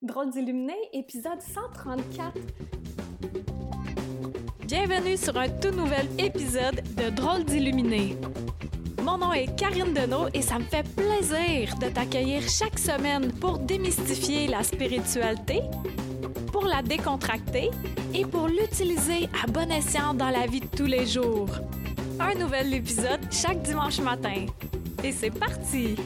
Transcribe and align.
Drôle 0.00 0.30
d'illuminé, 0.30 0.76
épisode 0.92 1.42
134. 1.42 2.32
Bienvenue 4.64 5.16
sur 5.16 5.36
un 5.36 5.48
tout 5.48 5.72
nouvel 5.72 6.06
épisode 6.20 6.80
de 6.96 7.10
Drôle 7.10 7.42
d'illuminé. 7.42 8.16
Mon 9.02 9.18
nom 9.18 9.32
est 9.32 9.52
Karine 9.56 9.92
Deneau 9.92 10.28
et 10.32 10.40
ça 10.40 10.60
me 10.60 10.64
fait 10.64 10.86
plaisir 10.94 11.76
de 11.80 11.88
t'accueillir 11.88 12.42
chaque 12.48 12.78
semaine 12.78 13.32
pour 13.40 13.58
démystifier 13.58 14.46
la 14.46 14.62
spiritualité, 14.62 15.62
pour 16.52 16.66
la 16.66 16.80
décontracter 16.80 17.70
et 18.14 18.24
pour 18.24 18.46
l'utiliser 18.46 19.28
à 19.42 19.50
bon 19.50 19.68
escient 19.72 20.14
dans 20.14 20.30
la 20.30 20.46
vie 20.46 20.60
de 20.60 20.76
tous 20.76 20.86
les 20.86 21.06
jours. 21.06 21.50
Un 22.20 22.36
nouvel 22.36 22.72
épisode 22.72 23.20
chaque 23.32 23.62
dimanche 23.62 23.98
matin. 23.98 24.46
Et 25.02 25.10
c'est 25.10 25.32
parti! 25.32 25.96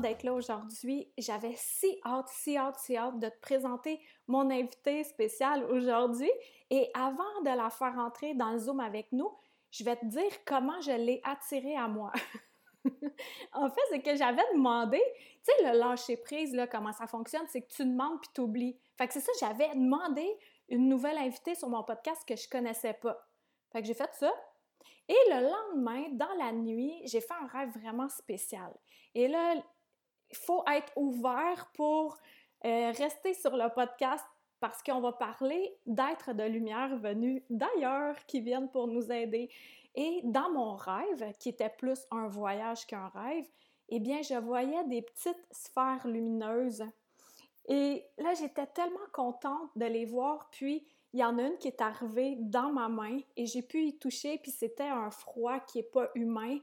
D'être 0.00 0.22
là 0.22 0.34
aujourd'hui. 0.34 1.10
J'avais 1.18 1.54
si 1.56 1.98
hâte, 2.04 2.28
si 2.28 2.56
hâte, 2.56 2.78
si 2.78 2.96
hâte 2.96 3.18
de 3.18 3.28
te 3.28 3.40
présenter 3.40 4.00
mon 4.26 4.50
invité 4.50 5.04
spécial 5.04 5.64
aujourd'hui. 5.70 6.30
Et 6.70 6.90
avant 6.94 7.40
de 7.44 7.56
la 7.56 7.70
faire 7.70 7.98
entrer 7.98 8.34
dans 8.34 8.50
le 8.50 8.58
Zoom 8.58 8.80
avec 8.80 9.10
nous, 9.12 9.30
je 9.70 9.84
vais 9.84 9.96
te 9.96 10.04
dire 10.06 10.30
comment 10.46 10.80
je 10.80 10.92
l'ai 10.92 11.20
attirée 11.24 11.76
à 11.76 11.88
moi. 11.88 12.12
en 13.52 13.70
fait, 13.70 13.80
c'est 13.90 14.02
que 14.02 14.16
j'avais 14.16 14.42
demandé, 14.54 15.00
tu 15.44 15.52
sais, 15.52 15.72
le 15.72 15.78
lâcher 15.78 16.16
prise, 16.16 16.54
là, 16.54 16.66
comment 16.66 16.92
ça 16.92 17.06
fonctionne, 17.06 17.46
c'est 17.48 17.62
que 17.62 17.72
tu 17.72 17.84
demandes 17.84 18.20
puis 18.20 18.30
tu 18.34 18.40
oublies. 18.42 18.78
Fait 18.98 19.06
que 19.06 19.14
c'est 19.14 19.20
ça, 19.20 19.32
j'avais 19.40 19.74
demandé 19.74 20.26
une 20.68 20.88
nouvelle 20.88 21.18
invitée 21.18 21.54
sur 21.54 21.68
mon 21.68 21.82
podcast 21.82 22.22
que 22.26 22.36
je 22.36 22.48
connaissais 22.48 22.94
pas. 22.94 23.18
Fait 23.72 23.80
que 23.80 23.86
j'ai 23.86 23.94
fait 23.94 24.10
ça, 24.14 24.32
et 25.12 25.30
le 25.30 25.50
lendemain, 25.50 26.08
dans 26.12 26.32
la 26.38 26.52
nuit, 26.52 27.02
j'ai 27.04 27.20
fait 27.20 27.34
un 27.34 27.46
rêve 27.46 27.68
vraiment 27.78 28.08
spécial. 28.08 28.72
Et 29.14 29.28
là, 29.28 29.56
il 30.30 30.36
faut 30.36 30.64
être 30.66 30.90
ouvert 30.96 31.70
pour 31.74 32.16
euh, 32.64 32.92
rester 32.92 33.34
sur 33.34 33.54
le 33.54 33.68
podcast 33.74 34.24
parce 34.58 34.82
qu'on 34.82 35.00
va 35.00 35.12
parler 35.12 35.76
d'êtres 35.84 36.32
de 36.32 36.44
lumière 36.44 36.96
venus 36.96 37.42
d'ailleurs 37.50 38.16
qui 38.26 38.40
viennent 38.40 38.70
pour 38.70 38.86
nous 38.86 39.12
aider. 39.12 39.50
Et 39.94 40.22
dans 40.24 40.50
mon 40.50 40.76
rêve, 40.76 41.34
qui 41.38 41.50
était 41.50 41.68
plus 41.68 42.06
un 42.10 42.28
voyage 42.28 42.86
qu'un 42.86 43.08
rêve, 43.08 43.46
eh 43.90 44.00
bien, 44.00 44.22
je 44.22 44.38
voyais 44.38 44.84
des 44.84 45.02
petites 45.02 45.46
sphères 45.50 46.06
lumineuses. 46.06 46.84
Et 47.66 48.06
là, 48.16 48.32
j'étais 48.32 48.66
tellement 48.68 48.98
contente 49.12 49.70
de 49.76 49.84
les 49.84 50.06
voir. 50.06 50.48
Puis, 50.52 50.86
il 51.12 51.20
y 51.20 51.24
en 51.24 51.38
a 51.38 51.42
une 51.42 51.58
qui 51.58 51.68
est 51.68 51.80
arrivée 51.80 52.36
dans 52.38 52.72
ma 52.72 52.88
main 52.88 53.20
et 53.36 53.46
j'ai 53.46 53.62
pu 53.62 53.84
y 53.84 53.98
toucher, 53.98 54.38
puis 54.38 54.50
c'était 54.50 54.88
un 54.88 55.10
froid 55.10 55.60
qui 55.60 55.78
n'est 55.78 55.84
pas 55.84 56.10
humain. 56.14 56.58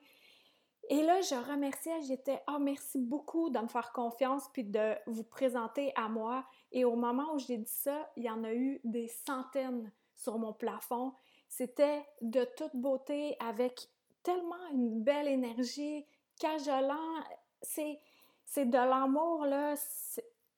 Et 0.89 1.03
là, 1.03 1.21
je 1.21 1.35
remerciais, 1.35 2.01
j'étais 2.01 2.41
Ah, 2.47 2.57
merci 2.57 2.97
beaucoup 2.97 3.51
de 3.51 3.59
me 3.59 3.67
faire 3.67 3.91
confiance 3.91 4.49
puis 4.51 4.63
de 4.63 4.95
vous 5.05 5.23
présenter 5.23 5.93
à 5.95 6.09
moi. 6.09 6.45
Et 6.71 6.83
au 6.83 6.95
moment 6.95 7.33
où 7.35 7.37
j'ai 7.37 7.57
dit 7.57 7.71
ça, 7.71 8.09
il 8.15 8.23
y 8.23 8.29
en 8.29 8.43
a 8.43 8.51
eu 8.53 8.81
des 8.83 9.07
centaines 9.07 9.91
sur 10.15 10.39
mon 10.39 10.51
plafond. 10.51 11.13
C'était 11.47 12.03
de 12.21 12.43
toute 12.57 12.75
beauté, 12.75 13.35
avec 13.39 13.87
tellement 14.23 14.67
une 14.71 15.03
belle 15.03 15.27
énergie, 15.27 16.07
cajolant. 16.39 17.23
C'est, 17.61 17.99
c'est 18.45 18.65
de 18.65 18.77
l'amour, 18.77 19.45
là. 19.45 19.75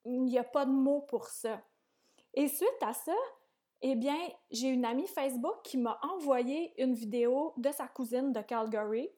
Il 0.06 0.24
n'y 0.24 0.40
a 0.40 0.46
pas 0.46 0.66
de 0.66 0.72
mots 0.72 1.02
pour 1.02 1.28
ça. 1.28 1.62
Et 2.34 2.48
suite 2.48 2.82
à 2.82 2.94
ça, 2.94 3.16
eh 3.82 3.96
bien, 3.96 4.18
j'ai 4.52 4.68
une 4.68 4.86
amie 4.86 5.08
Facebook 5.08 5.62
qui 5.64 5.78
m'a 5.78 6.00
envoyé 6.04 6.74
une 6.82 6.94
vidéo 6.94 7.54
de 7.58 7.72
sa 7.72 7.88
cousine 7.88 8.32
de 8.32 8.42
Calgary. 8.42 9.10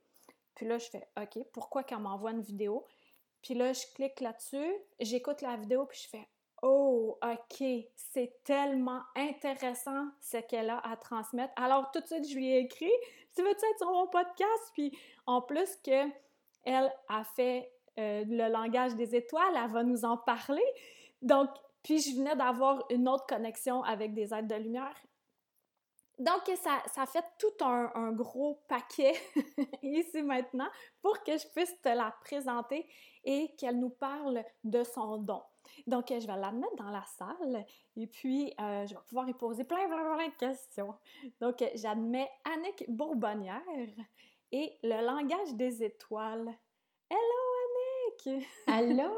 Puis 0.55 0.65
là, 0.65 0.77
je 0.77 0.89
fais 0.89 1.07
OK, 1.19 1.43
pourquoi 1.51 1.83
qu'elle 1.83 1.99
m'envoie 1.99 2.31
une 2.31 2.41
vidéo? 2.41 2.85
Puis 3.41 3.55
là, 3.55 3.73
je 3.73 3.85
clique 3.93 4.21
là-dessus, 4.21 4.73
j'écoute 4.99 5.41
la 5.41 5.57
vidéo, 5.57 5.85
puis 5.85 5.99
je 6.03 6.09
fais 6.09 6.27
Oh, 6.61 7.19
OK, 7.21 7.67
c'est 7.95 8.41
tellement 8.45 9.01
intéressant 9.17 10.07
ce 10.21 10.37
qu'elle 10.37 10.69
a 10.69 10.79
à 10.79 10.95
transmettre. 10.95 11.51
Alors, 11.57 11.91
tout 11.91 11.99
de 11.99 12.05
suite, 12.05 12.29
je 12.29 12.35
lui 12.35 12.51
ai 12.51 12.59
écrit 12.59 12.91
Tu 13.35 13.41
veux-tu 13.41 13.65
être 13.65 13.77
sur 13.79 13.91
mon 13.91 14.07
podcast? 14.07 14.71
Puis 14.73 14.97
en 15.25 15.41
plus 15.41 15.75
que 15.83 16.09
elle 16.63 16.89
a 17.09 17.25
fait 17.25 17.69
euh, 17.99 18.23
le 18.25 18.49
langage 18.49 18.95
des 18.95 19.13
étoiles, 19.13 19.53
elle 19.61 19.71
va 19.71 19.83
nous 19.83 20.05
en 20.05 20.15
parler. 20.15 20.63
Donc, 21.21 21.49
puis 21.83 21.99
je 21.99 22.15
venais 22.15 22.35
d'avoir 22.35 22.85
une 22.89 23.07
autre 23.09 23.25
connexion 23.27 23.83
avec 23.83 24.13
des 24.13 24.33
êtres 24.33 24.47
de 24.47 24.55
lumière. 24.55 24.95
Donc, 26.19 26.41
ça, 26.61 26.81
ça 26.93 27.05
fait 27.05 27.25
tout 27.39 27.65
un, 27.65 28.11
gros 28.11 28.63
paquet 28.67 29.13
ici 29.83 30.21
maintenant 30.21 30.69
pour 31.01 31.21
que 31.23 31.37
je 31.37 31.47
puisse 31.49 31.79
te 31.81 31.89
la 31.89 32.15
présenter 32.21 32.87
et 33.23 33.53
qu'elle 33.57 33.79
nous 33.79 33.89
parle 33.89 34.43
de 34.63 34.83
son 34.83 35.17
don. 35.17 35.41
Donc, 35.87 36.05
je 36.09 36.27
vais 36.27 36.37
la 36.37 36.51
mettre 36.51 36.75
dans 36.75 36.91
la 36.91 37.03
salle 37.17 37.65
et 37.95 38.07
puis 38.07 38.53
euh, 38.59 38.85
je 38.85 38.93
vais 38.93 39.01
pouvoir 39.07 39.27
y 39.27 39.33
poser 39.33 39.63
plein, 39.63 39.87
plein, 39.87 40.15
plein 40.15 40.27
de 40.27 40.35
questions. 40.35 40.93
Donc, 41.41 41.63
j'admets 41.73 42.29
Annick 42.45 42.85
Bourbonnière 42.87 43.61
et 44.51 44.77
le 44.83 45.03
langage 45.03 45.55
des 45.55 45.83
étoiles. 45.83 46.53
Hello, 47.09 48.27
Annick! 48.27 48.47
Allô! 48.67 49.11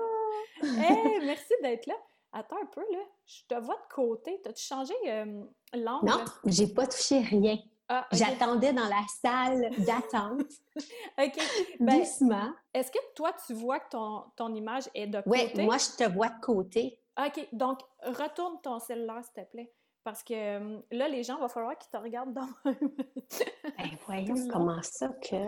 hey, 0.63 1.19
merci 1.25 1.53
d'être 1.61 1.87
là. 1.87 1.95
Attends 2.37 2.57
un 2.61 2.65
peu, 2.65 2.81
là. 2.91 2.99
Je 3.25 3.43
te 3.47 3.55
vois 3.55 3.75
de 3.75 3.93
côté. 3.93 4.41
T'as-tu 4.43 4.61
changé 4.61 4.93
euh, 5.07 5.41
l'angle? 5.73 6.05
Non, 6.05 6.25
j'ai 6.43 6.67
pas 6.67 6.85
touché 6.85 7.21
rien. 7.21 7.57
Ah, 7.87 8.05
J'attendais 8.11 8.73
dans 8.73 8.89
la 8.89 9.03
salle 9.21 9.69
d'attente. 9.85 10.51
OK. 11.17 11.37
Ben, 11.79 11.99
Doucement. 11.99 12.51
Est-ce 12.73 12.91
que 12.91 12.97
toi, 13.15 13.31
tu 13.47 13.53
vois 13.53 13.79
que 13.79 13.89
ton, 13.91 14.25
ton 14.35 14.53
image 14.53 14.89
est 14.93 15.07
de 15.07 15.21
côté? 15.21 15.51
Oui, 15.55 15.63
moi, 15.63 15.77
je 15.77 16.03
te 16.03 16.11
vois 16.11 16.27
de 16.27 16.41
côté. 16.41 16.99
OK. 17.17 17.47
Donc, 17.53 17.79
retourne 18.03 18.59
ton 18.61 18.79
cellulaire, 18.79 19.23
s'il 19.23 19.45
te 19.45 19.49
plaît. 19.49 19.71
Parce 20.03 20.21
que 20.21 20.33
euh, 20.33 20.81
là, 20.91 21.07
les 21.07 21.23
gens, 21.23 21.37
il 21.37 21.41
va 21.41 21.47
falloir 21.47 21.77
qu'ils 21.77 21.89
te 21.89 21.97
regardent 21.97 22.33
dans 22.33 22.49
ben, 22.65 23.89
voyons 24.05 24.35
comment 24.51 24.81
ça 24.81 25.07
que... 25.07 25.47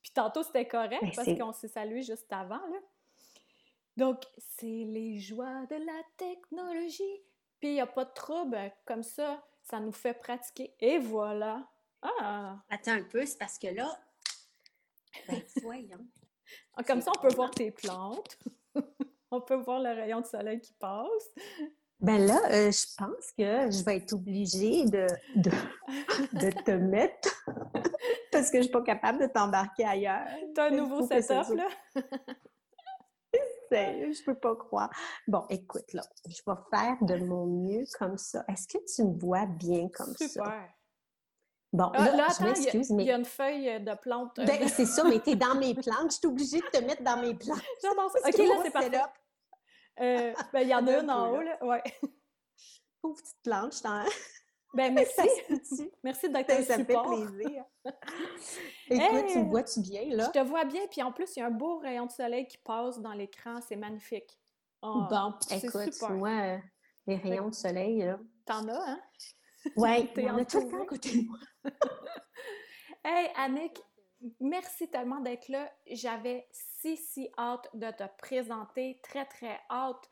Puis 0.00 0.12
tantôt, 0.14 0.44
c'était 0.44 0.68
correct 0.68 1.02
ben, 1.02 1.10
parce 1.12 1.36
qu'on 1.36 1.52
s'est 1.52 1.68
salué 1.68 2.02
juste 2.02 2.32
avant, 2.32 2.54
là. 2.54 2.78
Donc, 4.00 4.24
c'est 4.56 4.64
les 4.64 5.18
joies 5.18 5.66
de 5.66 5.74
la 5.74 6.02
technologie. 6.16 7.22
Puis, 7.60 7.68
il 7.68 7.74
n'y 7.74 7.80
a 7.82 7.86
pas 7.86 8.06
de 8.06 8.12
trouble. 8.14 8.58
Comme 8.86 9.02
ça, 9.02 9.44
ça 9.62 9.78
nous 9.78 9.92
fait 9.92 10.14
pratiquer. 10.14 10.74
Et 10.80 10.96
voilà. 10.96 11.68
Ah! 12.00 12.56
Attends 12.70 12.92
un 12.92 13.02
peu, 13.02 13.26
c'est 13.26 13.36
parce 13.36 13.58
que 13.58 13.66
là, 13.66 13.94
ben, 15.28 15.42
voyons. 15.62 16.06
Ah, 16.78 16.82
comme 16.82 17.02
ça, 17.02 17.12
on 17.14 17.20
peut 17.20 17.34
voir 17.34 17.50
tes 17.50 17.70
plantes. 17.70 18.38
on 19.30 19.42
peut 19.42 19.56
voir 19.56 19.80
le 19.80 19.90
rayon 19.90 20.22
de 20.22 20.26
soleil 20.26 20.62
qui 20.62 20.72
passe. 20.72 21.28
Ben 21.98 22.26
là, 22.26 22.40
euh, 22.52 22.72
je 22.72 22.86
pense 22.96 23.32
que 23.36 23.70
je 23.70 23.84
vais 23.84 23.98
être 23.98 24.14
obligée 24.14 24.86
de, 24.86 25.06
de, 25.36 25.50
de 26.38 26.50
te 26.64 26.70
mettre 26.70 27.44
parce 28.32 28.46
que 28.46 28.54
je 28.54 28.58
ne 28.60 28.62
suis 28.62 28.72
pas 28.72 28.82
capable 28.82 29.20
de 29.20 29.26
t'embarquer 29.26 29.84
ailleurs. 29.84 30.26
T'as 30.54 30.68
un 30.68 30.70
nouveau 30.70 31.06
setup, 31.06 31.54
là? 31.54 31.68
Je 33.70 34.24
peux 34.24 34.34
pas 34.34 34.56
croire. 34.56 34.90
Bon, 35.26 35.46
écoute, 35.48 35.92
là, 35.92 36.02
je 36.26 36.40
vais 36.46 36.58
faire 36.70 36.96
de 37.02 37.16
mon 37.24 37.46
mieux 37.46 37.84
comme 37.98 38.18
ça. 38.18 38.44
Est-ce 38.48 38.66
que 38.66 38.78
tu 38.84 39.04
me 39.04 39.18
vois 39.18 39.46
bien 39.46 39.88
comme 39.88 40.14
ça? 40.16 40.28
Super. 40.28 40.68
Bon, 41.72 41.92
ah, 41.94 42.10
là, 42.10 42.26
je 42.36 42.44
m'excuse, 42.44 42.90
mais... 42.90 43.04
Il 43.04 43.06
y 43.06 43.12
a 43.12 43.16
une 43.16 43.24
feuille 43.24 43.80
de 43.80 43.94
plante. 43.94 44.36
Euh, 44.40 44.44
ben, 44.44 44.68
c'est 44.68 44.86
ça, 44.86 45.04
mais 45.04 45.20
t'es 45.20 45.36
dans 45.36 45.54
mes 45.54 45.74
plantes. 45.74 46.10
Je 46.10 46.16
suis 46.16 46.26
obligée 46.26 46.60
de 46.60 46.66
te 46.66 46.84
mettre 46.84 47.02
dans 47.02 47.20
mes 47.20 47.34
plantes. 47.34 47.62
J'adore 47.82 48.10
ça. 48.10 48.18
OK, 48.28 48.38
là, 48.38 48.54
c'est 48.64 48.70
parfait. 48.70 49.02
Euh, 50.00 50.32
ben, 50.52 50.60
il 50.62 50.68
y 50.68 50.74
en 50.74 50.86
a 50.86 50.98
une 50.98 51.10
en 51.10 51.30
haut, 51.30 51.40
là. 51.40 51.64
Ouais. 51.64 51.82
Pauvre 53.00 53.20
petite 53.20 53.42
plante, 53.42 53.76
je 53.76 53.82
t'en... 53.82 54.04
Ben, 54.72 54.94
merci. 54.94 55.90
merci 56.02 56.30
d'être 56.30 56.50
un 56.50 56.62
Ça 56.62 56.78
me 56.78 56.84
fait 56.84 56.94
plaisir. 56.94 57.64
Écoute, 58.90 59.26
tu 59.32 59.38
me 59.38 59.50
vois-tu 59.50 59.80
bien, 59.80 60.04
là? 60.10 60.30
Je 60.32 60.40
te 60.40 60.44
vois 60.44 60.64
bien, 60.64 60.86
puis 60.88 61.02
en 61.02 61.12
plus, 61.12 61.36
il 61.36 61.40
y 61.40 61.42
a 61.42 61.46
un 61.46 61.50
beau 61.50 61.78
rayon 61.78 62.06
de 62.06 62.12
soleil 62.12 62.46
qui 62.46 62.58
passe 62.58 63.00
dans 63.00 63.12
l'écran. 63.12 63.60
C'est 63.66 63.76
magnifique. 63.76 64.38
Oh, 64.82 65.02
bon, 65.10 65.34
écoute, 65.50 65.92
super. 65.92 66.10
moi, 66.10 66.30
euh, 66.30 66.58
les 67.06 67.16
rayons 67.16 67.48
de 67.48 67.54
soleil, 67.54 68.02
là... 68.02 68.18
T'en 68.46 68.66
as, 68.68 68.90
hein? 68.90 69.00
Oui, 69.76 70.08
il 70.16 70.22
y 70.24 70.30
en 70.30 70.38
a 70.38 70.44
tout 70.44 70.60
le 70.60 70.68
temps 70.68 70.82
à 70.82 70.86
côté 70.86 71.10
de 71.10 71.26
moi. 71.26 71.38
hey, 73.04 73.28
Annick, 73.36 73.78
merci 74.40 74.88
tellement 74.88 75.20
d'être 75.20 75.48
là. 75.48 75.70
J'avais 75.86 76.48
si, 76.50 76.96
si 76.96 77.28
hâte 77.36 77.68
de 77.74 77.90
te 77.90 78.04
présenter, 78.18 79.00
très, 79.02 79.26
très 79.26 79.60
hâte. 79.70 80.08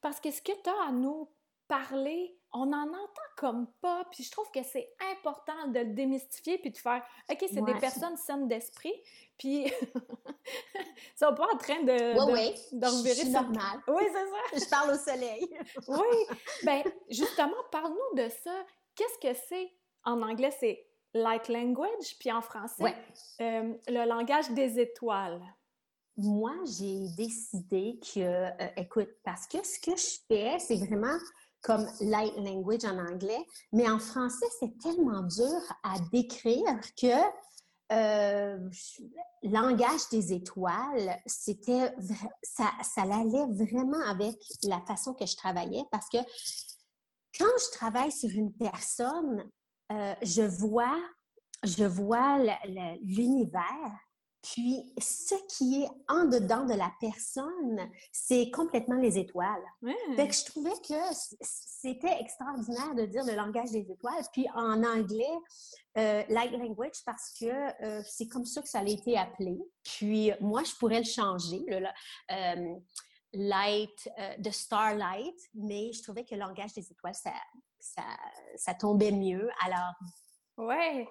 Parce 0.00 0.20
que 0.20 0.30
ce 0.30 0.42
que 0.42 0.52
tu 0.62 0.68
as 0.68 0.88
à 0.88 0.92
nous 0.92 1.30
parler, 1.68 2.39
on 2.52 2.72
en 2.72 2.88
entend 2.88 3.28
comme 3.36 3.66
pas, 3.80 4.04
puis 4.10 4.24
je 4.24 4.30
trouve 4.30 4.50
que 4.50 4.62
c'est 4.62 4.92
important 5.12 5.68
de 5.68 5.80
le 5.80 5.94
démystifier 5.94 6.58
puis 6.58 6.70
de 6.70 6.78
faire 6.78 7.02
OK, 7.30 7.38
c'est 7.40 7.64
des 7.64 7.74
personnes 7.74 8.16
saines 8.16 8.48
d'esprit, 8.48 8.92
puis 9.38 9.66
ils 9.66 9.72
sont 11.16 11.34
pas 11.34 11.46
en 11.52 11.56
train 11.56 11.82
de 11.82 12.32
oui, 12.32 12.54
oui. 12.72 13.30
normal. 13.30 13.80
Oui, 13.88 14.02
c'est 14.06 14.58
ça. 14.58 14.64
je 14.64 14.70
parle 14.70 14.90
au 14.90 14.98
soleil. 14.98 15.48
oui. 15.88 16.36
Ben 16.64 16.82
justement, 17.08 17.56
parle-nous 17.70 18.22
de 18.22 18.28
ça. 18.28 18.64
Qu'est-ce 18.94 19.18
que 19.18 19.38
c'est? 19.48 19.72
En 20.04 20.20
anglais 20.22 20.54
c'est 20.58 20.86
light 21.14 21.48
language, 21.48 22.16
puis 22.18 22.32
en 22.32 22.40
français 22.40 22.94
euh, 23.40 23.74
le 23.88 24.08
langage 24.08 24.50
des 24.50 24.78
étoiles. 24.78 25.40
moi, 26.16 26.54
j'ai 26.78 27.08
décidé 27.16 27.98
que, 28.14 28.20
euh, 28.20 28.68
écoute, 28.76 29.08
parce 29.24 29.46
que 29.46 29.64
ce 29.64 29.80
que 29.80 29.96
je 29.96 30.18
fais, 30.28 30.58
c'est 30.58 30.76
vraiment 30.76 31.16
comme 31.62 31.86
light 32.00 32.34
language 32.36 32.84
en 32.84 32.98
anglais, 32.98 33.44
mais 33.72 33.88
en 33.88 33.98
français, 33.98 34.46
c'est 34.58 34.78
tellement 34.78 35.22
dur 35.22 35.60
à 35.82 35.98
décrire 36.12 36.80
que 37.00 37.06
euh, 37.92 38.70
langage 39.42 40.08
des 40.12 40.32
étoiles, 40.32 41.16
c'était 41.26 41.92
ça, 42.42 42.70
ça 42.82 43.02
allait 43.02 43.46
vraiment 43.50 44.00
avec 44.06 44.36
la 44.62 44.80
façon 44.82 45.12
que 45.12 45.26
je 45.26 45.36
travaillais 45.36 45.84
parce 45.90 46.08
que 46.08 46.18
quand 47.38 47.58
je 47.58 47.70
travaille 47.72 48.12
sur 48.12 48.30
une 48.30 48.52
personne, 48.52 49.50
euh, 49.92 50.14
je 50.22 50.42
vois 50.42 50.98
je 51.64 51.84
vois 51.84 52.38
l'univers 53.02 53.92
puis, 54.42 54.90
ce 54.98 55.34
qui 55.48 55.82
est 55.82 55.88
en 56.08 56.24
dedans 56.24 56.64
de 56.64 56.72
la 56.72 56.90
personne, 56.98 57.90
c'est 58.10 58.50
complètement 58.50 58.96
les 58.96 59.18
étoiles. 59.18 59.62
Fait 60.16 60.28
que 60.28 60.34
je 60.34 60.44
trouvais 60.46 60.72
que 60.86 60.94
c'était 61.42 62.20
extraordinaire 62.20 62.94
de 62.94 63.04
dire 63.04 63.24
le 63.24 63.34
langage 63.34 63.70
des 63.70 63.90
étoiles. 63.90 64.24
Puis, 64.32 64.46
en 64.54 64.82
anglais, 64.82 65.38
euh, 65.98 66.22
light 66.28 66.52
language, 66.52 67.04
parce 67.04 67.34
que 67.38 67.84
euh, 67.84 68.02
c'est 68.06 68.28
comme 68.28 68.46
ça 68.46 68.62
que 68.62 68.68
ça 68.68 68.78
a 68.78 68.84
été 68.84 69.18
appelé. 69.18 69.58
Puis, 69.82 70.32
moi, 70.40 70.62
je 70.64 70.74
pourrais 70.76 71.00
le 71.00 71.04
changer, 71.04 71.62
le, 71.68 71.86
euh, 72.32 72.74
light, 73.34 74.10
de 74.38 74.50
starlight, 74.50 75.36
mais 75.54 75.92
je 75.92 76.02
trouvais 76.02 76.24
que 76.24 76.34
le 76.34 76.40
langage 76.40 76.72
des 76.72 76.90
étoiles, 76.90 77.14
ça, 77.14 77.32
ça, 77.78 78.02
ça 78.56 78.72
tombait 78.72 79.12
mieux. 79.12 79.50
Alors, 79.62 79.92
ouais. 80.56 81.06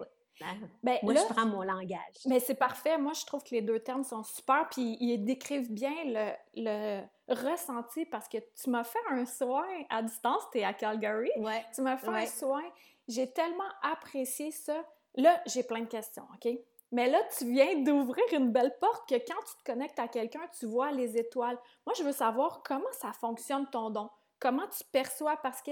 Ben, 0.83 0.97
moi, 1.03 1.13
je 1.15 1.33
prends 1.33 1.45
mon 1.45 1.61
langage. 1.61 2.15
Mais 2.25 2.39
c'est 2.39 2.55
parfait. 2.55 2.97
Moi, 2.97 3.13
je 3.13 3.25
trouve 3.25 3.43
que 3.43 3.51
les 3.51 3.61
deux 3.61 3.79
termes 3.79 4.03
sont 4.03 4.23
super, 4.23 4.67
puis 4.69 4.97
ils 4.99 5.17
décrivent 5.23 5.71
bien 5.71 5.93
le, 6.05 6.31
le 6.55 7.01
ressenti 7.27 8.05
parce 8.05 8.27
que 8.27 8.37
tu 8.61 8.69
m'as 8.69 8.83
fait 8.83 8.99
un 9.09 9.25
soin 9.25 9.67
à 9.89 10.01
distance, 10.01 10.43
tu 10.51 10.59
es 10.59 10.63
à 10.63 10.73
Calgary. 10.73 11.31
Ouais. 11.37 11.65
Tu 11.73 11.81
m'as 11.81 11.97
fait 11.97 12.07
un 12.07 12.25
soin. 12.25 12.63
J'ai 13.07 13.31
tellement 13.31 13.69
apprécié 13.81 14.51
ça. 14.51 14.83
Là, 15.15 15.41
j'ai 15.45 15.63
plein 15.63 15.81
de 15.81 15.87
questions, 15.87 16.25
OK? 16.35 16.51
Mais 16.91 17.07
là, 17.09 17.19
tu 17.37 17.45
viens 17.45 17.83
d'ouvrir 17.83 18.23
une 18.31 18.51
belle 18.51 18.75
porte 18.79 19.07
que 19.07 19.15
quand 19.15 19.41
tu 19.45 19.55
te 19.57 19.63
connectes 19.63 19.99
à 19.99 20.07
quelqu'un, 20.07 20.41
tu 20.57 20.65
vois 20.65 20.91
les 20.91 21.17
étoiles. 21.17 21.57
Moi, 21.85 21.93
je 21.97 22.03
veux 22.03 22.11
savoir 22.11 22.63
comment 22.63 22.91
ça 22.93 23.13
fonctionne 23.13 23.67
ton 23.69 23.89
don. 23.91 24.09
Comment 24.39 24.67
tu 24.67 24.83
perçois? 24.91 25.37
Parce 25.37 25.61
que 25.61 25.71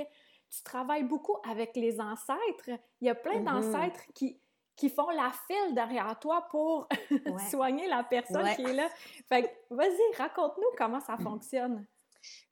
tu 0.50 0.64
travailles 0.64 1.04
beaucoup 1.04 1.38
avec 1.50 1.76
les 1.76 2.00
ancêtres. 2.00 2.70
Il 3.02 3.08
y 3.08 3.10
a 3.10 3.16
plein 3.16 3.40
mm-hmm. 3.40 3.72
d'ancêtres 3.72 4.02
qui, 4.14 4.40
qui 4.78 4.90
font 4.90 5.10
la 5.10 5.32
file 5.48 5.74
derrière 5.74 6.18
toi 6.20 6.48
pour 6.50 6.88
soigner 7.50 7.88
la 7.88 8.04
personne 8.04 8.48
qui 8.56 8.62
est 8.62 8.74
là. 8.74 8.88
Fait 9.28 9.44
que, 9.44 9.76
vas-y, 9.76 10.16
raconte-nous 10.18 10.70
comment 10.78 11.02
ça 11.02 11.18
fonctionne. 11.18 11.86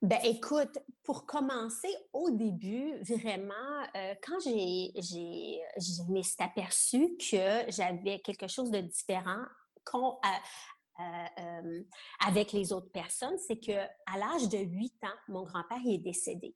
Ben 0.01 0.19
écoute, 0.23 0.77
pour 1.03 1.25
commencer 1.25 1.93
au 2.13 2.29
début, 2.29 2.93
vraiment, 3.03 3.53
euh, 3.95 4.15
quand 4.23 4.39
j'ai, 4.43 4.91
j'ai, 4.95 5.61
je 5.77 6.11
m'est 6.11 6.41
aperçu 6.41 7.17
que 7.17 7.69
j'avais 7.69 8.19
quelque 8.19 8.47
chose 8.47 8.71
de 8.71 8.79
différent 8.79 9.43
qu'on, 9.83 10.17
euh, 10.99 11.03
euh, 11.39 11.83
avec 12.25 12.53
les 12.53 12.71
autres 12.71 12.91
personnes, 12.91 13.37
c'est 13.47 13.59
que 13.59 13.73
à 13.73 14.17
l'âge 14.17 14.47
de 14.49 14.59
8 14.59 14.93
ans, 15.03 15.17
mon 15.27 15.43
grand-père 15.43 15.81
est 15.85 15.97
décédé. 15.97 16.55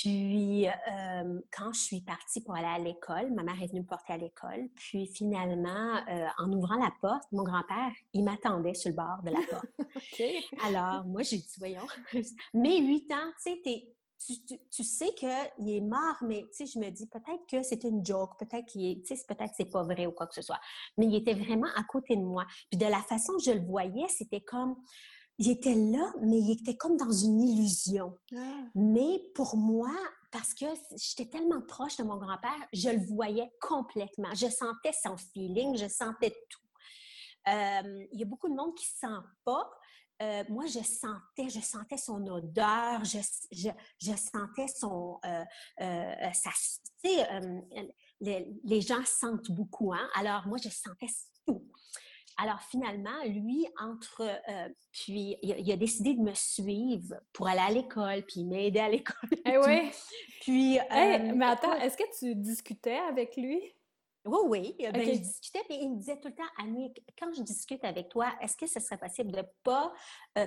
Puis, 0.00 0.66
euh, 0.66 1.40
quand 1.50 1.72
je 1.72 1.80
suis 1.80 2.00
partie 2.00 2.40
pour 2.40 2.54
aller 2.54 2.66
à 2.66 2.78
l'école, 2.78 3.30
ma 3.32 3.42
mère 3.42 3.60
est 3.62 3.66
venue 3.66 3.82
me 3.82 3.86
porter 3.86 4.14
à 4.14 4.16
l'école. 4.16 4.68
Puis, 4.74 5.06
finalement, 5.06 5.96
euh, 6.08 6.26
en 6.38 6.50
ouvrant 6.50 6.76
la 6.76 6.90
porte, 7.00 7.24
mon 7.30 7.42
grand-père, 7.42 7.92
il 8.14 8.24
m'attendait 8.24 8.74
sur 8.74 8.90
le 8.90 8.96
bord 8.96 9.22
de 9.22 9.30
la 9.30 9.40
porte. 9.50 9.66
Alors, 10.64 11.04
moi, 11.04 11.22
j'ai 11.22 11.36
dit, 11.38 11.54
voyons, 11.58 11.86
mes 12.54 12.80
huit 12.80 13.12
ans, 13.12 13.32
tu 13.44 13.52
sais, 13.52 13.92
tu, 14.24 14.56
tu, 14.70 14.84
sais 14.84 15.12
qu'il 15.14 15.68
est 15.68 15.80
mort, 15.80 16.16
mais 16.22 16.46
tu 16.56 16.64
sais, 16.64 16.66
je 16.66 16.78
me 16.78 16.88
dis 16.90 17.08
peut-être 17.08 17.44
que 17.50 17.62
c'est 17.62 17.84
une 17.84 18.06
joke, 18.06 18.38
peut-être 18.38 18.66
qu'il 18.66 18.86
est, 18.86 19.04
tu 19.04 19.14
sais, 19.14 19.24
peut-être 19.26 19.52
c'est 19.56 19.70
pas 19.70 19.82
vrai 19.82 20.06
ou 20.06 20.12
quoi 20.12 20.26
que 20.26 20.34
ce 20.34 20.42
soit. 20.42 20.60
Mais 20.96 21.06
il 21.06 21.14
était 21.16 21.34
vraiment 21.34 21.68
à 21.74 21.82
côté 21.82 22.16
de 22.16 22.22
moi. 22.22 22.46
Puis 22.70 22.78
de 22.78 22.86
la 22.86 23.00
façon 23.02 23.32
que 23.36 23.42
je 23.42 23.50
le 23.50 23.66
voyais, 23.66 24.06
c'était 24.08 24.40
comme, 24.40 24.76
il 25.38 25.50
était 25.50 25.74
là, 25.74 26.12
mais 26.20 26.38
il 26.38 26.52
était 26.52 26.76
comme 26.76 26.96
dans 26.96 27.10
une 27.10 27.40
illusion. 27.40 28.18
Ah. 28.36 28.60
Mais 28.74 29.20
pour 29.34 29.56
moi, 29.56 29.90
parce 30.30 30.54
que 30.54 30.66
j'étais 30.96 31.28
tellement 31.28 31.60
proche 31.62 31.96
de 31.96 32.04
mon 32.04 32.16
grand-père, 32.16 32.68
je 32.72 32.90
le 32.90 33.04
voyais 33.06 33.50
complètement. 33.60 34.34
Je 34.34 34.48
sentais 34.48 34.92
son 34.92 35.16
feeling, 35.16 35.76
je 35.76 35.88
sentais 35.88 36.30
tout. 36.30 36.60
Euh, 37.48 38.06
il 38.12 38.20
y 38.20 38.22
a 38.22 38.26
beaucoup 38.26 38.48
de 38.48 38.54
monde 38.54 38.74
qui 38.74 38.86
ne 38.86 39.08
sent 39.08 39.20
pas. 39.44 39.70
Euh, 40.22 40.44
moi, 40.48 40.66
je 40.66 40.78
sentais, 40.78 41.48
je 41.48 41.60
sentais 41.60 41.96
son 41.96 42.24
odeur, 42.28 43.04
je, 43.04 43.18
je, 43.50 44.16
sentais 44.16 44.68
son... 44.68 45.18
Euh, 45.24 45.44
tu 46.30 47.08
sais, 47.08 47.26
les, 48.20 48.48
les, 48.62 48.80
gens 48.80 49.04
sentent 49.04 49.50
beaucoup, 49.50 49.92
hein? 49.92 50.08
Alors, 50.14 50.46
moi, 50.46 50.58
je 50.62 50.68
sentais 50.68 51.08
tout. 51.44 51.66
Alors 52.42 52.60
finalement, 52.60 53.22
lui, 53.24 53.68
entre, 53.80 54.22
euh, 54.22 54.68
puis 54.90 55.36
il 55.42 55.72
a, 55.72 55.76
décidé 55.76 56.14
de 56.14 56.20
me 56.20 56.34
suivre 56.34 57.14
pour 57.32 57.46
aller 57.46 57.60
à 57.60 57.70
l'école, 57.70 58.22
puis 58.22 58.42
m'aider 58.42 58.80
à 58.80 58.88
l'école. 58.88 59.30
Eh 59.46 59.58
oui. 59.58 59.92
Puis. 60.40 60.78
Euh, 60.78 61.34
mais 61.36 61.46
attends, 61.46 61.74
est-ce 61.74 61.96
que 61.96 62.18
tu 62.18 62.34
discutais 62.34 62.98
avec 63.08 63.36
lui? 63.36 63.60
Oui, 64.24 64.38
oui. 64.46 64.76
Euh, 64.80 64.90
ben, 64.90 65.04
je 65.04 65.18
discutais, 65.18 65.60
puis 65.68 65.78
il 65.82 65.90
me 65.90 65.96
disait 65.98 66.18
tout 66.18 66.28
le 66.28 66.34
temps, 66.34 66.42
Annick, 66.58 67.00
quand 67.16 67.32
je 67.32 67.42
discute 67.42 67.84
avec 67.84 68.08
toi, 68.08 68.26
est-ce 68.40 68.56
que 68.56 68.66
ce 68.66 68.80
serait 68.80 68.98
possible 68.98 69.30
de 69.30 69.38
ne 69.38 69.42
pas 69.62 69.92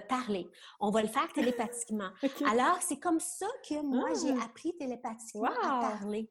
parler? 0.10 0.50
On 0.82 0.92
va 0.92 1.02
le 1.02 1.08
faire 1.08 1.28
télépathiquement. 1.34 2.10
Alors, 2.46 2.82
c'est 2.82 3.00
comme 3.00 3.22
ça 3.22 3.48
que 3.68 3.82
moi, 3.82 4.10
j'ai 4.22 4.34
ah! 4.38 4.46
appris 4.46 4.76
télépathiquement 4.76 5.48
à 5.64 5.80
parler. 5.80 6.30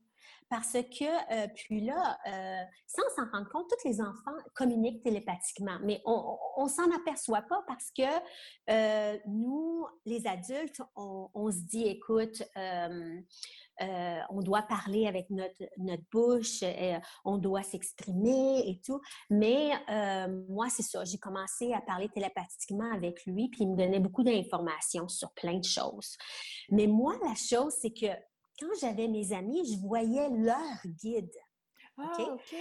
Parce 0.55 0.75
que, 0.75 1.35
euh, 1.35 1.49
puis 1.53 1.81
là, 1.81 2.17
euh, 2.29 2.63
sans 2.87 3.03
s'en 3.17 3.29
rendre 3.33 3.49
compte, 3.51 3.67
tous 3.69 3.89
les 3.89 4.01
enfants 4.01 4.37
communiquent 4.55 5.03
télépathiquement, 5.03 5.81
mais 5.83 6.01
on, 6.05 6.39
on, 6.57 6.69
s'en 6.69 6.89
aperçoit 6.95 7.43
pas 7.43 7.65
parce 7.67 7.91
que 7.91 8.05
euh, 8.71 9.19
nous, 9.27 9.85
les 10.07 10.25
adultes, 10.29 10.81
on, 10.95 11.51
se 11.51 11.59
dit, 11.59 11.89
écoute, 11.89 12.45
on 12.57 14.43
doit 14.43 14.63
parler 14.63 15.09
avec 15.09 15.29
notre, 15.31 15.65
notre 15.79 16.05
bouche, 16.13 16.63
on 17.25 17.39
doit 17.39 17.65
s'exprimer 17.65 18.63
et 18.69 18.81
tout. 18.87 19.01
Mais 19.31 19.73
moi, 20.49 20.69
c'est 20.71 20.85
ça, 20.85 21.05
j'ai 21.05 21.19
commencé 21.19 21.73
à 21.73 21.81
parler 21.81 22.09
télépathiquement 22.11 22.93
avec 22.93 23.27
lui, 23.27 23.49
puis 23.49 23.63
il 23.63 23.73
me 23.73 23.77
donnait 23.77 23.99
beaucoup 23.99 24.23
d'informations 24.23 25.09
sur 25.09 25.33
plein 25.33 25.59
de 25.59 25.65
choses. 25.65 26.17
Mais 26.71 26.87
moi, 26.87 27.19
la 27.25 27.35
chose, 27.35 27.75
c'est 27.81 27.93
que 27.93 28.07
quand 28.59 28.69
j'avais 28.81 29.09
mes 29.09 29.33
amis, 29.33 29.73
je 29.73 29.79
voyais 29.79 30.29
leur 30.31 30.81
guide. 30.85 31.35
Ah, 31.97 32.13
OK. 32.19 32.57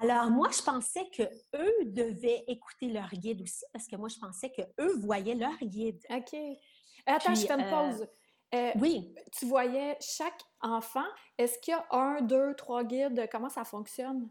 Alors, 0.00 0.30
moi, 0.30 0.48
je 0.50 0.62
pensais 0.62 1.08
que 1.10 1.22
eux 1.54 1.84
devaient 1.84 2.44
écouter 2.48 2.88
leur 2.88 3.08
guide 3.10 3.42
aussi, 3.42 3.64
parce 3.72 3.86
que 3.86 3.96
moi, 3.96 4.08
je 4.08 4.18
pensais 4.18 4.50
que 4.50 4.62
eux 4.80 4.96
voyaient 4.98 5.34
leur 5.34 5.56
guide. 5.58 6.00
OK. 6.10 6.36
Attends, 7.06 7.34
je 7.34 7.46
fais 7.46 7.54
une 7.54 7.60
euh, 7.60 7.70
pause. 7.70 8.08
Euh, 8.54 8.72
oui. 8.80 9.14
Tu 9.36 9.46
voyais 9.46 9.96
chaque 10.00 10.40
enfant. 10.60 11.04
Est-ce 11.38 11.58
qu'il 11.58 11.72
y 11.72 11.74
a 11.74 11.86
un, 11.90 12.22
deux, 12.22 12.54
trois 12.54 12.84
guides? 12.84 13.28
Comment 13.30 13.48
ça 13.48 13.64
fonctionne? 13.64 14.28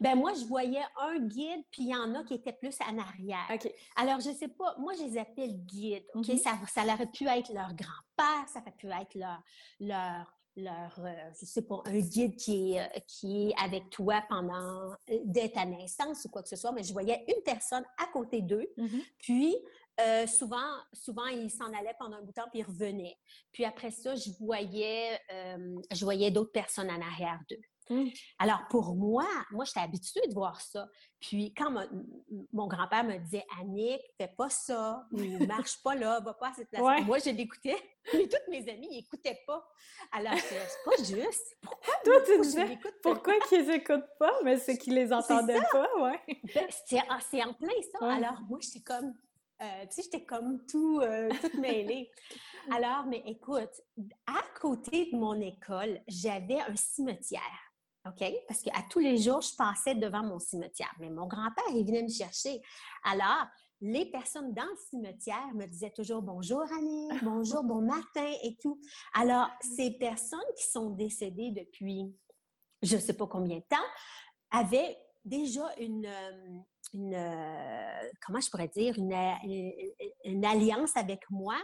Ben 0.00 0.14
moi, 0.14 0.32
je 0.34 0.44
voyais 0.44 0.82
un 1.00 1.18
guide, 1.18 1.64
puis 1.70 1.82
il 1.82 1.88
y 1.88 1.94
en 1.94 2.14
a 2.14 2.24
qui 2.24 2.34
étaient 2.34 2.52
plus 2.52 2.76
en 2.80 2.98
arrière. 2.98 3.48
Alors, 3.96 4.20
je 4.20 4.30
sais 4.32 4.48
pas, 4.48 4.74
moi, 4.78 4.92
je 4.94 5.04
les 5.04 5.18
appelle 5.18 5.54
guides, 5.64 6.04
OK? 6.14 6.26
Mm-hmm. 6.26 6.38
ça, 6.38 6.58
ça 6.66 6.82
aurait 6.82 7.10
pu 7.10 7.26
être 7.26 7.52
leur 7.52 7.74
grand-père, 7.74 8.48
ça 8.48 8.60
aurait 8.60 8.74
pu 8.76 8.88
être 8.88 9.14
leur, 9.14 9.42
leur, 9.80 10.38
leur 10.58 10.98
euh, 10.98 11.30
je 11.40 11.46
sais 11.46 11.62
pas, 11.62 11.80
un 11.86 12.00
guide 12.00 12.36
qui 12.36 12.72
est, 12.72 12.80
euh, 12.80 13.00
qui 13.06 13.48
est 13.48 13.54
avec 13.62 13.90
toi 13.90 14.22
pendant, 14.28 14.92
euh, 15.10 15.18
dès 15.24 15.48
ta 15.50 15.64
naissance 15.64 16.24
ou 16.24 16.28
quoi 16.28 16.42
que 16.42 16.48
ce 16.48 16.56
soit, 16.56 16.72
mais 16.72 16.82
je 16.82 16.92
voyais 16.92 17.24
une 17.28 17.42
personne 17.42 17.84
à 17.98 18.06
côté 18.06 18.42
d'eux, 18.42 18.66
mm-hmm. 18.76 19.04
puis 19.18 19.56
souvent, 20.28 20.76
souvent, 20.92 21.26
ils 21.26 21.50
s'en 21.50 21.72
allaient 21.72 21.96
pendant 21.98 22.18
un 22.18 22.20
bout 22.20 22.28
de 22.28 22.32
temps, 22.32 22.48
puis 22.52 22.60
ils 22.60 22.64
revenaient. 22.64 23.16
Puis 23.50 23.64
après 23.64 23.90
ça, 23.90 24.14
je 24.14 24.30
voyais, 24.38 25.18
je 25.90 26.04
voyais 26.04 26.30
d'autres 26.30 26.52
personnes 26.52 26.88
en 26.88 27.00
arrière 27.00 27.40
d'eux. 27.50 27.60
Mmh. 27.90 28.08
Alors, 28.38 28.66
pour 28.68 28.94
moi, 28.94 29.26
moi, 29.50 29.64
j'étais 29.64 29.80
habituée 29.80 30.26
de 30.28 30.34
voir 30.34 30.60
ça. 30.60 30.88
Puis, 31.20 31.52
quand 31.54 31.70
mon, 32.52 32.66
grand-père 32.66 33.04
me 33.04 33.18
disait, 33.18 33.44
Annick, 33.60 34.00
fais 34.16 34.28
pas 34.36 34.48
ça, 34.48 35.06
ne 35.12 35.46
marche 35.46 35.82
pas 35.82 35.94
là, 35.94 36.20
va 36.20 36.34
pas 36.34 36.50
à 36.50 36.52
cette 36.54 36.70
place. 36.70 37.04
Moi, 37.04 37.18
je 37.18 37.30
l'écoutais, 37.30 37.76
mais 38.12 38.28
toutes 38.28 38.48
mes 38.48 38.68
amies 38.70 38.88
n'écoutaient 38.88 39.40
pas. 39.46 39.66
Alors, 40.12 40.34
c'est 40.36 40.84
pas 40.84 40.96
juste. 40.98 41.56
Pourquoi 41.60 41.94
Toi, 42.04 42.20
tu 42.26 42.40
disais, 42.40 42.78
pourquoi 43.02 43.40
qu'ils 43.48 43.66
n'écoutent 43.66 44.18
pas? 44.18 44.34
Mais 44.44 44.58
c'est 44.58 44.78
qu'ils 44.78 44.94
les 44.94 45.12
entendaient 45.12 45.62
pas, 45.72 45.88
ouais. 46.00 46.20
Ben, 46.54 46.68
ah, 47.08 47.18
c'est 47.28 47.42
en 47.42 47.54
plein 47.54 47.68
ça. 47.92 48.12
Alors, 48.12 48.40
moi, 48.48 48.58
j'étais 48.62 48.80
comme, 48.80 49.14
euh, 49.60 49.86
tu 49.86 49.96
sais, 49.96 50.02
j'étais 50.04 50.24
comme 50.24 50.64
tout, 50.66 51.00
euh, 51.00 51.30
toute 51.40 51.54
mêlée. 51.54 52.10
Alors, 52.70 53.06
mais 53.06 53.22
écoute, 53.26 53.80
à 54.26 54.42
côté 54.60 55.10
de 55.10 55.16
mon 55.16 55.40
école, 55.40 56.00
j'avais 56.06 56.60
un 56.60 56.76
cimetière. 56.76 57.67
OK? 58.08 58.32
Parce 58.46 58.62
qu'à 58.62 58.82
tous 58.90 58.98
les 58.98 59.18
jours, 59.18 59.40
je 59.40 59.54
passais 59.54 59.94
devant 59.94 60.22
mon 60.22 60.38
cimetière. 60.38 60.92
Mais 61.00 61.10
mon 61.10 61.26
grand-père, 61.26 61.64
il 61.74 61.84
venait 61.86 62.02
me 62.02 62.08
chercher. 62.08 62.60
Alors, 63.04 63.46
les 63.80 64.06
personnes 64.10 64.52
dans 64.54 64.64
le 64.64 64.76
cimetière 64.90 65.54
me 65.54 65.66
disaient 65.66 65.92
toujours 65.92 66.22
bonjour 66.22 66.62
Annie, 66.78 67.08
bonjour, 67.22 67.62
bon 67.62 67.82
matin 67.82 68.32
et 68.42 68.56
tout. 68.60 68.80
Alors, 69.14 69.48
ces 69.60 69.92
personnes 69.92 70.40
qui 70.56 70.66
sont 70.68 70.90
décédées 70.90 71.52
depuis 71.52 72.12
je 72.82 72.96
ne 72.96 73.00
sais 73.00 73.14
pas 73.14 73.26
combien 73.26 73.56
de 73.56 73.64
temps 73.68 73.76
avaient 74.50 74.96
déjà 75.24 75.74
une, 75.78 76.06
euh, 76.06 76.58
une 76.94 77.14
euh, 77.14 78.10
comment 78.24 78.40
je 78.40 78.50
pourrais 78.50 78.68
dire, 78.68 78.96
une, 78.98 79.12
une, 80.24 80.44
alliance 80.44 80.96
avec 80.96 81.28
moi. 81.30 81.56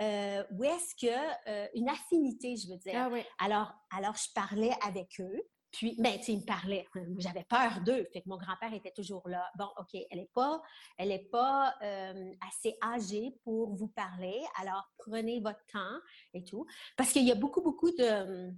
Euh, 0.00 0.42
où 0.52 0.64
est-ce 0.64 0.96
que 0.96 1.76
une 1.78 1.88
affinité, 1.88 2.56
je 2.56 2.68
veux 2.68 2.78
dire. 2.78 2.94
Ah 2.96 3.44
alors, 3.44 3.72
alors, 3.96 4.14
je 4.16 4.32
parlais 4.34 4.72
avec 4.84 5.20
eux. 5.20 5.42
Puis, 5.72 5.96
ben, 5.98 6.18
tu 6.18 6.24
sais, 6.24 6.32
ils 6.32 6.40
me 6.40 6.44
parlaient. 6.44 6.86
J'avais 7.18 7.44
peur 7.44 7.80
d'eux. 7.84 8.06
Fait 8.12 8.20
que 8.20 8.28
mon 8.28 8.36
grand-père 8.36 8.72
était 8.74 8.90
toujours 8.90 9.26
là. 9.28 9.50
Bon, 9.56 9.68
OK, 9.78 9.94
elle 10.10 10.18
n'est 10.18 10.30
pas, 10.34 10.62
elle 10.98 11.10
est 11.10 11.30
pas 11.30 11.74
assez 12.46 12.76
âgée 12.82 13.34
pour 13.42 13.74
vous 13.74 13.88
parler. 13.88 14.40
Alors, 14.60 14.84
prenez 14.98 15.40
votre 15.40 15.64
temps 15.72 15.98
et 16.34 16.44
tout. 16.44 16.66
Parce 16.96 17.12
qu'il 17.12 17.24
y 17.24 17.32
a 17.32 17.36
beaucoup, 17.36 17.62
beaucoup 17.62 17.90
de, 17.90 18.52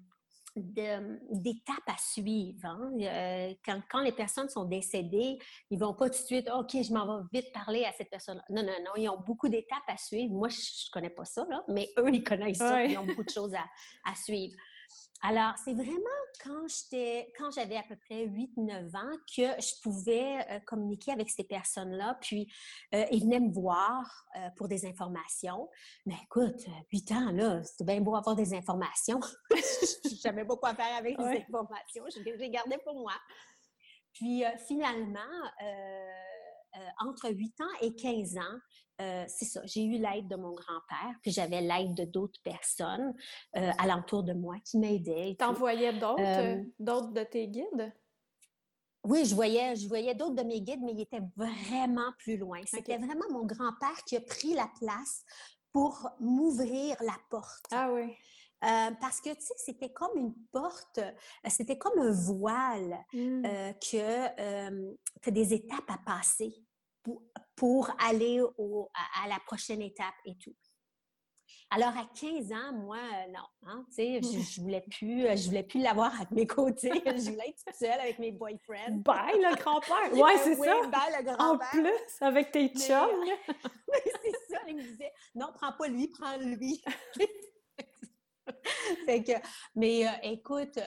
d'étapes 0.56 1.88
à 1.88 1.97
suivre. 1.99 2.64
Hein. 2.64 2.92
Euh, 3.00 3.54
quand, 3.64 3.80
quand, 3.90 4.00
les 4.00 4.12
personnes 4.12 4.49
sont 4.49 4.64
décédées, 4.64 5.38
ils 5.71 5.78
vont 5.78 5.94
pas 5.94 6.09
tout 6.09 6.21
de 6.21 6.26
suite, 6.26 6.49
OK, 6.50 6.71
je 6.73 6.92
m'en 6.92 7.23
vais 7.23 7.40
vite 7.40 7.52
parler 7.52 7.85
à 7.85 7.92
cette 7.92 8.11
personne. 8.11 8.42
Non, 8.50 8.62
non, 8.62 8.73
non, 8.85 8.92
ils 8.97 9.09
ont 9.09 9.21
beaucoup 9.21 9.49
d'étapes 9.49 9.83
à 9.88 9.97
suivre. 9.97 10.33
Moi, 10.33 10.49
je, 10.49 10.56
ne 10.56 10.92
connais 10.92 11.11
pas 11.11 11.25
ça, 11.25 11.44
là, 11.50 11.64
mais 11.68 11.90
eux, 11.99 12.09
ils 12.12 12.23
connaissent 12.23 12.59
ça. 12.59 12.85
Ils 12.85 12.99
ont 12.99 13.06
beaucoup 13.06 13.25
de 13.25 13.30
choses 13.30 13.54
à, 13.54 13.64
à 14.04 14.14
suivre. 14.14 14.54
Alors, 15.26 15.54
c'est 15.64 15.73
vraiment 15.73 16.21
quand 16.43 16.69
j'étais, 16.69 17.33
quand 17.38 17.50
j'avais 17.50 17.78
à 17.78 17.83
peu 17.83 17.97
près 17.97 18.26
8-9 18.26 18.95
ans 18.95 19.16
que 19.35 19.59
je 19.59 19.81
pouvais 19.83 20.37
euh, 20.50 20.61
communiquer 20.66 21.12
avec 21.12 21.31
ces 21.31 21.45
personnes-là. 21.45 22.19
Puis, 22.21 22.52
euh, 22.95 23.07
ils 23.11 23.25
venaient 23.25 23.40
me 23.40 23.50
voir 23.50 24.26
euh, 24.37 24.50
pour 24.54 24.69
des 24.69 24.85
informations. 24.85 25.71
Mais 26.04 26.16
écoute, 26.25 26.66
8 26.93 27.12
ans, 27.12 27.33
là, 27.33 27.62
c'était 27.62 27.85
bien 27.85 28.02
beau 28.02 28.14
avoir 28.16 28.37
des 28.37 28.52
informations. 28.52 29.21
je 29.50 30.14
savais 30.14 30.45
pas 30.45 30.57
quoi 30.57 30.75
faire 30.75 30.95
avec 30.99 31.16
ces 31.19 31.43
informations. 31.49 32.04
Je 32.14 32.21
les 32.23 32.50
gardais 32.50 32.78
pour 32.85 32.95
moi. 32.95 33.14
Puis, 34.12 34.45
finalement, 34.69 35.21
entre 36.99 37.31
8 37.31 37.61
ans 37.61 37.78
et 37.83 37.95
15 37.95 38.37
ans, 38.38 38.59
euh, 39.00 39.25
c'est 39.26 39.45
ça, 39.45 39.61
j'ai 39.64 39.85
eu 39.85 39.99
l'aide 39.99 40.28
de 40.28 40.37
mon 40.37 40.52
grand-père, 40.52 41.16
puis 41.21 41.33
j'avais 41.33 41.61
l'aide 41.61 41.95
de 41.95 42.04
d'autres 42.04 42.40
personnes 42.45 43.12
euh, 43.57 43.71
alentour 43.78 44.23
de 44.23 44.33
moi 44.33 44.57
qui 44.64 44.78
m'aidaient. 44.78 45.35
T'envoyais 45.37 45.93
d'autres, 45.95 46.23
euh, 46.23 46.62
d'autres 46.78 47.12
de 47.12 47.25
tes 47.25 47.49
guides? 47.49 47.93
Oui, 49.02 49.25
je 49.25 49.35
voyais, 49.35 49.75
je 49.75 49.88
voyais 49.88 50.14
d'autres 50.14 50.37
de 50.37 50.45
mes 50.45 50.61
guides, 50.61 50.81
mais 50.81 50.93
ils 50.93 51.00
étaient 51.00 51.23
vraiment 51.37 52.12
plus 52.19 52.37
loin. 52.37 52.61
C'était 52.66 52.97
vraiment 52.97 53.28
mon 53.31 53.45
grand-père 53.45 54.02
qui 54.07 54.16
a 54.16 54.21
pris 54.21 54.54
la 54.54 54.71
place 54.78 55.25
pour 55.73 56.09
m'ouvrir 56.21 56.97
la 57.00 57.16
porte. 57.31 57.66
Ah 57.73 57.90
oui. 57.93 58.14
parce 58.61 59.21
que, 59.21 59.35
tu 59.35 59.40
sais, 59.40 59.54
c'était 59.57 59.93
comme 59.93 60.16
une 60.16 60.35
porte, 60.52 61.00
c'était 61.49 61.76
comme 61.76 61.99
un 61.99 62.12
voile 62.12 63.04
mmh. 63.12 63.43
que 63.43 65.21
tu 65.21 65.28
as 65.28 65.31
des 65.33 65.52
étapes 65.52 65.90
à 65.90 65.99
passer 66.07 66.63
pour, 67.57 67.91
aller 67.99 68.41
à, 68.41 69.29
la 69.29 69.39
prochaine 69.47 69.83
étape 69.83 70.15
et 70.27 70.37
tout. 70.37 70.55
Alors, 71.71 71.97
à 71.97 72.07
15 72.15 72.53
ans, 72.53 72.73
moi, 72.73 72.99
euh, 72.99 73.33
non, 73.33 73.41
hein, 73.67 73.85
tu 73.89 73.95
sais, 73.97 74.21
je, 74.23 74.61
voulais 74.61 74.83
plus, 74.83 75.27
euh, 75.27 75.35
je 75.35 75.47
voulais 75.47 75.63
plus 75.63 75.81
l'avoir 75.81 76.13
à 76.21 76.25
mes 76.31 76.47
côtés. 76.47 76.93
je 77.05 77.31
voulais 77.31 77.49
être 77.49 77.65
toute 77.67 77.75
seule 77.75 78.01
avec 78.01 78.19
mes 78.19 78.31
boyfriends. 78.31 78.93
Bye, 78.93 79.39
le 79.39 79.57
grand-père! 79.57 80.13
Ouais, 80.13 80.39
c'est 80.39 80.55
ça! 80.55 80.87
Bye, 80.87 81.17
le 81.19 81.25
grand-père! 81.25 81.49
En 81.49 81.59
plus, 81.59 82.21
avec 82.21 82.53
tes 82.53 82.69
chums! 82.69 83.09
oui, 83.89 83.99
c'est 84.23 84.55
ça. 84.55 84.61
Il 84.69 84.77
me 84.77 84.83
disait, 84.83 85.13
non, 85.35 85.49
prends 85.55 85.73
pas 85.73 85.89
lui, 85.89 86.09
prends 86.09 86.37
lui. 86.37 86.81
fait 89.07 89.25
que, 89.25 89.33
mais 89.75 90.07
euh, 90.07 90.11
écoute, 90.23 90.79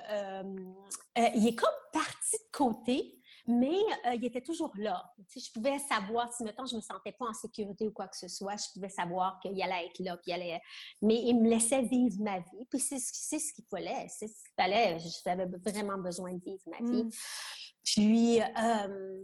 il 1.18 1.48
est 1.48 1.56
comme 1.56 1.70
parti 1.92 2.38
de 2.38 2.52
côté 2.52 3.20
mais 3.48 3.80
euh, 4.06 4.16
il 4.16 4.26
était 4.26 4.42
toujours 4.42 4.72
là. 4.78 5.04
je 5.36 5.52
pouvais 5.52 5.80
savoir, 5.80 6.32
si 6.34 6.44
mettons, 6.44 6.66
je 6.66 6.76
me 6.76 6.82
sentais 6.82 7.14
pas 7.14 7.26
en 7.26 7.34
sécurité 7.34 7.88
ou 7.88 7.92
quoi 7.92 8.08
que 8.08 8.18
ce 8.18 8.28
soit, 8.28 8.58
je 8.58 8.74
pouvais 8.74 8.90
savoir 8.90 9.40
qu'il 9.40 9.62
allait 9.62 9.88
être 9.88 10.00
là, 10.00 10.18
puis 10.18 10.34
allait... 10.34 10.62
Mais 11.02 11.16
il 11.16 11.36
me 11.36 11.50
laissait 11.50 11.82
vivre 11.82 12.22
ma 12.22 12.40
vie, 12.40 12.66
puis 12.70 12.80
c'est 12.80 13.00
ce 13.00 13.54
qu'il 13.54 13.66
fallait, 13.66 14.08
c'est 14.10 14.28
ce 14.28 14.44
qu'il 14.44 14.54
fallait. 14.56 14.98
J'avais 15.24 15.46
vraiment 15.46 15.98
besoin 15.98 16.34
de 16.34 16.44
vivre 16.44 16.64
ma 16.68 16.78
vie. 16.78 17.04
Mmh. 17.04 17.12
Puis... 17.84 18.42
Euh, 18.42 19.24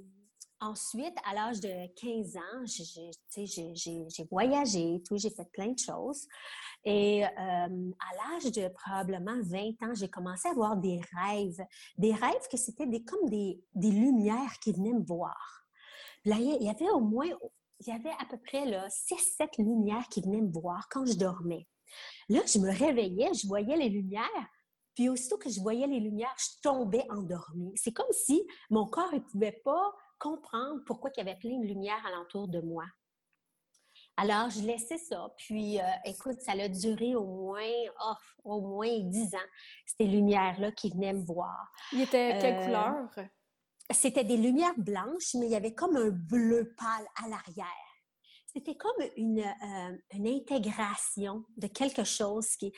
ensuite, 0.64 1.16
à 1.26 1.34
l'âge 1.34 1.60
de 1.60 1.88
15 1.96 2.38
ans, 2.38 2.66
j'ai 2.66 4.24
voyagé, 4.30 5.02
tout, 5.06 5.18
j'ai 5.18 5.30
fait 5.30 5.50
plein 5.52 5.68
de 5.68 5.80
choses. 5.80 6.28
Et 6.86 7.24
euh, 7.24 7.30
à 7.30 8.32
l'âge 8.34 8.52
de 8.52 8.68
probablement 8.70 9.40
20 9.44 9.84
ans, 9.84 9.94
j'ai 9.94 10.10
commencé 10.10 10.48
à 10.48 10.52
avoir 10.52 10.78
des 10.78 11.00
rêves. 11.14 11.66
Des 11.98 12.14
rêves 12.14 12.48
que 12.52 12.58
c'était 12.58 12.88
des, 12.88 13.04
comme 13.04 13.30
des, 13.30 13.64
des, 13.76 13.92
lumières 13.92 14.60
qui 14.62 14.74
venaient 14.74 14.94
me 14.94 15.06
voir. 15.06 15.66
Là, 16.26 16.38
il 16.40 16.64
y 16.64 16.70
avait 16.70 16.90
au 16.90 17.02
moins, 17.02 17.28
il 17.80 17.88
y 17.88 17.92
avait 17.92 18.16
à 18.20 18.26
peu 18.30 18.38
près 18.38 18.66
6-7 18.66 19.62
lumières 19.62 20.08
qui 20.10 20.22
venaient 20.22 20.42
me 20.42 20.52
voir 20.52 20.88
quand 20.90 21.06
je 21.06 21.14
dormais. 21.14 21.68
Là, 22.30 22.42
je 22.46 22.60
me 22.60 22.72
réveillais, 22.72 23.34
je 23.34 23.48
voyais 23.48 23.78
les 23.78 23.90
lumières, 23.90 24.50
puis 24.96 25.10
aussitôt 25.10 25.38
que 25.38 25.50
je 25.50 25.60
voyais 25.60 25.88
les 25.88 26.00
lumières, 26.00 26.36
je 26.38 26.62
tombais 26.62 27.06
endormie. 27.10 27.74
C'est 27.76 27.92
comme 27.92 28.12
si 28.12 28.46
mon 28.70 28.88
corps 28.88 29.14
ne 29.14 29.20
pouvait 29.20 29.62
pas 29.64 29.94
comprendre 30.24 30.82
pourquoi 30.86 31.12
il 31.16 31.20
y 31.20 31.22
avait 31.22 31.38
plein 31.38 31.60
de 31.60 31.66
lumière 31.66 32.02
alentour 32.06 32.48
de 32.48 32.62
moi. 32.62 32.86
Alors, 34.16 34.50
je 34.50 34.62
laissais 34.62 34.98
ça. 34.98 35.34
Puis, 35.38 35.80
euh, 35.80 35.84
écoute, 36.06 36.40
ça 36.40 36.54
a 36.54 36.68
duré 36.70 37.14
au 37.16 37.26
moins, 37.26 37.72
oh, 38.06 38.14
au 38.46 38.62
moins 38.62 39.00
dix 39.00 39.36
ans, 39.36 39.50
ces 39.86 40.06
lumières-là 40.06 40.72
qui 40.72 40.92
venaient 40.92 41.14
me 41.14 41.26
voir. 41.26 41.72
Il 41.92 42.02
était 42.02 42.38
quelle 42.40 42.56
euh, 42.56 42.66
couleur? 42.66 43.30
C'était 43.92 44.24
des 44.24 44.38
lumières 44.38 44.78
blanches, 44.78 45.34
mais 45.34 45.48
il 45.48 45.52
y 45.52 45.56
avait 45.56 45.74
comme 45.74 45.98
un 45.98 46.10
bleu 46.10 46.74
pâle 46.78 47.06
à 47.22 47.28
l'arrière. 47.28 47.68
C'était 48.46 48.76
comme 48.76 49.06
une, 49.18 49.40
euh, 49.40 49.98
une, 50.14 50.28
intégration 50.28 51.44
de 51.58 51.68
quelque 51.68 52.04
chose 52.04 52.56
qui, 52.56 52.72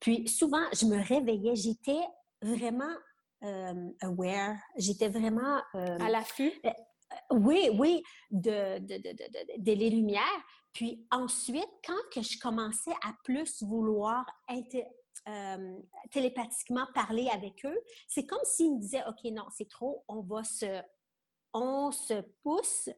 Puis, 0.00 0.28
souvent, 0.28 0.64
je 0.72 0.84
me 0.84 1.02
réveillais, 1.02 1.56
j'étais 1.56 2.04
vraiment 2.42 2.94
aware, 4.00 4.56
j'étais 4.76 5.08
vraiment... 5.08 5.60
à 5.74 6.08
l'affût? 6.10 6.52
oui, 7.30 7.70
oui, 7.78 8.02
de, 8.30 8.78
de, 8.78 8.96
de, 8.96 9.62
de, 9.62 9.72
les 9.72 9.90
lumières. 9.90 10.44
Puis 10.72 11.06
ensuite, 11.10 11.70
quand 11.86 11.94
que 12.12 12.22
je 12.22 12.38
commençais 12.38 12.92
à 13.02 13.14
plus 13.24 13.62
vouloir 13.62 14.26
euh, 15.28 15.78
télépathiquement 16.10 16.86
parler 16.94 17.28
avec 17.32 17.64
eux, 17.64 17.80
c'est 18.08 18.26
comme 18.26 18.44
s'ils 18.44 18.74
me 18.74 18.80
disaient, 18.80 19.04
OK, 19.08 19.24
non, 19.32 19.46
c'est 19.56 19.68
trop, 19.68 20.04
on 20.08 20.20
va 20.20 20.44
se, 20.44 20.82
on 21.52 21.90
se 21.90 22.20
pousse 22.42 22.90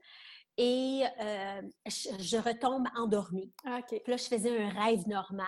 et 0.58 1.04
euh, 1.20 1.62
je, 1.86 2.36
retombe 2.36 2.86
endormie. 2.96 3.52
Ah, 3.64 3.80
puis 3.86 4.00
là, 4.06 4.16
je 4.16 4.24
faisais 4.24 4.60
un 4.60 4.68
rêve 4.68 5.06
normal. 5.06 5.46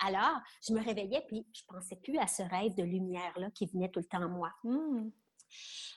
alors, 0.00 0.40
je 0.66 0.72
me 0.72 0.82
réveillais, 0.82 1.22
puis 1.28 1.46
je 1.52 1.62
pensais 1.68 1.96
plus 1.96 2.18
à 2.18 2.26
ce 2.26 2.42
rêve 2.42 2.74
de 2.74 2.82
lumière-là 2.82 3.50
qui 3.54 3.66
venait 3.66 3.90
tout 3.90 4.00
le 4.00 4.06
temps 4.06 4.22
à 4.22 4.28
moi. 4.28 4.50
Mmh. 4.64 5.10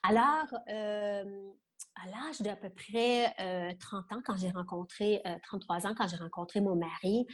Alors, 0.03 0.47
euh, 0.69 1.51
à 1.95 2.07
l'âge 2.07 2.41
d'à 2.41 2.55
peu 2.55 2.69
près 2.69 3.33
30 3.79 4.05
euh, 4.11 4.15
ans, 4.15 4.21
quand 4.25 4.37
j'ai 4.37 4.49
rencontré, 4.49 5.21
33 5.43 5.85
euh, 5.85 5.89
ans, 5.89 5.95
quand 5.97 6.07
j'ai 6.07 6.17
rencontré 6.17 6.61
mon 6.61 6.75
mari, 6.75 7.25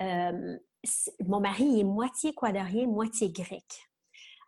mon 0.00 1.40
mari 1.40 1.80
est 1.80 1.84
moitié 1.84 2.34
quadrien, 2.34 2.86
moitié 2.86 3.30
grec. 3.30 3.64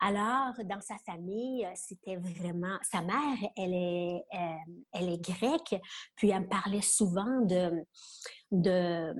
Alors, 0.00 0.54
dans 0.64 0.80
sa 0.80 0.96
famille, 0.98 1.68
c'était 1.74 2.16
vraiment... 2.16 2.78
Sa 2.82 3.02
mère, 3.02 3.36
elle 3.56 3.74
est, 3.74 4.24
elle 4.92 5.08
est 5.08 5.20
grecque, 5.20 5.80
puis 6.14 6.30
elle 6.30 6.42
me 6.42 6.48
parlait 6.48 6.82
souvent 6.82 7.40
de, 7.40 7.84
de, 8.52 9.14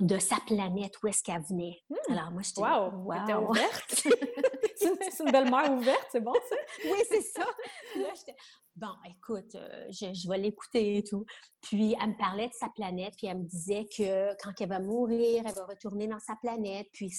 de 0.00 0.18
sa 0.18 0.36
planète, 0.46 0.94
où 1.02 1.08
est-ce 1.08 1.22
qu'elle 1.22 1.42
venait. 1.42 1.82
Mmh. 1.90 2.12
Alors, 2.12 2.30
moi, 2.30 2.42
j'étais... 2.42 2.60
Wow! 2.60 2.90
wow. 3.04 3.50
ouverte! 3.50 3.94
c'est 4.76 5.24
une 5.24 5.30
belle 5.30 5.50
mère 5.50 5.72
ouverte, 5.72 6.06
c'est 6.10 6.20
bon, 6.20 6.32
ça? 6.32 6.56
oui, 6.84 7.02
c'est 7.08 7.22
ça! 7.22 7.46
Là, 7.96 8.08
bon, 8.76 8.92
écoute, 9.08 9.54
euh, 9.54 9.86
je, 9.90 10.28
vais 10.28 10.38
l'écouter 10.38 10.98
et 10.98 11.02
tout. 11.02 11.24
Puis, 11.62 11.96
elle 12.00 12.10
me 12.10 12.16
parlait 12.18 12.48
de 12.48 12.52
sa 12.52 12.68
planète, 12.68 13.14
puis 13.16 13.26
elle 13.26 13.38
me 13.38 13.44
disait 13.44 13.86
que 13.86 14.34
quand 14.42 14.52
elle 14.60 14.68
va 14.68 14.80
mourir, 14.80 15.42
elle 15.46 15.54
va 15.54 15.66
retourner 15.66 16.06
dans 16.06 16.20
sa 16.20 16.36
planète. 16.36 16.86
Puis, 16.92 17.12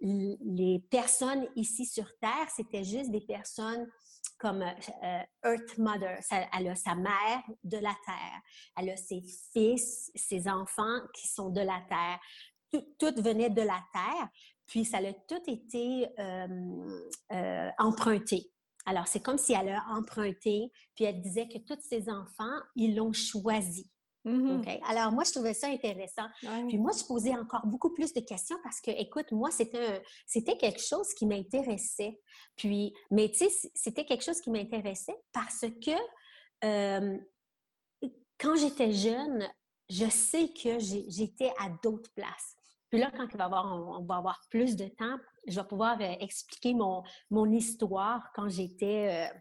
les 0.00 0.78
personnes 0.90 1.46
ici 1.56 1.84
sur 1.84 2.06
Terre, 2.20 2.48
c'était 2.54 2.84
juste 2.84 3.10
des 3.10 3.20
personnes 3.20 3.86
comme 4.38 4.62
euh, 4.62 5.22
Earth 5.44 5.78
Mother. 5.78 6.18
elle 6.30 6.68
a 6.68 6.74
sa 6.74 6.94
mère 6.94 7.42
de 7.62 7.78
la 7.78 7.94
Terre. 8.06 8.40
Elle 8.76 8.90
a 8.90 8.96
ses 8.96 9.22
fils, 9.52 10.10
ses 10.14 10.48
enfants 10.48 11.00
qui 11.14 11.26
sont 11.28 11.50
de 11.50 11.60
la 11.60 11.82
Terre. 11.88 12.18
Tout, 12.98 13.22
venait 13.22 13.50
de 13.50 13.62
la 13.62 13.80
Terre. 13.92 14.28
Puis, 14.66 14.84
ça 14.84 14.98
a 14.98 15.12
tout 15.12 15.42
été 15.46 16.08
euh, 16.18 17.70
emprunté. 17.78 18.53
Alors, 18.86 19.08
c'est 19.08 19.22
comme 19.22 19.38
si 19.38 19.52
elle 19.52 19.70
a 19.70 19.84
emprunté, 19.90 20.70
puis 20.94 21.04
elle 21.04 21.20
disait 21.22 21.48
que 21.48 21.58
tous 21.58 21.80
ses 21.80 22.08
enfants, 22.10 22.58
ils 22.76 22.94
l'ont 22.94 23.12
choisi. 23.12 23.90
Mm-hmm. 24.24 24.80
Alors, 24.88 25.12
moi, 25.12 25.24
je 25.24 25.32
trouvais 25.32 25.52
ça 25.52 25.68
intéressant. 25.68 26.26
Puis 26.68 26.78
moi, 26.78 26.92
je 26.98 27.04
posais 27.04 27.34
encore 27.34 27.66
beaucoup 27.66 27.92
plus 27.92 28.12
de 28.14 28.20
questions 28.20 28.56
parce 28.62 28.80
que, 28.80 28.90
écoute, 28.90 29.30
moi, 29.32 29.50
c'était, 29.50 30.02
c'était 30.26 30.56
quelque 30.56 30.80
chose 30.80 31.12
qui 31.14 31.26
m'intéressait. 31.26 32.18
Puis, 32.56 32.94
mais 33.10 33.30
tu 33.30 33.48
sais, 33.48 33.70
c'était 33.74 34.04
quelque 34.04 34.24
chose 34.24 34.40
qui 34.40 34.50
m'intéressait 34.50 35.16
parce 35.32 35.66
que 35.84 35.90
euh, 36.64 37.18
quand 38.38 38.56
j'étais 38.56 38.92
jeune, 38.92 39.46
je 39.90 40.08
sais 40.08 40.48
que 40.48 40.78
j'étais 40.78 41.52
à 41.58 41.68
d'autres 41.82 42.10
places. 42.14 42.56
Puis 42.90 43.00
là, 43.00 43.10
quand 43.14 43.26
il 43.30 43.36
va 43.36 43.44
avoir, 43.44 44.00
on, 44.00 44.04
va 44.04 44.16
avoir 44.16 44.40
plus 44.50 44.76
de 44.76 44.86
temps, 44.86 45.18
je 45.46 45.60
vais 45.60 45.66
pouvoir 45.66 45.96
euh, 46.00 46.14
expliquer 46.20 46.74
mon, 46.74 47.02
mon 47.30 47.50
histoire 47.50 48.30
quand 48.34 48.48
j'étais 48.48 49.30
euh, 49.30 49.38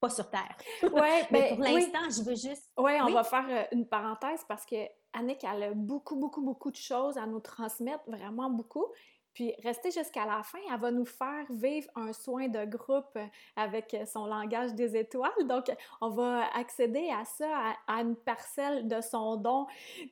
pas 0.00 0.10
sur 0.10 0.28
Terre. 0.30 0.56
Ouais, 0.82 1.26
mais 1.30 1.50
ben, 1.50 1.56
pour 1.56 1.64
l'instant, 1.64 2.10
je 2.10 2.22
veux 2.22 2.36
juste. 2.36 2.70
Ouais, 2.76 3.00
on 3.00 3.12
va 3.12 3.24
faire 3.24 3.46
euh, 3.48 3.64
une 3.72 3.86
parenthèse 3.86 4.44
parce 4.48 4.66
que 4.66 4.76
Annick, 5.12 5.44
elle 5.44 5.62
a 5.62 5.74
beaucoup, 5.74 6.16
beaucoup, 6.16 6.42
beaucoup 6.42 6.70
de 6.70 6.76
choses 6.76 7.16
à 7.16 7.26
nous 7.26 7.40
transmettre, 7.40 8.02
vraiment 8.06 8.50
beaucoup. 8.50 8.86
Puis 9.34 9.52
rester 9.64 9.90
jusqu'à 9.90 10.24
la 10.24 10.44
fin, 10.44 10.60
elle 10.72 10.80
va 10.80 10.92
nous 10.92 11.04
faire 11.04 11.44
vivre 11.50 11.88
un 11.96 12.12
soin 12.12 12.46
de 12.46 12.64
groupe 12.64 13.18
avec 13.56 13.96
son 14.06 14.26
langage 14.26 14.74
des 14.74 14.96
étoiles. 14.96 15.46
Donc, 15.46 15.74
on 16.00 16.10
va 16.10 16.46
accéder 16.54 17.10
à 17.10 17.24
ça, 17.24 17.74
à, 17.88 18.00
une 18.00 18.14
parcelle 18.14 18.86
de 18.86 19.00
son 19.00 19.34
don. 19.36 19.66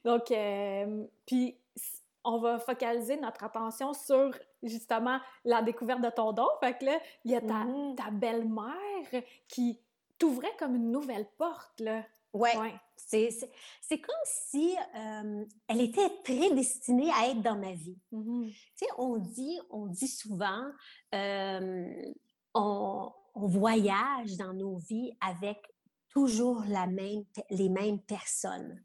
Donc, 0.05 0.33
euh, 0.33 1.05
puis 1.25 1.57
on 2.25 2.39
va 2.39 2.59
focaliser 2.59 3.17
notre 3.17 3.45
attention 3.45 3.93
sur 3.95 4.33
justement 4.63 5.19
la 5.45 5.63
découverte 5.63 6.01
de 6.01 6.11
ton 6.11 6.33
don. 6.33 6.49
Fait 6.61 6.77
que 6.79 6.85
là, 6.85 6.99
il 7.25 7.33
y 7.33 7.37
a 7.37 7.41
ta, 7.41 7.65
mm-hmm. 7.65 7.95
ta 7.97 8.11
belle-mère 8.11 9.23
qui 9.49 9.81
t'ouvrait 10.19 10.55
comme 10.59 10.77
une 10.77 10.91
nouvelle 10.91 11.27
porte, 11.37 11.81
là. 11.81 12.05
Ouais. 12.33 12.57
ouais. 12.57 12.75
C'est 12.97 13.99
comme 13.99 14.15
si 14.25 14.75
euh, 14.97 15.45
elle 15.69 15.81
était 15.83 16.09
prédestinée 16.25 17.11
à 17.13 17.29
être 17.29 17.43
dans 17.43 17.57
ma 17.57 17.73
vie. 17.73 17.99
Mm-hmm. 18.13 18.51
Tu 18.51 18.57
sais, 18.75 18.87
on 18.97 19.19
dit, 19.19 19.59
on 19.69 19.87
dit 19.87 20.09
souvent, 20.09 20.65
euh, 21.15 22.13
on, 22.55 23.13
on, 23.35 23.47
voyage 23.47 24.37
dans 24.39 24.55
nos 24.55 24.79
vies 24.79 25.13
avec 25.21 25.59
toujours 26.09 26.65
la 26.69 26.87
même, 26.87 27.25
les 27.51 27.69
mêmes 27.69 28.01
personnes. 28.01 28.83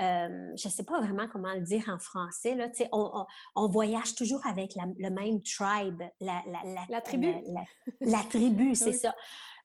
Euh, 0.00 0.52
je 0.56 0.68
ne 0.68 0.72
sais 0.72 0.84
pas 0.84 1.00
vraiment 1.00 1.26
comment 1.26 1.52
le 1.54 1.62
dire 1.62 1.88
en 1.88 1.98
français, 1.98 2.54
là, 2.54 2.68
on, 2.92 3.26
on, 3.56 3.68
voyage 3.68 4.14
toujours 4.14 4.46
avec 4.46 4.74
le 4.76 5.10
même 5.10 5.42
tribe, 5.42 6.02
la, 6.20 6.40
la, 6.46 6.86
la 6.88 7.00
tribu. 7.00 7.34
La, 8.00 8.22
tribu, 8.22 8.74
c'est 8.76 8.92
ça. 8.92 9.14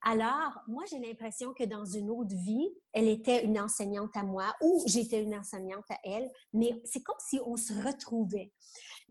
Alors, 0.06 0.52
moi, 0.68 0.84
j'ai 0.90 1.00
l'impression 1.00 1.54
que 1.54 1.64
dans 1.64 1.86
une 1.86 2.10
autre 2.10 2.36
vie, 2.36 2.70
elle 2.92 3.08
était 3.08 3.46
une 3.46 3.58
enseignante 3.58 4.16
à 4.16 4.24
moi 4.24 4.54
ou 4.62 4.84
j'étais 4.86 5.24
une 5.24 5.34
enseignante 5.34 5.90
à 5.90 5.98
elle, 6.04 6.30
mais 6.52 6.82
c'est 6.84 7.02
comme 7.02 7.16
si 7.20 7.40
on 7.46 7.56
se 7.56 7.74
retrouvait. 7.74 8.52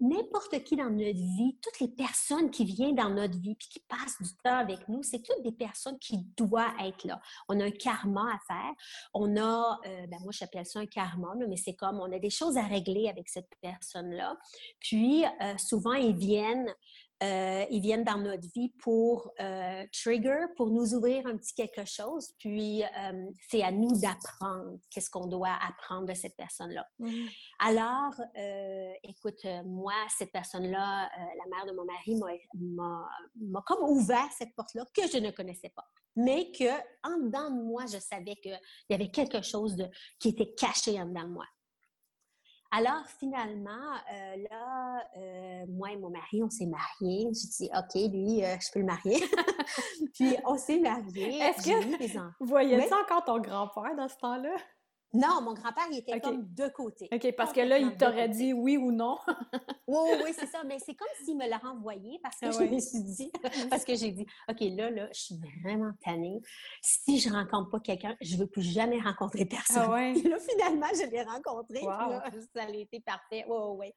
N'importe 0.01 0.63
qui 0.65 0.77
dans 0.77 0.91
notre 0.91 1.19
vie, 1.19 1.59
toutes 1.63 1.81
les 1.81 1.89
personnes 1.89 2.51
qui 2.51 2.65
viennent 2.65 2.95
dans 2.95 3.09
notre 3.09 3.39
vie 3.39 3.55
puis 3.55 3.69
qui 3.69 3.81
passent 3.81 4.21
du 4.21 4.31
temps 4.45 4.57
avec 4.57 4.87
nous, 4.89 5.03
c'est 5.03 5.23
toutes 5.23 5.43
des 5.43 5.53
personnes 5.53 5.99
qui 5.99 6.19
doivent 6.37 6.75
être 6.81 7.05
là. 7.05 7.21
On 7.49 7.59
a 7.61 7.65
un 7.65 7.71
karma 7.71 8.27
à 8.35 8.39
faire. 8.47 8.73
On 9.15 9.37
a, 9.37 9.81
euh, 9.87 10.07
ben 10.09 10.19
moi, 10.23 10.33
j'appelle 10.33 10.67
ça 10.67 10.81
un 10.81 10.87
karma, 10.87 11.35
mais 11.49 11.57
c'est 11.57 11.75
comme 11.75 12.01
on 12.01 12.13
a 12.13 12.19
des 12.19 12.31
choses 12.31 12.59
à 12.59 12.63
régler 12.65 13.09
avec 13.09 13.29
cette 13.29 13.51
personne-là. 13.63 14.37
Puis, 14.81 15.25
euh, 15.25 15.57
souvent, 15.57 15.95
ils 15.95 16.17
viennent 16.17 16.75
euh, 17.23 17.64
ils 17.71 17.81
viennent 17.81 18.05
dans 18.05 18.19
notre 18.19 18.49
vie 18.52 18.71
pour 18.81 19.31
euh, 19.41 19.85
trigger, 19.93 20.47
pour 20.57 20.71
nous 20.71 20.95
ouvrir 20.95 21.26
un 21.26 21.37
petit 21.37 21.55
quelque 21.55 21.85
chose. 21.85 22.33
Puis, 22.38 22.83
euh, 22.83 23.31
c'est 23.49 23.62
à 23.62 23.71
nous 23.71 24.00
d'apprendre 24.00 24.79
qu'est-ce 24.91 25.09
qu'on 25.09 25.26
doit 25.26 25.57
apprendre 25.69 26.07
de 26.07 26.14
cette 26.14 26.37
personne-là. 26.37 26.87
Mmh. 26.99 27.26
Alors, 27.61 28.12
écoute, 29.05 29.45
moi, 29.64 29.95
cette 30.17 30.33
personne-là, 30.33 31.11
la 31.17 31.56
mère 31.56 31.67
de 31.67 31.73
mon 31.73 31.85
mari, 31.85 32.19
m'a 32.54 33.63
comme 33.67 33.89
ouvert 33.89 34.28
cette 34.37 34.54
porte-là 34.54 34.85
que 34.95 35.06
je 35.08 35.19
ne 35.19 35.30
connaissais 35.30 35.71
pas. 35.71 35.87
Mais 36.17 36.50
que, 36.50 36.71
en 37.04 37.19
dedans 37.25 37.50
de 37.50 37.63
moi, 37.63 37.85
je 37.87 37.99
savais 37.99 38.37
qu'il 38.37 38.58
y 38.91 38.95
avait 38.95 39.11
quelque 39.11 39.43
chose 39.43 39.76
de, 39.76 39.87
qui 40.19 40.30
était 40.30 40.52
caché 40.54 41.00
en 41.00 41.06
dedans 41.06 41.25
de 41.25 41.32
moi. 41.32 41.47
Alors, 42.75 43.04
finalement, 43.19 43.71
euh, 43.71 44.37
là, 44.50 45.04
euh, 45.19 45.67
moi 45.69 45.93
et 45.93 45.97
mon 45.99 46.08
mari, 46.08 46.43
on 46.43 46.49
s'est 46.49 46.65
mariés. 46.65 47.28
J'ai 47.35 47.67
dit, 47.67 47.71
OK, 47.76 48.11
lui, 48.11 48.43
euh, 48.43 48.56
je 48.58 48.73
peux 48.73 48.78
le 48.78 48.87
marier. 48.87 49.23
Puis, 50.15 50.37
on 50.47 50.56
s'est 50.56 50.78
mariés. 50.78 51.39
Est-ce 51.39 51.67
que 51.67 52.25
vous 52.41 52.47
voyez 52.47 52.80
ça 52.89 52.97
encore 53.02 53.25
ton 53.25 53.41
grand-père 53.41 53.95
dans 53.95 54.08
ce 54.08 54.17
temps-là? 54.17 54.56
Non, 55.15 55.43
mon 55.43 55.53
grand-père, 55.53 55.87
il 55.91 55.99
était 55.99 56.21
comme 56.21 56.43
de 56.55 56.69
côté. 56.69 57.09
OK, 57.13 57.35
parce 57.37 57.53
que 57.53 57.61
là, 57.61 57.79
il 57.79 57.97
t'aurait 57.97 58.29
dit 58.29 58.53
oui 58.53 58.77
ou 58.79 58.91
non. 58.91 59.19
oui, 59.87 60.11
oui, 60.25 60.31
c'est 60.33 60.47
ça. 60.47 60.63
Mais 60.65 60.79
c'est 60.79 60.95
comme 60.95 61.09
s'il 61.23 61.37
me 61.37 61.47
l'a 61.49 61.59
renvoyé 61.59 62.19
parce 62.23 62.39
que 62.39 62.47
ah 62.47 62.51
je 62.51 62.65
me 62.65 62.81
suis 62.81 63.03
dit, 63.03 63.33
parce 63.71 63.85
que 63.85 63.95
j'ai 63.95 64.11
dit, 64.11 64.27
OK, 64.49 64.61
là, 64.61 64.91
là, 64.91 65.09
je 65.13 65.21
suis 65.21 65.41
vraiment 65.63 65.93
tannée. 66.03 66.41
Si 66.81 67.19
je 67.19 67.31
rencontre 67.31 67.71
pas 67.71 67.81
quelqu'un, 67.81 68.17
je 68.21 68.37
veux 68.37 68.47
plus 68.47 68.63
jamais 68.63 69.01
rencontrer 69.01 69.45
personne. 69.45 69.85
Ah 69.87 69.91
ouais. 69.91 70.15
là, 70.25 70.39
finalement, 70.39 70.89
je 70.95 71.11
l'ai 71.11 71.23
rencontré. 71.23 71.81
ça 72.55 72.63
a 72.63 72.71
été 72.71 73.01
parfait. 73.01 73.45
Oui, 73.49 73.57
oui, 73.61 73.77
oui 73.79 73.95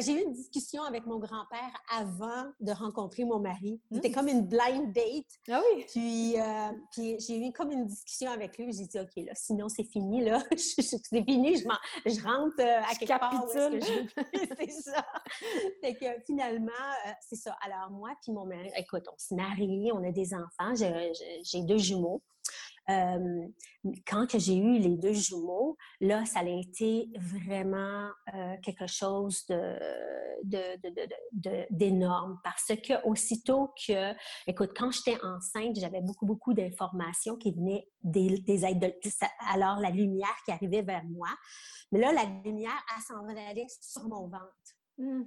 j'ai 0.00 0.12
eu 0.12 0.24
une 0.24 0.32
discussion 0.32 0.82
avec 0.82 1.06
mon 1.06 1.18
grand-père 1.18 1.72
avant 1.90 2.50
de 2.60 2.72
rencontrer 2.72 3.24
mon 3.24 3.38
mari. 3.38 3.80
C'était 3.92 4.08
hmm. 4.08 4.12
comme 4.12 4.28
une 4.28 4.46
blind 4.46 4.92
date. 4.92 5.26
Ah 5.50 5.60
oui? 5.60 5.84
Puis, 5.90 6.40
euh, 6.40 6.72
puis 6.92 7.16
j'ai 7.20 7.46
eu 7.46 7.52
comme 7.52 7.70
une 7.70 7.86
discussion 7.86 8.30
avec 8.30 8.56
lui. 8.58 8.72
J'ai 8.72 8.86
dit, 8.86 8.98
OK, 8.98 9.10
là, 9.16 9.32
sinon 9.34 9.68
c'est 9.68 9.84
fini, 9.84 10.24
là. 10.24 10.42
c'est 10.56 11.24
fini, 11.24 11.56
je, 11.56 11.64
je 12.06 12.22
rentre 12.22 12.60
euh, 12.60 12.80
à 12.90 12.94
quelque 12.94 13.18
part. 13.18 13.44
c'est 14.58 14.70
ça. 14.70 15.04
fait 15.80 15.94
que 15.94 16.22
finalement, 16.24 16.72
euh, 17.06 17.10
c'est 17.20 17.36
ça. 17.36 17.56
Alors 17.62 17.90
moi, 17.90 18.10
puis 18.22 18.32
mon 18.32 18.46
mari, 18.46 18.70
écoute, 18.76 19.04
on 19.12 19.18
se 19.18 19.34
marie, 19.34 19.90
on 19.92 20.02
a 20.04 20.10
des 20.10 20.32
enfants. 20.34 20.74
J'ai 20.74 21.62
deux 21.62 21.78
jumeaux 21.78 22.22
quand 22.88 24.26
que 24.28 24.38
j'ai 24.38 24.56
eu 24.56 24.78
les 24.78 24.96
deux 24.96 25.12
jumeaux, 25.12 25.76
là, 26.00 26.24
ça 26.24 26.40
a 26.40 26.44
été 26.44 27.08
vraiment 27.16 28.10
quelque 28.62 28.86
chose 28.86 29.46
de, 29.46 29.78
d'énorme 31.70 32.40
parce 32.42 32.72
que 32.80 33.06
aussitôt 33.06 33.72
que, 33.86 34.14
écoute, 34.46 34.70
quand 34.76 34.90
j'étais 34.90 35.22
enceinte, 35.22 35.76
j'avais 35.76 36.00
beaucoup, 36.00 36.26
beaucoup 36.26 36.54
d'informations 36.54 37.36
qui 37.36 37.52
venaient 37.52 37.88
des, 38.02 38.38
des 38.38 38.64
aides 38.64 38.80
de, 38.80 38.92
alors 39.52 39.78
la 39.78 39.90
lumière 39.90 40.36
qui 40.44 40.52
arrivait 40.52 40.82
vers 40.82 41.04
moi. 41.04 41.28
Mais 41.90 42.00
là, 42.00 42.12
la 42.12 42.24
lumière, 42.24 42.84
elle 42.96 43.02
s'en 43.02 43.28
allait 43.28 43.66
sur 43.80 44.04
mon 44.04 44.28
ventre. 44.28 44.52
Mmh. 44.98 45.22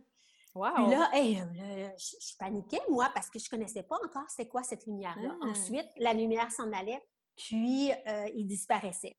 Wow. 0.55 0.69
Puis 0.75 0.87
là, 0.87 1.11
je, 1.13 2.37
paniquais, 2.39 2.79
moi, 2.89 3.09
parce 3.13 3.29
que 3.29 3.39
je 3.39 3.49
connaissais 3.49 3.83
pas 3.83 3.97
encore 4.03 4.29
c'est 4.29 4.47
quoi 4.47 4.63
cette 4.63 4.85
lumière-là. 4.85 5.35
Ah. 5.41 5.47
Ensuite, 5.47 5.87
la 5.97 6.13
lumière 6.13 6.49
s'en 6.51 6.71
allait 6.71 7.01
puis 7.35 7.91
euh, 7.91 8.29
il 8.35 8.47
disparaissait. 8.47 9.17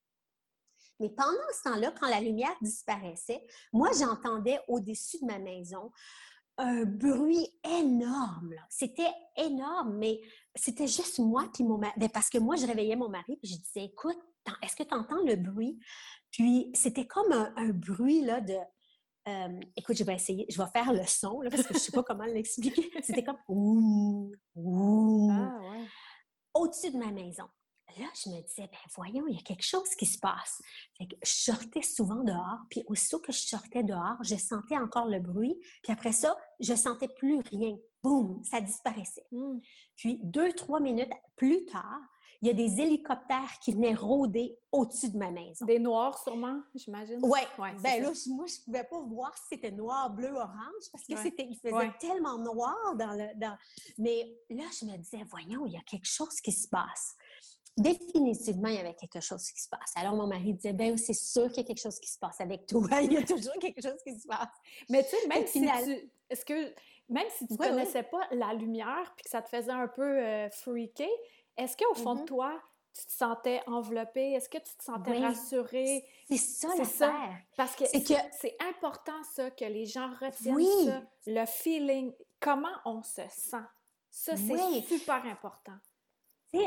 Mais 1.01 1.11
pendant 1.11 1.37
ce 1.53 1.63
temps-là, 1.65 1.93
quand 1.99 2.09
la 2.09 2.21
lumière 2.21 2.55
disparaissait, 2.63 3.45
moi, 3.73 3.91
j'entendais 3.99 4.59
au-dessus 4.69 5.19
de 5.21 5.27
ma 5.27 5.39
maison 5.39 5.91
un 6.59 6.85
bruit 6.85 7.47
énorme. 7.65 8.55
C'était 8.71 9.13
énorme, 9.37 9.99
mais 9.99 10.21
c'était 10.55 10.87
juste 10.87 11.19
moi 11.19 11.49
qui 11.49 11.65
mon 11.65 11.77
mari. 11.79 12.09
Parce 12.13 12.31
que 12.31 12.39
moi, 12.39 12.57
je 12.57 12.67
réveillais 12.67 12.97
mon 12.97 13.11
mari 13.11 13.39
et 13.43 13.47
je 13.47 13.57
disais, 13.57 13.85
écoute, 13.85 14.17
est-ce 14.63 14.77
que 14.77 14.85
tu 14.85 14.95
entends 14.95 15.23
le 15.23 15.37
bruit? 15.37 15.79
Puis 16.31 16.71
c'était 16.75 17.07
comme 17.07 17.33
un, 17.33 17.69
bruit 17.71 18.23
là, 18.23 18.41
de. 18.41 18.57
Euh, 19.29 19.61
écoute, 19.77 19.97
je 19.97 20.05
vais 20.05 20.15
essayer, 20.15 20.47
je 20.49 20.57
vais 20.57 20.69
faire 20.73 20.93
le 20.93 21.05
son 21.05 21.41
parce 21.51 21.63
que 21.63 21.75
je 21.75 21.75
ne 21.75 21.79
sais 21.79 21.93
pas 21.93 22.03
comment 22.07 22.25
l'expliquer. 22.25 22.91
C'était 23.03 23.25
comme 23.25 23.39
ah, 25.31 25.59
au-dessus 26.55 26.91
de 26.91 26.97
ma 26.97 27.11
maison 27.11 27.45
là, 27.99 28.07
je 28.15 28.31
me 28.31 28.41
disais, 28.43 28.69
ben 28.69 28.79
voyons, 28.95 29.27
il 29.29 29.37
y 29.37 29.39
a 29.39 29.43
quelque 29.43 29.65
chose 29.65 29.91
qui 29.97 30.07
se 30.07 30.19
passe. 30.19 30.63
je 31.01 31.07
sortais 31.23 31.83
souvent 31.83 32.23
dehors, 32.23 32.61
puis 32.71 32.85
aussitôt 32.87 33.19
que 33.19 33.33
je 33.33 33.41
sortais 33.41 33.83
dehors, 33.83 34.17
je 34.23 34.37
sentais 34.37 34.77
encore 34.77 35.07
le 35.07 35.21
bruit, 35.21 35.57
puis 35.83 35.93
après 35.93 36.13
ça, 36.13 36.37
je 36.61 36.75
sentais 36.75 37.09
plus 37.09 37.41
rien. 37.51 37.77
Boum, 38.03 38.43
ça 38.45 38.61
disparaissait. 38.61 39.27
Mmh. 39.33 39.59
Puis 39.97 40.21
deux, 40.23 40.53
trois 40.53 40.81
minutes 40.81 41.13
plus 41.37 41.65
tard, 41.67 42.01
il 42.43 42.49
y 42.49 42.51
a 42.51 42.55
des 42.55 42.81
hélicoptères 42.81 43.59
qui 43.61 43.73
venaient 43.73 43.95
rôder 43.95 44.57
au-dessus 44.71 45.11
de 45.11 45.17
ma 45.17 45.31
maison. 45.31 45.65
Des 45.65 45.79
noirs 45.79 46.19
sûrement, 46.23 46.61
j'imagine. 46.75 47.19
Oui. 47.23 47.41
Ouais, 47.59 47.75
ben 47.83 48.03
là, 48.03 48.13
moi, 48.29 48.47
je 48.47 48.61
ne 48.61 48.65
pouvais 48.65 48.85
pas 48.85 49.01
voir 49.01 49.37
si 49.37 49.45
c'était 49.51 49.71
noir, 49.71 50.11
bleu, 50.11 50.33
orange, 50.33 50.85
parce 50.93 51.05
que 51.05 51.17
c'était, 51.17 51.47
il 51.49 51.57
faisait 51.57 51.93
tellement 51.99 52.39
noir 52.39 52.95
dans 52.97 53.13
le... 53.13 53.29
Dans... 53.37 53.57
Mais 53.99 54.37
là, 54.51 54.65
je 54.79 54.87
me 54.87 54.97
disais, 54.99 55.25
voyons, 55.29 55.67
il 55.67 55.73
y 55.73 55.77
a 55.77 55.83
quelque 55.83 56.07
chose 56.07 56.41
qui 56.41 56.53
se 56.53 56.69
passe 56.69 57.17
définitivement, 57.77 58.69
il 58.69 58.77
y 58.77 58.79
avait 58.79 58.95
quelque 58.95 59.21
chose 59.21 59.51
qui 59.51 59.61
se 59.61 59.69
passe. 59.69 59.93
Alors, 59.97 60.15
mon 60.15 60.27
mari 60.27 60.55
disait, 60.55 60.73
ben 60.73 60.97
c'est 60.97 61.13
sûr 61.13 61.49
qu'il 61.49 61.59
y 61.59 61.61
a 61.61 61.65
quelque 61.65 61.83
chose 61.83 62.01
qui 62.01 62.11
se 62.11 62.19
passe 62.19 62.41
avec 62.41 62.67
toi. 62.67 62.89
il 63.03 63.13
y 63.13 63.17
a 63.17 63.23
toujours 63.23 63.55
quelque 63.61 63.83
chose 63.83 64.03
qui 64.03 64.19
se 64.19 64.27
passe. 64.27 64.49
Mais 64.89 65.05
tu 65.05 65.11
sais, 65.11 65.29
même 65.29 65.47
si 65.47 65.61
tu... 65.61 66.11
Est-ce 66.31 66.45
que... 66.45 66.75
Même 67.09 67.27
si 67.37 67.47
tu 67.47 67.53
ne 67.53 67.59
connaissais 67.59 68.03
pas 68.03 68.27
la 68.33 68.53
lumière 68.53 69.13
puis 69.15 69.23
que 69.25 69.31
ça 69.31 69.41
te 69.41 69.49
faisait 69.49 69.71
un 69.71 69.87
peu 69.87 70.03
euh, 70.03 70.51
freaker, 70.51 71.07
est-ce 71.57 71.77
qu'au 71.77 71.95
fond 71.95 72.17
de 72.17 72.23
mm-hmm. 72.23 72.25
toi, 72.25 72.61
tu 72.93 73.07
te 73.07 73.13
sentais 73.13 73.61
enveloppée? 73.69 74.33
Est-ce 74.33 74.49
que 74.49 74.59
tu 74.59 74.75
te 74.77 74.83
sentais 74.83 75.19
rassurée? 75.19 76.05
C'est 76.29 76.37
ça 76.37 76.69
l'affaire. 76.77 77.39
Parce 77.57 77.77
que 77.77 77.85
c'est 77.87 78.57
important, 78.59 79.23
ça, 79.35 79.53
que 79.53 79.65
les 79.67 79.87
gens 79.87 80.11
retiennent 80.21 80.87
ça, 80.87 81.03
le 81.27 81.47
feeling, 81.47 82.13
comment 82.41 82.75
on 82.85 83.03
se 83.03 83.23
sent? 83.29 83.57
Ça, 84.11 84.35
c'est 84.37 84.83
super 84.83 85.25
important. 85.27 85.77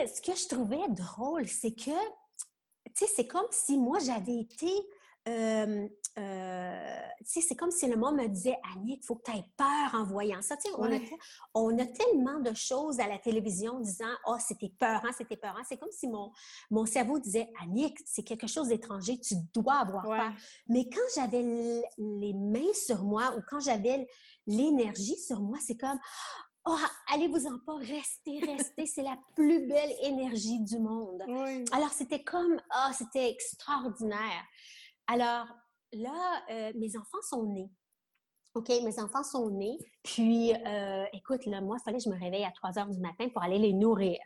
Ce 0.08 0.21
que 0.21 0.36
je 0.36 0.47
trouvais 0.47 0.88
drôle, 0.89 1.47
c'est 1.47 1.73
que, 1.73 1.91
tu 2.95 3.06
sais, 3.06 3.08
c'est 3.15 3.28
comme 3.28 3.47
si 3.52 3.78
moi, 3.78 3.99
j'avais 3.99 4.39
été 4.39 4.71
euh, 5.28 5.88
euh, 6.17 6.99
c'est 7.23 7.56
comme 7.56 7.71
si 7.71 7.88
le 7.88 7.95
monde 7.95 8.15
me 8.15 8.28
disait 8.28 8.58
Annick, 8.73 9.02
il 9.04 9.06
faut 9.06 9.15
que 9.15 9.32
tu 9.32 9.38
aies 9.38 9.45
peur 9.56 9.93
en 9.93 10.04
voyant 10.04 10.41
ça. 10.41 10.56
On, 10.78 10.91
a, 10.91 10.99
on, 11.54 11.78
a, 11.78 11.86
tellement 11.86 12.39
de 12.39 12.54
choses 12.54 12.99
à 12.99 13.08
la 13.08 13.19
télévision 13.19 13.80
disant 13.80 14.12
Oh, 14.25 14.36
c'était 14.39 14.73
peurant, 14.80 15.12
c'était 15.15 15.38
peurant. 15.38 15.62
C'est 15.67 15.78
comme 15.78 15.91
si 15.91 16.08
mon, 16.08 16.32
mon 16.71 16.86
cerveau 16.86 17.19
disait 17.19 17.49
Annick, 17.62 17.97
c'est 18.06 18.23
quelque 18.23 18.47
chose 18.47 18.69
d'étranger, 18.69 19.19
tu 19.19 19.36
dois 19.54 19.75
avoir 19.75 20.04
peur. 20.04 20.32
Mais 20.67 20.89
quand 20.89 21.08
j'avais 21.15 21.43
les 21.97 22.34
mains 22.34 22.73
sur 22.73 23.04
moi 23.04 23.36
ou 23.38 23.41
quand 23.47 23.60
j'avais 23.60 24.08
l'énergie 24.47 25.17
sur 25.17 25.41
moi, 25.41 25.58
c'est 25.65 25.78
comme 25.78 25.99
Oh, 26.65 26.75
allez-vous-en 27.07 27.57
pas, 27.65 27.75
restez, 27.75 28.39
restez, 28.45 28.85
c'est 28.85 29.01
la 29.01 29.17
plus 29.35 29.67
belle 29.67 29.93
énergie 30.03 30.59
du 30.59 30.77
monde. 30.79 31.21
Alors, 31.71 31.89
c'était 31.91 32.23
comme, 32.23 32.61
oh, 32.75 32.91
c'était 32.93 33.29
extraordinaire. 33.29 34.43
Alors, 35.07 35.47
là, 35.93 36.43
euh, 36.51 36.71
mes 36.75 36.95
enfants 36.97 37.21
sont 37.27 37.45
nés. 37.51 37.71
OK, 38.55 38.69
mes 38.83 38.99
enfants 38.99 39.23
sont 39.23 39.49
nés. 39.51 39.77
Puis, 40.03 40.53
euh, 40.53 41.05
écoute, 41.13 41.45
là, 41.45 41.61
moi, 41.61 41.77
il 41.79 41.83
fallait 41.83 41.97
que 41.97 42.03
je 42.03 42.09
me 42.09 42.19
réveille 42.19 42.45
à 42.45 42.51
3 42.51 42.79
heures 42.79 42.89
du 42.89 42.99
matin 42.99 43.29
pour 43.29 43.43
aller 43.43 43.59
les 43.59 43.73
nourrir. 43.73 44.19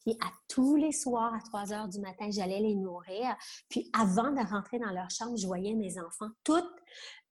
Puis, 0.00 0.16
à 0.20 0.30
tous 0.48 0.76
les 0.76 0.92
soirs, 0.92 1.34
à 1.34 1.40
3 1.40 1.72
heures 1.72 1.88
du 1.88 2.00
matin, 2.00 2.28
j'allais 2.30 2.60
les 2.60 2.74
nourrir. 2.74 3.36
Puis, 3.68 3.90
avant 3.92 4.30
de 4.30 4.40
rentrer 4.48 4.78
dans 4.78 4.90
leur 4.90 5.10
chambre, 5.10 5.36
je 5.36 5.46
voyais 5.46 5.74
mes 5.74 5.98
enfants 6.00 6.30
toutes 6.42 6.72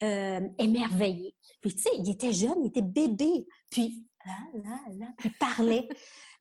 euh, 0.03 0.41
émerveillées. 0.59 1.35
Puis, 1.61 1.75
tu 1.75 1.81
sais, 1.81 1.89
ils 1.97 2.09
étaient 2.09 2.33
jeunes, 2.33 2.63
ils 2.63 2.67
étaient 2.67 2.81
bébés. 2.81 3.47
Puis, 3.71 4.07
là, 4.25 4.37
là, 4.53 4.79
là, 4.97 5.07
ils 5.23 5.33
parlaient. 5.33 5.87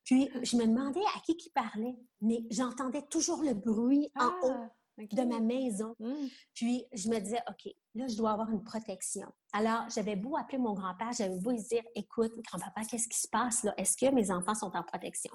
Puis, 0.03 0.29
je 0.41 0.57
me 0.57 0.65
demandais 0.65 1.03
à 1.15 1.19
qui 1.19 1.37
qui 1.37 1.49
parlait. 1.51 1.95
Mais 2.21 2.43
j'entendais 2.49 3.03
toujours 3.03 3.43
le 3.43 3.53
bruit 3.53 4.11
en 4.15 4.27
haut 4.41 4.53
ah! 4.53 4.69
de 4.97 5.23
ma 5.23 5.39
maison. 5.39 5.95
Mmh. 5.99 6.13
Puis 6.53 6.85
je 6.93 7.09
me 7.09 7.19
disais, 7.19 7.41
OK, 7.49 7.71
là, 7.95 8.07
je 8.07 8.17
dois 8.17 8.31
avoir 8.31 8.49
une 8.49 8.63
protection. 8.63 9.27
Alors, 9.53 9.85
j'avais 9.89 10.15
beau 10.15 10.37
appeler 10.37 10.57
mon 10.57 10.73
grand-père, 10.73 11.11
j'avais 11.11 11.37
beau 11.39 11.51
lui 11.51 11.63
dire, 11.63 11.83
écoute, 11.95 12.33
grand-papa, 12.43 12.81
qu'est-ce 12.89 13.07
qui 13.07 13.19
se 13.19 13.27
passe 13.27 13.63
là? 13.63 13.73
Est-ce 13.77 13.97
que 13.97 14.11
mes 14.13 14.29
enfants 14.29 14.55
sont 14.55 14.75
en 14.75 14.83
protection? 14.83 15.31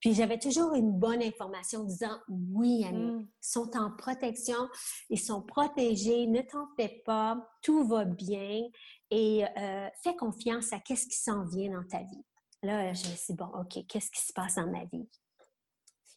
Puis 0.00 0.12
j'avais 0.12 0.38
toujours 0.38 0.74
une 0.74 0.92
bonne 0.92 1.22
information 1.22 1.84
disant, 1.84 2.18
oui, 2.28 2.84
Annie, 2.84 3.22
ils 3.22 3.28
sont 3.40 3.76
en 3.76 3.90
protection, 3.92 4.68
ils 5.08 5.20
sont 5.20 5.42
protégés, 5.42 6.26
ne 6.26 6.42
t'en 6.42 6.66
fais 6.76 7.02
pas, 7.04 7.38
tout 7.62 7.86
va 7.86 8.04
bien 8.04 8.62
et 9.10 9.44
euh, 9.44 9.88
fais 10.02 10.16
confiance 10.16 10.72
à 10.72 10.80
qu'est-ce 10.80 11.06
qui 11.06 11.16
s'en 11.16 11.44
vient 11.44 11.72
dans 11.72 11.86
ta 11.86 11.98
vie. 11.98 12.24
Là, 12.62 12.92
je 12.92 13.08
me 13.08 13.14
suis 13.14 13.34
dit, 13.34 13.34
bon, 13.34 13.50
OK, 13.60 13.86
qu'est-ce 13.88 14.10
qui 14.10 14.22
se 14.22 14.32
passe 14.32 14.56
dans 14.56 14.70
ma 14.70 14.84
vie? 14.84 15.08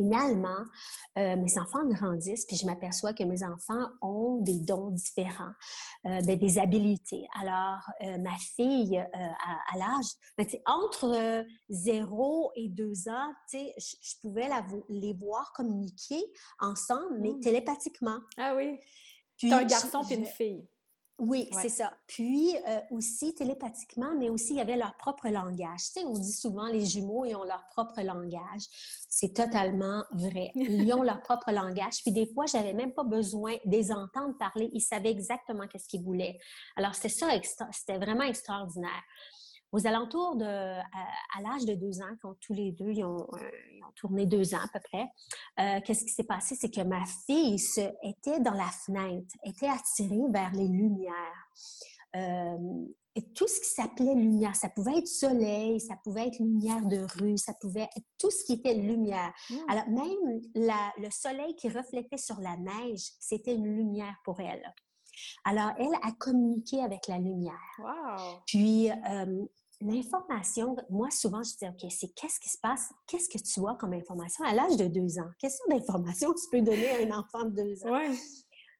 finalement, 0.02 0.64
euh, 1.18 1.36
mes 1.36 1.60
enfants 1.60 1.86
grandissent, 1.86 2.46
puis 2.46 2.56
je 2.56 2.66
m'aperçois 2.66 3.12
que 3.12 3.24
mes 3.26 3.44
enfants 3.44 3.86
ont 4.02 4.38
des 4.40 4.58
dons 4.62 4.92
différents, 4.92 5.52
euh, 6.06 6.22
ben, 6.22 6.40
des 6.40 6.58
habiletés. 6.58 7.28
Alors, 7.38 7.82
ma 8.22 8.38
fille, 8.56 8.98
à, 8.98 9.78
l'âge, 9.78 10.06
ben, 10.38 10.48
entre 10.66 11.44
0 11.68 12.52
et 12.56 12.70
2 12.70 13.10
ans, 13.10 13.34
je, 13.52 14.22
pouvais 14.22 14.50
les 14.88 15.14
voir 15.16 15.52
communiquer 15.52 16.24
ensemble, 16.60 17.20
mais 17.20 17.34
mmh. 17.34 17.40
télépathiquement. 17.42 18.20
Ah 18.38 18.54
oui. 18.56 18.80
Tu 19.36 19.52
un 19.52 19.66
garçon 19.66 20.02
et 20.10 20.16
une 20.16 20.26
fille. 20.26 20.66
Oui, 21.20 21.50
c'est 21.52 21.70
ça. 21.70 21.92
Puis 22.08 22.56
euh, 22.68 22.80
aussi 22.92 23.34
télépathiquement, 23.36 24.16
mais 24.18 24.30
aussi 24.30 24.54
il 24.54 24.58
y 24.58 24.62
avait 24.62 24.78
leur 24.78 24.96
propre 24.96 25.28
langage. 25.28 25.80
Tu 25.80 26.00
sais, 26.00 26.06
on 26.06 26.14
dit 26.14 26.32
souvent 26.32 26.68
les 26.68 26.86
jumeaux, 26.86 27.26
ils 27.26 27.36
ont 27.36 27.44
leur 27.44 27.68
propre 27.70 28.02
langage. 28.02 28.64
C'est 29.10 29.34
totalement 29.34 30.04
vrai. 30.14 30.52
Ils 30.56 30.94
ont 30.94 31.04
leur 31.04 31.22
propre 31.22 31.52
langage. 31.52 32.02
Puis 32.04 32.12
des 32.12 32.32
fois, 32.34 32.46
j'avais 32.46 32.74
même 32.74 32.94
pas 32.94 33.04
besoin 33.04 33.54
de 33.66 33.72
les 33.72 33.92
entendre 33.92 34.38
parler. 34.38 34.70
Ils 34.72 34.82
savaient 34.82 35.12
exactement 35.12 35.68
qu'est-ce 35.68 35.88
qu'ils 35.88 36.04
voulaient. 36.04 36.40
Alors 36.78 36.96
c'était 36.96 37.10
ça, 37.10 37.28
c'était 37.72 37.98
vraiment 37.98 38.24
extraordinaire 38.24 39.04
aux 39.72 39.86
alentours 39.86 40.36
de, 40.36 40.46
à, 40.46 41.42
l'âge 41.42 41.66
de 41.66 41.76
deux 41.76 42.02
ans, 42.02 42.16
quand 42.22 42.36
tous 42.42 42.54
les 42.54 42.72
deux, 42.72 42.92
ils 42.92 43.04
ont, 43.04 43.28
euh, 43.34 43.52
tourné 43.96 44.26
deux 44.26 44.54
ans 44.54 44.60
à 44.64 44.68
peu 44.68 44.80
près, 44.80 45.08
euh, 45.60 45.82
qu'est-ce 45.84 46.06
qui 46.06 46.12
s'est 46.12 46.24
passé? 46.24 46.56
C'est 46.56 46.74
que 46.74 46.82
ma 46.82 47.04
fille 47.26 47.60
se, 47.60 47.82
était 48.04 48.40
dans 48.40 48.54
la 48.54 48.70
fenêtre, 48.86 49.36
était 49.44 49.68
attirée 49.68 50.30
vers 50.30 50.52
les 50.54 50.68
lumières. 50.68 51.50
Euh, 52.16 52.86
et 53.16 53.34
tout 53.34 53.48
ce 53.48 53.60
qui 53.60 53.68
s'appelait 53.68 54.16
lumière, 54.16 54.56
ça 54.56 54.70
pouvait 54.70 54.98
être 55.00 55.08
soleil, 55.08 55.80
ça 55.80 55.96
pouvait 56.04 56.28
être 56.28 56.40
lumière 56.40 56.86
de 56.86 57.06
rue, 57.20 57.38
ça 57.38 57.54
pouvait 57.60 57.90
être 57.96 58.06
tout 58.18 58.32
ce 58.32 58.46
qui 58.46 58.54
était 58.54 58.76
lumière. 58.76 59.34
Mmh. 59.50 59.56
Alors 59.68 59.90
même 59.90 60.42
la, 60.56 60.94
le 60.98 61.10
soleil 61.12 61.56
qui 61.56 61.70
reflétait 61.70 62.18
sur 62.18 62.40
la 62.40 62.56
neige, 62.56 63.12
c'était 63.20 63.56
une 63.56 63.76
lumière 63.76 64.16
pour 64.24 64.40
elle. 64.40 64.64
Alors, 65.46 65.72
elle 65.78 65.94
a 66.04 66.12
communiqué 66.20 66.82
avec 66.84 67.08
la 67.08 67.18
lumière. 67.18 67.54
Wow. 67.80 68.42
Puis, 68.46 68.90
l'information, 69.82 70.76
moi, 70.90 71.10
souvent, 71.12 71.42
je 71.44 71.56
dis, 71.56 71.68
OK, 71.68 71.90
c'est 71.92 72.14
qu'est-ce 72.14 72.40
qui 72.40 72.50
se 72.50 72.58
passe? 72.62 72.92
Qu'est-ce 73.08 73.30
que 73.30 73.42
tu 73.42 73.60
vois 73.60 73.76
comme 73.76 73.94
information 73.94 74.44
à 74.46 74.54
l'âge 74.54 74.78
de 74.78 74.88
deux 74.88 75.20
ans? 75.20 75.30
Quelle 75.40 75.52
sorte 75.52 75.70
d'information 75.70 76.34
tu 76.34 76.50
peux 76.52 76.62
donner 76.62 76.90
à 76.90 76.98
un 77.06 77.20
enfant 77.20 77.46
de 77.46 77.52
deux 77.52 77.86
ans? 77.86 78.16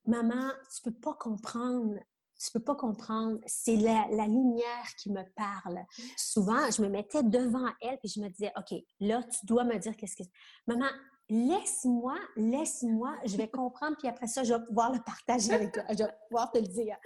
Maman, 0.06 0.52
tu 0.76 0.82
peux 0.84 1.00
pas 1.00 1.14
comprendre. 1.14 1.96
Tu 2.40 2.52
peux 2.54 2.64
pas 2.64 2.76
comprendre. 2.76 3.40
C'est 3.46 3.76
la, 3.76 4.08
lumière 4.28 4.88
qui 4.98 5.12
me 5.12 5.24
parle. 5.36 5.86
Souvent, 6.18 6.72
je 6.72 6.82
me 6.82 6.90
mettais 6.90 7.24
devant 7.24 7.68
elle 7.82 8.00
et 8.04 8.08
je 8.08 8.20
me 8.22 8.30
disais, 8.30 8.52
OK, 8.58 8.80
là, 9.00 9.24
tu 9.24 9.46
dois 9.46 9.64
me 9.64 9.78
dire 9.78 9.96
qu'est-ce 9.96 10.16
que... 10.16 10.28
Maman, 10.68 10.88
laisse-moi, 11.30 12.18
laisse-moi, 12.36 13.16
je 13.26 13.38
vais 13.38 13.48
comprendre, 13.48 13.96
puis 13.98 14.08
après 14.08 14.28
ça, 14.28 14.44
je 14.44 14.54
vais 14.54 14.66
pouvoir 14.66 14.92
le 14.92 15.00
partager 15.00 15.54
avec 15.54 15.74
toi. 15.74 15.84
Je 15.90 16.04
vais 16.04 16.14
pouvoir 16.28 16.52
te 16.52 16.58
le 16.58 16.68
dire. 16.68 16.98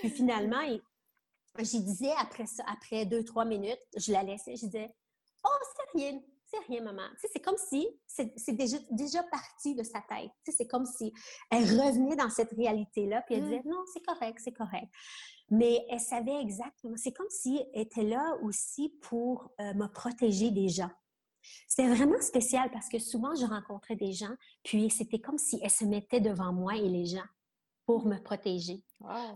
Puis 0.00 0.10
finalement, 0.10 0.62
J'y 1.62 1.82
disais 1.82 2.12
après 2.18 2.46
ça, 2.46 2.64
après 2.66 3.06
deux, 3.06 3.24
trois 3.24 3.44
minutes, 3.44 3.80
je 3.96 4.12
la 4.12 4.22
laissais, 4.22 4.56
je 4.56 4.66
disais 4.66 4.94
Oh, 5.44 5.48
c'est 5.74 5.98
rien, 5.98 6.20
c'est 6.44 6.58
rien, 6.68 6.82
maman. 6.82 7.02
Tu 7.12 7.20
sais, 7.20 7.28
c'est 7.34 7.40
comme 7.40 7.56
si 7.56 7.88
c'est 8.06 8.52
déjà, 8.52 8.78
déjà 8.90 9.22
parti 9.24 9.74
de 9.74 9.82
sa 9.82 10.00
tête. 10.02 10.30
Tu 10.44 10.50
sais, 10.50 10.58
c'est 10.58 10.66
comme 10.66 10.86
si 10.86 11.12
elle 11.50 11.64
revenait 11.64 12.16
dans 12.16 12.30
cette 12.30 12.52
réalité-là, 12.52 13.22
puis 13.22 13.36
elle 13.36 13.44
disait 13.44 13.62
mmh. 13.64 13.70
Non, 13.70 13.84
c'est 13.92 14.04
correct, 14.04 14.38
c'est 14.42 14.52
correct. 14.52 14.88
Mais 15.50 15.86
elle 15.88 16.00
savait 16.00 16.40
exactement. 16.40 16.96
C'est 16.96 17.12
comme 17.12 17.30
si 17.30 17.64
elle 17.72 17.82
était 17.82 18.02
là 18.02 18.36
aussi 18.42 18.90
pour 19.02 19.50
euh, 19.60 19.74
me 19.74 19.86
protéger 19.86 20.50
des 20.50 20.68
gens. 20.68 20.90
C'était 21.68 21.88
vraiment 21.88 22.20
spécial 22.20 22.70
parce 22.70 22.88
que 22.88 22.98
souvent, 22.98 23.34
je 23.34 23.46
rencontrais 23.46 23.96
des 23.96 24.12
gens, 24.12 24.34
puis 24.62 24.90
c'était 24.90 25.20
comme 25.20 25.38
si 25.38 25.58
elle 25.62 25.70
se 25.70 25.84
mettait 25.84 26.20
devant 26.20 26.52
moi 26.52 26.76
et 26.76 26.88
les 26.88 27.06
gens 27.06 27.26
pour 27.86 28.04
me 28.04 28.18
protéger 28.18 28.82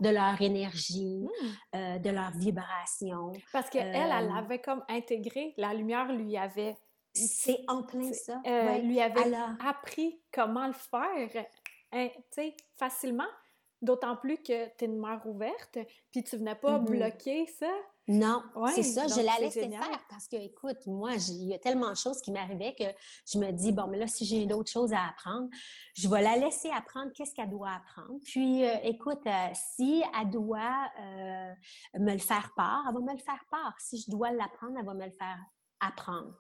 de 0.01 0.09
leur 0.09 0.41
énergie, 0.43 1.21
mmh. 1.21 1.77
euh, 1.77 1.99
de 1.99 2.11
leur 2.11 2.33
vibration. 2.33 3.33
Parce 3.53 3.71
qu'elle, 3.71 3.95
elle, 3.95 4.11
elle 4.13 4.31
euh, 4.31 4.35
avait 4.35 4.61
comme 4.61 4.83
intégré, 4.89 5.55
la 5.57 5.73
lumière 5.73 6.13
lui 6.13 6.37
avait... 6.37 6.77
C'est 7.13 7.59
en 7.67 7.83
plein 7.83 8.13
ça. 8.13 8.41
Euh, 8.47 8.79
Lui 8.79 9.01
avait 9.01 9.35
appris 9.67 10.23
comment 10.33 10.69
le 10.69 10.73
faire, 10.73 11.45
hein, 11.91 12.09
tu 12.09 12.21
sais, 12.31 12.57
facilement. 12.77 13.25
D'autant 13.83 14.17
plus 14.17 14.37
que 14.37 14.67
tu 14.77 14.85
es 14.85 14.87
une 14.87 15.01
mère 15.01 15.23
ouverte, 15.25 15.79
puis 16.11 16.23
tu 16.23 16.37
venais 16.37 16.55
pas 16.55 16.79
mmh 16.79 16.85
bloquer 16.85 17.47
ça. 17.47 17.71
Non, 18.09 18.43
c'est 18.75 18.83
ça, 18.83 19.07
je 19.07 19.25
la 19.25 19.39
laissais 19.39 19.69
faire 19.69 20.05
parce 20.09 20.27
que, 20.27 20.35
écoute, 20.35 20.85
moi, 20.87 21.13
il 21.15 21.47
y 21.47 21.55
a 21.55 21.59
tellement 21.61 21.91
de 21.91 21.97
choses 21.97 22.21
qui 22.21 22.33
m'arrivaient 22.33 22.75
que 22.77 22.85
je 23.33 23.39
me 23.39 23.53
dis, 23.53 23.71
bon, 23.71 23.87
mais 23.87 23.99
là, 23.99 24.09
si 24.09 24.25
j'ai 24.25 24.47
d'autres 24.47 24.71
choses 24.71 24.93
à 24.93 25.07
apprendre, 25.11 25.49
je 25.95 26.09
vais 26.09 26.21
la 26.21 26.37
laisser 26.37 26.71
apprendre 26.71 27.13
qu'est-ce 27.15 27.33
qu'elle 27.35 27.51
doit 27.51 27.71
apprendre. 27.71 28.19
Puis, 28.25 28.65
euh, 28.65 28.75
écoute, 28.83 29.25
euh, 29.27 29.49
si 29.55 30.03
elle 30.21 30.31
doit 30.31 30.91
euh, 30.99 31.53
me 32.01 32.13
le 32.13 32.19
faire 32.19 32.53
part, 32.57 32.83
elle 32.89 32.95
va 32.95 33.01
me 33.01 33.13
le 33.13 33.23
faire 33.23 33.45
part. 33.49 33.75
Si 33.79 34.03
je 34.05 34.11
dois 34.11 34.33
l'apprendre, 34.33 34.75
elle 34.77 34.87
va 34.87 34.95
me 34.95 35.05
le 35.05 35.13
faire 35.13 35.39
apprendre. 35.79 36.35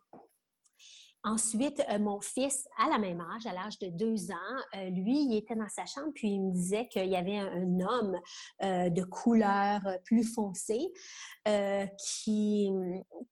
Ensuite, 1.22 1.82
euh, 1.90 1.98
mon 1.98 2.22
fils, 2.22 2.66
à 2.78 2.88
la 2.88 2.98
même 2.98 3.20
âge, 3.20 3.44
à 3.44 3.52
l'âge 3.52 3.78
de 3.78 3.88
deux 3.88 4.30
ans, 4.30 4.56
euh, 4.74 4.88
lui, 4.88 5.24
il 5.24 5.36
était 5.36 5.54
dans 5.54 5.68
sa 5.68 5.84
chambre, 5.84 6.12
puis 6.14 6.28
il 6.30 6.40
me 6.40 6.50
disait 6.50 6.88
qu'il 6.88 7.08
y 7.08 7.16
avait 7.16 7.36
un, 7.36 7.80
homme 7.80 8.18
euh, 8.62 8.88
de 8.88 9.02
couleur 9.02 9.80
plus 10.04 10.24
foncée 10.24 10.92
qui, 11.98 12.70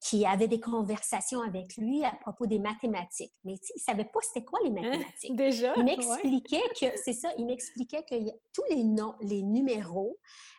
qui 0.00 0.26
avait 0.26 0.48
des 0.48 0.60
conversations 0.60 1.40
avec 1.40 1.76
lui 1.76 2.04
à 2.04 2.12
propos 2.12 2.46
des 2.46 2.58
mathématiques. 2.58 3.32
Mais 3.44 3.54
il 3.54 3.76
ne 3.76 3.80
savait 3.80 4.04
pas 4.04 4.20
c'était 4.22 4.44
quoi 4.44 4.58
les 4.64 4.70
hein? 4.70 4.82
mathématiques. 4.82 5.36
Déjà? 5.36 5.72
Il 5.76 5.84
m'expliquait 5.84 6.62
que, 6.78 6.86
c'est 7.02 7.12
ça, 7.12 7.30
il 7.38 7.46
m'expliquait 7.46 8.02
que 8.02 8.16
tous 8.52 8.64
les, 8.70 8.84
noms, 8.84 9.14
les 9.20 9.42
numéros 9.42 10.18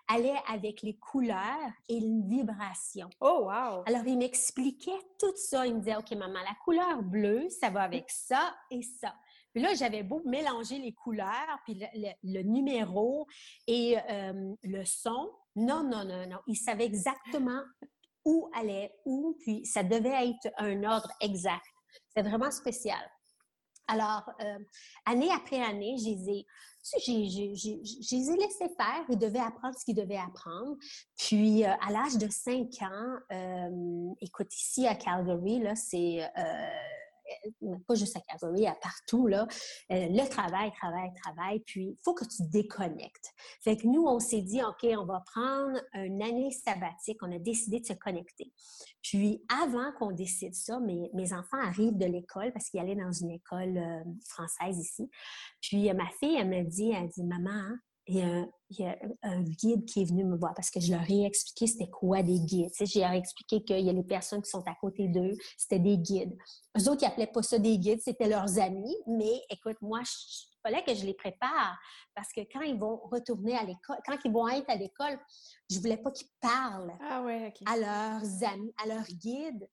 allait 0.09 0.41
avec 0.47 0.81
les 0.81 0.97
couleurs 0.97 1.71
et 1.87 1.99
les 1.99 2.21
vibrations. 2.23 3.09
Oh, 3.21 3.43
wow! 3.43 3.83
Alors, 3.85 4.05
il 4.05 4.17
m'expliquait 4.17 4.99
tout 5.19 5.35
ça. 5.35 5.65
Il 5.65 5.75
me 5.75 5.79
disait, 5.79 5.95
OK, 5.95 6.11
maman, 6.11 6.39
la 6.39 6.55
couleur 6.65 7.01
bleue, 7.01 7.47
ça 7.49 7.69
va 7.69 7.83
avec 7.83 8.09
ça 8.09 8.55
et 8.71 8.81
ça. 8.81 9.13
Puis 9.53 9.63
là, 9.63 9.73
j'avais 9.73 10.03
beau 10.03 10.21
mélanger 10.25 10.77
les 10.79 10.93
couleurs, 10.93 11.59
puis 11.65 11.81
le, 12.23 12.41
numéro 12.41 13.27
et 13.67 13.97
euh, 14.09 14.53
le 14.63 14.85
son. 14.85 15.31
Non, 15.55 15.83
non, 15.83 16.05
non, 16.05 16.27
non. 16.27 16.39
Il 16.47 16.55
savait 16.55 16.85
exactement 16.85 17.61
où 18.25 18.49
allait 18.53 18.93
où, 19.05 19.35
puis 19.39 19.65
ça 19.65 19.83
devait 19.83 20.29
être 20.29 20.53
un 20.57 20.83
ordre 20.83 21.11
exact. 21.21 21.65
C'est 22.15 22.21
vraiment 22.21 22.51
spécial. 22.51 22.99
Alors, 23.87 24.29
euh, 24.41 24.59
année 25.07 25.31
après 25.31 25.61
année, 25.63 25.95
je 25.97 26.09
les 26.09 26.29
ai, 26.29 26.45
je 26.97 28.15
les 28.15 28.31
ai 28.31 28.35
laissés 28.37 28.73
faire. 28.77 29.03
Ils 29.09 29.17
devaient 29.17 29.39
apprendre 29.39 29.75
ce 29.77 29.85
qu'ils 29.85 29.95
devaient 29.95 30.17
apprendre. 30.17 30.75
Puis, 31.17 31.63
euh, 31.63 31.71
à 31.87 31.91
l'âge 31.91 32.17
de 32.17 32.27
5 32.29 32.67
ans, 32.81 33.17
euh, 33.31 34.13
écoute, 34.21 34.53
ici 34.55 34.87
à 34.87 34.95
Calgary, 34.95 35.59
là, 35.59 35.75
c'est 35.75 36.23
pas 37.87 37.95
juste 37.95 38.15
à 38.15 38.21
Calgary, 38.21 38.67
à 38.67 38.75
partout, 38.75 39.27
là, 39.27 39.47
euh, 39.91 40.07
le 40.09 40.29
travail, 40.29 40.71
travail, 40.71 41.09
travail, 41.23 41.59
puis 41.65 41.85
il 41.85 41.97
faut 42.03 42.13
que 42.13 42.25
tu 42.25 42.43
déconnectes. 42.49 43.33
Fait 43.61 43.77
que 43.77 43.87
nous, 43.87 44.03
on 44.05 44.19
s'est 44.19 44.41
dit, 44.41 44.61
OK, 44.63 44.87
on 44.97 45.05
va 45.05 45.23
prendre 45.33 45.79
une 45.93 46.21
année 46.21 46.51
sabbatique, 46.51 47.17
on 47.21 47.31
a 47.31 47.39
décidé 47.39 47.79
de 47.79 47.85
se 47.85 47.93
connecter. 47.93 48.51
Puis 49.01 49.43
avant 49.63 49.91
qu'on 49.97 50.11
décide 50.11 50.53
ça, 50.53 50.79
mes, 50.79 51.09
mes 51.13 51.33
enfants 51.33 51.59
arrivent 51.61 51.97
de 51.97 52.05
l'école 52.05 52.51
parce 52.51 52.69
qu'ils 52.69 52.79
allaient 52.79 52.95
dans 52.95 53.11
une 53.11 53.31
école 53.31 53.77
euh, 53.77 54.03
française 54.27 54.77
ici. 54.77 55.09
Puis 55.61 55.91
ma 55.93 56.07
fille, 56.19 56.35
elle 56.35 56.49
me 56.49 56.63
dit, 56.63 56.91
elle 56.91 57.07
dit, 57.09 57.23
maman, 57.23 57.49
hein, 57.49 57.79
il 58.09 58.79
y, 58.79 58.85
a, 58.85 58.97
un 59.21 59.41
guide 59.41 59.85
qui 59.85 60.01
est 60.01 60.05
venu 60.05 60.23
me 60.23 60.35
voir 60.35 60.55
parce 60.55 60.71
que 60.71 60.79
je 60.79 60.91
leur 60.91 61.09
ai 61.09 61.25
expliqué 61.25 61.67
c'était 61.67 61.89
quoi 61.89 62.23
des 62.23 62.39
guides. 62.39 62.71
Tu 62.71 62.85
sais, 62.85 62.99
j'ai 62.99 63.17
expliqué 63.17 63.63
qu'il 63.63 63.85
y 63.85 63.89
a 63.89 63.93
les 63.93 64.03
personnes 64.03 64.41
qui 64.41 64.49
sont 64.49 64.63
à 64.65 64.73
côté 64.81 65.07
d'eux, 65.07 65.33
c'était 65.57 65.79
des 65.79 65.97
guides. 65.97 66.35
Eux 66.77 66.89
autres, 66.89 67.03
ils 67.03 67.05
appelaient 67.05 67.27
pas 67.27 67.43
ça 67.43 67.59
des 67.59 67.77
guides, 67.77 68.01
c'était 68.01 68.27
leurs 68.27 68.57
amis. 68.57 68.95
Mais 69.05 69.43
écoute, 69.51 69.77
moi, 69.81 70.01
il 70.01 70.57
fallait 70.63 70.83
que 70.83 70.95
je 70.95 71.05
les 71.05 71.13
prépare 71.13 71.77
parce 72.15 72.33
que 72.33 72.41
quand 72.51 72.61
ils 72.61 72.79
vont 72.79 72.99
retourner 73.11 73.55
à 73.55 73.63
l'école, 73.63 73.97
quand 74.05 74.17
ils 74.25 74.31
vont 74.31 74.47
être 74.47 74.69
à 74.69 74.75
l'école, 74.75 75.19
je 75.69 75.79
voulais 75.79 75.97
pas 75.97 76.09
qu'ils 76.11 76.29
parlent 76.41 76.93
ah 77.01 77.21
ouais, 77.21 77.53
à 77.67 77.77
leurs 77.77 78.51
amis, 78.51 78.73
à 78.83 78.87
leurs 78.87 79.07
guides. 79.07 79.69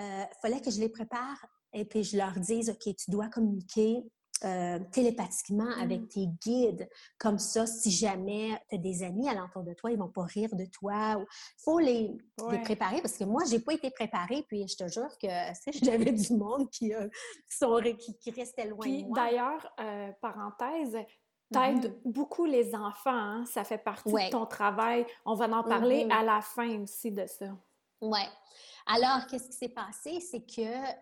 Il 0.00 0.04
euh, 0.04 0.24
fallait 0.42 0.60
que 0.60 0.70
je 0.70 0.80
les 0.80 0.88
prépare 0.88 1.44
et 1.72 1.84
puis 1.84 2.02
je 2.02 2.16
leur 2.16 2.32
dise, 2.32 2.70
OK, 2.70 2.94
tu 2.96 3.10
dois 3.10 3.28
communiquer 3.28 4.02
euh, 4.44 4.78
télépathiquement 4.92 5.70
avec 5.80 6.02
mmh. 6.02 6.08
tes 6.08 6.26
guides. 6.26 6.88
Comme 7.18 7.38
ça, 7.38 7.66
si 7.66 7.90
jamais 7.90 8.50
tu 8.68 8.76
as 8.76 8.78
des 8.78 9.02
amis 9.02 9.28
alentour 9.28 9.64
de 9.64 9.74
toi, 9.74 9.90
ils 9.90 9.98
vont 9.98 10.08
pas 10.08 10.24
rire 10.24 10.54
de 10.54 10.64
toi. 10.66 11.16
Il 11.18 11.26
faut 11.62 11.80
les, 11.80 12.16
préparer 12.62 13.00
parce 13.00 13.16
que 13.16 13.24
moi, 13.24 13.42
j'ai 13.50 13.58
pas 13.58 13.74
été 13.74 13.90
préparée. 13.90 14.44
Puis 14.46 14.68
je 14.68 14.76
te 14.76 14.88
jure 14.88 15.10
que 15.20 15.26
j'avais 15.82 16.12
du 16.12 16.34
monde 16.34 16.70
qui, 16.70 16.94
euh, 16.94 17.08
sont, 17.48 17.80
qui, 18.20 18.30
restait 18.30 18.66
loin 18.66 18.86
de 18.86 19.06
moi. 19.06 19.16
D'ailleurs, 19.16 19.66
euh, 19.80 20.12
parenthèse, 20.20 20.96
t'aides 21.52 21.90
mmh 21.90 22.10
beaucoup 22.10 22.44
les 22.44 22.74
enfants. 22.74 23.10
Hein. 23.10 23.44
Ça 23.46 23.64
fait 23.64 23.78
partie 23.78 24.12
de 24.12 24.30
ton 24.30 24.46
travail. 24.46 25.04
On 25.24 25.34
va 25.34 25.46
en 25.46 25.64
parler 25.64 26.04
mmh 26.04 26.12
à 26.12 26.22
la 26.22 26.40
fin 26.42 26.80
aussi 26.82 27.10
de 27.10 27.26
ça. 27.26 27.46
Oui. 28.00 28.20
Alors, 28.86 29.26
qu'est-ce 29.26 29.48
qui 29.48 29.56
s'est 29.56 29.68
passé? 29.68 30.20
C'est 30.20 30.46
que 30.46 30.98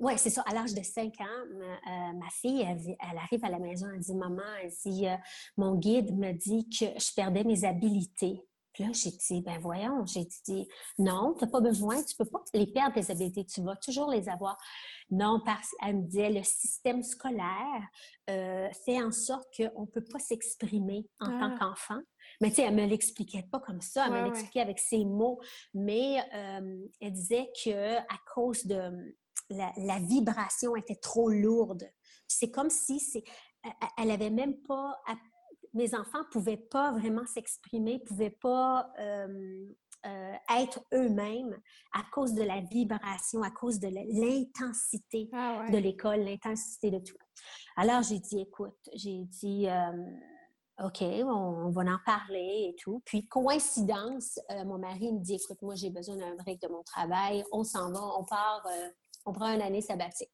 oui, 0.00 0.14
c'est 0.16 0.30
ça. 0.30 0.42
À 0.46 0.54
l'âge 0.54 0.72
de 0.72 0.82
5 0.82 1.20
ans, 1.20 1.24
ma, 1.54 2.24
euh, 2.26 2.30
fille, 2.32 2.62
elle, 2.62 3.18
arrive 3.18 3.44
à 3.44 3.50
la 3.50 3.58
maison, 3.58 3.86
elle 3.92 4.00
dit 4.00 4.14
Maman, 4.14 4.42
elle 4.62 4.72
dit, 4.84 5.06
euh, 5.06 5.16
mon 5.58 5.74
guide 5.74 6.16
me 6.16 6.32
dit 6.32 6.68
que 6.70 6.86
je 6.98 7.14
perdais 7.14 7.44
mes 7.44 7.64
habiletés. 7.64 8.42
Puis 8.72 8.84
là, 8.84 8.90
j'ai 8.92 9.10
dit, 9.10 9.42
ben 9.42 9.58
voyons, 9.58 10.06
j'ai 10.06 10.26
dit, 10.46 10.66
non, 10.96 11.34
tu 11.36 11.44
n'as 11.44 11.50
pas 11.50 11.60
besoin, 11.60 11.96
tu 11.96 12.14
ne 12.18 12.24
peux 12.24 12.30
pas 12.30 12.42
les 12.54 12.68
perdre, 12.68 12.94
tes 12.94 13.10
habiletés, 13.10 13.44
tu 13.44 13.62
vas 13.62 13.76
toujours 13.76 14.10
les 14.10 14.28
avoir. 14.28 14.56
Non, 15.10 15.42
parce 15.44 15.68
qu'elle 15.80 15.96
me 15.96 16.02
disait, 16.06 16.30
le 16.30 16.44
système 16.44 17.02
scolaire 17.02 17.88
euh, 18.30 18.68
fait 18.86 19.02
en 19.02 19.10
sorte 19.10 19.48
qu'on 19.54 19.82
ne 19.82 19.86
peut 19.86 20.04
pas 20.04 20.20
s'exprimer 20.20 21.04
en 21.18 21.26
tant 21.26 21.52
ah. 21.52 21.58
qu'enfant. 21.58 22.00
Mais 22.40 22.48
tu 22.50 22.56
sais, 22.56 22.62
elle 22.62 22.76
ne 22.76 22.82
me 22.82 22.86
l'expliquait 22.86 23.44
pas 23.50 23.58
comme 23.58 23.80
ça, 23.82 24.06
elle 24.06 24.12
me 24.12 24.24
l'expliquait 24.24 24.60
avec 24.60 24.78
ses 24.78 25.04
mots. 25.04 25.40
Mais 25.74 26.24
elle 26.32 27.12
disait 27.12 27.50
que 27.62 27.96
à 27.96 28.18
cause 28.32 28.64
de, 28.66 29.16
la, 29.50 29.98
vibration 29.98 30.76
était 30.76 30.96
trop 30.96 31.28
lourde. 31.28 31.84
C'est 32.28 32.50
comme 32.50 32.70
si 32.70 33.00
c'est, 33.00 33.24
elle 33.98 34.10
avait 34.10 34.30
même 34.30 34.56
pas, 34.62 34.96
mes 35.74 35.94
enfants 35.94 36.24
pouvaient 36.30 36.56
pas 36.56 36.92
vraiment 36.92 37.26
s'exprimer, 37.26 38.00
pouvaient 38.00 38.36
pas 38.40 38.90
euh, 38.98 39.66
euh, 40.06 40.34
être 40.58 40.80
eux-mêmes 40.94 41.56
à 41.92 42.02
cause 42.12 42.34
de 42.34 42.42
la 42.42 42.60
vibration, 42.60 43.42
à 43.42 43.50
cause 43.50 43.78
de 43.78 43.88
l'intensité 43.88 45.28
ah 45.32 45.66
de 45.70 45.78
l'école, 45.78 46.20
l'intensité 46.20 46.90
de 46.90 46.98
tout. 46.98 47.16
Alors 47.76 48.02
j'ai 48.02 48.18
dit, 48.18 48.40
écoute, 48.40 48.78
j'ai 48.94 49.24
dit. 49.24 49.68
Euh, 49.68 49.92
OK, 50.82 51.02
on, 51.02 51.68
va 51.68 51.82
en 51.82 51.98
parler 52.06 52.70
et 52.70 52.76
tout. 52.82 53.02
Puis, 53.04 53.28
coïncidence, 53.28 54.40
mon 54.64 54.78
mari 54.78 55.12
me 55.12 55.18
dit, 55.18 55.34
écoute, 55.34 55.60
moi, 55.60 55.74
j'ai 55.74 55.90
besoin 55.90 56.16
d'un 56.16 56.34
break 56.36 56.62
de 56.62 56.68
mon 56.68 56.82
travail. 56.82 57.44
On 57.52 57.64
s'en 57.64 57.92
va, 57.92 58.00
on 58.18 58.24
part 58.24 58.66
on 59.26 59.32
prend 59.32 59.52
une 59.54 59.62
année 59.62 59.82
sabbatique. 59.82 60.30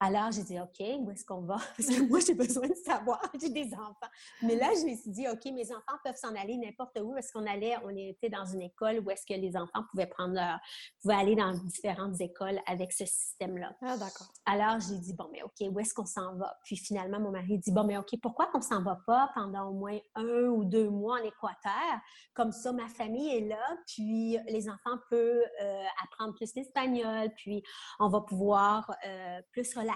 Alors, 0.00 0.30
j'ai 0.30 0.44
dit, 0.44 0.58
OK, 0.60 0.80
où 1.00 1.10
est-ce 1.10 1.24
qu'on 1.24 1.40
va? 1.40 1.56
Parce 1.76 1.88
que 1.88 2.02
moi, 2.08 2.20
j'ai 2.24 2.34
besoin 2.34 2.68
de 2.68 2.74
savoir. 2.74 3.20
J'ai 3.40 3.50
des 3.50 3.72
enfants. 3.74 4.10
Mais 4.42 4.54
là, 4.54 4.70
je 4.74 4.88
me 4.88 4.96
suis 4.96 5.10
dit, 5.10 5.26
OK, 5.28 5.44
mes 5.46 5.72
enfants 5.72 5.98
peuvent 6.04 6.16
s'en 6.16 6.34
aller 6.36 6.56
n'importe 6.56 6.98
où. 7.02 7.16
Est-ce 7.16 7.32
qu'on 7.32 7.46
allait, 7.46 7.76
on 7.84 7.90
était 7.90 8.28
dans 8.28 8.44
une 8.44 8.62
école 8.62 9.00
où 9.00 9.10
est-ce 9.10 9.26
que 9.26 9.38
les 9.38 9.56
enfants 9.56 9.82
pouvaient 9.90 10.06
prendre 10.06 10.34
leur, 10.34 10.58
pouvaient 11.02 11.14
aller 11.14 11.34
dans 11.34 11.52
différentes 11.52 12.20
écoles 12.20 12.60
avec 12.66 12.92
ce 12.92 13.04
système-là. 13.06 13.72
Ah, 13.82 13.96
d'accord. 13.96 14.28
Alors, 14.46 14.78
j'ai 14.80 14.98
dit, 14.98 15.14
bon, 15.14 15.28
mais 15.32 15.42
OK, 15.42 15.68
où 15.68 15.80
est-ce 15.80 15.94
qu'on 15.94 16.06
s'en 16.06 16.36
va? 16.36 16.56
Puis 16.64 16.76
finalement, 16.76 17.18
mon 17.18 17.30
mari 17.30 17.58
dit, 17.58 17.72
bon, 17.72 17.84
mais 17.84 17.98
OK, 17.98 18.14
pourquoi 18.22 18.46
qu'on 18.46 18.60
s'en 18.60 18.82
va 18.82 19.00
pas 19.06 19.30
pendant 19.34 19.68
au 19.68 19.72
moins 19.72 19.98
un 20.14 20.46
ou 20.48 20.64
deux 20.64 20.88
mois 20.88 21.18
en 21.20 21.24
Équateur? 21.24 22.00
Comme 22.34 22.52
ça, 22.52 22.72
ma 22.72 22.88
famille 22.88 23.36
est 23.36 23.48
là, 23.48 23.76
puis 23.86 24.38
les 24.48 24.68
enfants 24.68 24.98
peuvent 25.10 25.42
euh, 25.62 25.84
apprendre 26.04 26.34
plus 26.34 26.54
l'espagnol, 26.54 27.30
puis 27.36 27.62
on 27.98 28.08
va 28.08 28.20
pouvoir 28.20 28.90
euh, 29.06 29.40
plus 29.52 29.74
relaxer, 29.74 29.87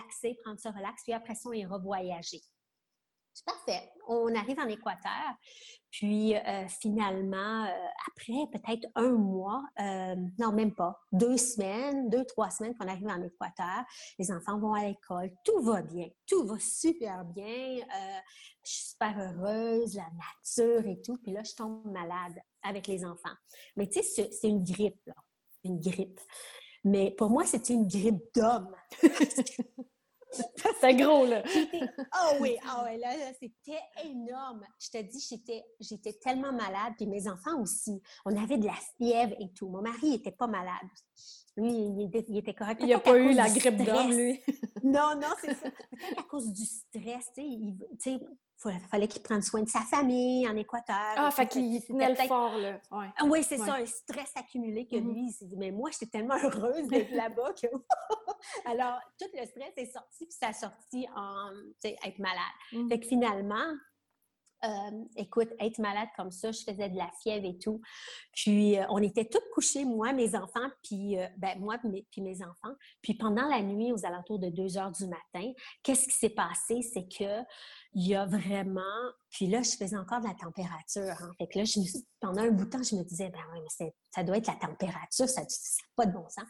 prendre 0.42 0.58
ce 0.58 0.68
relax, 0.68 1.02
puis 1.02 1.12
après 1.12 1.34
ça, 1.34 1.48
on 1.48 1.52
ira 1.52 1.78
voyager. 1.78 2.40
C'est 3.34 3.46
parfait. 3.46 3.90
On 4.08 4.34
arrive 4.34 4.58
en 4.58 4.68
Équateur, 4.68 5.34
puis 5.90 6.36
euh, 6.36 6.68
finalement, 6.68 7.64
euh, 7.64 7.88
après 8.10 8.46
peut-être 8.52 8.86
un 8.94 9.12
mois, 9.12 9.62
euh, 9.80 10.16
non, 10.38 10.52
même 10.52 10.74
pas, 10.74 11.00
deux 11.12 11.38
semaines, 11.38 12.10
deux, 12.10 12.26
trois 12.26 12.50
semaines 12.50 12.76
qu'on 12.76 12.88
arrive 12.88 13.08
en 13.08 13.22
Équateur, 13.22 13.84
les 14.18 14.30
enfants 14.30 14.58
vont 14.58 14.74
à 14.74 14.84
l'école, 14.84 15.30
tout 15.44 15.62
va 15.62 15.80
bien, 15.80 16.08
tout 16.26 16.46
va 16.46 16.58
super 16.58 17.24
bien, 17.24 17.76
je 18.64 18.70
suis 18.70 18.90
super 18.90 19.18
heureuse, 19.18 19.94
la 19.94 20.10
nature 20.10 20.86
et 20.86 21.00
tout, 21.00 21.16
puis 21.22 21.32
là, 21.32 21.42
je 21.42 21.54
tombe 21.54 21.90
malade 21.90 22.38
avec 22.62 22.86
les 22.86 23.02
enfants. 23.04 23.34
Mais 23.76 23.88
tu 23.88 24.02
sais, 24.02 24.30
c'est 24.30 24.48
une 24.48 24.62
grippe, 24.62 25.10
une 25.64 25.80
grippe. 25.80 26.20
Mais 26.84 27.10
pour 27.12 27.30
moi, 27.30 27.44
c'était 27.44 27.74
une 27.74 27.86
grippe 27.86 28.22
d'homme. 28.34 28.74
C'est 30.80 30.94
gros, 30.94 31.26
là. 31.26 31.42
Ah 32.10 32.32
oui, 32.40 32.56
ah 32.66 32.86
oui, 32.86 32.98
là, 32.98 33.10
c'était 33.38 33.78
énorme. 34.04 34.64
Je 34.80 34.90
te 34.90 35.02
dis, 35.02 35.24
j'étais, 35.28 35.62
j'étais 35.78 36.14
tellement 36.14 36.52
malade, 36.52 36.94
puis 36.96 37.06
mes 37.06 37.28
enfants 37.28 37.60
aussi. 37.60 38.02
On 38.24 38.34
avait 38.42 38.56
de 38.56 38.66
la 38.66 38.76
fièvre 38.96 39.34
et 39.38 39.52
tout. 39.52 39.68
Mon 39.68 39.82
mari 39.82 40.10
n'était 40.10 40.32
pas 40.32 40.46
malade. 40.46 40.88
Lui, 41.56 41.70
il 41.70 42.36
était, 42.38 42.54
correct. 42.54 42.80
Il 42.82 42.88
n'a 42.88 42.98
pas 42.98 43.18
eu 43.18 43.34
la 43.34 43.50
grippe 43.50 43.84
d'homme, 43.84 44.10
lui. 44.10 44.40
non, 44.82 45.14
non, 45.16 45.28
c'est 45.40 45.54
ça. 45.54 45.70
Peut-être 45.70 46.20
à 46.20 46.22
cause 46.22 46.50
du 46.50 46.64
stress, 46.64 47.30
tu 47.36 47.42
sais 47.98 48.18
il 48.70 48.80
fallait 48.80 49.08
qu'il 49.08 49.22
prenne 49.22 49.42
soin 49.42 49.62
de 49.62 49.68
sa 49.68 49.80
famille 49.80 50.48
en 50.48 50.56
Équateur. 50.56 51.14
Ah, 51.16 51.30
fait 51.30 51.46
qu'il 51.46 51.84
tenait 51.84 52.10
le 52.10 52.16
fort, 52.28 52.56
là. 52.56 52.78
Ouais. 52.90 53.06
Ah 53.16 53.24
oui, 53.24 53.42
c'est 53.42 53.58
ça, 53.58 53.74
un 53.74 53.86
stress 53.86 54.32
accumulé 54.36 54.86
que 54.86 54.96
mm-hmm. 54.96 55.12
lui, 55.12 55.26
il 55.26 55.32
s'est 55.32 55.46
dit, 55.46 55.56
mais 55.56 55.70
moi, 55.70 55.90
j'étais 55.90 56.06
tellement 56.18 56.36
heureuse 56.42 56.88
d'être 56.88 57.12
là-bas 57.12 57.52
que. 57.60 57.66
Alors, 58.70 58.98
tout 59.18 59.28
le 59.34 59.46
stress 59.46 59.72
est 59.76 59.92
sorti, 59.92 60.26
puis 60.26 60.36
ça 60.38 60.48
a 60.48 60.52
sorti 60.52 61.06
en, 61.14 61.50
être 61.84 62.18
malade. 62.18 62.38
Mm-hmm. 62.72 62.88
Fait 62.88 63.00
que 63.00 63.06
finalement, 63.06 63.76
écoute, 65.16 65.48
être 65.60 65.78
malade 65.78 66.08
comme 66.16 66.30
ça, 66.30 66.52
je 66.52 66.60
faisais 66.60 66.88
de 66.88 66.96
la 66.96 67.10
fièvre 67.22 67.46
et 67.46 67.58
tout. 67.58 67.80
Puis, 68.32 68.78
euh, 68.78 68.84
on 68.90 68.98
était 68.98 69.24
toutes 69.24 69.48
couchés, 69.54 69.84
moi, 69.84 70.12
mes 70.12 70.34
enfants, 70.34 70.68
puis 70.82 71.18
euh, 71.18 71.26
ben, 71.36 71.58
moi, 71.58 71.78
puis 72.10 72.22
mes 72.22 72.42
enfants. 72.42 72.74
Puis, 73.00 73.14
pendant 73.14 73.48
la 73.48 73.62
nuit, 73.62 73.92
aux 73.92 74.06
alentours 74.06 74.38
de 74.38 74.48
2 74.48 74.78
heures 74.78 74.92
du 74.92 75.06
matin, 75.06 75.52
qu'est-ce 75.82 76.06
qui 76.06 76.14
s'est 76.14 76.30
passé? 76.30 76.82
C'est 76.82 77.06
que 77.06 77.42
il 77.94 78.08
y 78.08 78.14
a 78.14 78.24
vraiment... 78.24 78.80
Puis 79.30 79.46
là, 79.46 79.62
je 79.62 79.76
faisais 79.76 79.96
encore 79.96 80.20
de 80.20 80.26
la 80.26 80.34
température. 80.34 81.14
Hein. 81.20 81.30
Fait 81.38 81.46
que 81.46 81.58
là, 81.58 81.64
pendant 82.20 82.42
un 82.42 82.50
bout 82.50 82.64
de 82.64 82.70
temps, 82.70 82.82
je 82.82 82.96
me 82.96 83.02
disais, 83.02 83.28
ben 83.30 83.40
oui, 83.52 83.60
mais 83.60 83.92
ça 84.10 84.22
doit 84.22 84.38
être 84.38 84.46
la 84.46 84.56
température, 84.56 85.28
ça 85.28 85.42
n'a 85.42 85.46
pas 85.96 86.06
de 86.06 86.12
bon 86.12 86.28
sens. 86.28 86.46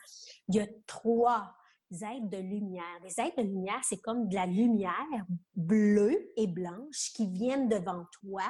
Il 0.49 0.57
y 0.57 0.61
a 0.61 0.67
trois 0.87 1.53
êtres 1.95 2.29
de 2.29 2.39
lumière. 2.39 3.01
Les 3.03 3.21
êtres 3.21 3.37
de 3.37 3.43
lumière, 3.43 3.81
c'est 3.83 4.01
comme 4.01 4.29
de 4.29 4.35
la 4.35 4.47
lumière 4.47 5.27
bleue 5.55 6.33
et 6.37 6.47
blanche 6.47 7.13
qui 7.15 7.29
viennent 7.29 7.69
devant 7.69 8.05
toi, 8.21 8.45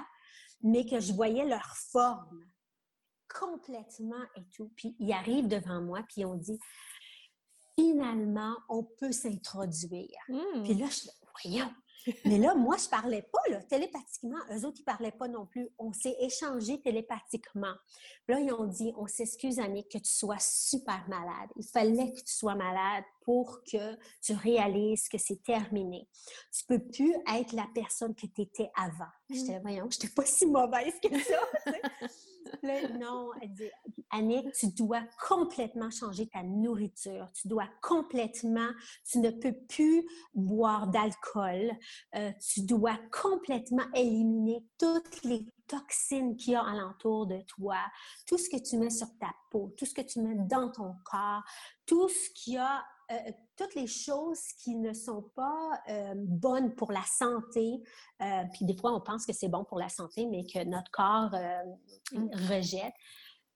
mais 0.63 0.87
que 0.87 1.01
je 1.01 1.13
voyais 1.13 1.45
leur 1.45 1.67
forme 1.91 2.45
complètement 3.29 4.23
et 4.37 4.45
tout. 4.55 4.71
Puis 4.77 4.97
ils 4.99 5.13
arrivent 5.13 5.49
devant 5.49 5.81
moi, 5.81 6.01
puis 6.09 6.25
on 6.25 6.35
dit 6.35 6.59
finalement, 7.79 8.55
on 8.69 8.85
peut 8.85 9.13
s'introduire. 9.13 10.19
Mmh. 10.29 10.63
Puis 10.63 10.75
là, 10.75 10.87
je 10.87 11.09
voyons, 11.43 11.71
mais 12.25 12.39
là, 12.39 12.55
moi, 12.55 12.77
je 12.77 12.89
parlais 12.89 13.23
pas, 13.23 13.43
là, 13.51 13.63
télépathiquement. 13.63 14.39
Eux 14.53 14.65
autres, 14.65 14.79
ils 14.81 14.85
parlaient 14.85 15.13
pas 15.13 15.29
non 15.29 15.47
plus. 15.47 15.69
On 15.79 15.93
s'est 15.93 16.17
échangé 16.21 16.81
télépathiquement. 16.81 17.75
Là, 18.29 18.41
ils 18.41 18.53
ont 18.53 18.67
dit, 18.67 18.93
on 18.97 19.07
s'excuse, 19.07 19.59
Annick, 19.59 19.91
que 19.91 19.99
tu 19.99 20.13
sois 20.13 20.39
super 20.39 21.05
malade. 21.09 21.51
Il 21.57 21.67
fallait 21.67 22.13
que 22.13 22.21
tu 22.21 22.35
sois 22.35 22.55
malade 22.55 23.05
pour 23.25 23.63
que 23.65 23.97
tu 24.23 24.35
réalises 24.35 25.09
que 25.09 25.19
c'est 25.19 25.43
terminé. 25.43 26.09
Tu 26.53 26.65
peux 26.67 26.79
plus 26.79 27.15
être 27.35 27.53
la 27.53 27.67
personne 27.75 28.15
que 28.15 28.27
tu 28.27 28.43
étais 28.43 28.71
avant. 28.75 29.11
Mmh. 29.29 29.35
J'étais, 29.35 29.61
voyons, 29.61 29.89
j'étais 29.91 30.09
pas 30.09 30.25
si 30.25 30.47
mauvaise 30.47 30.95
que 31.03 31.19
ça. 31.21 31.41
Là, 32.63 32.89
non, 32.89 33.31
elle 33.41 33.53
dit, 33.53 33.71
Annick, 34.11 34.53
tu 34.53 34.69
dois 34.73 35.03
complètement 35.27 35.91
changer 35.91 36.29
ta 36.29 36.43
nourriture. 36.43 37.29
Tu 37.35 37.49
dois 37.49 37.69
complètement, 37.81 38.69
tu 39.09 39.19
ne 39.19 39.31
peux 39.31 39.55
plus 39.69 40.07
boire 40.35 40.89
d'alcool. 40.89 41.73
Euh, 42.15 42.33
tu 42.41 42.63
dois 42.63 42.99
complètement 43.11 43.85
éliminer 43.95 44.65
toutes 44.79 45.23
les 45.25 45.47
toxines 45.67 46.37
qu'il 46.37 46.53
y 46.53 46.57
a 46.57 46.63
alentour 46.63 47.27
de 47.27 47.41
toi, 47.47 47.79
tout 48.27 48.37
ce 48.37 48.51
que 48.51 48.63
tu 48.63 48.77
mets 48.77 48.91
sur 48.91 49.09
ta 49.19 49.33
peau, 49.51 49.73
tout 49.79 49.87
ce 49.87 49.95
que 49.95 50.03
tu 50.03 50.21
mets 50.21 50.37
dans 50.47 50.71
ton 50.71 50.95
corps, 51.05 51.43
tout 51.87 52.09
ce 52.09 52.31
qu'il 52.35 52.55
y 52.55 52.59
a, 52.59 52.85
euh, 53.13 53.33
toutes 53.57 53.75
les 53.75 53.87
choses 53.87 54.41
qui 54.63 54.75
ne 54.77 54.93
sont 54.93 55.23
pas 55.35 55.71
euh, 55.89 56.15
bonnes 56.17 56.75
pour 56.75 56.91
la 56.93 57.05
santé. 57.05 57.81
Euh, 58.23 58.43
puis 58.53 58.65
des 58.65 58.77
fois, 58.77 58.93
on 58.95 59.01
pense 59.01 59.27
que 59.27 59.33
c'est 59.33 59.49
bon 59.49 59.65
pour 59.65 59.79
la 59.79 59.89
santé, 59.89 60.27
mais 60.27 60.45
que 60.45 60.65
notre 60.65 60.91
corps 60.91 61.35
euh, 61.35 61.63
Mm. 62.13 62.31
rejette. 62.49 62.95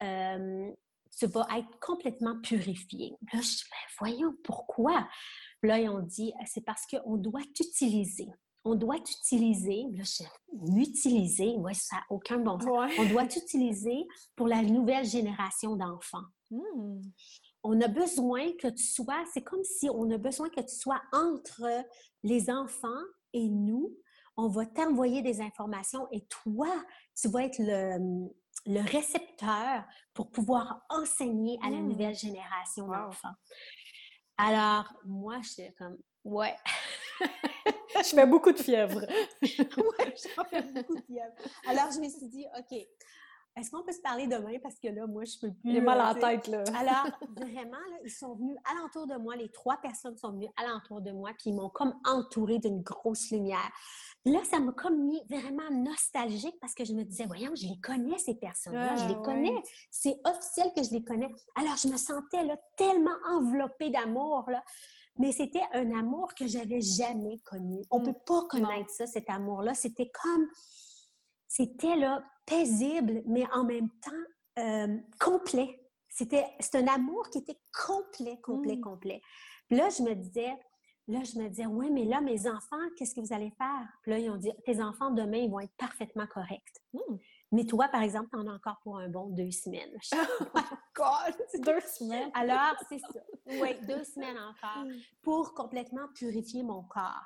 Euh, 0.03 0.71
tu 1.19 1.27
vas 1.27 1.47
être 1.57 1.79
complètement 1.81 2.39
purifié. 2.43 3.15
Là, 3.33 3.41
je 3.41 3.49
dis, 3.49 3.65
ben, 3.71 3.95
voyons, 3.99 4.35
pourquoi? 4.45 5.09
Là, 5.63 5.79
ils 5.81 5.89
ont 5.89 6.03
dit, 6.03 6.33
c'est 6.45 6.65
parce 6.65 6.87
qu'on 6.87 7.17
doit 7.17 7.43
t'utiliser. 7.55 8.29
On 8.65 8.75
doit 8.75 8.99
t'utiliser. 8.99 9.85
Là, 9.93 10.03
je 10.05 10.25
dis, 10.25 10.75
l'utiliser, 10.75 11.57
ouais, 11.57 11.75
ça 11.75 11.97
n'a 11.97 12.03
aucun 12.11 12.39
bon 12.39 12.59
sens. 12.61 12.69
Ouais. 12.69 12.95
On 12.99 13.09
doit 13.09 13.27
t'utiliser 13.27 14.07
pour 14.35 14.49
la 14.49 14.63
nouvelle 14.63 15.07
génération 15.07 15.77
d'enfants. 15.77 16.25
Mmh. 16.51 17.01
On 17.69 17.81
a 17.81 17.89
besoin 17.89 18.53
que 18.63 18.69
tu 18.69 18.85
sois, 18.85 19.25
c'est 19.35 19.43
comme 19.43 19.65
si 19.65 19.91
on 19.91 20.09
a 20.13 20.19
besoin 20.19 20.49
que 20.49 20.61
tu 20.61 20.75
sois 20.77 21.03
entre 21.13 21.65
les 22.23 22.49
enfants 22.49 23.03
et 23.33 23.49
nous. 23.49 23.93
On 24.37 24.47
va 24.49 24.67
t'envoyer 24.67 25.21
des 25.21 25.41
informations 25.41 26.07
et 26.13 26.25
toi, 26.29 26.69
tu 27.21 27.29
vas 27.29 27.43
être 27.43 27.59
le, 27.59 28.29
le 28.67 28.81
récepteur 28.89 29.85
pour 30.15 30.31
pouvoir 30.31 30.85
enseigner 30.91 31.59
à 31.61 31.71
la 31.71 31.79
Mm. 31.79 31.89
nouvelle 31.89 32.15
génération 32.15 32.85
Wow. 32.87 32.93
d'enfants. 33.07 33.35
Alors, 34.39 34.93
moi, 35.05 35.41
j'étais 35.43 35.73
comme, 35.77 35.99
ouais, 36.23 36.55
Je 37.97 38.11
fais 38.15 38.27
beaucoup 38.27 38.53
de 38.53 38.59
fièvre. 38.59 39.01
ouais, 39.43 40.15
j'en 40.37 40.45
fais 40.45 40.63
beaucoup 40.63 40.95
de 40.97 41.03
fièvre. 41.05 41.35
Alors, 41.67 41.91
je 41.93 41.99
me 41.99 42.09
suis 42.09 42.29
dit, 42.29 42.45
OK, 42.57 42.79
est-ce 43.57 43.71
qu'on 43.71 43.83
peut 43.83 43.93
se 43.93 44.01
parler 44.01 44.27
demain? 44.27 44.59
Parce 44.63 44.79
que 44.79 44.89
là, 44.89 45.07
moi, 45.07 45.25
je 45.25 45.39
peux 45.41 45.51
plus. 45.53 45.73
J'ai 45.73 45.81
mal 45.81 45.99
euh, 46.01 46.15
tu 46.15 46.21
sais. 46.21 46.27
tête, 46.41 46.47
là. 46.49 46.65
Alors, 46.79 47.07
vraiment, 47.37 47.71
là, 47.91 47.97
ils 48.05 48.11
sont 48.11 48.35
venus 48.35 48.57
alentour 48.71 49.07
de 49.07 49.17
moi, 49.17 49.35
les 49.37 49.49
trois 49.49 49.79
personnes 49.79 50.17
sont 50.19 50.33
venues 50.33 50.49
alentour 50.57 51.01
de 51.01 51.11
moi, 51.13 51.31
puis 51.39 51.51
ils 51.51 51.55
m'ont 51.55 51.71
comme 51.71 51.95
entourée 52.07 52.59
d'une 52.59 52.83
grosse 52.83 53.31
lumière. 53.31 53.71
Là, 54.25 54.41
ça 54.45 54.59
m'a 54.59 54.73
comme 54.73 55.05
mis 55.07 55.23
vraiment 55.31 55.71
nostalgique 55.71 56.57
parce 56.61 56.75
que 56.75 56.85
je 56.85 56.93
me 56.93 57.05
disais, 57.05 57.27
voyons, 57.27 57.53
je 57.55 57.67
les 57.69 57.81
connais, 57.81 58.19
ces 58.19 58.35
personnes-là, 58.35 58.91
Ah, 58.93 58.97
je 58.97 59.07
les 59.09 59.15
ouais. 59.15 59.23
connais. 59.23 59.63
C'est 59.91 60.17
officiel 60.25 60.71
que 60.77 60.83
je 60.83 60.91
les 60.91 61.05
connais. 61.05 61.33
Alors, 61.55 61.77
je 61.77 61.89
me 61.89 61.97
sentais 61.97 62.43
là, 62.45 62.57
tellement 62.77 63.17
enveloppée 63.31 63.91
d'amour, 63.91 64.45
là. 64.51 64.63
Mais 65.19 65.33
c'était 65.33 65.63
un 65.73 65.97
amour 65.99 66.35
que 66.35 66.47
j'avais 66.47 66.83
jamais 66.83 67.39
connu. 67.39 67.81
On 67.91 68.01
Mm. 68.01 68.03
peut 68.05 68.19
pas 68.27 68.43
connaître 68.51 68.91
ça, 68.91 69.07
cet 69.07 69.31
amour-là. 69.31 69.73
C'était 69.75 70.11
comme, 70.23 70.47
c'était 71.57 71.97
là, 71.97 72.23
paisible, 72.45 73.23
mais 73.27 73.47
en 73.53 73.65
même 73.65 73.89
temps 74.03 74.25
euh, 74.59 74.99
complet. 75.19 75.81
C'était 76.09 76.47
c'est 76.61 76.77
un 76.77 76.87
amour 76.87 77.29
qui 77.31 77.39
était 77.39 77.59
complet, 77.87 78.39
complet, 78.43 78.77
Mm. 78.77 78.81
complet. 78.81 79.21
Puis 79.69 79.77
là, 79.79 79.89
je 79.91 80.03
me 80.03 80.15
disais, 80.15 80.55
là, 81.09 81.21
je 81.25 81.39
me 81.39 81.49
disais, 81.49 81.67
oui, 81.67 81.91
mais 81.91 82.05
là, 82.05 82.21
mes 82.21 82.49
enfants, 82.49 82.77
qu'est-ce 82.97 83.15
que 83.15 83.21
vous 83.21 83.33
allez 83.33 83.51
faire? 83.59 83.87
Puis 84.03 84.13
là, 84.13 84.19
ils 84.19 84.31
ont 84.31 84.37
dit, 84.37 84.51
tes 84.65 84.81
enfants, 84.83 85.11
demain, 85.11 85.39
ils 85.39 85.51
vont 85.51 85.61
être 85.61 85.77
parfaitement 85.77 86.27
corrects. 86.27 86.77
Mm. 86.95 87.17
Mais 87.53 87.65
toi, 87.65 87.89
par 87.89 88.03
exemple, 88.03 88.29
t'en 88.31 88.47
as 88.49 88.55
encore 88.55 88.79
pour 88.83 88.99
un 88.99 89.09
bon 89.09 89.27
deux 89.31 89.51
semaines. 89.51 89.95
Oh 90.13 90.45
my 90.55 90.63
God! 90.95 91.37
Deux 91.65 91.81
semaines. 91.81 92.31
Alors, 92.35 92.75
c'est 92.89 92.99
ça. 92.99 93.21
Oui, 93.47 93.75
deux 93.87 94.05
semaines 94.15 94.39
encore 94.39 94.85
pour 95.23 95.55
complètement 95.55 96.09
purifier 96.15 96.63
mon 96.63 96.83
corps. 96.83 97.25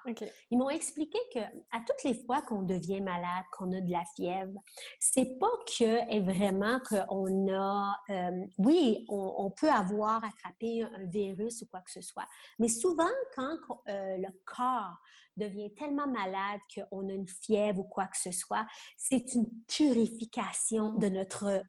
Ils 0.50 0.59
m'ont 0.59 0.70
expliqué 0.70 1.18
que 1.33 1.40
à 1.40 1.80
toutes 1.87 2.02
les 2.04 2.14
fois 2.24 2.42
qu'on 2.42 2.62
devient 2.62 3.00
malade, 3.00 3.44
qu'on 3.52 3.72
a 3.72 3.80
de 3.80 3.90
la 3.90 4.04
fièvre, 4.16 4.61
c'est 4.98 5.38
pas 5.38 5.50
que 5.66 5.85
est 5.85 6.20
vraiment 6.20 6.80
qu'on 6.80 7.52
a, 7.52 7.96
euh, 8.11 8.46
oui, 8.59 9.04
on, 9.09 9.35
on 9.38 9.50
peut 9.50 9.70
avoir 9.70 10.22
attrapé 10.24 10.83
un 10.83 11.06
virus 11.06 11.62
ou 11.62 11.66
quoi 11.66 11.80
que 11.80 11.90
ce 11.90 12.00
soit, 12.00 12.26
mais 12.59 12.68
souvent 12.68 13.09
quand 13.35 13.56
euh, 13.88 14.16
le 14.16 14.28
corps 14.44 14.96
devient 15.37 15.72
tellement 15.74 16.06
malade 16.06 16.61
qu'on 16.74 17.09
a 17.09 17.12
une 17.12 17.28
fièvre 17.28 17.80
ou 17.80 17.85
quoi 17.85 18.06
que 18.06 18.18
ce 18.18 18.30
soit, 18.30 18.66
c'est 18.96 19.35
une 19.35 19.48
purification 19.66 20.92
de 20.94 21.09
notre 21.09 21.62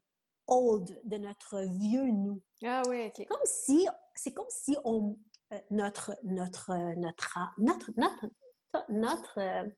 old, 0.48 1.00
de 1.06 1.18
notre 1.18 1.62
vieux 1.80 2.06
nous 2.06 2.42
Ah 2.64 2.82
oui, 2.88 3.08
OK. 3.08 3.26
comme 3.28 3.46
si 3.46 3.88
c'est 4.16 4.34
comme 4.34 4.50
si 4.50 4.76
on 4.84 5.18
euh, 5.54 5.60
notre 5.70 6.16
notre 6.24 6.72
euh, 6.72 6.96
notre 6.96 7.54
notre 7.58 7.92
notre 7.98 8.32
notre 8.90 9.38
euh, 9.40 9.70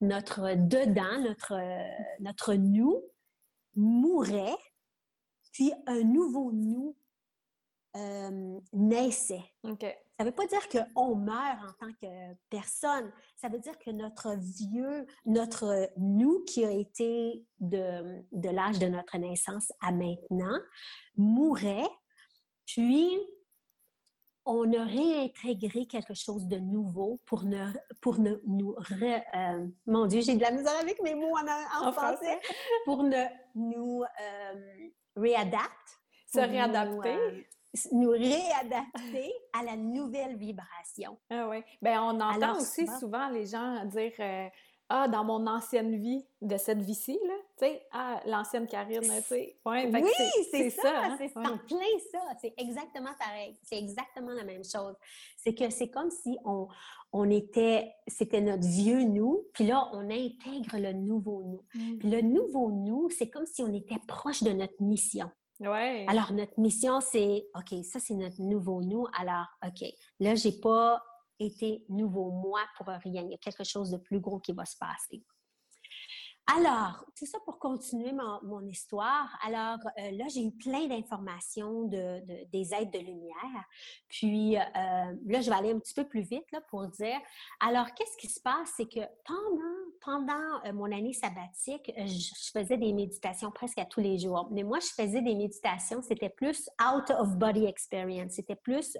notre 0.00 0.54
dedans 0.54 1.20
notre 1.20 1.58
notre 2.20 2.54
nous 2.54 3.02
mourait 3.74 4.56
puis 5.52 5.72
un 5.86 6.02
nouveau 6.02 6.52
nous 6.52 6.96
euh, 7.96 8.60
naissait 8.72 9.44
ça 10.20 10.24
ne 10.24 10.28
veut 10.28 10.34
pas 10.34 10.46
dire 10.46 10.68
qu'on 10.68 11.14
meurt 11.14 11.62
en 11.62 11.86
tant 11.86 11.92
que 11.94 12.34
personne. 12.50 13.10
Ça 13.36 13.48
veut 13.48 13.58
dire 13.58 13.78
que 13.78 13.90
notre 13.90 14.36
vieux, 14.36 15.06
notre 15.24 15.88
nous 15.96 16.44
qui 16.44 16.62
a 16.62 16.70
été 16.70 17.42
de, 17.58 18.22
de 18.30 18.50
l'âge 18.50 18.78
de 18.78 18.88
notre 18.88 19.16
naissance 19.16 19.72
à 19.80 19.92
maintenant, 19.92 20.58
mourait, 21.16 21.88
puis 22.74 23.18
on 24.46 24.72
a 24.72 24.84
réintégré 24.84 25.86
quelque 25.86 26.14
chose 26.14 26.46
de 26.46 26.56
nouveau 26.56 27.20
pour, 27.26 27.44
ne, 27.44 27.66
pour 28.00 28.18
ne, 28.18 28.34
nous... 28.46 28.72
re- 28.74 29.22
euh, 29.34 29.66
mon 29.86 30.06
Dieu, 30.06 30.22
j'ai 30.22 30.34
de 30.34 30.40
la 30.40 30.50
misère 30.50 30.78
avec 30.80 31.00
mes 31.02 31.14
mots 31.14 31.36
en, 31.36 31.46
en 31.84 31.88
En 31.88 31.92
français. 31.92 32.38
Pour 32.84 33.02
ne, 33.02 33.24
nous 33.54 34.02
euh, 34.02 34.88
réadapte. 35.16 36.00
Se 36.32 36.38
nous, 36.40 36.48
réadapter. 36.48 37.08
euh, 37.10 37.40
nous 37.92 38.10
réadapter 38.10 39.32
à 39.52 39.62
la 39.64 39.76
nouvelle 39.76 40.36
vibration. 40.36 41.18
Ah 41.28 41.48
oui. 41.48 41.62
Ben 41.82 42.00
on 42.00 42.20
entend 42.20 42.30
Alors, 42.30 42.56
aussi 42.56 42.86
souvent- 42.86 42.98
souvent 42.98 43.28
les 43.28 43.46
gens 43.46 43.84
dire 43.84 44.12
euh, 44.20 44.48
Ah, 44.92 45.06
dans 45.06 45.22
mon 45.22 45.46
ancienne 45.46 45.94
vie 45.94 46.26
de 46.42 46.56
cette 46.56 46.82
vie-ci, 46.82 47.12
là, 47.24 47.34
tu 47.56 47.64
sais, 47.64 47.86
ah, 47.92 48.20
l'ancienne 48.26 48.66
Karine, 48.66 49.02
tu 49.02 49.08
sais. 49.22 49.56
Ouais, 49.64 49.88
oui, 49.92 50.02
c'est- 50.50 50.70
ça, 50.70 51.04
hein, 51.04 51.16
c'est 51.16 51.36
ouais. 51.36 51.46
en 51.46 51.58
plein 51.58 51.98
ça. 52.10 52.18
C'est 52.40 52.52
exactement 52.56 53.10
pareil. 53.16 53.56
C'est 53.62 53.78
exactement 53.78 54.32
la 54.32 54.42
même 54.42 54.64
chose. 54.64 54.96
C'est 55.36 55.54
que 55.54 55.70
c'est 55.70 55.90
comme 55.90 56.10
si 56.10 56.36
on, 56.44 56.66
on 57.12 57.30
était, 57.30 57.92
c'était 58.08 58.40
notre 58.40 58.66
vieux 58.66 59.04
nous, 59.04 59.46
puis 59.52 59.68
là, 59.68 59.88
on 59.92 60.10
intègre 60.10 60.76
le 60.78 60.92
nouveau 60.92 61.44
nous. 61.44 61.62
Mm. 61.72 61.98
Puis 61.98 62.10
le 62.10 62.22
nouveau 62.22 62.72
nous, 62.72 63.10
c'est 63.10 63.30
comme 63.30 63.46
si 63.46 63.62
on 63.62 63.72
était 63.72 64.00
proche 64.08 64.42
de 64.42 64.50
notre 64.50 64.82
mission. 64.82 65.30
Ouais. 65.60 66.04
Alors, 66.08 66.32
notre 66.32 66.58
mission, 66.58 67.00
c'est, 67.00 67.46
OK, 67.54 67.84
ça, 67.84 68.00
c'est 68.00 68.14
notre 68.14 68.40
nouveau 68.40 68.82
nous. 68.82 69.06
Alors, 69.16 69.46
OK, 69.64 69.86
là, 70.18 70.34
j'ai 70.34 70.52
pas 70.52 71.00
été 71.40 71.84
nouveau 71.88 72.30
moi 72.30 72.60
pour 72.76 72.86
rien. 72.86 73.22
Il 73.22 73.30
y 73.30 73.34
a 73.34 73.38
quelque 73.38 73.64
chose 73.64 73.90
de 73.90 73.96
plus 73.98 74.20
gros 74.20 74.38
qui 74.38 74.52
va 74.52 74.64
se 74.64 74.76
passer. 74.76 75.22
Alors, 76.56 77.04
tout 77.16 77.26
ça 77.26 77.38
pour 77.44 77.60
continuer 77.60 78.10
mon, 78.12 78.40
mon 78.42 78.66
histoire. 78.66 79.28
Alors, 79.46 79.78
euh, 79.98 80.10
là, 80.12 80.24
j'ai 80.28 80.44
eu 80.44 80.50
plein 80.50 80.88
d'informations 80.88 81.84
de, 81.84 82.26
de- 82.26 82.44
des 82.50 82.74
aides 82.74 82.90
de 82.92 82.98
lumière. 82.98 83.64
Puis, 84.08 84.56
euh, 84.56 84.60
là, 84.64 85.40
je 85.40 85.48
vais 85.48 85.54
aller 85.56 85.70
un 85.70 85.78
petit 85.78 85.94
peu 85.94 86.08
plus 86.08 86.22
vite 86.22 86.50
là, 86.50 86.60
pour 86.62 86.88
dire. 86.88 87.20
Alors, 87.60 87.94
qu'est-ce 87.94 88.16
qui 88.16 88.26
se 88.26 88.40
passe? 88.40 88.72
C'est 88.76 88.88
que 88.88 88.98
pendant, 89.24 89.80
pendant 90.00 90.64
euh, 90.64 90.72
mon 90.72 90.90
année 90.90 91.12
sabbatique, 91.12 91.92
je, 91.96 92.04
je 92.06 92.50
faisais 92.50 92.78
des 92.78 92.92
méditations 92.94 93.52
presque 93.52 93.78
à 93.78 93.84
tous 93.84 94.00
les 94.00 94.18
jours. 94.18 94.48
Mais 94.50 94.64
moi, 94.64 94.80
je 94.80 94.88
faisais 94.88 95.22
des 95.22 95.36
méditations, 95.36 96.02
c'était 96.02 96.30
plus 96.30 96.68
out 96.82 97.10
of 97.10 97.36
body 97.36 97.66
experience. 97.66 98.32
C'était 98.32 98.56
plus 98.56 98.96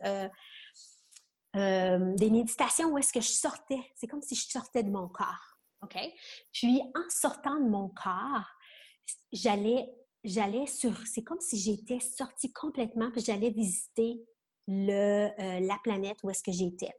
euh, 1.57 2.15
des 2.15 2.31
méditations 2.31 2.91
où 2.91 2.99
est-ce 2.99 3.13
que 3.13 3.21
je 3.21 3.31
sortais. 3.31 3.81
C'est 3.97 4.07
comme 4.07 4.23
si 4.23 4.35
je 4.35 4.49
sortais 4.49 4.83
de 4.83 4.91
mon 4.91 5.09
corps. 5.09 5.59
OK? 5.83 5.97
Puis, 6.53 6.81
en 6.95 7.09
sortant 7.09 7.59
de 7.59 7.69
mon 7.69 7.89
corps, 7.89 8.49
j'allais, 9.33 9.93
j'allais 10.25 10.67
sur. 10.67 10.93
C'est 11.07 11.23
comme 11.23 11.41
si 11.41 11.59
j'étais 11.59 12.01
sortie 12.01 12.53
complètement, 12.53 13.11
puis 13.11 13.23
j'allais 13.23 13.51
visiter 13.51 14.23
le, 14.69 15.31
euh, 15.41 15.61
la 15.61 15.79
planète 15.83 16.19
où 16.23 16.31
est-ce 16.31 16.43
que 16.43 16.53
j'étais. 16.53 16.95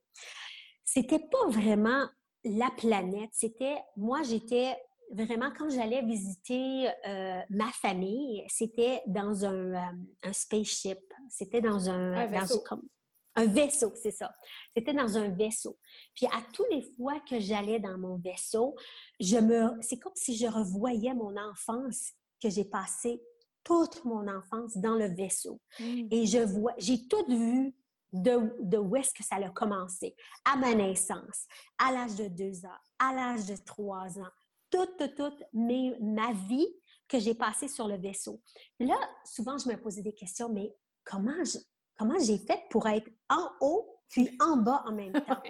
C'était 0.84 1.20
pas 1.20 1.48
vraiment 1.48 2.08
la 2.44 2.70
planète, 2.72 3.30
c'était, 3.34 3.78
moi, 3.96 4.24
j'étais 4.24 4.76
vraiment, 5.12 5.52
quand 5.58 5.70
j'allais 5.70 6.02
visiter 6.02 6.90
euh, 7.08 7.42
ma 7.50 7.72
famille, 7.72 8.44
c'était 8.48 9.02
dans 9.08 9.46
un, 9.46 9.74
euh, 9.74 9.94
un 10.24 10.34
spaceship, 10.34 11.00
c'était 11.30 11.62
dans 11.62 11.90
un, 11.90 12.14
un 12.14 12.26
vaisseau. 12.28 12.64
Un 13.36 13.46
vaisseau, 13.46 13.94
c'est 13.96 14.12
ça. 14.12 14.34
C'était 14.76 14.94
dans 14.94 15.18
un 15.18 15.30
vaisseau. 15.30 15.78
Puis 16.16 16.26
à 16.28 16.42
tous 16.54 16.66
les 16.70 16.82
fois 16.96 17.20
que 17.22 17.40
j'allais 17.40 17.80
dans 17.80 17.98
mon 17.98 18.18
vaisseau, 18.18 18.76
je 19.20 19.38
me, 19.38 19.82
c'est 19.82 20.00
comme 20.00 20.16
si 20.16 20.36
je 20.36 20.48
revoyais 20.48 21.14
mon 21.14 21.36
enfance 21.38 22.12
que 22.42 22.50
j'ai 22.50 22.66
passée 22.66 23.22
toute 23.64 24.04
mon 24.06 24.28
enfance 24.28 24.78
dans 24.78 24.96
le 24.96 25.08
vaisseau. 25.08 25.62
Mm. 25.80 26.08
Et 26.12 26.26
je 26.26 26.40
vois, 26.40 26.74
j'ai 26.78 27.08
tout 27.08 27.26
vu 27.28 27.76
de, 28.12 28.54
de 28.60 28.78
où 28.78 28.96
est-ce 28.96 29.14
que 29.14 29.24
ça 29.24 29.36
a 29.36 29.50
commencé. 29.50 30.16
À 30.46 30.58
ma 30.58 30.74
naissance, 30.74 31.46
à 31.78 31.92
l'âge 31.92 32.16
de 32.16 32.28
deux 32.28 32.66
ans, 32.66 32.80
à 33.00 33.14
l'âge 33.14 33.46
de 33.46 33.56
trois 33.64 34.20
ans, 34.20 34.30
toute, 34.70 34.98
toute, 34.98 35.16
toute 35.16 35.44
mes, 35.54 35.96
ma 36.00 36.34
vie 36.34 36.68
que 37.08 37.20
j'ai 37.20 37.36
passée 37.36 37.68
sur 37.68 37.88
le 37.88 37.98
vaisseau. 37.98 38.42
Là, 38.80 38.98
souvent, 39.26 39.58
je 39.58 39.70
me 39.70 39.76
posais 39.80 40.02
des 40.02 40.14
questions, 40.14 40.50
mais 40.50 40.74
comment 41.04 41.44
je- 41.44 41.60
comment 42.02 42.18
j'ai 42.20 42.40
fait 42.40 42.64
pour 42.72 42.88
être 42.88 43.08
en 43.30 43.48
haut 43.62 43.88
puis 44.10 44.36
en 44.42 44.58
bas 44.58 44.84
en 44.88 44.92
même 44.92 45.14
temps? 45.28 45.42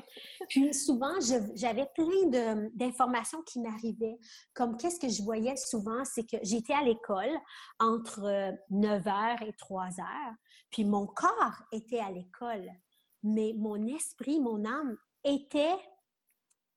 Puis 0.50 0.74
souvent, 0.74 1.14
j'avais 1.56 1.88
plein 1.96 2.70
d'informations 2.74 3.42
qui 3.44 3.62
m'arrivaient. 3.62 4.18
Comme 4.54 4.76
qu'est-ce 4.76 5.00
que 5.00 5.08
je 5.08 5.24
voyais 5.24 5.56
souvent, 5.56 6.04
c'est 6.04 6.26
que 6.26 6.36
j'étais 6.44 6.74
à 6.74 6.84
l'école 6.84 7.32
entre 7.80 8.26
euh, 8.26 8.52
9 8.70 9.04
h 9.04 9.48
et 9.48 9.54
3 9.54 9.86
h, 9.86 10.36
puis 10.70 10.84
mon 10.84 11.08
corps 11.08 11.64
était 11.72 12.00
à 12.00 12.12
l'école, 12.12 12.70
mais 13.24 13.54
mon 13.58 13.88
esprit, 13.88 14.42
mon 14.42 14.66
âme 14.66 14.98
était 15.24 15.78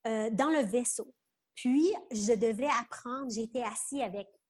euh, 0.06 0.30
dans 0.30 0.50
le 0.50 0.64
vaisseau. 0.64 1.12
Puis, 1.56 1.92
je 2.12 2.34
devais 2.34 2.68
apprendre, 2.80 3.30
j'étais 3.30 3.62
assis 3.62 4.02
avec 4.02 4.26
euh, 4.26 4.43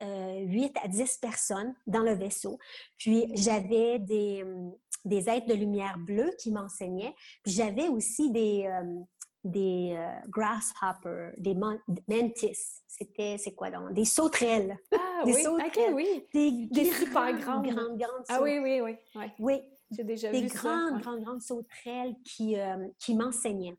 8 0.00 0.72
à 0.82 0.88
10 0.88 1.18
personnes 1.18 1.74
dans 1.86 2.00
le 2.02 2.14
vaisseau. 2.14 2.58
Puis, 2.98 3.30
j'avais 3.34 3.98
des, 3.98 4.42
hum, 4.42 4.74
des 5.04 5.28
êtres 5.28 5.46
de 5.46 5.54
lumière 5.54 5.98
bleue 5.98 6.30
qui 6.38 6.50
m'enseignaient. 6.52 7.14
Puis, 7.42 7.52
j'avais 7.52 7.88
aussi 7.88 8.30
des, 8.30 8.66
euh, 8.66 9.00
des 9.44 9.94
euh, 9.96 10.08
grasshoppers, 10.28 11.32
des 11.38 11.54
man- 11.54 11.80
mantis. 12.08 12.82
C'était, 12.86 13.36
c'est 13.38 13.54
quoi 13.54 13.70
donc? 13.70 13.92
Des 13.94 14.04
sauterelles. 14.04 14.76
Ah 14.92 15.22
Des 15.24 15.32
oui, 15.34 15.46
ok, 15.46 15.62
sauterelles. 15.64 15.94
oui. 15.94 16.26
Des, 16.34 16.66
Des 16.70 16.84
super 16.92 17.32
grandes. 17.38 17.66
Grandes, 17.66 17.98
grandes 17.98 18.24
Ah 18.28 18.40
oui, 18.42 18.58
oui, 18.58 18.80
oui. 18.80 18.96
ouais. 19.14 19.32
Oui, 19.38 19.60
J'ai 19.90 20.04
déjà 20.04 20.30
des 20.30 20.42
vu 20.42 20.48
ça. 20.48 20.58
grandes, 20.60 20.94
ouais. 20.96 21.00
grandes, 21.00 21.20
grandes 21.22 21.42
sauterelles 21.42 22.14
qui, 22.24 22.58
euh, 22.58 22.86
qui 22.98 23.14
m'enseignaient. 23.14 23.76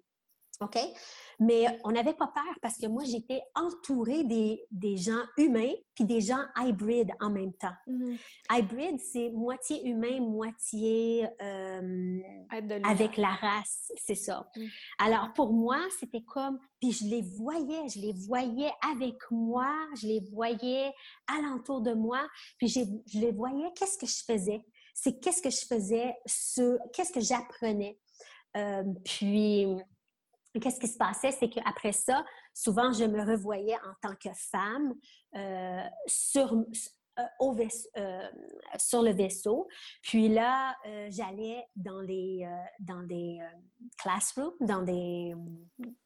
OK? 0.61 0.77
Mais 1.39 1.65
on 1.83 1.91
n'avait 1.91 2.13
pas 2.13 2.27
peur 2.27 2.53
parce 2.61 2.77
que 2.77 2.85
moi, 2.85 3.03
j'étais 3.03 3.41
entourée 3.55 4.23
des, 4.23 4.63
des 4.69 4.95
gens 4.95 5.23
humains 5.37 5.73
puis 5.95 6.05
des 6.05 6.21
gens 6.21 6.43
hybrides 6.55 7.11
en 7.19 7.31
même 7.31 7.53
temps. 7.53 7.73
Mhm. 7.87 8.17
Hybrid, 8.51 8.99
c'est 8.99 9.31
moitié 9.31 9.87
humain, 9.87 10.19
moitié 10.19 11.27
euh, 11.41 12.19
avec 12.83 13.17
la 13.17 13.29
race, 13.29 13.91
c'est 13.97 14.15
ça. 14.15 14.47
Mm. 14.55 14.65
Alors 14.99 15.33
pour 15.33 15.51
moi, 15.51 15.79
c'était 15.99 16.21
comme, 16.21 16.59
puis 16.79 16.91
je 16.91 17.05
les 17.05 17.21
voyais, 17.23 17.89
je 17.89 17.99
les 17.99 18.13
voyais 18.13 18.71
avec 18.91 19.17
moi, 19.31 19.73
je 19.99 20.07
les 20.07 20.19
voyais 20.31 20.91
alentour 21.27 21.81
de 21.81 21.93
moi, 21.93 22.21
puis 22.59 22.67
j'ai- 22.67 22.85
je 23.11 23.19
les 23.19 23.31
voyais, 23.31 23.67
qu'est-ce 23.75 23.97
que 23.97 24.05
je 24.05 24.23
faisais? 24.23 24.61
C'est 24.93 25.19
qu'est-ce 25.19 25.41
que 25.41 25.49
je 25.49 25.65
faisais, 25.65 26.13
ce, 26.25 26.77
qu'est-ce 26.93 27.11
que 27.11 27.21
j'apprenais? 27.21 27.97
Euh, 28.57 28.83
puis, 29.05 29.65
qu'est-ce 30.59 30.79
qui 30.79 30.87
se 30.87 30.97
passait? 30.97 31.31
C'est 31.31 31.49
qu'après 31.49 31.91
ça, 31.91 32.25
souvent, 32.53 32.91
je 32.91 33.05
me 33.05 33.21
revoyais 33.25 33.75
en 33.77 33.93
tant 34.01 34.15
que 34.15 34.29
femme 34.35 34.93
euh, 35.35 35.83
sur, 36.07 36.53
euh, 36.53 37.23
au 37.39 37.53
vaisse- 37.53 37.89
euh, 37.97 38.27
sur 38.77 39.01
le 39.01 39.11
vaisseau. 39.11 39.67
Puis 40.01 40.27
là, 40.29 40.75
j'allais 41.09 41.65
dans 41.75 42.01
les 42.01 42.47
dans 42.79 43.03
des 43.03 43.39
classrooms, 43.97 44.53
dans 44.59 44.81
des, 44.81 45.33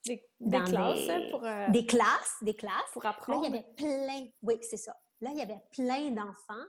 Des, 0.05 0.23
des 0.39 0.59
dans 0.59 0.63
classes 0.65 0.95
des- 0.99 1.09
hein, 1.11 1.21
pour, 1.31 1.41
des 1.71 1.85
classes, 1.85 2.35
des 2.41 2.55
classes. 2.55 2.91
pour 2.93 3.03
Là, 3.03 3.09
apprendre. 3.11 3.45
il 3.45 3.51
y 3.51 3.57
avait 3.57 3.67
plein, 3.75 4.27
oui, 4.41 4.55
c'est 4.61 4.77
ça. 4.77 4.95
Là, 5.21 5.29
il 5.31 5.37
y 5.37 5.41
avait 5.41 5.61
plein 5.71 6.11
d'enfants, 6.11 6.65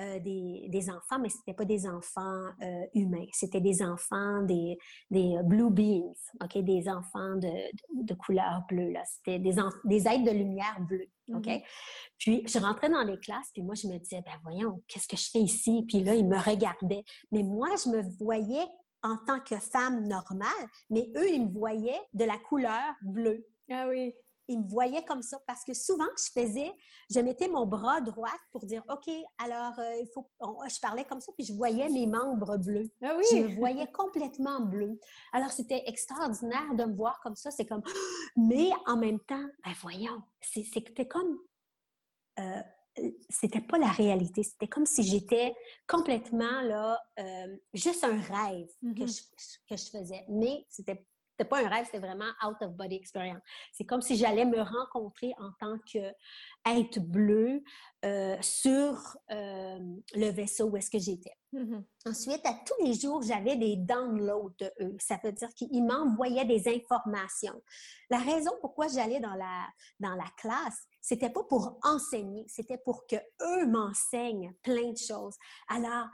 euh, 0.00 0.18
des, 0.18 0.66
des 0.68 0.90
enfants, 0.90 1.18
mais 1.20 1.28
ce 1.28 1.36
n'étaient 1.38 1.54
pas 1.54 1.64
des 1.64 1.86
enfants 1.86 2.48
euh, 2.62 2.86
humains. 2.94 3.26
C'était 3.32 3.60
des 3.60 3.82
enfants, 3.82 4.42
des, 4.42 4.76
des 5.10 5.36
blue 5.44 5.70
beings, 5.70 6.14
OK? 6.42 6.58
Des 6.58 6.88
enfants 6.88 7.36
de, 7.36 7.48
de, 7.48 8.02
de 8.02 8.14
couleur 8.14 8.64
bleue, 8.68 8.90
là. 8.90 9.02
C'était 9.04 9.38
des, 9.38 9.54
des 9.84 10.08
êtres 10.08 10.24
de 10.24 10.30
lumière 10.30 10.80
bleue, 10.80 11.06
OK? 11.32 11.46
Mhm. 11.46 11.60
Puis, 12.18 12.42
je 12.46 12.58
rentrais 12.58 12.90
dans 12.90 13.02
les 13.02 13.18
classes, 13.18 13.50
puis 13.52 13.62
moi, 13.62 13.74
je 13.74 13.86
me 13.86 13.98
disais, 13.98 14.22
ben 14.24 14.32
voyons, 14.42 14.82
qu'est-ce 14.88 15.06
que 15.06 15.16
je 15.16 15.30
fais 15.30 15.40
ici? 15.40 15.84
Puis 15.86 16.02
là, 16.02 16.14
ils 16.14 16.26
me 16.26 16.38
regardaient. 16.38 17.04
Mais 17.30 17.42
moi, 17.42 17.68
je 17.84 17.90
me 17.90 18.02
voyais 18.18 18.66
en 19.04 19.16
tant 19.26 19.38
que 19.38 19.56
femme 19.58 20.08
normale, 20.08 20.48
mais 20.90 21.08
eux, 21.16 21.30
ils 21.30 21.46
me 21.46 21.52
voyaient 21.52 22.00
de 22.14 22.24
la 22.24 22.38
couleur 22.38 22.94
bleue 23.02 23.46
Ah 23.70 23.86
oui. 23.88 24.12
Ils 24.48 24.58
me 24.60 24.68
voyaient 24.68 25.04
comme 25.04 25.22
ça 25.22 25.38
parce 25.46 25.64
que 25.64 25.74
souvent 25.74 26.08
je 26.18 26.40
faisais, 26.40 26.72
je 27.10 27.20
mettais 27.20 27.48
mon 27.48 27.66
bras 27.66 28.00
droit 28.00 28.32
pour 28.52 28.64
dire 28.66 28.82
OK, 28.88 29.10
alors 29.38 29.78
euh, 29.78 29.96
il 30.00 30.08
faut 30.12 30.28
on- 30.40 30.68
je 30.68 30.78
parlais 30.80 31.04
comme 31.04 31.20
ça 31.20 31.32
puis 31.36 31.46
je 31.46 31.52
voyais 31.54 31.88
mes 31.88 32.06
membres 32.06 32.56
bleus. 32.58 32.90
Ah 33.02 33.16
Je 33.30 33.36
me 33.42 33.54
voyais 33.56 33.86
complètement 33.92 34.60
bleu. 34.60 34.98
Alors 35.32 35.50
c'était 35.50 35.82
extraordinaire 35.86 36.74
de 36.74 36.84
me 36.84 36.94
voir 36.94 37.20
comme 37.22 37.36
ça, 37.36 37.50
c'est 37.50 37.66
comme 37.66 37.82
mais 38.36 38.70
en 38.86 38.96
même 38.96 39.20
temps, 39.20 39.46
ben 39.64 39.72
voyons, 39.80 40.22
c'était 40.40 41.06
comme 41.08 41.38
euh, 42.38 42.60
c'était 43.28 43.60
pas 43.60 43.78
la 43.78 43.88
réalité, 43.90 44.42
c'était 44.44 44.68
comme 44.68 44.86
si 44.86 45.02
j'étais 45.02 45.54
complètement 45.88 46.60
là 46.62 47.00
euh, 47.18 47.56
juste 47.72 48.04
un 48.04 48.20
rêve 48.20 48.68
que, 48.80 49.02
Mhm. 49.02 49.08
je, 49.08 49.20
que 49.68 49.76
je 49.76 49.90
faisais, 49.90 50.24
mais 50.28 50.64
c'était 50.68 51.04
c'était 51.36 51.48
pas 51.48 51.64
un 51.64 51.68
rêve, 51.68 51.84
c'était 51.86 51.98
vraiment 51.98 52.30
out 52.46 52.56
of 52.60 52.72
body 52.74 52.94
experience. 52.94 53.42
C'est 53.72 53.84
comme 53.84 54.00
si 54.00 54.16
j'allais 54.16 54.44
me 54.44 54.60
rencontrer 54.60 55.32
en 55.38 55.50
tant 55.58 55.78
que 55.92 56.12
être 56.64 57.00
bleu 57.00 57.62
euh, 58.04 58.36
sur 58.40 59.16
euh, 59.32 59.78
le 60.14 60.30
vaisseau 60.30 60.66
où 60.66 60.76
est-ce 60.76 60.90
que 60.90 60.98
j'étais. 60.98 61.36
Mhm. 61.52 61.84
Ensuite, 62.06 62.44
à 62.46 62.54
tous 62.64 62.84
les 62.84 62.94
jours, 62.94 63.22
j'avais 63.22 63.56
des 63.56 63.76
downloads 63.76 64.54
de 64.58 64.70
eux. 64.80 64.96
Ça 65.00 65.18
veut 65.24 65.32
dire 65.32 65.48
qu'ils 65.54 65.84
m'envoyaient 65.84 66.44
des 66.44 66.68
informations. 66.68 67.60
La 68.10 68.18
raison 68.18 68.52
pourquoi 68.60 68.86
j'allais 68.86 69.20
dans 69.20 69.34
la, 69.34 69.66
dans 69.98 70.14
la 70.14 70.30
classe, 70.36 70.86
c'était 71.00 71.30
pas 71.30 71.42
pour 71.44 71.78
enseigner, 71.82 72.44
c'était 72.48 72.78
pour 72.78 73.06
que 73.08 73.16
eux 73.16 73.66
m'enseignent 73.66 74.54
plein 74.62 74.92
de 74.92 74.98
choses. 74.98 75.36
Alors, 75.68 76.06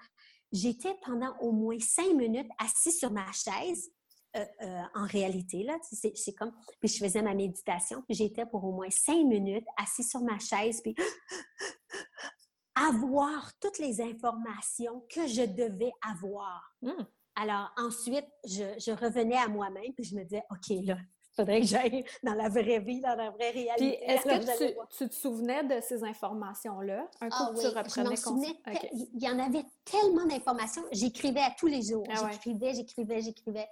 j'étais 0.53 0.95
pendant 1.05 1.37
au 1.41 1.53
moins 1.53 1.79
cinq 1.79 2.15
minutes 2.15 2.51
assis 2.59 2.93
sur 2.93 3.11
ma 3.11 3.31
chaise. 3.33 3.91
Euh, 4.37 4.45
euh, 4.63 4.83
en 4.95 5.07
réalité, 5.07 5.65
là, 5.65 5.77
c'est 5.83 6.17
c'est 6.17 6.35
comme, 6.35 6.53
puis 6.79 6.89
je 6.89 6.99
faisais 6.99 7.23
ma 7.23 7.35
méditation, 7.35 8.03
puis 8.03 8.15
j'étais 8.15 8.47
pour 8.47 8.65
au 8.65 8.73
moins 8.73 8.91
cinq 8.91 9.25
minutes 9.25 9.67
assis 9.77 10.05
sur 10.05 10.21
ma 10.21 10.39
chaise, 10.39 10.81
puis 10.83 10.95
avoir 12.75 13.53
toutes 13.59 13.79
les 13.79 14.01
informations 14.01 15.05
que 15.13 15.27
je 15.27 15.43
devais 15.43 15.93
avoir. 16.03 16.77
Mm. 16.83 17.05
Alors 17.35 17.73
ensuite, 17.77 18.27
je, 18.45 18.65
je 18.79 18.93
revenais 18.93 19.37
à 19.37 19.49
moi-même 19.49 19.93
puis 19.95 20.05
je 20.05 20.15
me 20.15 20.23
disais, 20.23 20.43
OK, 20.51 20.85
là, 20.85 20.97
faudrait 21.41 21.61
que 21.61 21.67
j'aille 21.67 22.05
dans 22.23 22.35
la 22.35 22.49
vraie 22.49 22.81
vie, 22.81 23.01
dans 23.01 23.15
la 23.17 23.31
vraie 23.31 23.51
réalité. 23.51 23.99
est-ce 24.05 24.25
que 24.25 24.97
tu, 24.99 25.09
te 25.09 25.15
souvenais 25.15 25.65
de 25.65 25.81
ces 25.81 26.05
informations-là? 26.05 27.07
Un 27.21 27.29
coup 27.29 27.37
Ah 27.39 27.51
oui, 27.55 27.63
tu 27.63 27.71
je 27.71 27.75
reprenais 27.77 28.17
souvenais. 28.17 28.55
te- 28.65 28.71
OK. 28.71 28.89
Il 28.93 29.23
y 29.23 29.29
en 29.29 29.39
avait 29.39 29.65
tellement 29.85 30.27
d'informations. 30.27 30.83
J'écrivais 30.93 31.41
à 31.41 31.53
tous 31.59 31.67
les 31.67 31.83
jours. 31.83 32.05
Ah 32.11 32.25
ouais. 32.25 32.33
J'écrivais, 32.33 32.75
j'écrivais, 32.75 33.23
j'écrivais. 33.23 33.69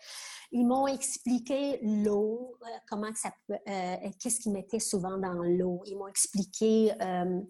Ils 0.50 0.66
m'ont 0.66 0.86
expliqué 0.86 1.78
l'eau, 1.82 2.56
euh, 2.62 2.66
comment 2.88 3.12
que 3.12 3.18
ça 3.18 3.32
peut, 3.46 3.54
euh, 3.68 3.96
qu'est-ce 4.18 4.40
qu'ils 4.40 4.52
mettaient 4.52 4.78
souvent 4.78 5.18
dans 5.18 5.42
l'eau. 5.42 5.82
Ils 5.86 5.96
m'ont 5.96 6.08
expliqué 6.08 6.92
euh, 7.00 7.40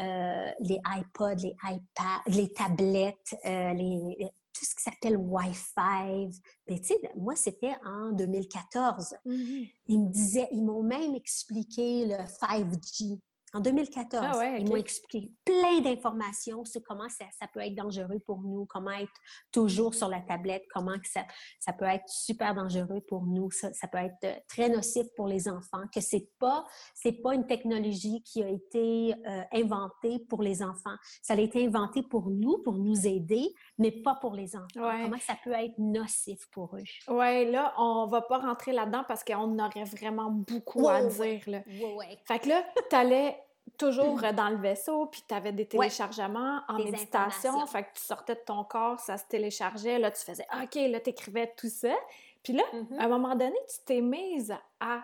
euh, 0.00 0.50
les 0.60 0.80
iPods, 0.98 1.42
les 1.42 1.56
iPads, 1.62 2.22
les 2.26 2.52
tablettes, 2.52 3.36
euh, 3.44 3.72
les, 3.74 4.30
tout 4.52 4.64
ce 4.64 4.74
qui 4.74 4.82
s'appelle 4.82 5.16
Wi-Fi. 5.16 6.30
Mais 6.68 6.78
tu 6.78 6.84
sais, 6.84 7.00
moi, 7.16 7.36
c'était 7.36 7.74
en 7.84 8.12
2014. 8.12 9.16
Mhm. 9.24 9.66
Ils 9.86 10.00
me 10.00 10.08
disaient, 10.10 10.48
ils 10.52 10.64
m'ont 10.64 10.82
même 10.82 11.14
expliqué 11.14 12.06
le 12.06 12.16
5G. 12.26 13.20
En 13.52 13.60
2014, 13.60 14.24
Ah 14.24 14.56
ils 14.58 14.68
m'ont 14.68 14.76
expliqué 14.76 15.32
plein 15.44 15.80
d'informations 15.80 16.64
sur 16.64 16.82
comment 16.84 17.08
ça, 17.08 17.24
peut 17.52 17.60
être 17.60 17.74
dangereux 17.74 18.20
pour 18.24 18.40
nous, 18.42 18.64
comment 18.66 18.92
être 18.92 19.12
toujours 19.50 19.94
sur 19.94 20.08
la 20.08 20.20
tablette, 20.20 20.64
comment 20.72 20.98
que 20.98 21.08
ça, 21.08 21.24
ça 21.58 21.72
peut 21.72 21.84
être 21.84 22.08
super 22.08 22.54
dangereux 22.54 23.00
pour 23.08 23.24
nous, 23.24 23.50
ça, 23.50 23.70
peut 23.88 23.98
être 23.98 24.14
euh, 24.24 24.34
très 24.48 24.68
nocif 24.68 25.06
pour 25.16 25.26
les 25.26 25.48
enfants, 25.48 25.82
que 25.92 26.00
c'est 26.00 26.28
pas 26.38 26.64
c'est 26.94 27.12
pas 27.12 27.34
une 27.34 27.46
technologie 27.46 28.22
qui 28.22 28.42
a 28.42 28.48
été 28.48 29.14
euh, 29.26 29.42
inventée 29.52 30.20
pour 30.28 30.42
les 30.42 30.62
enfants. 30.62 30.94
Ça 31.22 31.34
a 31.34 31.40
été 31.40 31.66
inventé 31.66 32.02
pour 32.02 32.30
nous, 32.30 32.58
pour 32.58 32.74
nous 32.74 33.06
aider, 33.06 33.52
mais 33.78 33.90
pas 33.90 34.14
pour 34.14 34.34
les 34.34 34.54
enfants. 34.54 34.66
Comment 34.74 35.18
ça 35.18 35.36
peut 35.42 35.52
être 35.52 35.76
nocif 35.78 36.46
pour 36.52 36.76
eux? 36.76 36.84
Oui, 37.08 37.50
là, 37.50 37.74
on 37.78 38.06
va 38.06 38.22
pas 38.22 38.38
rentrer 38.38 38.72
là-dedans 38.72 39.04
parce 39.08 39.24
qu'on 39.24 39.58
aurait 39.58 39.84
vraiment 39.84 40.30
beaucoup 40.30 40.88
à 40.88 41.02
dire. 41.04 41.42
Là. 41.46 41.62
Fait 42.26 42.38
que 42.38 42.48
là, 42.48 42.64
tu 42.88 42.96
allais 42.96 43.39
toujours 43.78 44.22
euh, 44.24 44.32
dans 44.32 44.48
le 44.48 44.56
vaisseau, 44.56 45.06
puis 45.06 45.22
tu 45.26 45.34
avais 45.34 45.52
des 45.52 45.66
téléchargements 45.66 46.60
en 46.68 46.78
méditation. 46.78 47.66
Fait 47.66 47.84
que 47.84 47.88
tu 47.94 48.02
sortais 48.02 48.34
de 48.34 48.40
ton 48.46 48.64
corps, 48.64 49.00
ça 49.00 49.16
se 49.16 49.24
téléchargeait. 49.26 49.98
Là, 49.98 50.10
tu 50.10 50.22
faisais 50.22 50.46
OK, 50.62 50.74
là, 50.74 51.00
tu 51.00 51.10
écrivais 51.10 51.52
tout 51.56 51.68
ça. 51.68 51.94
Puis 52.42 52.54
là, 52.54 52.62
mm-hmm. 52.72 52.98
à 52.98 53.04
un 53.04 53.08
moment 53.08 53.34
donné, 53.34 53.56
tu 53.68 53.76
t'es 53.84 54.00
mise 54.00 54.54
à 54.80 55.02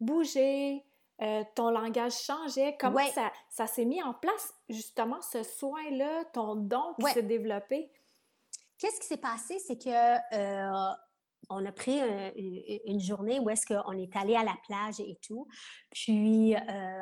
bouger, 0.00 0.84
euh, 1.22 1.42
ton 1.54 1.70
langage 1.70 2.12
changeait. 2.12 2.76
Comment 2.78 3.06
ça, 3.06 3.32
ça 3.48 3.66
s'est 3.66 3.86
mis 3.86 4.02
en 4.02 4.12
place, 4.12 4.54
justement, 4.68 5.20
ce 5.22 5.42
soin-là, 5.42 6.24
ton 6.32 6.56
don 6.56 6.94
qui 6.98 7.06
s'est 7.12 7.22
développé? 7.22 7.90
Qu'est-ce 8.78 9.00
qui 9.00 9.06
s'est 9.06 9.16
passé? 9.16 9.58
C'est 9.58 9.82
que 9.82 9.88
euh, 9.88 10.94
on 11.48 11.64
a 11.64 11.72
pris 11.72 11.98
une 12.86 13.00
journée 13.00 13.38
où 13.40 13.50
est-ce 13.50 13.66
qu'on 13.66 13.92
est 13.92 14.14
allé 14.16 14.34
à 14.34 14.44
la 14.44 14.56
plage 14.66 15.00
et 15.00 15.18
tout. 15.26 15.46
Puis, 15.90 16.54
euh, 16.54 16.58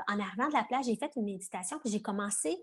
en 0.09 0.19
arrivant 0.19 0.49
de 0.49 0.53
la 0.53 0.65
plage, 0.65 0.87
j'ai 0.87 0.97
fait 0.97 1.11
une 1.17 1.25
méditation, 1.25 1.79
puis 1.79 1.91
j'ai 1.91 2.03
commencé, 2.03 2.57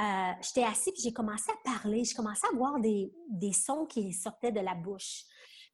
euh, 0.00 0.30
j'étais 0.40 0.64
assise, 0.64 0.92
puis 0.92 1.02
j'ai 1.02 1.12
commencé 1.12 1.50
à 1.50 1.70
parler, 1.70 2.04
j'ai 2.04 2.14
commencé 2.14 2.46
à 2.52 2.56
voir 2.56 2.78
des 2.80 3.52
sons 3.52 3.86
qui 3.86 4.12
sortaient 4.12 4.52
de 4.52 4.60
la 4.60 4.74
bouche. 4.74 5.24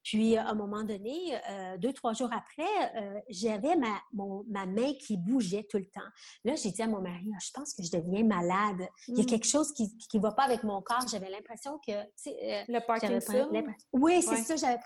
Puis, 0.03 0.37
à 0.37 0.49
un 0.49 0.55
moment 0.55 0.83
donné, 0.83 1.39
euh, 1.51 1.77
deux, 1.79 1.93
trois 1.93 2.13
jours 2.13 2.31
après, 2.33 2.63
euh, 2.97 3.21
j'avais 3.29 3.77
ma, 3.77 4.01
ma 4.49 4.67
main 4.67 4.93
qui 4.95 5.17
bougeait 5.17 5.67
tout 5.69 5.79
le 5.79 5.87
temps. 5.87 6.01
Là, 6.45 6.55
j'ai 6.57 6.71
dit 6.71 6.83
à 6.83 6.87
mon 6.87 7.01
mari, 7.01 7.31
ah, 7.35 7.39
je 7.41 7.51
pense 7.53 7.75
que 7.75 7.83
je 7.83 7.91
deviens 7.91 8.25
malade. 8.25 8.89
Il 9.09 9.19
y 9.19 9.21
a 9.21 9.25
mm. 9.25 9.27
quelque 9.27 9.47
chose 9.47 9.73
qui 9.73 9.93
ne 10.15 10.21
va 10.21 10.33
pas 10.33 10.45
avec 10.45 10.63
mon 10.63 10.81
corps. 10.81 11.07
J'avais 11.09 11.31
l'impression 11.31 11.79
que... 11.87 11.93
Euh, 11.93 12.65
le 12.69 12.87
Parkinson? 12.87 13.51
Oui, 13.93 14.23
c'est 14.23 14.37
ça, 14.37 14.57
j'avais 14.57 14.79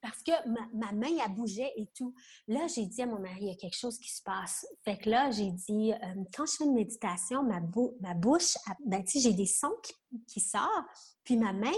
Parce 0.00 0.22
que 0.22 0.32
ma, 0.74 0.92
main, 0.92 1.16
elle 1.24 1.34
bougeait 1.34 1.72
et 1.76 1.88
tout. 1.96 2.14
Là, 2.48 2.66
j'ai 2.66 2.86
dit 2.86 3.02
à 3.02 3.06
mon 3.06 3.20
mari, 3.20 3.38
il 3.40 3.48
y 3.48 3.52
a 3.52 3.56
quelque 3.56 3.78
chose 3.78 3.98
qui 3.98 4.12
se 4.12 4.22
passe. 4.22 4.66
Fait 4.84 4.98
que 4.98 5.08
là, 5.08 5.30
j'ai 5.30 5.50
dit, 5.50 5.92
quand 6.36 6.46
je 6.46 6.56
fais 6.58 6.64
une 6.64 6.74
méditation, 6.74 7.42
ma, 7.42 7.60
ma 8.00 8.14
bouche, 8.14 8.56
ben, 8.84 9.02
tu 9.04 9.12
sais, 9.12 9.20
j'ai 9.20 9.34
des 9.34 9.46
sons 9.46 9.74
qui, 9.82 9.94
qui 10.26 10.40
sortent, 10.40 10.68
puis 11.24 11.36
ma 11.36 11.52
main, 11.52 11.72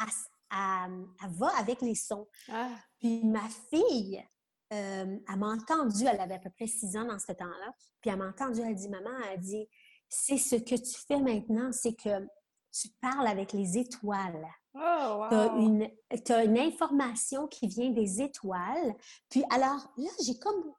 elle, 0.00 0.06
elle, 0.54 1.30
va 1.30 1.48
avec 1.58 1.80
les 1.82 1.94
sons. 1.94 2.28
Ah. 2.50 2.70
Puis 2.98 3.24
ma 3.24 3.48
fille, 3.70 4.24
euh, 4.72 5.18
elle 5.28 5.38
m'a 5.38 5.48
entendu, 5.48 6.04
elle 6.06 6.20
avait 6.20 6.34
à 6.34 6.38
peu 6.38 6.50
près 6.50 6.66
six 6.66 6.96
ans 6.96 7.04
dans 7.04 7.18
ce 7.18 7.32
temps-là, 7.32 7.74
puis 8.00 8.10
elle 8.10 8.18
m'a 8.18 8.28
entendu, 8.28 8.60
elle 8.60 8.74
dit, 8.74 8.88
maman, 8.88 9.10
elle 9.30 9.40
dit, 9.40 9.68
c'est 10.08 10.38
ce 10.38 10.56
que 10.56 10.76
tu 10.76 10.98
fais 11.06 11.20
maintenant, 11.20 11.70
c'est 11.72 11.94
que 11.94 12.26
tu 12.72 12.88
parles 13.00 13.26
avec 13.26 13.52
les 13.52 13.78
étoiles. 13.78 14.46
Oh, 14.74 15.26
tu 15.28 15.34
as 15.34 15.54
une, 15.56 15.88
as 16.10 16.44
une 16.44 16.58
information 16.58 17.46
qui 17.46 17.68
vient 17.68 17.90
des 17.90 18.20
étoiles. 18.20 18.96
Puis 19.30 19.44
alors 19.50 19.92
là, 19.96 20.10
j'ai 20.24 20.38
comme 20.38 20.72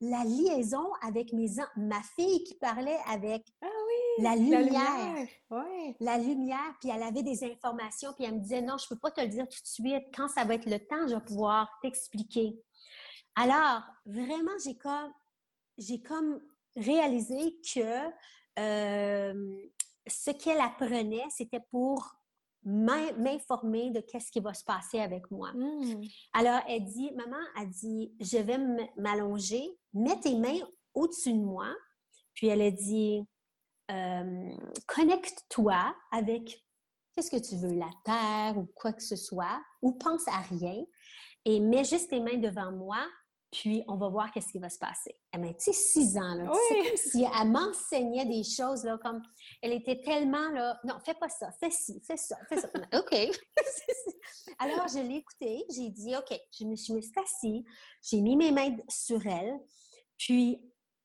la 0.00 0.24
liaison 0.24 0.92
avec 1.00 1.32
mes 1.32 1.48
ma 1.76 2.02
fille 2.16 2.42
qui 2.44 2.54
parlait 2.56 2.98
avec 3.08 3.46
ah 3.62 3.66
oui, 3.66 4.24
la 4.24 4.36
lumière. 4.36 5.26
La 6.00 6.18
lumière. 6.18 6.74
puis 6.80 6.90
elle 6.90 7.02
avait 7.02 7.22
des 7.22 7.44
informations, 7.44 8.12
puis 8.14 8.24
elle 8.24 8.34
me 8.34 8.40
disait 8.40 8.62
non, 8.62 8.76
je 8.78 8.88
peux 8.88 8.98
pas 8.98 9.12
te 9.12 9.20
le 9.20 9.28
dire 9.28 9.48
tout 9.48 9.60
de 9.60 9.66
suite. 9.66 10.04
Quand 10.14 10.28
ça 10.28 10.44
va 10.44 10.54
être 10.54 10.68
le 10.68 10.78
temps, 10.78 11.06
je 11.08 11.14
vais 11.14 11.20
pouvoir 11.20 11.68
t'expliquer. 11.82 12.60
Alors, 13.36 13.82
vraiment, 14.04 14.52
j'ai 14.64 14.76
comme, 14.76 15.12
j'ai 15.78 16.02
comme 16.02 16.40
réalisé 16.76 17.56
que 17.74 18.10
euh, 18.58 19.68
ce 20.06 20.30
qu'elle 20.32 20.60
apprenait, 20.60 21.24
c'était 21.30 21.62
pour 21.70 22.16
m'informer 22.64 23.90
de 23.90 24.00
qu'est-ce 24.00 24.30
qui 24.30 24.40
va 24.40 24.54
se 24.54 24.64
passer 24.64 25.00
avec 25.00 25.30
moi. 25.30 25.52
Mmh. 25.52 26.02
Alors, 26.32 26.60
elle 26.68 26.84
dit, 26.84 27.10
maman 27.12 27.42
a 27.56 27.64
dit, 27.64 28.12
je 28.20 28.38
vais 28.38 28.58
m'allonger, 28.96 29.64
mets 29.92 30.20
tes 30.20 30.36
mains 30.36 30.60
au-dessus 30.94 31.32
de 31.32 31.44
moi. 31.44 31.74
Puis 32.34 32.46
elle 32.46 32.62
a 32.62 32.70
dit, 32.70 33.26
euh, 33.90 34.54
connecte-toi 34.86 35.94
avec 36.12 36.64
qu'est-ce 37.14 37.30
que 37.30 37.42
tu 37.42 37.56
veux, 37.56 37.74
la 37.74 37.90
terre 38.04 38.56
ou 38.56 38.66
quoi 38.74 38.92
que 38.92 39.02
ce 39.02 39.16
soit, 39.16 39.60
ou 39.82 39.92
pense 39.92 40.26
à 40.28 40.38
rien 40.38 40.84
et 41.44 41.60
mets 41.60 41.84
juste 41.84 42.10
tes 42.10 42.20
mains 42.20 42.38
devant 42.38 42.72
moi 42.72 43.04
puis 43.52 43.84
on 43.86 43.96
va 43.96 44.08
voir 44.08 44.32
qu'est-ce 44.32 44.50
qui 44.50 44.58
va 44.58 44.70
se 44.70 44.78
passer. 44.78 45.14
Elle 45.30 45.42
m'a 45.42 45.52
dit 45.52 45.72
six 45.74 46.16
ans, 46.16 46.34
là. 46.34 46.50
C'est 46.68 46.76
comme 46.78 46.96
si 46.96 47.24
elle 47.24 47.48
m'enseignait 47.48 48.24
des 48.24 48.42
choses, 48.42 48.82
là, 48.82 48.98
comme 49.02 49.22
elle 49.60 49.72
était 49.72 50.00
tellement, 50.00 50.48
là, 50.50 50.80
non, 50.84 50.98
fais 51.04 51.14
pas 51.14 51.28
ça, 51.28 51.52
fais 51.60 51.70
ci, 51.70 52.00
fais 52.00 52.16
ça, 52.16 52.36
fais 52.48 52.56
ça. 52.56 52.68
OK. 52.98 53.12
Alors, 54.58 54.88
je 54.88 55.06
l'ai 55.06 55.16
écoutée, 55.16 55.64
j'ai 55.70 55.90
dit, 55.90 56.16
OK, 56.16 56.34
je 56.58 56.64
me 56.64 56.74
suis 56.74 56.94
assise, 56.94 57.62
j'ai 58.02 58.20
mis 58.22 58.36
mes 58.36 58.52
mains 58.52 58.74
sur 58.88 59.24
elle, 59.26 59.60
puis 60.16 60.58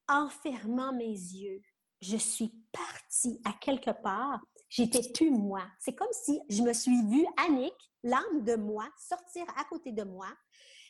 en 0.07 0.29
fermant 0.29 0.93
mes 0.93 1.11
yeux, 1.11 1.61
je 1.99 2.15
suis 2.15 2.53
partie 2.71 3.41
à 3.43 3.51
quelque 3.59 3.91
part. 4.01 4.39
J'étais 4.69 5.01
plus 5.13 5.31
moi. 5.31 5.63
C'est 5.79 5.95
comme 5.95 6.11
si 6.11 6.39
je 6.49 6.61
me 6.61 6.71
suis 6.71 7.01
vue, 7.07 7.25
Annick, 7.37 7.73
l'âme 8.03 8.43
de 8.43 8.55
moi, 8.55 8.87
sortir 8.97 9.43
à 9.57 9.65
côté 9.65 9.91
de 9.91 10.03
moi 10.03 10.27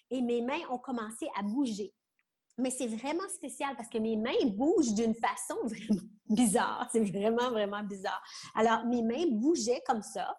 et 0.10 0.22
mes 0.22 0.42
mains 0.42 0.62
ont 0.70 0.78
commencé 0.78 1.28
à 1.38 1.44
bouger. 1.44 1.94
Mais 2.58 2.72
c'est 2.72 2.88
vraiment 2.88 3.28
spécial 3.30 3.76
parce 3.76 3.90
que 3.90 4.00
mes 4.00 4.16
mains 4.16 4.46
bougent 4.46 4.94
d'une 4.94 5.14
façon 5.14 5.56
vraiment 5.64 6.08
bizarre. 6.30 6.90
C'est 6.92 7.04
vraiment, 7.04 7.52
vraiment 7.52 7.84
bizarre. 7.84 8.22
Alors, 8.56 8.86
mes 8.86 9.04
mains 9.04 9.26
bougeaient 9.30 9.84
comme 9.86 10.02
ça. 10.02 10.36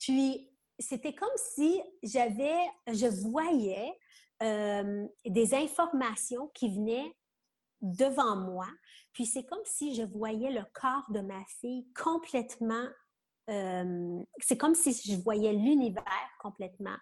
Puis, 0.00 0.50
c'était 0.78 1.14
comme 1.14 1.28
si 1.36 1.80
j'avais, 2.02 2.58
je 2.88 3.06
voyais 3.28 3.96
euh, 4.42 5.06
des 5.24 5.54
informations 5.54 6.48
qui 6.54 6.68
venaient 6.74 7.14
devant 7.80 8.36
moi. 8.36 8.66
Puis 9.12 9.26
c'est 9.26 9.44
comme 9.44 9.64
si 9.64 9.94
je 9.94 10.02
voyais 10.02 10.50
le 10.50 10.64
corps 10.72 11.06
de 11.10 11.20
ma 11.20 11.44
fille 11.60 11.86
complètement 11.94 12.86
euh, 13.50 14.22
c'est 14.38 14.56
comme 14.56 14.74
si 14.74 14.92
je 14.92 15.16
voyais 15.16 15.52
l'univers 15.52 16.04
complètement 16.40 16.96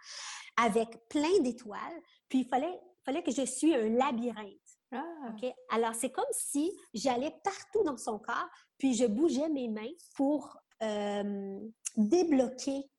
avec 0.57 0.89
plein 1.09 1.41
d'étoiles. 1.41 2.01
Puis 2.29 2.41
il 2.41 2.47
fallait, 2.47 2.81
fallait 3.05 3.23
que 3.23 3.33
je 3.33 3.45
suis 3.45 3.75
un 3.75 3.89
labyrinthe. 3.91 4.59
Ah. 4.93 5.35
Alors, 5.71 5.95
c'est 5.95 6.11
comme 6.11 6.25
si 6.33 6.71
j'allais 6.93 7.35
partout 7.43 7.83
dans 7.85 7.97
son 7.97 8.19
corps, 8.19 8.49
puis 8.77 8.95
je 8.95 9.07
bougeais 9.07 9.49
mes 9.49 9.69
mains 9.69 9.93
pour 10.17 10.57
euh, 10.83 11.61
débloquer 11.97 12.91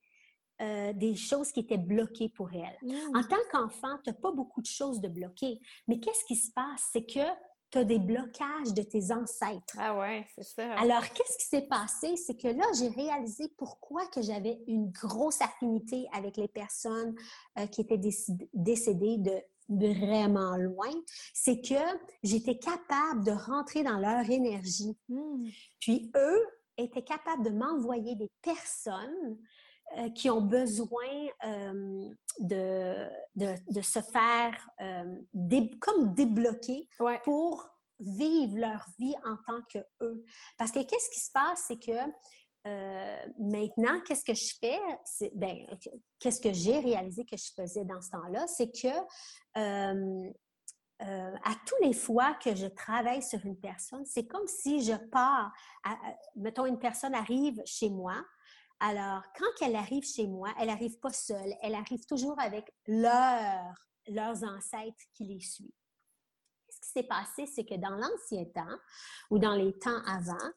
euh, 0.61 0.93
des 0.93 1.15
choses 1.15 1.51
qui 1.51 1.59
étaient 1.59 1.77
bloquées 1.77 2.29
pour 2.29 2.49
elle. 2.53 2.77
Mmh. 2.81 3.17
En 3.17 3.23
tant 3.23 3.43
qu'enfant, 3.51 3.97
tu 4.03 4.09
n'as 4.09 4.15
pas 4.15 4.31
beaucoup 4.31 4.61
de 4.61 4.67
choses 4.67 5.01
de 5.01 5.07
bloquer, 5.07 5.59
mais 5.87 5.99
qu'est-ce 5.99 6.25
qui 6.25 6.35
se 6.35 6.51
passe? 6.51 6.89
C'est 6.91 7.05
que 7.05 7.19
tu 7.73 7.79
as 7.79 7.83
des 7.83 7.97
blocages 7.97 8.71
de 8.75 8.83
tes 8.83 9.11
ancêtres. 9.11 9.75
Ah 9.79 9.97
ouais, 9.97 10.27
c'est 10.35 10.43
ça. 10.43 10.73
Alors, 10.73 11.01
qu'est-ce 11.09 11.39
qui 11.39 11.45
s'est 11.45 11.67
passé? 11.67 12.15
C'est 12.17 12.39
que 12.39 12.47
là, 12.47 12.65
j'ai 12.77 12.89
réalisé 12.89 13.51
pourquoi 13.57 14.05
que 14.07 14.21
j'avais 14.21 14.59
une 14.67 14.91
grosse 14.91 15.41
affinité 15.41 16.05
avec 16.13 16.37
les 16.37 16.47
personnes 16.47 17.15
euh, 17.57 17.65
qui 17.65 17.81
étaient 17.81 17.99
décédées 18.53 19.17
de 19.17 19.87
vraiment 19.87 20.55
loin, 20.55 20.91
c'est 21.33 21.61
que 21.61 21.81
j'étais 22.21 22.59
capable 22.59 23.25
de 23.25 23.31
rentrer 23.31 23.81
dans 23.81 23.97
leur 23.97 24.29
énergie. 24.29 24.95
Hmm. 25.09 25.47
Puis 25.79 26.11
eux 26.15 26.45
étaient 26.77 27.03
capables 27.03 27.43
de 27.43 27.49
m'envoyer 27.49 28.15
des 28.15 28.29
personnes 28.43 29.39
euh, 29.97 30.09
qui 30.09 30.27
ont 30.31 30.41
besoin 30.41 31.27
euh, 31.45 32.09
de, 32.39 33.07
de, 33.35 33.81
se 33.81 33.99
faire 34.01 34.67
euh, 34.81 35.69
comme 35.79 36.15
débloquer 36.15 36.89
pour 37.23 37.69
vivre 37.99 38.57
leur 38.57 38.83
vie 38.97 39.13
en 39.23 39.37
tant 39.45 39.61
que 39.71 39.77
eux. 40.01 40.25
Parce 40.57 40.71
que 40.71 40.79
qu'est-ce 40.79 41.11
qui 41.11 41.19
se 41.19 41.31
passe, 41.31 41.65
c'est 41.67 41.77
que 41.77 41.91
maintenant, 43.37 44.01
qu'est-ce 44.07 44.25
que 44.25 44.33
je 44.33 44.55
fais? 44.59 44.79
Ben, 45.35 45.57
qu'est-ce 46.19 46.41
que 46.41 46.53
j'ai 46.53 46.79
réalisé 46.79 47.23
que 47.23 47.37
je 47.37 47.51
faisais 47.55 47.85
dans 47.85 48.01
ce 48.01 48.09
temps-là? 48.09 48.47
C'est 48.47 48.71
que 48.71 48.87
à 50.99 51.55
tous 51.67 51.83
les 51.83 51.93
fois 51.93 52.33
que 52.43 52.55
je 52.55 52.65
travaille 52.65 53.21
sur 53.21 53.45
une 53.45 53.59
personne, 53.59 54.05
c'est 54.05 54.25
comme 54.25 54.47
si 54.47 54.81
je 54.81 54.95
pars, 55.11 55.51
mettons, 56.35 56.65
une 56.65 56.79
personne 56.79 57.13
arrive 57.13 57.61
chez 57.65 57.89
moi, 57.89 58.15
alors, 58.79 59.23
quand 59.37 59.65
elle 59.65 59.75
arrive 59.75 60.03
chez 60.03 60.27
moi, 60.27 60.49
elle 60.59 60.67
n'arrive 60.67 60.99
pas 60.99 61.13
seule, 61.13 61.53
elle 61.61 61.75
arrive 61.75 62.05
toujours 62.05 62.39
avec 62.39 62.71
leurs 62.87 64.43
ancêtres 64.43 65.03
qui 65.13 65.25
les 65.25 65.39
suivent. 65.39 65.71
qui 66.81 66.89
s'est 66.89 67.03
passé, 67.03 67.45
c'est 67.45 67.63
que 67.63 67.75
dans 67.75 67.95
l'ancien 67.95 68.43
temps 68.45 68.77
ou 69.29 69.39
dans 69.39 69.55
les 69.55 69.71
temps 69.79 70.01
avant, 70.05 70.49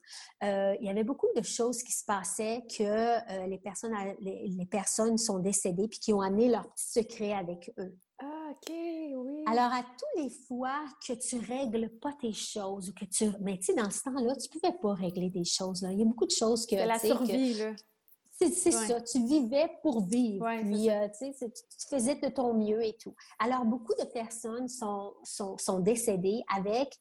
euh, 0.43 0.75
il 0.81 0.87
y 0.87 0.91
avait 0.91 1.05
beaucoup 1.05 1.29
de 1.37 1.43
choses 1.43 1.83
qui 1.83 1.93
se 1.93 2.05
passaient 2.05 2.65
que 2.77 2.83
euh, 2.83 3.47
les, 3.47 3.59
personnes, 3.59 3.95
les, 4.19 4.67
personnes 4.67 5.19
sont 5.19 5.39
décédées 5.39 5.87
puis 5.87 6.01
qui 6.01 6.13
ont 6.13 6.21
amené 6.21 6.49
leurs 6.49 6.69
petits 6.73 6.91
secrets 6.91 7.33
avec 7.33 7.73
eux. 7.79 7.97
Ah, 8.19 8.51
OK, 8.51 8.71
oui. 8.71 9.45
Alors, 9.47 9.73
à 9.73 9.83
tous 9.83 10.23
les 10.23 10.31
fois 10.31 10.85
que 11.07 11.13
tu 11.13 11.39
règles 11.39 11.91
pas 12.01 12.13
tes 12.15 12.33
choses 12.33 12.89
ou 12.89 12.95
que 12.95 13.05
tu. 13.05 13.31
Mais 13.41 13.59
tu 13.59 13.67
sais, 13.67 13.75
dans 13.75 13.91
ce 13.91 14.03
temps-là, 14.05 14.35
tu 14.37 14.49
pouvais 14.49 14.75
pas 14.81 14.95
régler 14.95 15.29
des 15.31 15.45
choses. 15.45 15.83
Là. 15.83 15.93
Il 15.93 15.99
y 15.99 16.03
a 16.03 16.07
beaucoup 16.07 16.27
de 16.27 16.33
choses 16.33 16.67
que. 16.67 16.77
C'est 16.77 16.87
la 16.87 16.99
survie, 16.99 17.55
là. 17.55 17.73
C'est 18.39 18.71
ça, 18.71 19.01
tu 19.01 19.25
vivais 19.25 19.71
pour 19.83 20.05
vivre. 20.07 20.47
puis, 20.63 20.91
euh, 20.91 21.09
tu, 21.19 21.33
faisais 21.89 22.17
de 22.17 22.29
ton 22.29 22.55
mieux 22.55 22.85
et 22.85 22.97
tout. 22.97 23.15
Alors, 23.39 23.65
beaucoup 23.65 23.95
de 23.95 24.05
personnes 24.05 24.69
sont, 24.69 25.15
sont, 25.25 25.57
sont 25.59 25.81
décédées 25.81 26.43
avec 26.55 26.95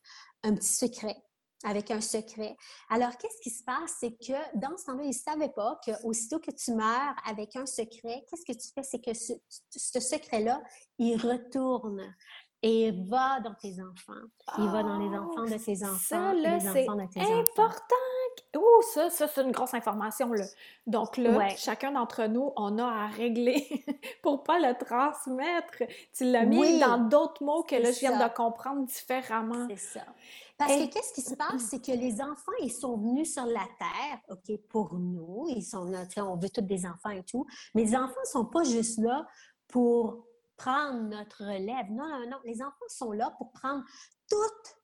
un 0.43 0.55
petit 0.55 0.73
secret 0.73 1.17
avec 1.63 1.89
un 1.89 2.01
secret. 2.01 2.55
Alors, 2.89 3.17
qu'est-ce 3.17 3.41
qui 3.41 3.49
se 3.49 3.63
passe? 3.63 3.95
C'est 3.99 4.11
que 4.11 4.57
dans 4.57 4.77
ce 4.77 4.85
temps-là, 4.85 5.03
ils 5.03 5.07
ne 5.07 5.13
savaient 5.13 5.49
pas 5.49 5.79
qu'aussitôt 5.83 6.39
que 6.39 6.51
tu 6.51 6.73
meurs 6.73 7.15
avec 7.25 7.55
un 7.55 7.65
secret, 7.65 8.23
qu'est-ce 8.29 8.45
que 8.45 8.53
tu 8.53 8.67
fais? 8.73 8.83
C'est 8.83 9.01
que 9.01 9.13
ce, 9.15 9.33
ce 9.71 9.99
secret-là, 9.99 10.61
il 10.99 11.17
retourne 11.17 12.01
et 12.61 12.91
va 13.07 13.39
dans 13.41 13.55
tes 13.55 13.81
enfants. 13.81 14.13
Il 14.57 14.65
va 14.65 14.83
dans 14.83 14.97
les 14.97 15.17
enfants 15.17 15.43
de 15.43 15.63
tes 15.63 15.83
enfants. 15.83 15.97
Ça, 15.97 16.33
là, 16.33 16.59
c'est 16.59 16.87
important. 17.19 17.95
Oh, 18.55 18.81
ça, 18.93 19.09
ça 19.09 19.27
c'est 19.27 19.41
une 19.41 19.51
grosse 19.51 19.73
information. 19.73 20.31
Là. 20.31 20.45
Donc 20.87 21.17
là, 21.17 21.49
chacun 21.55 21.91
d'entre 21.91 22.25
nous, 22.25 22.51
on 22.55 22.77
a 22.77 22.85
à 22.85 23.07
régler 23.07 23.85
pour 24.23 24.43
pas 24.43 24.59
le 24.59 24.77
transmettre. 24.77 25.83
Tu 26.13 26.25
l'as 26.25 26.45
mis 26.45 26.79
dans 26.79 26.97
d'autres 26.97 27.43
mots 27.43 27.63
que 27.63 27.75
là, 27.75 27.91
je 27.91 27.99
viens 27.99 28.27
de 28.27 28.33
comprendre 28.33 28.85
différemment. 28.85 29.67
C'est 29.69 29.99
ça. 29.99 30.05
Parce 30.57 30.71
que 30.71 30.85
qu'est-ce 30.85 31.13
qui 31.13 31.21
se 31.21 31.35
passe, 31.35 31.61
c'est 31.69 31.83
que 31.83 31.91
les 31.91 32.21
enfants, 32.21 32.51
ils 32.61 32.71
sont 32.71 32.97
venus 32.97 33.33
sur 33.33 33.45
la 33.45 33.65
terre, 33.77 34.19
OK, 34.29 34.57
pour 34.69 34.93
nous. 34.95 35.47
Ils 35.49 35.63
sont 35.63 35.91
on 36.17 36.35
veut 36.37 36.49
tous 36.49 36.61
des 36.61 36.85
enfants 36.85 37.09
et 37.09 37.23
tout. 37.23 37.45
Mais 37.73 37.83
les 37.83 37.95
enfants 37.95 38.21
ne 38.21 38.29
sont 38.29 38.45
pas 38.45 38.63
juste 38.63 38.99
là 38.99 39.25
pour 39.67 40.25
prendre 40.57 41.01
notre 41.01 41.43
relève. 41.43 41.91
Non, 41.91 42.07
non, 42.07 42.29
non. 42.29 42.37
Les 42.45 42.61
enfants 42.61 42.85
sont 42.87 43.11
là 43.11 43.33
pour 43.37 43.51
prendre 43.51 43.83
toute 44.29 44.77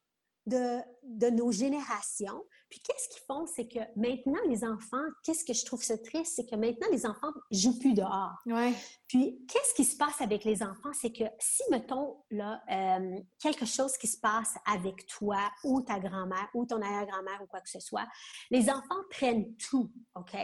de, 0.45 0.79
de 1.03 1.29
nos 1.29 1.51
générations. 1.51 2.43
Puis 2.71 2.79
qu'est-ce 2.79 3.09
qu'ils 3.09 3.23
font? 3.27 3.45
C'est 3.45 3.67
que 3.67 3.79
maintenant, 3.97 4.39
les 4.47 4.63
enfants, 4.63 5.03
qu'est-ce 5.23 5.43
que 5.43 5.53
je 5.53 5.65
trouve 5.65 5.83
ça 5.83 5.97
triste? 5.97 6.37
C'est 6.37 6.45
que 6.45 6.55
maintenant, 6.55 6.87
les 6.89 7.05
enfants 7.05 7.33
jouent 7.51 7.77
plus 7.77 7.93
dehors. 7.93 8.37
Ouais. 8.45 8.73
Puis 9.07 9.45
qu'est-ce 9.45 9.73
qui 9.73 9.83
se 9.83 9.97
passe 9.97 10.21
avec 10.21 10.45
les 10.45 10.63
enfants? 10.63 10.93
C'est 10.93 11.11
que 11.11 11.25
si, 11.37 11.63
mettons, 11.69 12.23
là, 12.29 12.63
euh, 12.71 13.19
quelque 13.39 13.65
chose 13.65 13.97
qui 13.97 14.07
se 14.07 14.17
passe 14.17 14.55
avec 14.65 15.05
toi 15.07 15.51
ou 15.65 15.81
ta 15.81 15.99
grand-mère 15.99 16.47
ou 16.53 16.65
ton 16.65 16.81
arrière-grand-mère 16.81 17.41
ou 17.43 17.47
quoi 17.47 17.59
que 17.59 17.69
ce 17.69 17.81
soit, 17.81 18.07
les 18.49 18.69
enfants 18.69 19.03
prennent 19.09 19.53
tout, 19.57 19.91
OK? 20.15 20.37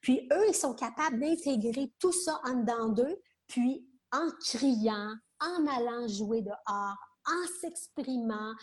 Puis 0.00 0.28
eux, 0.32 0.48
ils 0.48 0.54
sont 0.54 0.74
capables 0.74 1.18
d'intégrer 1.18 1.92
tout 1.98 2.12
ça 2.12 2.40
en 2.44 2.60
dedans 2.60 2.90
d'eux, 2.90 3.20
puis 3.48 3.84
en 4.12 4.28
criant, 4.40 5.16
en 5.40 5.66
allant 5.66 6.06
jouer 6.06 6.42
dehors, 6.42 6.96
en 7.26 7.46
s'exprimant, 7.60 8.54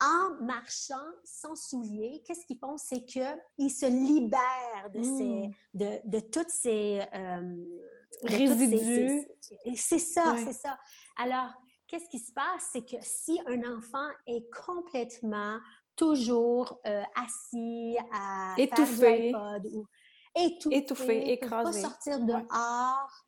en 0.00 0.44
marchant 0.44 0.96
sans 1.24 1.54
souliers, 1.54 2.22
qu'est-ce 2.26 2.44
qu'ils 2.46 2.58
font? 2.58 2.76
C'est 2.76 3.04
qu'ils 3.04 3.70
se 3.70 3.86
libèrent 3.86 4.90
de, 4.94 5.02
ces, 5.02 5.48
mmh. 5.48 5.52
de, 5.74 6.00
de 6.04 6.20
toutes 6.20 6.50
ces... 6.50 7.02
Euh, 7.14 7.64
Résidus. 8.22 9.28
C'est 9.76 9.98
ça, 9.98 10.34
c'est 10.44 10.52
ça. 10.52 10.78
Alors, 11.16 11.52
qu'est-ce 11.86 12.08
qui 12.08 12.18
se 12.18 12.32
passe? 12.32 12.70
C'est 12.72 12.84
que 12.84 12.96
si 13.02 13.38
un 13.46 13.76
enfant 13.76 14.08
est 14.26 14.44
complètement 14.50 15.58
toujours 15.94 16.80
euh, 16.86 17.02
assis 17.14 17.96
à 18.12 18.54
étouffé 18.56 19.32
ou 19.72 19.86
étouffé, 20.44 20.76
étouffé 20.76 21.32
écrasé, 21.32 21.82
pas 21.82 21.88
sortir 21.88 22.20
dehors, 22.20 22.42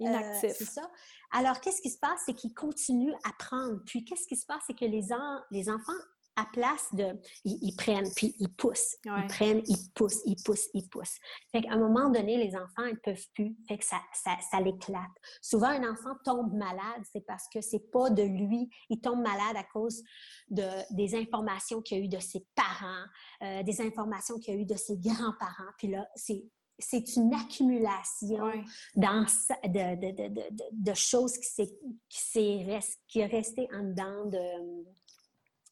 euh, 0.00 0.04
inactif, 0.04 0.54
c'est 0.56 0.64
ça. 0.64 0.90
Alors, 1.32 1.60
qu'est-ce 1.60 1.80
qui 1.80 1.90
se 1.90 1.98
passe? 1.98 2.22
C'est 2.26 2.34
qu'ils 2.34 2.54
continuent 2.54 3.14
à 3.24 3.32
prendre. 3.38 3.80
Puis, 3.86 4.04
qu'est-ce 4.04 4.26
qui 4.26 4.36
se 4.36 4.46
passe? 4.46 4.62
C'est 4.66 4.78
que 4.78 4.84
les, 4.84 5.08
les 5.50 5.70
enfants, 5.70 5.92
à 6.36 6.46
place 6.52 6.88
de... 6.94 7.20
Ils, 7.44 7.74
prennent, 7.76 8.10
puis 8.14 8.34
ils 8.38 8.48
poussent. 8.48 8.96
Ils 9.04 9.26
prennent, 9.28 9.62
ils 9.66 9.90
poussent, 9.94 10.22
ils 10.24 10.42
poussent, 10.42 10.68
ils 10.74 10.88
poussent. 10.88 11.18
Fait 11.52 11.62
qu'à 11.62 11.72
un 11.72 11.78
moment 11.78 12.08
donné, 12.08 12.36
les 12.36 12.56
enfants, 12.56 12.86
ils 12.86 12.94
ne 12.94 13.00
peuvent 13.00 13.26
plus. 13.34 13.56
Fait 13.68 13.78
que 13.78 13.84
ça, 13.84 14.00
ça, 14.14 14.36
ça 14.50 14.60
l'éclate. 14.60 15.10
Souvent, 15.42 15.68
un 15.68 15.90
enfant 15.90 16.16
tombe 16.24 16.52
malade, 16.52 17.02
c'est 17.12 17.26
parce 17.26 17.46
que 17.52 17.60
c'est 17.60 17.90
pas 17.90 18.10
de 18.10 18.22
lui. 18.22 18.70
Il 18.88 19.00
tombe 19.00 19.20
malade 19.20 19.56
à 19.56 19.64
cause 19.64 20.02
de, 20.48 20.64
des 20.94 21.14
informations 21.14 21.82
qu'il 21.82 21.98
a 21.98 22.00
eues 22.00 22.08
de 22.08 22.20
ses 22.20 22.46
parents, 22.54 23.04
euh, 23.42 23.62
des 23.62 23.80
informations 23.80 24.38
qu'il 24.38 24.54
a 24.54 24.56
eues 24.56 24.66
de 24.66 24.76
ses 24.76 24.96
grands-parents. 24.96 25.72
Puis 25.78 25.88
là, 25.88 26.06
c'est 26.14 26.44
c'est 26.80 27.16
une 27.16 27.32
accumulation 27.34 28.52
dans, 28.96 29.26
de, 29.64 29.96
de, 29.96 30.28
de, 30.28 30.42
de, 30.72 30.94
choses 30.94 31.36
qui, 31.38 31.70
qui, 32.08 32.64
rest, 32.64 32.98
qui 33.08 33.20
est 33.20 33.26
restée 33.26 33.68
en 33.72 33.84
dedans 33.84 34.26
de, 34.26 34.84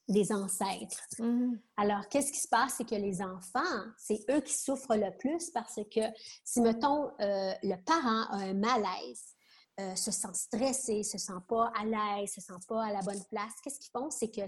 des 0.08 0.32
ancêtres. 0.32 1.02
Mm-hmm. 1.18 1.58
Alors, 1.76 2.08
qu'est-ce 2.08 2.32
qui 2.32 2.40
se 2.40 2.48
passe? 2.48 2.74
C'est 2.78 2.88
que 2.88 2.94
les 2.94 3.20
enfants, 3.22 3.84
c'est 3.98 4.24
eux 4.30 4.40
qui 4.40 4.54
souffrent 4.54 4.96
le 4.96 5.16
plus 5.18 5.50
parce 5.50 5.80
que 5.94 6.00
si, 6.44 6.60
mettons, 6.60 7.08
euh, 7.20 7.52
le 7.62 7.76
parent 7.84 8.24
a 8.30 8.44
un 8.44 8.54
malaise, 8.54 9.34
euh, 9.80 9.94
se 9.94 10.10
sent 10.10 10.32
stressé, 10.32 11.04
se 11.04 11.18
sent 11.18 11.40
pas 11.48 11.70
à 11.78 11.84
l'aise, 11.84 12.32
se 12.32 12.40
sent 12.40 12.58
pas 12.66 12.86
à 12.86 12.92
la 12.92 13.00
bonne 13.00 13.22
place, 13.30 13.52
qu'est-ce 13.62 13.78
qu'ils 13.78 13.92
font? 13.92 14.10
C'est 14.10 14.28
que 14.28 14.40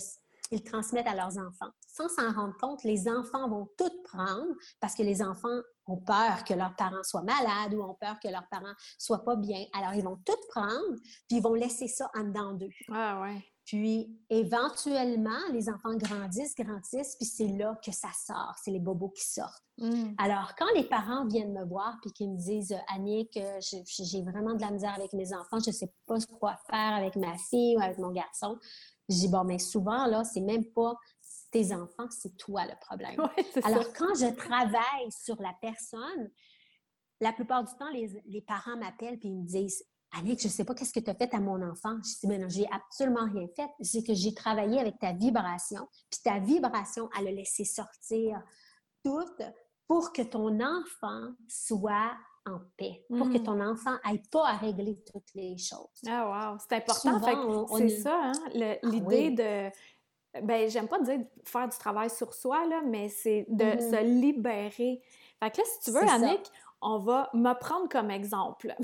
ils 0.51 0.63
transmettent 0.63 1.07
à 1.07 1.15
leurs 1.15 1.39
enfants. 1.39 1.71
Sans 1.87 2.09
s'en 2.09 2.33
rendre 2.33 2.57
compte, 2.59 2.83
les 2.85 3.09
enfants 3.09 3.49
vont 3.49 3.69
tout 3.79 4.03
prendre 4.05 4.55
parce 4.81 4.95
que 4.95 5.03
les 5.03 5.23
enfants 5.23 5.61
ont 5.87 5.99
peur 5.99 6.45
que 6.45 6.55
leurs 6.55 6.75
parents 6.77 7.03
soient 7.03 7.23
malades 7.23 7.75
ou 7.75 7.83
ont 7.83 7.97
peur 8.01 8.19
que 8.23 8.29
leurs 8.29 8.49
parents 8.51 8.75
soient 8.99 9.25
pas 9.25 9.37
bien. 9.37 9.65
Alors, 9.73 9.95
ils 9.95 10.05
vont 10.05 10.19
tout 10.25 10.41
prendre, 10.51 10.97
puis 11.29 11.39
ils 11.39 11.43
vont 11.43 11.55
laisser 11.55 11.89
ça 11.89 12.11
en 12.15 12.25
dedans 12.25 12.55
d'eux. 12.55 12.71
Ah 12.91 13.21
ouais. 13.23 13.45
Puis, 13.65 14.19
éventuellement, 14.29 15.39
les 15.53 15.69
enfants 15.69 15.95
grandissent, 15.95 16.57
grandissent, 16.57 17.15
puis 17.15 17.27
c'est 17.27 17.47
là 17.47 17.79
que 17.85 17.93
ça 17.93 18.09
sort. 18.27 18.57
C'est 18.61 18.73
les 18.73 18.81
bobos 18.81 19.11
qui 19.11 19.25
sortent. 19.25 19.63
Mm. 19.79 20.15
Alors, 20.19 20.55
quand 20.59 20.67
les 20.75 20.89
parents 20.89 21.25
viennent 21.27 21.53
me 21.53 21.65
voir 21.65 21.97
puis 22.03 22.13
qu'ils 22.13 22.33
me 22.33 22.37
disent 22.37 22.75
«Annick, 22.95 23.39
j'ai 23.61 24.23
vraiment 24.23 24.55
de 24.55 24.61
la 24.61 24.73
misère 24.73 24.95
avec 24.95 25.13
mes 25.13 25.33
enfants, 25.33 25.61
je 25.65 25.71
sais 25.71 25.93
pas 26.07 26.17
quoi 26.41 26.57
faire 26.69 26.95
avec 26.95 27.15
ma 27.15 27.37
fille 27.37 27.77
ou 27.77 27.81
avec 27.81 27.99
mon 27.99 28.11
garçon», 28.11 28.59
je 29.11 29.17
dis, 29.17 29.29
bon, 29.29 29.45
mais 29.45 29.59
souvent, 29.59 30.07
là, 30.07 30.25
c'est 30.25 30.41
même 30.41 30.65
pas 30.65 30.95
tes 31.51 31.75
enfants, 31.75 32.07
c'est 32.11 32.37
toi 32.37 32.65
le 32.65 32.75
problème. 32.81 33.17
Alors, 33.65 33.93
quand 33.93 34.15
je 34.15 34.33
travaille 34.35 35.11
sur 35.11 35.41
la 35.43 35.53
personne, 35.61 36.31
la 37.21 37.33
plupart 37.33 37.65
du 37.65 37.73
temps, 37.75 37.91
les, 37.91 38.41
parents 38.43 38.77
m'appellent 38.77 39.19
et 39.23 39.27
ils 39.27 39.37
me 39.37 39.47
disent 39.47 39.85
Annick, 40.13 40.41
je 40.41 40.47
ne 40.47 40.53
sais 40.53 40.65
pas 40.65 40.75
qu'est-ce 40.75 40.93
que 40.93 41.01
tu 41.01 41.11
as 41.11 41.15
fait 41.15 41.33
à 41.35 41.41
mon 41.41 41.63
enfant. 41.63 41.97
Je 42.03 42.21
dis, 42.21 42.27
ben 42.27 42.41
non, 42.41 42.49
j'ai 42.49 42.67
absolument 42.73 43.27
rien 43.33 43.47
fait. 43.55 43.69
C'est 43.81 44.03
que 44.03 44.15
j'ai 44.15 44.35
travaillé 44.35 44.81
avec 44.81 44.99
ta 44.99 45.13
vibration, 45.13 45.87
puis 46.11 46.21
ta 46.25 46.39
vibration, 46.39 47.09
elle 47.19 47.29
a 47.29 47.33
laissé 47.33 47.65
sortir 47.65 48.43
tout 49.05 49.27
pour 49.87 50.13
que 50.13 50.23
ton 50.23 50.61
enfant 50.61 51.33
soit 51.49 52.13
en 52.47 52.59
paix, 52.76 53.05
pour 53.09 53.28
que 53.28 53.38
mm. 53.38 53.43
ton 53.43 53.61
enfant 53.61 53.97
n'aille 54.05 54.22
pas 54.30 54.49
à 54.49 54.57
régler 54.57 54.97
toutes 55.11 55.34
les 55.34 55.57
choses. 55.59 56.03
Ah, 56.09 56.53
wow! 56.53 56.59
C'est 56.59 56.76
important. 56.76 57.66
C'est 57.76 57.88
ça, 57.88 58.18
hein? 58.22 58.32
Ah 58.45 58.86
l'idée 58.86 59.30
de. 59.30 59.70
Ben, 60.43 60.70
j'aime 60.70 60.86
pas 60.86 61.01
dire 61.01 61.20
faire 61.45 61.68
du 61.68 61.76
travail 61.76 62.09
sur 62.09 62.32
soi, 62.32 62.64
là, 62.66 62.82
mais 62.86 63.09
c'est 63.09 63.47
de 63.49 63.80
se 63.80 64.03
libérer. 64.05 65.03
Fait 65.43 65.51
que 65.51 65.59
là, 65.59 65.64
si 65.64 65.80
tu 65.80 65.91
veux, 65.91 66.09
Annick, 66.09 66.51
on 66.82 66.99
va 66.99 67.28
me 67.34 67.53
prendre 67.55 67.88
comme 67.88 68.11
exemple. 68.11 68.74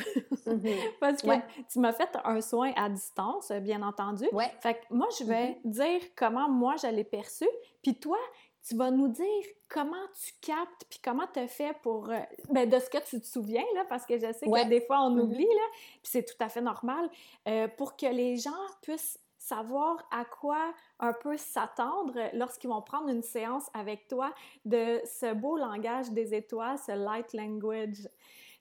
Mm-hmm. 0.46 0.76
Parce 1.00 1.22
que 1.22 1.30
tu 1.70 1.78
m'as 1.78 1.92
fait 1.92 2.10
un 2.24 2.40
soin 2.40 2.72
à 2.76 2.88
distance, 2.88 3.52
bien 3.52 3.82
entendu. 3.82 4.26
Ouais. 4.32 4.52
Fait 4.60 4.74
que 4.74 4.80
moi, 4.90 5.08
je 5.18 5.24
vais 5.24 5.50
mm-hmm. 5.50 5.70
dire 5.70 6.00
comment 6.16 6.48
moi, 6.48 6.74
je 6.82 6.88
l'ai 6.88 7.04
perçu. 7.04 7.46
Puis 7.82 7.94
toi, 7.98 8.18
tu 8.66 8.74
vas 8.74 8.90
nous 8.90 9.08
dire 9.08 9.44
comment 9.68 9.94
tu 10.20 10.32
captes, 10.40 10.84
puis 10.90 10.98
comment 11.02 11.26
tu 11.32 11.38
as 11.38 11.46
fait 11.46 11.76
pour... 11.82 12.10
Euh, 12.10 12.18
ben, 12.50 12.68
de 12.68 12.78
ce 12.78 12.90
que 12.90 12.98
tu 12.98 13.20
te 13.20 13.26
souviens, 13.26 13.64
là, 13.74 13.84
parce 13.88 14.04
que 14.04 14.16
je 14.16 14.32
sais 14.32 14.46
que 14.46 14.68
des 14.68 14.80
fois, 14.80 15.02
on 15.02 15.14
mm-hmm. 15.14 15.20
oublie, 15.20 15.44
là, 15.44 15.68
puis 16.02 16.10
c'est 16.10 16.24
tout 16.24 16.42
à 16.42 16.48
fait 16.48 16.60
normal, 16.60 17.08
euh, 17.46 17.68
pour 17.68 17.96
que 17.96 18.06
les 18.06 18.36
gens 18.36 18.50
puissent 18.82 19.18
savoir 19.38 19.96
à 20.10 20.24
quoi 20.24 20.74
un 20.98 21.12
peu 21.12 21.36
s'attendre 21.36 22.14
lorsqu'ils 22.32 22.68
vont 22.68 22.82
prendre 22.82 23.08
une 23.08 23.22
séance 23.22 23.70
avec 23.74 24.08
toi 24.08 24.34
de 24.64 25.00
ce 25.04 25.32
beau 25.34 25.56
langage 25.56 26.10
des 26.10 26.34
étoiles, 26.34 26.78
ce 26.78 26.92
light 26.92 27.32
language. 27.32 28.08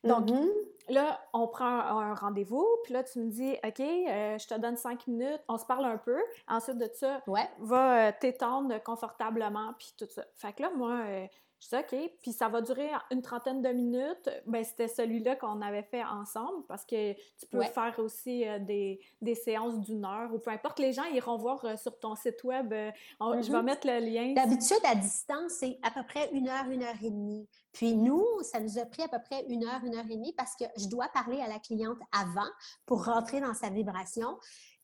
Donc, 0.06 0.28
mm-hmm. 0.28 0.49
là, 0.89 1.20
on 1.34 1.47
prend 1.47 1.66
un, 1.66 2.14
rendez-vous, 2.14 2.66
puis 2.84 2.93
là, 2.93 3.03
tu 3.03 3.20
me 3.20 3.30
dis, 3.30 3.53
OK, 3.66 3.80
euh, 3.80 4.38
je 4.38 4.47
te 4.47 4.60
donne 4.60 4.78
cinq 4.78 5.08
minutes, 5.08 5.41
on 5.47 5.58
se 5.58 5.66
parle 5.66 5.86
un 5.86 5.97
peu. 5.97 6.20
Ensuite 6.47 6.78
de 6.78 6.89
ça, 6.93 7.22
ouais. 7.28 7.49
va 7.60 8.08
euh, 8.08 8.12
t'étendre 8.20 8.82
confortablement, 8.84 9.74
puis 9.78 9.93
tout 9.97 10.08
ça. 10.10 10.24
Fait 10.36 10.53
que 10.53 10.62
là, 10.62 10.72
moi, 10.76 10.99
euh, 11.06 11.26
Je 11.60 11.70
dis 11.70 11.76
OK, 11.76 12.12
puis 12.22 12.32
ça 12.34 12.49
va 12.49 12.62
durer 12.62 12.89
une 13.12 13.22
trentaine 13.22 13.62
de 13.62 13.70
minutes. 13.70 14.30
Ben, 14.45 14.64
c'était 14.64 14.88
celui-là 14.88 15.36
qu'on 15.36 15.62
avait 15.62 15.84
fait 15.84 16.03
ensemble 16.03 16.66
parce 16.68 16.86
que 16.86 17.14
tu 17.14 17.45
peux 17.49 17.64
faire 17.64 17.95
aussi 17.99 18.47
euh, 18.47 18.60
des, 18.60 18.99
des, 19.22 19.36
séances 19.36 19.80
d'une 19.80 20.06
heure 20.06 20.34
ou 20.34 20.39
peu 20.39 20.51
importe. 20.51 20.80
Les 20.80 20.93
gens 20.93 21.06
iront 21.06 21.38
voir 21.38 21.64
euh, 21.66 21.78
sur 21.78 21.97
ton 21.97 22.16
site 22.16 22.43
web. 22.43 22.72
Euh, 22.74 22.91
je 23.22 23.51
vais 23.51 23.58
mm-hmm. 23.58 23.64
mettre 23.64 23.88
le 23.88 23.99
lien. 23.99 24.34
D'habitude, 24.34 24.78
à 24.84 24.95
distance, 24.95 25.53
c'est 25.53 25.80
à 25.82 25.91
peu 25.91 26.03
près 26.03 26.30
une 26.34 26.49
heure, 26.49 26.70
une 26.70 26.84
heure 26.84 26.95
et 27.01 27.10
demie. 27.10 27.47
Puis 27.72 27.93
nous, 27.93 28.26
ça 28.41 28.60
nous 28.60 28.78
a 28.78 28.86
pris 28.86 29.03
à 29.03 29.08
peu 29.08 29.20
près 29.24 29.45
une 29.49 29.66
heure, 29.66 29.82
une 29.84 29.95
heure 29.95 30.06
et 30.10 30.16
demie 30.16 30.34
parce 30.34 30.56
que 30.56 30.66
je 30.78 30.88
dois 30.88 31.08
parler 31.10 31.41
à 31.41 31.47
la 31.47 31.60
cliente 31.60 31.99
avant 32.12 32.49
pour 32.86 33.06
rentrer 33.06 33.41
dans 33.41 33.53
sa 33.53 33.70
vibration. 33.70 34.38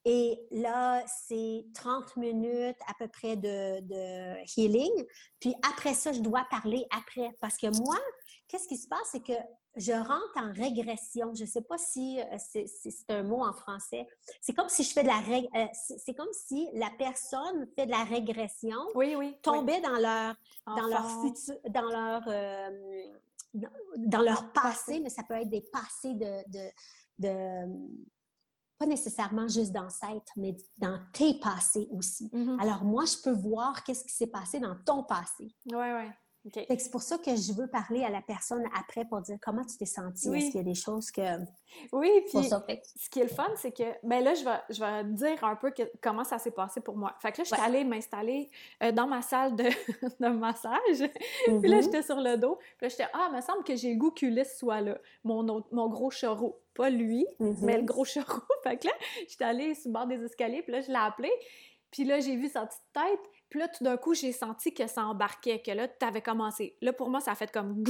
Et 0.05 0.39
là, 0.49 1.03
c'est 1.05 1.65
30 1.75 2.17
minutes 2.17 2.77
à 2.87 2.93
peu 2.97 3.07
près 3.07 3.35
de, 3.35 4.57
healing. 4.57 5.05
Puis 5.39 5.53
après 5.71 5.93
ça, 5.93 6.11
je 6.11 6.21
dois 6.21 6.45
parler 6.49 6.85
après. 6.89 7.35
Parce 7.39 7.57
que 7.57 7.67
moi, 7.67 7.97
qu'est-ce 8.47 8.67
qui 8.67 8.77
se 8.77 8.87
passe? 8.87 9.09
C'est 9.11 9.23
que 9.23 9.33
je 9.75 9.93
rentre 9.93 10.37
en 10.37 10.51
régression. 10.53 11.33
Je 11.35 11.43
ne 11.43 11.47
sais 11.47 11.61
pas 11.61 11.77
si 11.77 12.19
euh, 12.19 12.37
c'est 12.37 13.09
un 13.09 13.23
mot 13.23 13.43
en 13.43 13.53
français. 13.53 14.07
C'est 14.41 14.53
comme 14.53 14.69
si 14.69 14.83
je 14.83 14.91
fais 14.91 15.03
de 15.03 15.07
la 15.07 15.19
euh, 15.19 15.67
c'est 15.73 16.13
comme 16.15 16.33
si 16.33 16.67
la 16.73 16.89
personne 16.97 17.67
fait 17.75 17.85
de 17.85 17.91
la 17.91 18.03
régression. 18.03 18.79
Oui, 18.95 19.15
oui. 19.15 19.37
Tombait 19.43 19.81
dans 19.81 19.97
leur 19.97 20.35
dans 20.65 20.87
leur 20.87 21.21
futur, 21.21 21.55
dans 21.69 21.83
leur 21.83 22.23
euh, 22.27 22.69
dans 23.97 24.21
leur 24.21 24.51
passé, 24.51 24.99
mais 24.99 25.09
ça 25.09 25.23
peut 25.23 25.35
être 25.35 25.49
des 25.49 25.63
passés 25.71 26.15
de 26.15 26.71
pas 28.81 28.87
nécessairement 28.87 29.47
juste 29.47 29.71
d'ancêtre, 29.71 30.31
mais 30.35 30.57
dans 30.79 30.99
tes 31.13 31.35
passés 31.35 31.87
aussi. 31.91 32.29
Mm-hmm. 32.29 32.59
Alors, 32.59 32.83
moi, 32.83 33.05
je 33.05 33.15
peux 33.23 33.31
voir 33.31 33.83
qu'est-ce 33.83 34.03
qui 34.03 34.13
s'est 34.13 34.25
passé 34.25 34.59
dans 34.59 34.75
ton 34.83 35.03
passé. 35.03 35.55
Oui, 35.67 35.87
oui. 35.95 36.09
C'est 36.49 36.91
pour 36.91 37.03
ça 37.03 37.19
que 37.19 37.35
je 37.35 37.53
veux 37.53 37.67
parler 37.67 38.03
à 38.03 38.09
la 38.09 38.21
personne 38.21 38.63
après 38.75 39.05
pour 39.05 39.21
dire 39.21 39.37
comment 39.41 39.63
tu 39.63 39.77
t'es 39.77 39.85
sentie. 39.85 40.27
Est-ce 40.29 40.45
qu'il 40.47 40.55
y 40.55 40.59
a 40.59 40.63
des 40.63 40.73
choses 40.73 41.11
que. 41.11 41.21
Oui, 41.91 42.09
puis 42.27 42.43
ce 42.43 43.09
qui 43.09 43.19
est 43.19 43.23
le 43.23 43.29
fun, 43.29 43.47
c'est 43.57 43.71
que, 43.71 43.83
ben 44.03 44.23
là, 44.23 44.33
je 44.33 44.43
vais, 44.43 44.59
je 44.69 44.79
vais 44.79 45.03
dire 45.03 45.43
un 45.43 45.55
peu 45.55 45.71
comment 46.01 46.23
ça 46.23 46.39
s'est 46.39 46.51
passé 46.51 46.81
pour 46.81 46.97
moi. 46.97 47.13
Fait 47.21 47.31
que 47.31 47.39
là, 47.39 47.43
je 47.43 47.53
suis 47.53 47.63
allée 47.63 47.83
m'installer 47.83 48.49
euh, 48.81 48.91
dans 48.91 49.05
ma 49.05 49.21
salle 49.21 49.55
de, 49.55 49.65
de 50.19 50.27
massage. 50.29 50.79
Puis 50.87 51.53
là, 51.53 51.59
mm-hmm. 51.59 51.83
j'étais 51.83 52.01
sur 52.01 52.17
le 52.17 52.37
dos. 52.37 52.57
Puis 52.77 52.85
là, 52.85 52.89
j'étais, 52.89 53.07
ah, 53.13 53.27
il 53.31 53.35
me 53.35 53.41
semble 53.41 53.63
que 53.63 53.75
j'ai 53.75 53.93
le 53.93 53.99
goût 53.99 54.11
qu'Ulysse 54.11 54.57
soit 54.57 54.81
là, 54.81 54.97
mon, 55.23 55.43
mon 55.71 55.89
gros 55.89 56.09
chorreau. 56.09 56.59
Pas 56.73 56.89
lui, 56.89 57.25
mm-hmm. 57.39 57.57
mais 57.61 57.77
le 57.77 57.83
gros 57.83 58.05
chorreau. 58.05 58.41
fait 58.63 58.77
que 58.77 58.87
là, 58.87 58.93
j'étais 59.29 59.45
allée 59.45 59.75
sur 59.75 59.89
le 59.89 59.93
bord 59.93 60.07
des 60.07 60.23
escaliers, 60.23 60.63
puis 60.63 60.71
là, 60.71 60.81
je 60.81 60.87
l'ai 60.87 60.95
appelé. 60.95 61.31
Puis 61.91 62.05
là, 62.05 62.19
j'ai 62.19 62.35
vu 62.35 62.47
sa 62.47 62.65
petite 62.65 62.81
tête. 62.93 63.19
Puis 63.51 63.59
là, 63.59 63.67
tout 63.67 63.83
d'un 63.83 63.97
coup, 63.97 64.13
j'ai 64.13 64.31
senti 64.31 64.73
que 64.73 64.87
ça 64.87 65.03
embarquait, 65.05 65.61
que 65.61 65.71
là, 65.71 65.89
tu 65.89 66.05
avais 66.05 66.21
commencé. 66.21 66.77
Là, 66.81 66.93
pour 66.93 67.09
moi, 67.09 67.19
ça 67.19 67.33
a 67.33 67.35
fait 67.35 67.51
comme 67.51 67.83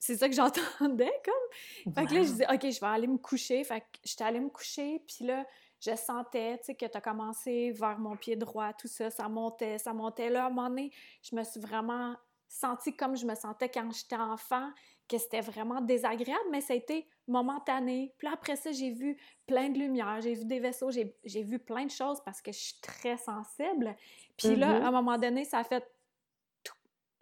C'est 0.00 0.16
ça 0.16 0.28
que 0.28 0.34
j'entendais, 0.80 1.12
comme. 1.24 1.94
Fait 1.94 2.06
que 2.06 2.14
là, 2.14 2.22
je 2.24 2.28
disais, 2.28 2.46
OK, 2.52 2.62
je 2.62 2.80
vais 2.80 2.86
aller 2.86 3.06
me 3.06 3.18
coucher. 3.18 3.62
Fait 3.62 3.80
que 3.80 3.86
j'étais 4.04 4.24
allée 4.24 4.40
me 4.40 4.48
coucher, 4.50 5.00
puis 5.06 5.26
là, 5.26 5.46
je 5.80 5.94
sentais, 5.94 6.58
tu 6.58 6.64
sais, 6.64 6.74
que 6.74 6.86
tu 6.86 6.98
as 6.98 7.00
commencé 7.00 7.70
vers 7.70 8.00
mon 8.00 8.16
pied 8.16 8.34
droit, 8.34 8.72
tout 8.72 8.88
ça, 8.88 9.10
ça 9.10 9.28
montait, 9.28 9.78
ça 9.78 9.92
montait. 9.92 10.28
Là, 10.28 10.44
à 10.44 10.46
un 10.48 10.50
moment 10.50 10.68
donné, 10.68 10.90
je 11.22 11.36
me 11.36 11.44
suis 11.44 11.60
vraiment 11.60 12.16
sentie 12.48 12.96
comme 12.96 13.16
je 13.16 13.26
me 13.26 13.36
sentais 13.36 13.68
quand 13.68 13.88
j'étais 13.92 14.16
enfant, 14.16 14.72
que 15.08 15.18
c'était 15.18 15.40
vraiment 15.40 15.80
désagréable, 15.80 16.44
mais 16.50 16.60
ça 16.60 16.74
a 16.74 16.76
été 16.76 17.06
momentané. 17.26 18.14
Puis 18.18 18.28
après 18.28 18.56
ça, 18.56 18.72
j'ai 18.72 18.90
vu 18.90 19.16
plein 19.46 19.70
de 19.70 19.78
lumière, 19.78 20.20
j'ai 20.20 20.34
vu 20.34 20.44
des 20.44 20.60
vaisseaux, 20.60 20.90
j'ai 20.90 21.42
vu 21.42 21.58
plein 21.58 21.86
de 21.86 21.90
choses 21.90 22.20
parce 22.24 22.42
que 22.42 22.52
je 22.52 22.58
suis 22.58 22.80
très 22.82 23.16
sensible. 23.16 23.96
Puis 24.36 24.54
là, 24.54 24.78
mm-hmm. 24.78 24.82
à 24.82 24.88
un 24.88 24.90
moment 24.90 25.18
donné, 25.18 25.44
ça 25.44 25.58
a 25.58 25.64
fait 25.64 25.84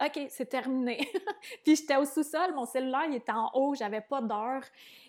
OK, 0.05 0.27
c'est 0.29 0.47
terminé. 0.47 1.09
puis 1.65 1.77
j'étais 1.77 1.97
au 1.97 2.05
sous-sol, 2.05 2.55
mon 2.55 2.67
cellulaire, 2.67 3.07
il 3.09 3.15
était 3.15 3.33
en 3.33 3.51
haut, 3.55 3.75
j'avais 3.75 4.03
pas 4.03 4.21
d'heure. 4.21 4.63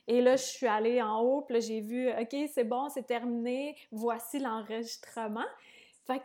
Et 0.08 0.22
là, 0.22 0.38
je 0.38 0.44
suis 0.44 0.68
allée 0.68 1.02
en 1.02 1.20
haut, 1.20 1.42
puis 1.42 1.56
là, 1.56 1.60
j'ai 1.60 1.82
vu, 1.82 2.10
OK, 2.10 2.36
c'est 2.54 2.64
bon, 2.64 2.88
c'est 2.88 3.06
terminé, 3.06 3.76
voici 3.92 4.40
l'enregistrement. 4.40 5.46
Fait 6.06 6.20
que 6.20 6.24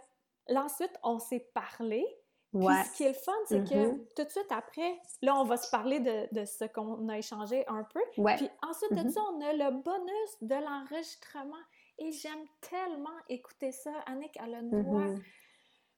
là, 0.53 0.65
ensuite, 0.65 0.93
on 1.03 1.19
s'est 1.19 1.45
parlé. 1.53 2.07
Puis 2.53 2.67
ce 2.85 2.97
qui 2.97 3.03
est 3.05 3.09
le 3.09 3.15
fun, 3.15 3.33
c'est 3.47 3.65
que 3.65 3.75
mm-hmm. 3.75 4.07
tout 4.15 4.25
de 4.25 4.29
suite 4.29 4.51
après, 4.51 5.01
là, 5.23 5.37
on 5.37 5.45
va 5.45 5.57
se 5.57 5.71
parler 5.71 6.01
de, 6.01 6.29
de 6.33 6.45
ce 6.45 6.65
qu'on 6.67 7.09
a 7.09 7.17
échangé 7.17 7.67
un 7.67 7.83
peu. 7.85 8.01
Puis 8.13 8.51
ensuite 8.63 8.93
de 8.93 9.09
mm-hmm. 9.09 9.11
ça, 9.11 9.21
on 9.33 9.41
a 9.41 9.53
le 9.55 9.71
bonus 9.83 10.37
de 10.43 10.55
l'enregistrement. 10.55 11.63
Et 11.99 12.13
j'aime 12.13 12.45
tellement 12.61 13.09
écouter 13.29 13.73
ça. 13.73 13.93
Annick, 14.07 14.37
elle 14.43 14.55
a 14.55 14.59
une 14.59 14.83
voix 14.83 15.07
mm-hmm. 15.07 15.23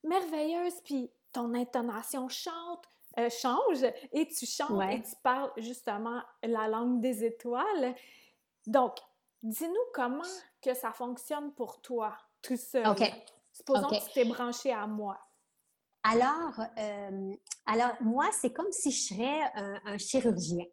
merveilleuse. 0.04 0.80
Puis 0.84 1.10
ton 1.32 1.54
intonation 1.54 2.28
chante, 2.28 2.88
euh, 3.18 3.28
change 3.30 3.84
et 4.12 4.28
tu 4.28 4.46
chantes 4.46 4.82
et 4.90 5.02
tu 5.02 5.14
parles 5.22 5.50
justement 5.56 6.20
la 6.42 6.68
langue 6.68 7.00
des 7.00 7.24
étoiles. 7.24 7.94
Donc, 8.66 8.96
dis-nous 9.42 9.74
comment 9.92 10.22
que 10.62 10.74
ça 10.74 10.92
fonctionne 10.92 11.52
pour 11.52 11.80
toi, 11.80 12.16
tout 12.42 12.56
ça. 12.56 12.92
OK. 12.92 13.02
Supposons 13.52 13.88
que 13.88 14.04
tu 14.06 14.12
t'es 14.12 14.24
branché 14.24 14.72
à 14.72 14.86
moi. 14.86 15.18
Alors, 16.04 16.60
euh, 16.78 17.34
alors 17.66 17.92
moi, 18.02 18.26
c'est 18.32 18.52
comme 18.52 18.70
si 18.70 18.90
je 18.90 19.08
serais 19.08 19.40
un, 19.84 19.98
chirurgien. 19.98 20.64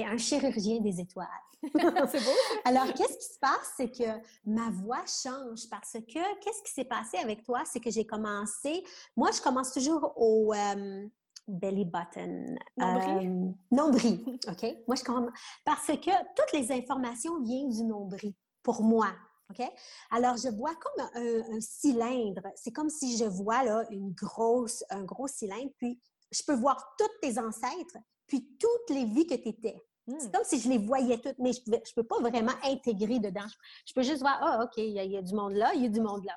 Un 0.00 0.18
chirurgien 0.18 0.80
des 0.80 1.00
étoiles. 1.00 1.26
c'est 1.62 2.24
beau. 2.24 2.30
Alors, 2.64 2.92
qu'est-ce 2.92 3.18
qui 3.18 3.34
se 3.34 3.38
passe? 3.40 3.72
C'est 3.76 3.90
que 3.90 4.20
ma 4.44 4.70
voix 4.70 5.04
change 5.06 5.68
parce 5.70 5.92
que 5.92 6.40
qu'est-ce 6.40 6.62
qui 6.62 6.72
s'est 6.72 6.84
passé 6.84 7.18
avec 7.18 7.44
toi? 7.44 7.62
C'est 7.64 7.80
que 7.80 7.90
j'ai 7.90 8.06
commencé, 8.06 8.84
moi, 9.16 9.30
je 9.32 9.40
commence 9.40 9.72
toujours 9.72 10.12
au 10.16 10.52
euh, 10.54 11.06
belly 11.48 11.84
button. 11.84 12.56
Nombril. 12.76 13.28
Euh, 13.28 13.52
nombril, 13.70 14.38
OK? 14.48 14.76
Moi, 14.86 14.96
je 14.96 15.04
commence 15.04 15.30
parce 15.64 15.86
que 15.86 16.10
toutes 16.36 16.52
les 16.52 16.70
informations 16.72 17.40
viennent 17.42 17.70
du 17.70 17.84
nombril 17.84 18.34
pour 18.62 18.82
moi. 18.82 19.08
OK? 19.50 19.66
Alors, 20.10 20.36
je 20.36 20.48
vois 20.48 20.74
comme 20.74 21.08
un, 21.14 21.60
cylindre. 21.60 22.42
C'est 22.56 22.72
comme 22.72 22.90
si 22.90 23.16
je 23.16 23.24
vois 23.24 23.64
là, 23.64 23.84
une 23.90 24.12
grosse, 24.12 24.84
un 24.90 25.04
gros 25.04 25.26
cylindre, 25.26 25.70
puis 25.78 26.00
je 26.30 26.42
peux 26.46 26.54
voir 26.54 26.94
tous 26.98 27.08
tes 27.22 27.38
ancêtres, 27.38 27.96
puis 28.26 28.48
toutes 28.58 28.90
les 28.90 29.06
vies 29.06 29.26
que 29.26 29.34
tu 29.34 29.48
étais. 29.48 29.82
C'est 30.06 30.28
hmm. 30.28 30.32
comme 30.32 30.44
si 30.44 30.60
je 30.60 30.68
les 30.68 30.78
voyais 30.78 31.18
toutes, 31.18 31.38
mais 31.38 31.52
je 31.52 31.70
ne 31.70 31.94
peux 31.94 32.04
pas 32.04 32.20
vraiment 32.20 32.52
intégrer 32.64 33.18
dedans. 33.18 33.46
Je, 33.86 33.92
peux 33.94 34.02
juste 34.02 34.20
voir, 34.20 34.38
ah, 34.40 34.64
OK, 34.64 34.76
il 34.78 34.92
y, 34.92 35.16
a 35.16 35.22
du 35.22 35.34
monde 35.34 35.52
là, 35.52 35.72
il 35.74 35.82
y 35.82 35.86
a 35.86 35.90
du 35.90 36.00
monde 36.00 36.24
là. 36.24 36.34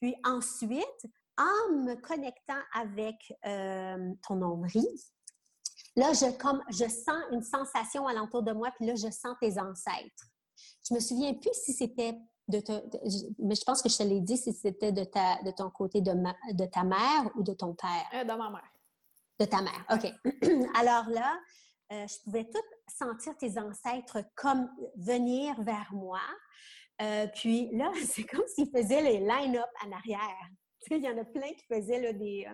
Puis 0.00 0.14
ensuite, 0.24 1.06
en 1.36 1.72
me 1.72 1.94
connectant 1.94 2.60
avec 2.72 3.16
euh, 3.46 4.12
ton 4.26 4.36
nombril, 4.36 4.86
là, 5.96 6.12
je, 6.12 6.36
comme, 6.38 6.62
je 6.70 6.88
sens 6.88 7.22
une 7.30 7.42
sensation 7.42 8.06
alentour 8.06 8.42
de 8.42 8.52
moi, 8.52 8.70
puis 8.76 8.86
là, 8.86 8.94
je 8.94 9.10
sens 9.10 9.36
tes 9.40 9.60
ancêtres. 9.60 10.26
Je 10.88 10.94
me 10.94 11.00
souviens 11.00 11.34
plus 11.34 11.54
si 11.54 11.72
c'était 11.72 12.18
de, 12.48 12.62
mais 13.38 13.54
je 13.54 13.64
pense 13.64 13.80
que 13.82 13.88
je 13.88 13.96
te 13.96 14.02
l'ai 14.02 14.20
dit 14.20 14.36
si 14.36 14.52
c'était 14.52 14.92
de, 14.92 15.04
ta, 15.04 15.42
de 15.42 15.50
ton 15.50 15.70
côté 15.70 16.00
de, 16.00 16.12
de 16.52 16.66
ta 16.66 16.84
mère 16.84 17.30
ou 17.36 17.42
de 17.42 17.54
ton 17.54 17.74
père? 17.74 18.08
Euh, 18.14 18.24
de 18.24 18.32
ma 18.32 18.50
mère. 18.50 18.72
De 19.38 19.44
ta 19.46 19.62
mère, 19.62 19.84
OK. 19.90 20.12
Alors 20.78 21.08
là, 21.08 21.38
euh, 21.92 22.06
je 22.06 22.22
pouvais 22.22 22.44
tout 22.44 22.62
sentir 22.88 23.36
tes 23.36 23.58
ancêtres 23.58 24.18
comme 24.34 24.68
venir 24.96 25.60
vers 25.62 25.90
moi. 25.92 26.20
Euh, 27.00 27.26
puis 27.34 27.70
là, 27.72 27.90
c'est 28.06 28.24
comme 28.24 28.46
s'ils 28.46 28.70
faisaient 28.70 29.02
les 29.02 29.20
line-up 29.20 29.70
en 29.84 29.92
arrière. 29.92 30.48
il 30.90 31.02
y 31.02 31.08
en 31.08 31.18
a 31.18 31.24
plein 31.24 31.48
qui 31.48 31.64
faisaient 31.66 32.00
là, 32.00 32.12
des, 32.12 32.46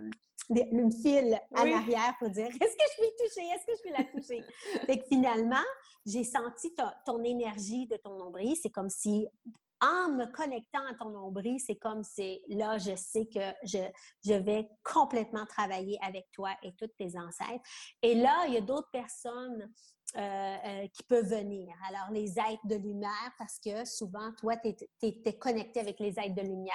des, 0.50 0.68
une 0.70 0.92
file 0.92 1.38
en 1.52 1.72
arrière 1.72 2.14
pour 2.18 2.30
dire 2.30 2.46
est-ce 2.46 2.76
que 2.76 2.84
je 2.96 3.02
peux 3.02 3.24
toucher, 3.24 3.46
est-ce 3.48 3.66
que 3.66 3.72
je 3.76 3.82
peux 3.82 3.96
la 3.96 4.04
toucher? 4.04 4.44
fait 4.86 4.98
que 4.98 5.06
finalement, 5.06 5.66
j'ai 6.06 6.24
senti 6.24 6.74
ton 7.04 7.22
énergie 7.24 7.86
de 7.86 7.96
ton 7.96 8.16
nombril. 8.16 8.56
C'est 8.60 8.70
comme 8.70 8.88
si 8.88 9.26
en 9.80 10.10
me 10.12 10.26
connectant 10.26 10.84
à 10.90 10.94
ton 10.94 11.10
nombril, 11.10 11.58
c'est 11.58 11.76
comme 11.76 12.02
c'est 12.04 12.42
là, 12.48 12.78
je 12.78 12.94
sais 12.96 13.26
que 13.26 13.40
je, 13.64 13.78
je 14.24 14.34
vais 14.34 14.68
complètement 14.84 15.46
travailler 15.46 15.98
avec 16.02 16.30
toi 16.32 16.50
et 16.62 16.72
toutes 16.74 16.96
tes 16.96 17.18
ancêtres. 17.18 17.64
Et 18.02 18.14
là, 18.14 18.44
il 18.46 18.54
y 18.54 18.56
a 18.56 18.60
d'autres 18.60 18.90
personnes 18.90 19.70
euh, 20.16 20.56
euh, 20.66 20.88
qui 20.88 21.04
peuvent 21.04 21.28
venir. 21.28 21.72
Alors, 21.88 22.10
les 22.10 22.30
êtres 22.30 22.66
de 22.66 22.74
lumière, 22.74 23.32
parce 23.38 23.60
que 23.60 23.84
souvent, 23.84 24.32
toi, 24.38 24.56
tu 24.56 24.74
es, 25.02 25.38
connecté 25.38 25.78
avec 25.78 26.00
les 26.00 26.18
êtres 26.18 26.34
de 26.34 26.40
lumière. 26.40 26.74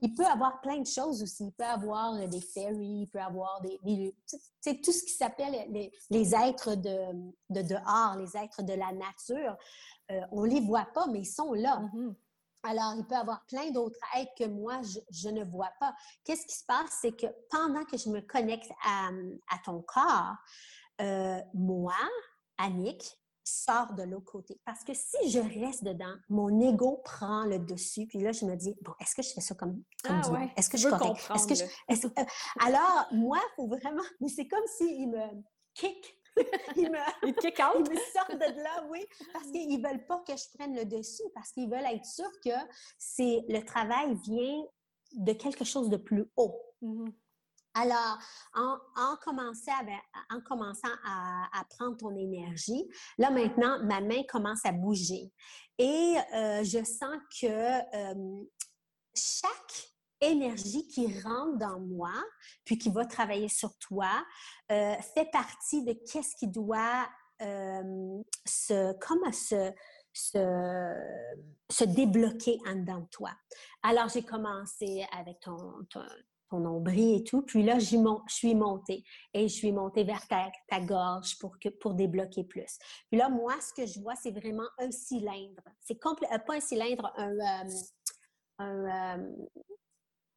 Il 0.00 0.14
peut 0.14 0.24
avoir 0.24 0.62
plein 0.62 0.78
de 0.78 0.86
choses 0.86 1.22
aussi. 1.22 1.44
Il 1.44 1.52
peut 1.52 1.64
avoir 1.64 2.26
des 2.26 2.40
fairies, 2.40 3.02
il 3.02 3.06
peut 3.08 3.20
avoir 3.20 3.60
des... 3.60 3.78
des 3.84 4.80
tout 4.80 4.92
ce 4.92 5.04
qui 5.04 5.12
s'appelle 5.12 5.66
les, 5.68 5.92
les, 6.08 6.34
êtres 6.34 6.74
de, 6.74 7.32
de, 7.50 7.60
dehors, 7.60 8.16
les 8.16 8.34
êtres 8.34 8.62
de 8.62 8.72
la 8.72 8.92
nature. 8.92 9.56
Euh, 10.10 10.20
on 10.32 10.44
les 10.44 10.60
voit 10.60 10.88
pas, 10.94 11.06
mais 11.06 11.20
ils 11.20 11.26
sont 11.26 11.52
là. 11.52 11.82
Mm-hmm. 11.94 12.14
Alors, 12.62 12.94
il 12.96 13.06
peut 13.06 13.14
y 13.14 13.18
avoir 13.18 13.44
plein 13.46 13.70
d'autres 13.70 13.98
êtres 14.16 14.32
que 14.38 14.44
moi, 14.44 14.80
je, 15.10 15.28
ne 15.28 15.44
vois 15.44 15.72
pas. 15.80 15.94
Qu'est-ce 16.24 16.46
qui 16.46 16.54
se 16.54 16.64
passe? 16.64 16.98
C'est 17.00 17.16
que 17.16 17.26
pendant 17.50 17.84
que 17.84 17.96
je 17.96 18.10
me 18.10 18.20
connecte 18.20 18.70
à, 18.84 19.10
ton 19.64 19.82
corps, 19.82 20.34
euh, 21.00 21.40
moi, 21.54 21.94
Annick, 22.58 23.02
sors 23.42 23.94
de 23.94 24.02
l'autre 24.02 24.30
côté. 24.30 24.60
Parce 24.64 24.84
que 24.84 24.92
si 24.94 25.30
je 25.30 25.40
reste 25.40 25.84
dedans, 25.84 26.14
mon 26.28 26.60
ego 26.60 27.00
prend 27.04 27.44
le 27.44 27.58
dessus. 27.58 28.06
Puis 28.06 28.20
là, 28.20 28.32
je 28.32 28.44
me 28.44 28.54
dis, 28.56 28.76
bon, 28.82 28.92
est-ce 29.00 29.14
que 29.14 29.22
je 29.22 29.30
fais 29.30 29.40
ça 29.40 29.54
comme, 29.54 29.82
comme 30.04 30.20
ah, 30.22 30.46
Est-ce 30.56 30.68
que 30.68 30.76
je 30.76 30.88
suis 30.88 31.34
Est-ce 31.34 31.46
que 31.46 31.54
je, 31.54 31.64
euh, 31.64 32.24
alors, 32.60 33.06
moi, 33.12 33.38
il 33.38 33.54
faut 33.56 33.66
vraiment... 33.66 34.02
Mais 34.20 34.28
c'est 34.28 34.46
comme 34.46 34.66
s'il 34.76 35.10
me 35.10 35.42
kick 35.74 36.19
ils 36.76 36.90
me, 36.90 36.98
ils 37.26 37.32
me 37.90 38.00
sortent 38.12 38.34
de 38.34 38.62
là, 38.62 38.84
oui, 38.90 39.04
parce 39.32 39.50
qu'ils 39.50 39.80
ne 39.80 39.88
veulent 39.88 40.06
pas 40.06 40.22
que 40.26 40.36
je 40.36 40.44
prenne 40.56 40.74
le 40.74 40.84
dessus, 40.84 41.22
parce 41.34 41.52
qu'ils 41.52 41.70
veulent 41.70 41.86
être 41.86 42.04
sûrs 42.04 42.40
que 42.44 42.50
c'est 42.98 43.44
le 43.48 43.60
travail 43.64 44.14
vient 44.24 44.64
de 45.12 45.32
quelque 45.32 45.64
chose 45.64 45.88
de 45.88 45.96
plus 45.96 46.30
haut. 46.36 46.60
Mm-hmm. 46.82 47.12
Alors, 47.74 48.18
en, 48.54 49.16
commençant, 49.22 49.72
en 50.30 50.40
commençant 50.40 50.88
à, 51.04 51.64
prendre 51.76 51.96
ton 51.96 52.16
énergie, 52.16 52.88
là 53.16 53.30
maintenant, 53.30 53.78
ma 53.84 54.00
main 54.00 54.22
commence 54.28 54.64
à 54.64 54.72
bouger. 54.72 55.32
Et 55.78 56.16
euh, 56.34 56.64
je 56.64 56.84
sens 56.84 57.16
que 57.40 57.46
euh, 57.46 58.44
chaque 59.14 59.89
énergie 60.20 60.86
qui 60.88 61.06
rentre 61.20 61.58
dans 61.58 61.80
moi, 61.80 62.12
puis 62.64 62.78
qui 62.78 62.90
va 62.90 63.04
travailler 63.06 63.48
sur 63.48 63.76
toi, 63.78 64.10
euh, 64.70 64.94
fait 65.14 65.30
partie 65.30 65.84
de 65.84 65.92
qu'est-ce 65.92 66.36
qui 66.36 66.48
doit 66.48 67.08
se, 68.46 68.92
comme 68.98 69.32
se, 69.32 69.72
se, 70.12 71.84
débloquer 71.84 72.58
en 72.66 72.74
dedans 72.74 73.00
de 73.00 73.08
toi. 73.10 73.30
Alors, 73.82 74.08
j'ai 74.08 74.22
commencé 74.22 75.06
avec 75.10 75.40
ton, 75.40 75.72
ton 76.50 76.58
nombril 76.58 77.20
et 77.20 77.24
tout. 77.24 77.42
Puis 77.42 77.62
là, 77.62 77.78
je 77.78 77.96
suis 78.28 78.54
montée 78.54 79.04
et 79.32 79.48
je 79.48 79.54
suis 79.54 79.72
montée 79.72 80.04
vers 80.04 80.26
ta, 80.26 80.80
gorge 80.80 81.38
pour, 81.38 81.58
que, 81.58 81.68
pour 81.68 81.94
débloquer 81.94 82.44
plus. 82.44 82.78
Puis 83.10 83.18
là, 83.18 83.28
moi, 83.28 83.54
ce 83.60 83.72
que 83.72 83.86
je 83.86 84.00
vois, 84.00 84.16
c'est 84.16 84.32
vraiment 84.32 84.68
un 84.78 84.90
cylindre. 84.90 85.62
C'est 85.80 85.98
euh, 86.04 86.38
pas 86.38 86.54
un 86.54 86.60
cylindre, 86.60 87.12
un... 87.16 87.32
Euh, 87.32 87.70
euh, 88.60 89.16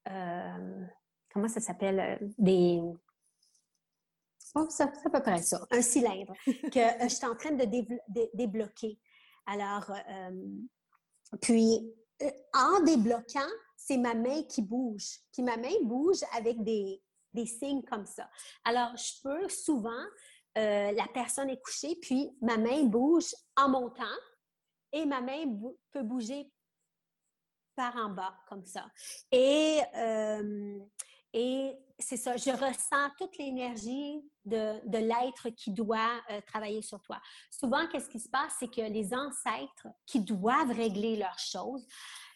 comment 0.05 1.47
ça 1.47 1.59
s'appelle? 1.59 2.19
Des... 2.37 2.81
Oh, 4.55 4.67
c'est 4.69 4.83
à 4.83 4.87
peu 4.87 5.09
près 5.09 5.41
ça, 5.41 5.65
un 5.71 5.81
cylindre 5.81 6.33
que 6.45 7.03
je 7.03 7.07
suis 7.07 7.25
en 7.25 7.35
train 7.35 7.51
de, 7.51 7.65
débloquer. 8.33 8.99
Alors, 9.47 9.91
puis, 11.41 11.91
en 12.53 12.81
débloquant, 12.81 13.49
c'est 13.75 13.97
ma 13.97 14.13
main 14.13 14.43
qui 14.43 14.61
bouge. 14.61 15.19
Puis 15.31 15.43
ma 15.43 15.57
main 15.57 15.73
bouge 15.83 16.19
avec 16.35 16.63
des, 16.63 17.01
signes 17.45 17.83
comme 17.83 18.05
ça. 18.05 18.29
Alors, 18.63 18.95
je 18.95 19.21
peux 19.23 19.49
souvent, 19.49 20.05
euh, 20.57 20.91
la 20.91 21.07
personne 21.13 21.49
est 21.49 21.61
couchée, 21.61 21.97
puis 22.01 22.31
ma 22.41 22.57
main 22.57 22.83
bouge 22.83 23.33
en 23.57 23.69
montant 23.69 24.03
et 24.91 25.05
ma 25.05 25.21
main 25.21 25.45
peut 25.91 26.03
bouger 26.03 26.51
par 27.75 27.95
en 27.97 28.09
bas, 28.09 28.35
comme 28.47 28.65
ça. 28.65 28.85
Et, 29.31 29.79
euh, 29.95 30.79
et 31.33 31.73
c'est 31.99 32.17
ça, 32.17 32.37
je 32.37 32.51
ressens 32.51 33.09
toute 33.17 33.37
l'énergie 33.37 34.21
de, 34.45 34.97
l'être 34.97 35.49
qui 35.49 35.71
doit 35.71 36.21
euh, 36.29 36.41
travailler 36.45 36.81
sur 36.81 37.01
toi. 37.01 37.19
Souvent, 37.49 37.87
qu'est-ce 37.87 38.09
qui 38.09 38.19
se 38.19 38.29
passe? 38.29 38.53
C'est 38.59 38.69
que 38.69 38.81
les 38.81 39.13
ancêtres 39.13 39.87
qui 40.05 40.19
doivent 40.19 40.71
régler 40.71 41.15
leurs 41.15 41.39
choses 41.39 41.85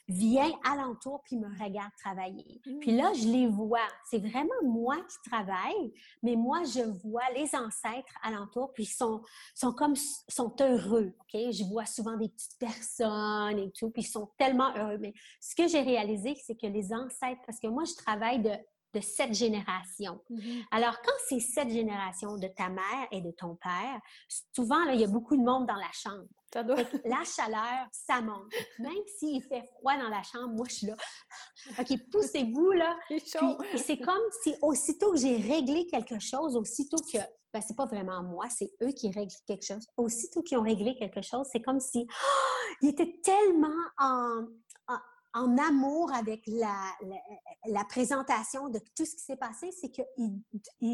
vient 0.08 0.52
alentour 0.64 1.22
puis 1.24 1.38
me 1.38 1.48
regarde 1.62 1.92
travailler. 2.00 2.62
Puis 2.80 2.92
là, 2.92 3.12
je 3.14 3.28
les 3.28 3.48
vois. 3.48 3.88
C'est 4.10 4.20
vraiment 4.20 4.62
moi 4.64 4.96
qui 4.96 5.30
travaille, 5.30 5.94
mais 6.24 6.36
moi, 6.36 6.64
je 6.64 6.82
vois 7.08 7.30
les 7.36 7.54
ancêtres 7.56 8.14
alentour 8.24 8.72
puis 8.74 8.84
ils 8.84 8.94
sont, 8.94 9.22
sont 9.54 9.74
comme, 9.74 9.96
sont 9.96 10.56
heureux, 10.62 11.14
OK? 11.20 11.52
Je 11.52 11.64
vois 11.70 11.86
souvent 11.86 12.18
des 12.18 12.30
petites 12.30 12.58
personnes 12.60 13.60
et 13.60 13.72
tout, 13.72 13.90
puis 13.90 14.04
ils 14.04 14.08
sont 14.08 14.30
tellement 14.38 14.74
heureux. 14.76 14.98
Mais 15.00 15.14
ce 15.42 15.56
que 15.56 15.68
j'ai 15.68 15.82
réalisé, 15.82 16.36
c'est 16.46 16.56
que 16.56 16.68
les 16.68 16.94
ancêtres, 16.94 17.42
parce 17.46 17.60
que 17.60 17.68
moi, 17.68 17.84
je 17.84 17.96
travaille 17.96 18.42
de 18.42 18.52
de 18.94 19.02
cette 19.02 19.34
génération. 19.34 20.22
Mm-hmm. 20.30 20.64
Alors, 20.72 20.96
quand 21.04 21.14
c'est 21.28 21.40
cette 21.40 21.70
génération 21.70 22.38
de 22.38 22.48
ta 22.48 22.70
mère 22.70 23.08
et 23.12 23.22
de 23.22 23.32
ton 23.32 23.56
père, 23.56 24.00
souvent, 24.56 24.84
là, 24.86 24.94
il 24.94 25.02
y 25.02 25.04
a 25.04 25.08
beaucoup 25.08 25.36
de 25.36 25.44
monde 25.44 25.66
dans 25.68 25.76
la 25.76 25.92
chambre. 25.94 26.28
La 26.56 27.24
chaleur, 27.24 27.88
ça 27.92 28.22
monte. 28.22 28.52
Même 28.80 29.06
s'il 29.18 29.42
fait 29.44 29.64
froid 29.74 29.98
dans 29.98 30.10
la 30.10 30.24
chambre, 30.24 30.54
moi, 30.56 30.66
je 30.70 30.76
suis 30.76 30.88
là. 30.88 30.96
OK, 31.80 32.10
poussez-vous, 32.12 32.72
là. 32.72 32.98
c'est 33.78 33.98
comme 33.98 34.24
si, 34.44 34.56
aussitôt 34.62 35.12
que 35.12 35.18
j'ai 35.18 35.38
réglé 35.38 35.88
quelque 35.88 36.20
chose, 36.20 36.56
aussitôt 36.56 36.98
que 36.98 37.20
ben, 37.54 37.62
c'est 37.66 37.76
pas 37.76 37.86
vraiment 37.86 38.24
moi, 38.24 38.46
c'est 38.50 38.72
eux 38.82 38.92
qui 38.92 39.10
règlent 39.12 39.32
quelque 39.46 39.66
chose. 39.66 39.88
Aussitôt 39.98 40.42
qu'ils 40.42 40.58
ont 40.58 40.64
réglé 40.64 40.96
quelque 40.96 41.22
chose, 41.22 41.48
c'est 41.52 41.62
comme 41.62 41.80
si 41.80 42.08
oh, 42.08 42.74
ils 42.82 42.90
étaient 42.90 43.20
tellement 43.24 43.68
en, 43.98 44.46
en 45.38 45.58
amour 45.58 46.12
avec 46.14 46.42
la, 46.48 46.92
la, 47.68 47.84
présentation 47.86 48.70
de 48.70 48.80
tout 48.96 49.06
ce 49.06 49.16
qui 49.16 49.24
s'est 49.24 49.38
passé, 49.38 49.72
c'est 49.72 49.92
que 49.92 50.02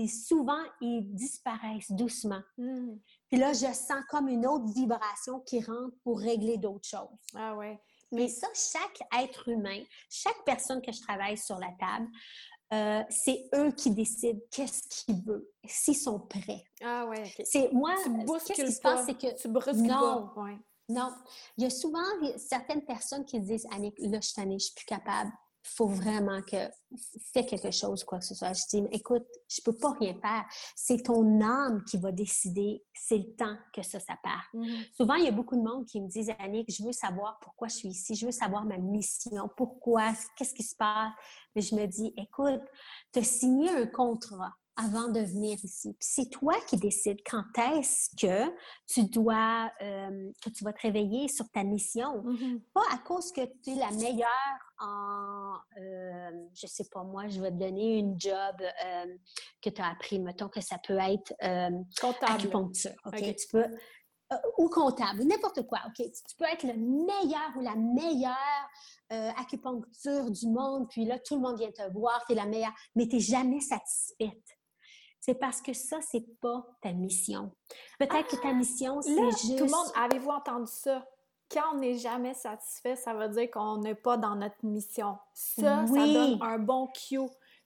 souvent, 0.08 0.62
ils 0.82 1.14
disparaissent 1.14 1.92
doucement. 1.92 2.42
Hmm. 2.58 2.96
Puis 3.34 3.42
là, 3.42 3.52
je 3.52 3.74
sens 3.74 4.04
comme 4.10 4.28
une 4.28 4.46
autre 4.46 4.72
vibration 4.76 5.40
qui 5.40 5.60
rentre 5.60 5.98
pour 6.04 6.20
régler 6.20 6.60
d'autres 6.60 6.88
choses. 6.88 7.18
Ah 7.34 7.56
ouais. 7.56 7.82
Mais 8.12 8.28
ça, 8.28 8.46
chaque 8.54 9.02
être 9.24 9.50
humain, 9.50 9.82
chaque 10.08 10.46
personne 10.46 10.84
que 10.84 10.92
je 10.92 11.02
travaille 11.02 11.36
sur 11.36 11.58
la 11.58 11.72
table, 11.80 12.08
euh, 12.74 13.02
c'est 13.10 13.50
eux 13.56 13.72
qui 13.72 13.90
décident 13.90 14.40
qu'est-ce 14.52 14.88
qu'ils 14.88 15.20
veulent, 15.24 15.48
s'ils 15.66 15.98
sont 15.98 16.20
prêts. 16.20 16.64
Ah 16.84 17.08
ouais. 17.08 17.24
C'est 17.44 17.74
moi. 17.74 17.96
Qu'est-ce 18.46 18.54
qui 18.54 18.72
se 18.72 18.80
passe, 18.80 19.08
c'est 19.08 19.18
que 19.18 19.36
tu 19.36 19.48
brusques 19.48 19.80
non, 19.80 20.30
pas. 20.36 20.50
Non. 20.90 21.10
Il 21.58 21.64
y 21.64 21.66
a 21.66 21.72
souvent 21.72 22.06
certaines 22.38 22.86
personnes 22.86 23.26
qui 23.26 23.40
disent 23.40 23.66
Annick, 23.72 23.96
là, 23.98 24.20
je 24.22 24.28
suis 24.28 24.44
je 24.44 24.58
suis 24.60 24.76
plus 24.76 24.86
capable. 24.86 25.32
Il 25.66 25.70
faut 25.76 25.88
vraiment 25.88 26.42
que 26.42 26.58
fais 27.34 27.46
quelque 27.46 27.72
chose, 27.72 28.04
quoi 28.04 28.20
que 28.20 28.26
ce 28.26 28.36
soit. 28.36 28.54
Je 28.54 28.64
dis, 28.70 28.88
écoute, 28.92 29.26
je 29.48 29.62
peux 29.62 29.76
pas 29.76 29.92
rien 30.00 30.14
faire. 30.16 30.46
C'est 30.76 31.04
ton 31.04 31.42
âme 31.42 31.84
qui 31.86 31.98
va 31.98 32.12
décider. 32.12 32.84
C'est 32.94 33.18
le 33.18 33.36
temps 33.36 33.58
que 33.74 33.82
ça, 33.82 34.00
ça 34.00 34.16
part. 34.22 34.46
Mm-hmm. 34.54 34.96
Souvent, 34.96 35.16
il 35.16 35.26
y 35.26 35.28
a 35.28 35.32
beaucoup 35.32 35.56
de 35.56 35.62
monde 35.62 35.86
qui 35.86 36.02
me 36.02 36.08
disent, 36.08 36.32
Annick, 36.40 36.70
je 36.72 36.84
veux 36.84 36.92
savoir 36.92 37.40
pourquoi 37.42 37.70
je 37.70 37.76
suis 37.76 37.90
ici. 37.90 38.16
Je 38.16 38.26
veux 38.26 38.32
savoir 38.32 38.66
ma 38.66 38.78
mission. 38.78 39.50
Pourquoi? 39.56 40.14
Qu'est-ce 40.38 40.54
qui 40.54 40.64
se 40.64 40.76
passe? 40.76 41.14
Mais 41.56 41.62
je 41.62 41.76
me 41.76 41.86
dis, 41.86 42.14
écoute, 42.18 42.62
tu 43.12 43.20
as 43.20 43.24
signé 43.24 43.70
un 43.70 43.88
contrat 43.88 44.54
avant 44.76 45.10
de 45.10 45.20
venir 45.20 45.58
ici. 45.64 45.96
C'est 46.00 46.30
toi 46.30 46.56
qui 46.68 46.78
décides 46.78 47.20
quand 47.30 47.44
est-ce 47.78 48.10
que 48.20 48.52
tu 48.88 49.04
dois, 49.04 49.72
euh, 49.82 50.32
que 50.44 50.50
tu 50.50 50.64
vas 50.64 50.74
te 50.74 50.82
réveiller 50.82 51.28
sur 51.28 51.50
ta 51.52 51.64
mission. 51.64 52.24
Mm-hmm. 52.24 52.62
Pas 52.74 52.86
à 52.92 52.98
cause 52.98 53.32
que 53.32 53.42
tu 53.64 53.72
es 53.72 53.76
la 53.76 53.92
meilleure 53.92 54.60
en, 54.80 55.54
euh, 55.78 56.32
je 56.54 56.68
sais 56.68 56.86
pas 56.92 57.04
moi, 57.04 57.28
je 57.28 57.40
vais 57.40 57.52
te 57.52 57.58
donner 57.58 58.00
une 58.00 58.20
job 58.20 58.56
euh, 58.62 59.18
que 59.62 59.70
tu 59.70 59.82
as 59.82 59.90
appris. 59.92 60.20
Mettons 60.20 60.50
que 60.50 60.62
ça 60.62 60.78
peut 60.80 60.98
être 60.98 61.34
euh, 61.44 61.70
comptable. 62.02 62.34
acupuncture. 62.34 62.94
Tu 63.16 63.48
peux, 63.52 63.66
ou 64.58 64.68
comptable, 64.70 65.24
n'importe 65.26 65.68
quoi. 65.68 65.80
OK? 65.86 65.98
Tu 65.98 66.36
peux 66.36 66.46
être 66.46 66.64
le 66.64 66.74
meilleur 66.74 67.52
ou 67.56 67.62
la 67.62 67.76
meilleure 67.76 68.70
acupuncture 69.38 70.32
du 70.32 70.48
monde, 70.48 70.88
puis 70.90 71.06
là, 71.06 71.20
tout 71.20 71.36
le 71.36 71.42
monde 71.42 71.60
vient 71.60 71.70
te 71.70 71.88
voir, 71.94 72.24
tu 72.26 72.32
es 72.32 72.36
la 72.36 72.48
meilleure, 72.48 72.74
mais 72.96 73.08
tu 73.08 73.18
n'es 73.18 73.22
jamais 73.22 73.60
satisfaite 73.60 74.58
c'est 75.26 75.36
parce 75.36 75.62
que 75.62 75.72
ça, 75.72 76.00
c'est 76.02 76.38
pas 76.42 76.68
ta 76.82 76.92
mission. 76.92 77.50
Peut-être 77.98 78.28
que 78.28 78.36
ta 78.42 78.50
ah! 78.50 78.54
mission, 78.54 79.02
c'est 79.02 79.32
juste... 79.32 79.58
Tout 79.58 79.64
le 79.64 79.72
monde, 79.72 79.88
avez-vous 79.96 80.32
entendu 80.32 80.70
ça? 80.70 81.08
Quand 81.50 81.62
on 81.74 81.78
n'est 81.78 81.98
jamais 81.98 82.34
satisfait, 82.34 82.98
ça 82.98 83.14
veut 83.14 83.30
dire 83.30 83.50
qu'on 83.50 83.78
n'est 83.78 83.96
pas 83.96 84.18
dans 84.18 84.36
notre 84.36 84.58
mission. 84.64 85.18
Ça, 85.34 85.88
ça 85.88 86.08
donne 86.08 86.40
un 86.42 86.60
bon 86.60 86.88
cue. 86.88 87.20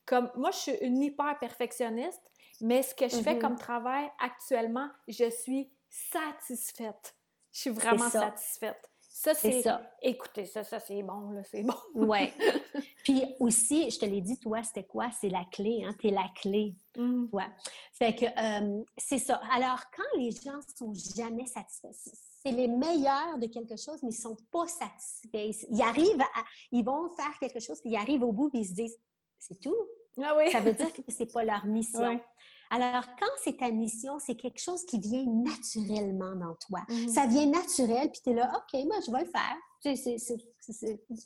Comme 0.05 0.29
moi, 0.35 0.51
je 0.51 0.57
suis 0.57 0.75
une 0.81 1.01
hyper 1.01 1.39
perfectionniste, 1.39 2.21
mais 2.61 2.83
ce 2.83 2.93
que 2.93 3.07
je 3.07 3.15
fais 3.15 3.33
mm-hmm. 3.33 3.39
comme 3.39 3.55
travail 3.55 4.07
actuellement, 4.19 4.89
je 5.07 5.27
suis 5.31 5.71
satisfaite. 5.89 7.15
Je 7.51 7.61
suis 7.61 7.69
vraiment 7.71 8.07
satisfaite. 8.07 8.87
Ça, 9.19 9.33
c'est 9.33 9.63
ça. 9.63 9.81
Écoutez, 9.99 10.45
ça, 10.45 10.63
ça, 10.63 10.79
c'est 10.79 11.01
bon, 11.01 11.31
là, 11.31 11.41
c'est 11.43 11.63
bon. 11.63 11.73
ouais. 11.95 12.31
Puis 13.03 13.23
aussi, 13.39 13.89
je 13.89 13.97
te 13.97 14.05
l'ai 14.05 14.21
dit, 14.21 14.39
toi, 14.39 14.61
c'était 14.61 14.85
quoi? 14.85 15.09
C'est 15.19 15.29
la 15.29 15.43
clé, 15.51 15.83
hein? 15.83 15.95
T'es 15.99 16.11
la 16.11 16.29
clé, 16.35 16.75
mmh. 16.95 17.29
toi. 17.29 17.45
Fait 17.93 18.13
que 18.13 18.25
euh, 18.25 18.83
c'est 18.95 19.17
ça. 19.17 19.41
Alors, 19.51 19.79
quand 19.95 20.19
les 20.19 20.29
gens 20.29 20.59
sont 20.77 20.93
jamais 20.93 21.47
satisfaits, 21.47 22.11
c'est 22.45 22.51
les 22.51 22.67
meilleurs 22.67 23.39
de 23.39 23.47
quelque 23.47 23.75
chose, 23.75 24.03
mais 24.03 24.11
ils 24.11 24.21
sont 24.21 24.37
pas 24.51 24.67
satisfaits. 24.67 25.65
Ils 25.71 25.81
arrivent 25.81 26.21
à, 26.21 26.43
ils 26.71 26.85
vont 26.85 27.09
faire 27.09 27.39
quelque 27.39 27.59
chose, 27.59 27.81
puis 27.81 27.89
ils 27.89 27.97
arrivent 27.97 28.23
au 28.23 28.31
bout, 28.31 28.51
puis 28.51 28.59
ils 28.59 28.67
se 28.67 28.73
disent, 28.73 28.99
c'est 29.39 29.59
tout. 29.59 29.87
Ah 30.21 30.35
oui. 30.37 30.51
Ça 30.51 30.59
veut 30.59 30.73
dire 30.73 30.93
que 30.93 31.01
c'est 31.07 31.33
pas 31.33 31.43
leur 31.43 31.65
mission. 31.65 32.21
Alors, 32.69 33.05
quand 33.19 33.31
c'est 33.43 33.57
ta 33.57 33.71
mission, 33.71 34.19
c'est 34.19 34.35
quelque 34.35 34.59
chose 34.59 34.85
qui 34.85 34.99
vient 34.99 35.25
naturellement 35.25 36.35
dans 36.35 36.55
toi. 36.55 36.81
Mhm. 36.89 37.09
Ça 37.09 37.25
vient 37.27 37.45
naturel, 37.47 38.09
puis 38.11 38.21
tu 38.23 38.31
es 38.31 38.33
là, 38.33 38.51
OK, 38.55 38.85
moi, 38.85 38.97
je 39.05 39.11
vais 39.11 39.23
le 39.23 39.29
faire. 39.29 39.57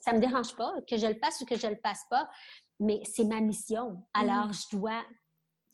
ça 0.03 0.11
ne 0.11 0.17
me 0.17 0.21
dérange 0.21 0.55
pas 0.55 0.73
que 0.87 0.97
je 0.97 1.07
le 1.07 1.15
fasse 1.15 1.41
ou 1.41 1.45
que 1.45 1.57
je 1.57 1.67
ne 1.67 1.71
le 1.71 1.79
fasse 1.83 2.03
pas, 2.09 2.29
mais 2.79 3.01
c'est 3.05 3.25
ma 3.25 3.41
mission. 3.41 4.03
Alors, 4.13 4.47
mhm. 4.47 4.53
je 4.53 4.77
dois 4.77 5.03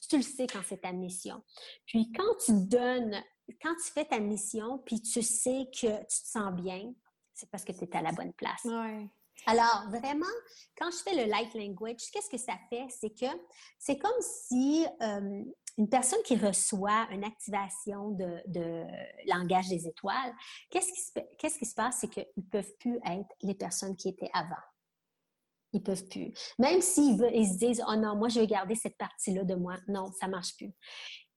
Tu 0.09 0.17
le 0.17 0.23
sais 0.23 0.47
quand 0.47 0.61
c'est 0.65 0.81
ta 0.81 0.93
mission. 0.93 1.43
Puis 1.85 2.11
quand 2.11 2.37
tu 2.45 2.51
donnes, 2.53 3.21
quand 3.61 3.75
tu 3.75 3.91
fais 3.91 4.05
ta 4.05 4.19
mission, 4.19 4.79
puis 4.85 5.01
tu 5.01 5.21
sais 5.21 5.67
que 5.71 5.99
tu 5.99 6.21
te 6.23 6.27
sens 6.27 6.53
bien, 6.53 6.93
c'est 7.33 7.49
parce 7.49 7.63
que 7.63 7.71
tu 7.71 7.83
es 7.83 7.95
à 7.95 8.01
la 8.01 8.11
bonne 8.11 8.33
place. 8.33 8.63
Ouais. 8.65 9.09
Alors, 9.45 9.85
vraiment, 9.89 10.25
quand 10.77 10.89
je 10.91 10.97
fais 10.97 11.15
le 11.15 11.29
light 11.29 11.53
language, 11.53 12.09
qu'est-ce 12.11 12.29
que 12.29 12.37
ça 12.37 12.53
fait? 12.69 12.85
C'est 12.89 13.09
que 13.09 13.27
c'est 13.79 13.97
comme 13.97 14.19
si 14.19 14.85
euh, 15.01 15.43
une 15.77 15.89
personne 15.89 16.21
qui 16.25 16.35
reçoit 16.35 17.07
une 17.11 17.23
activation 17.23 18.11
de, 18.11 18.85
langage 19.27 19.69
des 19.69 19.87
étoiles, 19.87 20.33
qu'est-ce 20.69 20.91
qui, 20.91 21.65
se, 21.65 21.75
passe? 21.75 21.99
C'est 22.01 22.09
qu'ils 22.09 22.25
ne 22.35 22.43
peuvent 22.43 22.73
plus 22.79 22.99
être 23.05 23.29
les 23.41 23.55
personnes 23.55 23.95
qui 23.95 24.09
étaient 24.09 24.31
avant. 24.33 24.55
Ils 25.73 25.79
ne 25.79 25.85
peuvent 25.85 26.07
plus. 26.07 26.33
Même 26.57 26.81
s'ils 26.81 27.21
ils 27.33 27.47
se 27.47 27.57
disent, 27.57 27.83
oh 27.87 27.95
non, 27.95 28.15
moi, 28.15 28.29
je 28.29 28.39
vais 28.39 28.47
garder 28.47 28.75
cette 28.75 28.97
partie-là 28.97 29.43
de 29.43 29.55
moi. 29.55 29.75
Non, 29.87 30.11
ça 30.19 30.25
ne 30.25 30.31
marche 30.31 30.55
plus. 30.57 30.73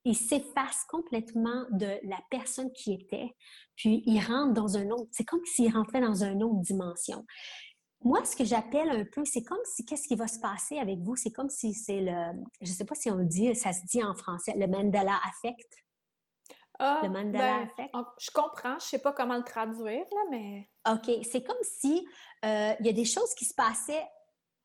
Ils 0.05 0.17
s'effacent 0.17 0.85
complètement 0.89 1.67
de 1.73 1.99
la 2.05 2.19
personne 2.31 2.73
qui 2.73 2.95
était, 2.95 3.37
puis 3.77 4.03
ils 4.07 4.21
rentrent 4.21 4.55
dans 4.55 4.79
un 4.79 4.89
autre, 4.89 5.11
c'est 5.11 5.25
comme 5.25 5.45
s'ils 5.45 5.71
rentraient 5.71 6.01
dans 6.01 6.25
une 6.25 6.43
autre 6.43 6.61
dimension 6.61 7.27
moi, 8.03 8.25
ce 8.25 8.35
que 8.35 8.45
j'appelle 8.45 8.89
un 8.91 9.05
peu, 9.05 9.25
c'est 9.25 9.43
comme 9.43 9.61
si 9.65 9.85
qu'est-ce 9.85 10.09
qui 10.09 10.17
va 10.17 10.27
se 10.27 10.39
passer 10.39 10.79
avec 10.79 11.01
vous? 11.01 11.17
C'est 11.17 11.31
comme 11.31 11.51
si 11.51 11.75
c'est 11.75 12.01
le, 12.01 12.33
je 12.61 12.71
ne 12.71 12.75
sais 12.75 12.85
pas 12.85 12.95
si 12.95 13.11
on 13.11 13.17
le 13.17 13.27
dit, 13.27 13.55
ça 13.55 13.73
se 13.73 13.85
dit 13.87 14.03
en 14.03 14.15
français, 14.15 14.55
le 14.57 14.67
Mandela 14.67 15.19
Affect. 15.29 15.71
Ah, 16.79 17.03
le 17.03 17.15
Affect. 17.15 17.93
Ben, 17.93 18.07
je 18.19 18.31
comprends, 18.31 18.79
je 18.79 18.85
ne 18.85 18.89
sais 18.89 18.99
pas 19.01 19.13
comment 19.13 19.37
le 19.37 19.45
traduire, 19.45 20.07
là, 20.13 20.21
mais. 20.31 20.71
OK, 20.91 21.11
c'est 21.31 21.43
comme 21.43 21.63
si 21.63 22.07
euh, 22.45 22.73
il 22.81 22.87
y 22.87 22.89
a 22.89 22.93
des 22.93 23.05
choses 23.05 23.35
qui 23.35 23.45
se 23.45 23.53
passaient 23.53 24.07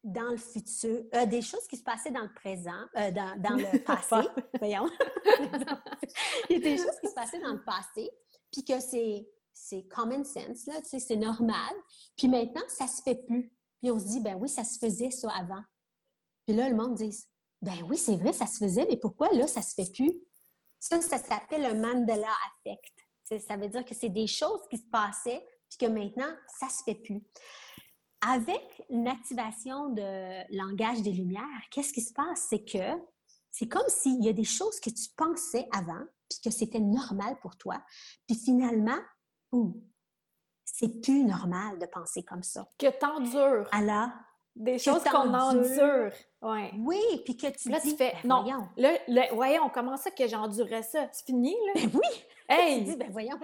dans 0.02 0.30
le 0.30 0.38
futur, 0.38 1.04
euh, 1.14 1.26
des 1.26 1.42
choses 1.42 1.68
qui 1.68 1.76
se 1.76 1.84
passaient 1.84 2.12
dans 2.12 2.22
le 2.22 2.34
présent, 2.34 2.72
euh, 2.96 3.12
dans, 3.12 3.42
dans, 3.42 3.56
le 3.56 3.80
passé, 3.84 4.16
voyons. 4.60 4.88
il 6.50 6.56
y 6.56 6.56
a 6.56 6.60
des 6.60 6.78
choses 6.78 7.00
qui 7.02 7.10
se 7.10 7.14
passaient 7.14 7.40
dans 7.40 7.54
le 7.54 7.64
passé, 7.64 8.10
puis 8.50 8.64
que 8.64 8.80
c'est 8.80 9.28
c'est 9.56 9.88
common 9.88 10.24
sense, 10.24 10.68
là, 10.68 10.82
c'est 10.84 11.16
normal. 11.16 11.74
Puis 12.18 12.28
maintenant, 12.28 12.62
ça 12.68 12.88
se 12.88 13.02
fait 13.02 13.16
plus. 13.26 13.52
Puis 13.82 13.90
on 13.90 13.98
se 13.98 14.06
dit, 14.06 14.20
ben 14.20 14.36
oui, 14.36 14.50
ça 14.50 14.64
se 14.64 14.78
faisait 14.78 15.12
ça 15.12 15.32
avant. 15.32 15.64
Puis 16.46 16.56
là, 16.56 16.70
le 16.70 16.76
monde 16.76 16.96
dit, 16.96 17.26
ben 17.62 17.82
oui, 17.90 17.98
c'est 17.98 18.18
vrai, 18.18 18.34
ça 18.34 18.46
se 18.46 18.58
faisait, 18.58 18.86
mais 18.88 18.98
pourquoi 18.98 19.30
là, 19.32 19.48
ça 19.48 19.62
se 19.62 19.74
fait 19.74 19.92
plus? 19.92 20.14
Ça, 20.80 21.02
ça 21.02 21.18
s'appelle 21.18 21.66
un 21.66 21.74
Mandela 21.74 22.34
Effect. 22.66 23.42
Ça 23.48 23.58
veut 23.58 23.70
dire 23.70 23.86
que 23.86 23.96
c'est 23.96 24.10
des 24.10 24.28
choses 24.28 24.62
qui 24.70 24.78
se 24.78 24.88
passaient, 24.92 25.44
puis 25.70 25.80
que 25.80 25.86
maintenant, 25.88 26.32
ça 26.60 26.70
se 26.70 26.84
fait 26.84 26.96
plus. 26.96 27.24
Avec 28.22 28.84
l'activation 28.90 29.90
de 29.90 30.56
langage 30.56 31.02
des 31.02 31.12
lumières, 31.12 31.44
qu'est-ce 31.72 31.94
qui 31.94 32.02
se 32.02 32.14
passe? 32.14 32.48
C'est 32.50 32.66
que 32.66 33.02
c'est 33.52 33.68
comme 33.68 33.88
s'il 33.88 34.24
y 34.24 34.30
a 34.30 34.34
des 34.34 34.44
choses 34.44 34.80
que 34.80 34.90
tu 34.90 35.08
pensais 35.16 35.68
avant, 35.72 36.04
puis 36.30 36.40
que 36.44 36.52
c'était 36.52 36.80
normal 36.80 37.40
pour 37.40 37.56
toi, 37.58 37.82
puis 38.28 38.36
finalement, 38.36 39.00
c'est 40.64 41.02
plus 41.02 41.24
normal 41.24 41.80
de 41.80 41.86
penser 41.86 42.24
comme 42.24 42.44
ça. 42.44 42.68
Que 42.78 42.88
t'endures. 42.88 43.68
Alors, 43.72 44.10
des 44.56 44.80
choses 44.80 45.04
qu'on 45.04 45.34
endure. 45.34 46.12
Ouais. 46.42 46.72
Oui, 46.80 47.02
puis 47.26 47.36
que 47.36 47.48
tu 47.48 47.70
là, 47.70 47.80
dis, 47.80 47.92
tu 47.92 47.98
fais, 47.98 48.16
ben, 48.24 48.30
non, 48.30 48.44
voyons. 48.44 48.68
Là, 49.08 49.28
voyons, 49.34 49.70
comment 49.74 49.98
ça 49.98 50.12
que 50.12 50.28
j'endurais 50.28 50.84
ça? 50.84 51.08
C'est 51.12 51.26
fini, 51.26 51.56
là? 51.68 51.82
Ben 51.82 51.92
oui! 51.94 52.24
Hey! 52.48 52.84
Tu 52.84 52.92
dis, 52.92 52.96
ben 52.96 53.10
voyons, 53.12 53.40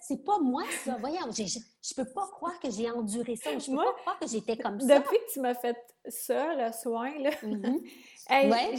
c'est 0.00 0.24
pas 0.24 0.40
moi, 0.40 0.64
ça. 0.84 0.96
Voyons, 0.98 1.30
je, 1.30 1.44
je 1.44 1.94
peux 1.94 2.04
pas 2.04 2.26
croire 2.32 2.58
que 2.58 2.68
j'ai 2.68 2.90
enduré 2.90 3.36
ça. 3.36 3.56
Je 3.56 3.70
peux 3.70 3.76
pas 3.76 3.92
croire 3.92 4.18
que 4.18 4.26
j'étais 4.26 4.56
comme 4.56 4.80
ça. 4.80 4.98
Depuis 4.98 5.18
que 5.18 5.32
tu 5.32 5.40
m'as 5.40 5.54
fait 5.54 5.76
ça, 6.08 6.52
le 6.56 6.72
soin, 6.72 7.16
là, 7.20 7.30
hey, 8.28 8.76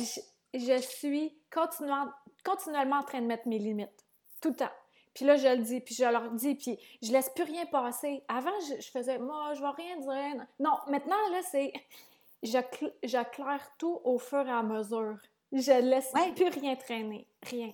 je, 0.54 0.60
je, 0.60 0.82
suis 0.82 1.42
continuellement, 1.50 2.12
continuellement 2.44 2.98
en 2.98 3.04
train 3.04 3.22
de 3.22 3.28
mettre 3.28 3.48
mes 3.48 3.60
limites. 3.60 4.06
Tout 4.42 4.50
le 4.50 4.56
temps. 4.56 4.72
Puis 5.16 5.24
là, 5.24 5.38
je 5.38 5.48
le 5.48 5.64
dis, 5.64 5.80
puis 5.80 5.96
je 5.96 6.04
leur 6.04 6.30
dis, 6.32 6.56
puis 6.56 6.78
je 7.02 7.12
laisse 7.12 7.30
plus 7.30 7.46
rien 7.46 7.66
passer. 7.66 8.22
Avant, 8.28 8.52
je, 8.68 8.90
faisais, 8.92 9.18
moi, 9.18 9.54
je 9.54 9.62
vais 9.62 9.70
rien 9.70 9.98
dire. 9.98 10.46
Non, 10.60 10.78
maintenant, 10.88 11.16
là, 11.32 11.42
c'est. 11.50 11.74
J'éclaire 12.44 13.72
tout 13.80 14.02
au 14.04 14.20
fur 14.20 14.46
et 14.46 14.52
à 14.52 14.62
mesure. 14.62 15.18
Je 15.52 15.72
laisse 15.72 16.12
plus 16.36 16.50
rien 16.50 16.76
traîner. 16.76 17.28
Rien. 17.42 17.74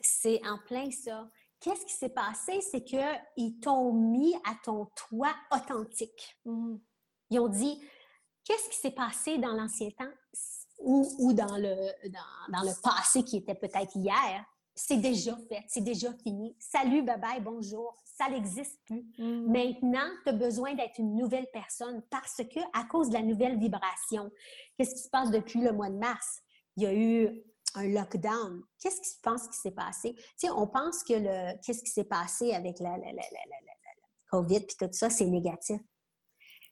C'est 0.00 0.40
en 0.46 0.58
plein 0.58 0.90
ça. 0.90 1.28
Qu'est-ce 1.60 1.86
qui 1.86 1.92
s'est 1.92 2.10
passé? 2.10 2.60
C'est 2.60 2.82
qu'ils 2.82 3.60
t'ont 3.60 3.92
mis 3.92 4.34
à 4.44 4.54
ton 4.64 4.86
toit 4.96 5.34
authentique. 5.52 6.36
Mmh. 6.44 6.76
Ils 7.30 7.38
ont 7.38 7.48
dit, 7.48 7.80
qu'est-ce 8.44 8.68
qui 8.68 8.76
s'est 8.76 8.90
passé 8.90 9.38
dans 9.38 9.52
l'ancien 9.52 9.90
temps? 9.90 10.12
Ou, 10.80 11.08
ou 11.18 11.32
dans, 11.32 11.56
le, 11.56 12.08
dans, 12.08 12.58
dans, 12.58 12.62
le 12.62 12.82
passé 12.82 13.22
qui 13.22 13.36
était 13.36 13.54
peut-être 13.54 13.94
hier? 13.94 14.44
C'est 14.86 14.96
déjà 14.96 15.36
fait, 15.48 15.64
c'est 15.68 15.82
déjà 15.82 16.12
fini. 16.22 16.56
Salut, 16.58 17.02
bye 17.02 17.20
bye, 17.20 17.40
bonjour, 17.40 17.94
ça 18.04 18.28
n'existe 18.28 18.78
plus. 18.86 19.04
Mm. 19.18 19.50
Maintenant, 19.50 20.08
tu 20.24 20.30
as 20.30 20.32
besoin 20.32 20.74
d'être 20.74 20.98
une 20.98 21.16
nouvelle 21.16 21.46
personne 21.52 22.02
parce 22.10 22.36
que, 22.36 22.60
à 22.72 22.84
cause 22.84 23.08
de 23.08 23.14
la 23.14 23.22
nouvelle 23.22 23.58
vibration, 23.58 24.30
qu'est-ce 24.76 24.94
qui 24.94 25.02
se 25.02 25.10
passe 25.10 25.30
depuis 25.30 25.60
le 25.60 25.72
mois 25.72 25.90
de 25.90 25.96
mars? 25.96 26.40
Il 26.76 26.82
y 26.84 26.86
a 26.86 26.94
eu 26.94 27.42
un 27.74 27.88
lockdown. 27.88 28.62
Qu'est-ce 28.80 29.00
qui 29.00 29.10
se 29.10 29.20
pense 29.22 29.46
qui 29.48 29.58
s'est 29.58 29.70
passé? 29.70 30.14
Tu 30.14 30.22
sais, 30.36 30.50
on 30.50 30.66
pense 30.66 31.02
que 31.04 31.14
le 31.14 31.58
qu'est-ce 31.64 31.82
qui 31.82 31.90
s'est 31.90 32.04
passé 32.04 32.52
avec 32.52 32.80
la, 32.80 32.96
la, 32.96 33.12
la, 33.12 33.20
COVID 34.30 34.56
et 34.56 34.66
tout 34.66 34.88
ça, 34.92 35.10
c'est 35.10 35.26
négatif. 35.26 35.80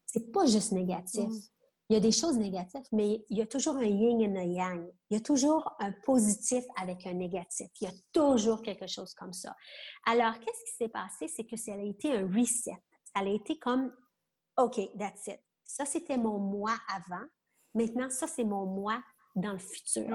C'est 0.06 0.32
pas 0.32 0.46
juste 0.46 0.72
négatif. 0.72 1.28
Mm 1.28 1.40
il 1.88 1.94
y 1.94 1.96
a 1.96 2.00
des 2.00 2.12
choses 2.12 2.36
négatives, 2.36 2.86
mais 2.92 3.24
il 3.30 3.38
y 3.38 3.42
a 3.42 3.46
toujours 3.46 3.76
un 3.76 3.84
yin 3.84 4.20
et 4.20 4.38
un 4.38 4.42
yang. 4.42 4.92
Il 5.08 5.16
y 5.16 5.20
a 5.20 5.22
toujours 5.22 5.74
un 5.78 5.92
positif 6.04 6.62
avec 6.76 7.06
un 7.06 7.14
négatif. 7.14 7.68
Il 7.80 7.84
y 7.84 7.90
a 7.90 7.94
toujours 8.12 8.60
quelque 8.62 8.86
chose 8.86 9.14
comme 9.14 9.32
ça. 9.32 9.56
Alors, 10.04 10.38
qu'est-ce 10.38 10.70
qui 10.70 10.76
s'est 10.76 10.90
passé? 10.90 11.28
C'est 11.28 11.44
que 11.44 11.56
ça 11.56 11.72
a 11.72 11.78
été 11.78 12.12
un 12.12 12.26
reset. 12.26 12.76
Ça 13.04 13.20
a 13.20 13.24
été 13.24 13.58
comme, 13.58 13.90
OK, 14.58 14.78
that's 14.98 15.28
it. 15.28 15.40
Ça, 15.64 15.86
c'était 15.86 16.18
mon 16.18 16.38
moi 16.38 16.74
avant. 16.94 17.24
Maintenant, 17.74 18.10
ça, 18.10 18.26
c'est 18.26 18.44
mon 18.44 18.66
moi 18.66 19.02
dans 19.34 19.52
le 19.52 19.58
futur. 19.58 20.06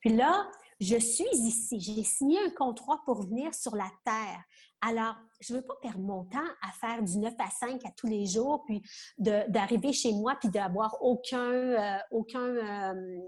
Puis 0.00 0.14
là, 0.14 0.50
je 0.80 0.96
suis 0.96 1.28
ici. 1.32 1.80
J'ai 1.80 2.04
signé 2.04 2.38
un 2.44 2.50
contrat 2.50 3.00
pour 3.04 3.22
venir 3.22 3.54
sur 3.54 3.74
la 3.76 3.90
Terre. 4.04 4.42
Alors, 4.80 5.16
je 5.40 5.52
ne 5.52 5.58
veux 5.58 5.64
pas 5.64 5.76
perdre 5.82 6.00
mon 6.00 6.24
temps 6.24 6.38
à 6.62 6.72
faire 6.72 7.02
du 7.02 7.18
9 7.18 7.34
à 7.38 7.50
5 7.50 7.84
à 7.84 7.90
tous 7.96 8.06
les 8.06 8.26
jours, 8.26 8.64
puis 8.64 8.82
d'arriver 9.18 9.92
chez 9.92 10.12
moi, 10.12 10.36
puis 10.38 10.48
d'avoir 10.48 11.02
aucun, 11.02 11.52
euh, 11.52 11.98
aucun 12.10 12.40
euh, 12.40 13.20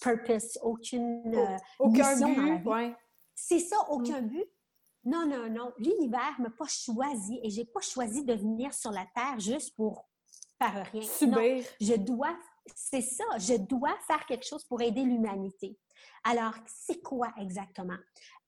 purpose, 0.00 0.58
aucune 0.62 1.34
euh, 1.34 1.56
aucun 1.78 2.12
mission 2.12 2.28
but, 2.28 2.36
dans 2.64 2.74
la 2.74 2.88
vie. 2.88 2.94
C'est 3.34 3.58
ça, 3.58 3.76
aucun 3.90 4.20
mm. 4.20 4.28
but. 4.28 4.46
Non, 5.04 5.26
non, 5.26 5.48
non. 5.48 5.72
L'univers 5.78 6.34
ne 6.38 6.44
m'a 6.44 6.50
pas 6.50 6.66
choisi 6.66 7.40
et 7.42 7.50
je 7.50 7.60
n'ai 7.60 7.66
pas 7.66 7.80
choisi 7.80 8.24
de 8.24 8.34
venir 8.34 8.74
sur 8.74 8.90
la 8.90 9.06
Terre 9.14 9.38
juste 9.38 9.74
pour 9.76 10.08
faire 10.58 10.86
rien. 10.92 11.02
Subir. 11.02 11.64
je 11.80 11.94
dois, 11.94 12.36
c'est 12.74 13.00
ça, 13.00 13.24
je 13.38 13.54
dois 13.54 13.96
faire 14.06 14.26
quelque 14.26 14.44
chose 14.44 14.64
pour 14.64 14.82
aider 14.82 15.02
l'humanité. 15.02 15.78
Alors, 16.24 16.54
c'est 16.66 17.00
quoi 17.02 17.32
exactement? 17.38 17.96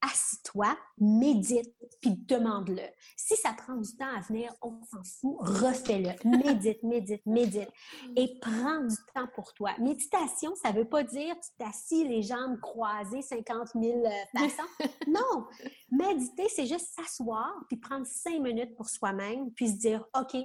Assis-toi, 0.01 0.77
médite, 0.99 1.73
puis 2.01 2.11
demande-le. 2.11 2.83
Si 3.15 3.35
ça 3.35 3.53
prend 3.53 3.75
du 3.75 3.95
temps 3.95 4.13
à 4.15 4.21
venir, 4.21 4.53
on 4.61 4.79
s'en 4.83 5.03
fout, 5.03 5.37
refais-le. 5.39 6.11
Médite, 6.43 6.83
médite, 6.83 7.25
médite. 7.25 7.69
Et 8.15 8.39
prends 8.41 8.81
du 8.81 8.95
temps 9.13 9.27
pour 9.35 9.53
toi. 9.53 9.71
Méditation, 9.79 10.55
ça 10.55 10.71
ne 10.71 10.79
veut 10.79 10.89
pas 10.89 11.03
dire 11.03 11.35
tu 11.35 11.49
t'assis 11.57 12.07
les 12.07 12.23
jambes 12.23 12.59
croisées 12.59 13.21
50 13.21 13.69
000 13.75 14.03
façons. 14.35 14.89
Non! 15.07 15.45
Méditer, 15.91 16.47
c'est 16.49 16.65
juste 16.65 16.87
s'asseoir, 16.95 17.53
puis 17.67 17.77
prendre 17.77 18.05
cinq 18.05 18.39
minutes 18.41 18.75
pour 18.75 18.89
soi-même, 18.89 19.51
puis 19.53 19.69
se 19.69 19.77
dire, 19.77 20.05
OK, 20.19 20.35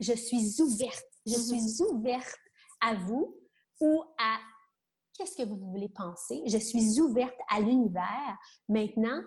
je 0.00 0.12
suis 0.12 0.60
ouverte. 0.60 1.04
Je 1.26 1.32
mm-hmm. 1.32 1.74
suis 1.74 1.84
ouverte 1.84 2.38
à 2.80 2.94
vous 2.94 3.34
ou 3.80 4.02
à 4.18 4.38
qu'est-ce 5.16 5.36
que 5.36 5.48
vous 5.48 5.56
voulez 5.56 5.88
penser? 5.88 6.42
Je 6.46 6.58
suis 6.58 7.00
ouverte 7.00 7.36
à 7.48 7.60
l'univers. 7.60 8.38
Maintenant, 8.68 9.20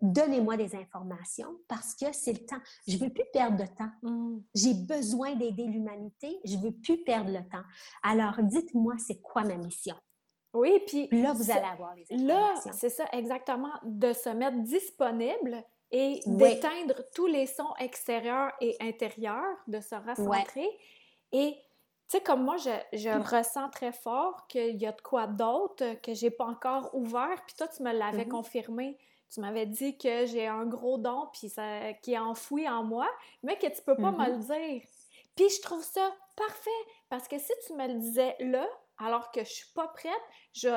donnez-moi 0.00 0.56
des 0.56 0.74
informations 0.74 1.56
parce 1.68 1.94
que 1.94 2.12
c'est 2.12 2.32
le 2.32 2.46
temps. 2.46 2.60
Je 2.86 2.96
ne 2.96 3.00
veux 3.04 3.10
plus 3.10 3.24
perdre 3.32 3.56
de 3.56 3.66
temps. 3.66 3.90
Mm. 4.02 4.38
J'ai 4.54 4.74
besoin 4.74 5.34
d'aider 5.34 5.64
l'humanité. 5.64 6.38
Je 6.44 6.56
ne 6.56 6.62
veux 6.62 6.72
plus 6.72 7.02
perdre 7.04 7.30
le 7.30 7.48
temps. 7.48 7.64
Alors, 8.02 8.34
dites-moi, 8.42 8.94
c'est 8.98 9.20
quoi 9.20 9.42
ma 9.42 9.56
mission? 9.56 9.96
Oui, 10.54 10.80
puis 10.86 11.08
là, 11.12 11.32
vous 11.32 11.50
allez 11.50 11.66
avoir 11.66 11.94
les 11.94 12.06
informations. 12.10 12.64
Là, 12.66 12.72
c'est 12.72 12.88
ça, 12.88 13.04
exactement, 13.12 13.72
de 13.84 14.12
se 14.12 14.30
mettre 14.30 14.58
disponible 14.62 15.62
et 15.90 16.20
d'éteindre 16.26 17.02
tous 17.14 17.26
les 17.26 17.46
sons 17.46 17.74
extérieurs 17.78 18.52
et 18.60 18.76
intérieurs, 18.80 19.56
de 19.66 19.80
se 19.80 19.94
recentrer. 19.94 20.68
Et 21.32 21.54
sais, 22.08 22.20
comme 22.20 22.42
moi, 22.42 22.56
je, 22.56 22.70
je 22.96 23.10
ressens 23.10 23.68
très 23.70 23.92
fort 23.92 24.46
qu'il 24.48 24.76
y 24.76 24.86
a 24.86 24.92
de 24.92 25.00
quoi 25.00 25.26
d'autre 25.26 26.00
que 26.02 26.14
j'ai 26.14 26.30
pas 26.30 26.46
encore 26.46 26.94
ouvert. 26.94 27.42
Puis 27.46 27.56
toi, 27.56 27.68
tu 27.68 27.82
me 27.82 27.92
l'avais 27.92 28.24
mm-hmm. 28.24 28.28
confirmé. 28.28 28.98
Tu 29.32 29.40
m'avais 29.40 29.66
dit 29.66 29.98
que 29.98 30.24
j'ai 30.24 30.46
un 30.46 30.64
gros 30.64 30.96
don 30.96 31.28
puis 31.32 31.50
ça, 31.50 31.92
qui 32.02 32.14
est 32.14 32.18
enfoui 32.18 32.66
en 32.66 32.82
moi, 32.82 33.06
mais 33.42 33.58
que 33.58 33.66
tu 33.66 33.82
peux 33.82 33.96
pas 33.96 34.10
me 34.10 34.24
le 34.24 34.38
mm-hmm. 34.38 34.70
dire. 34.70 34.82
Puis 35.36 35.50
je 35.50 35.60
trouve 35.60 35.84
ça 35.84 36.10
parfait 36.34 36.70
parce 37.10 37.28
que 37.28 37.38
si 37.38 37.52
tu 37.66 37.74
me 37.74 37.86
le 37.86 37.94
disais 37.94 38.36
là, 38.40 38.66
alors 38.98 39.30
que 39.30 39.44
je 39.44 39.52
suis 39.52 39.72
pas 39.74 39.88
prête, 39.88 40.12
je, 40.52 40.68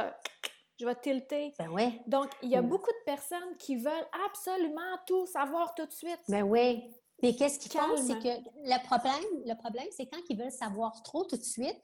je 0.79 0.85
vais 0.85 0.95
tilter. 0.95 1.53
Ben 1.57 1.69
ouais. 1.69 2.01
Donc, 2.07 2.29
il 2.41 2.49
y 2.49 2.55
a 2.55 2.61
mm. 2.61 2.67
beaucoup 2.67 2.91
de 2.91 3.05
personnes 3.05 3.57
qui 3.57 3.77
veulent 3.77 4.07
absolument 4.25 4.97
tout 5.07 5.25
savoir 5.25 5.73
tout 5.75 5.85
de 5.85 5.91
suite. 5.91 6.19
Ben 6.27 6.43
oui. 6.43 6.93
Mais 7.21 7.35
qu'est-ce 7.35 7.59
qu'ils 7.59 7.71
font? 7.71 7.97
C'est 7.97 8.19
que 8.19 8.49
le 8.63 8.85
problème, 8.85 9.43
le 9.45 9.53
problème, 9.55 9.87
c'est 9.95 10.07
quand 10.07 10.21
ils 10.29 10.37
veulent 10.37 10.51
savoir 10.51 11.03
trop 11.03 11.23
tout 11.23 11.37
de 11.37 11.43
suite, 11.43 11.77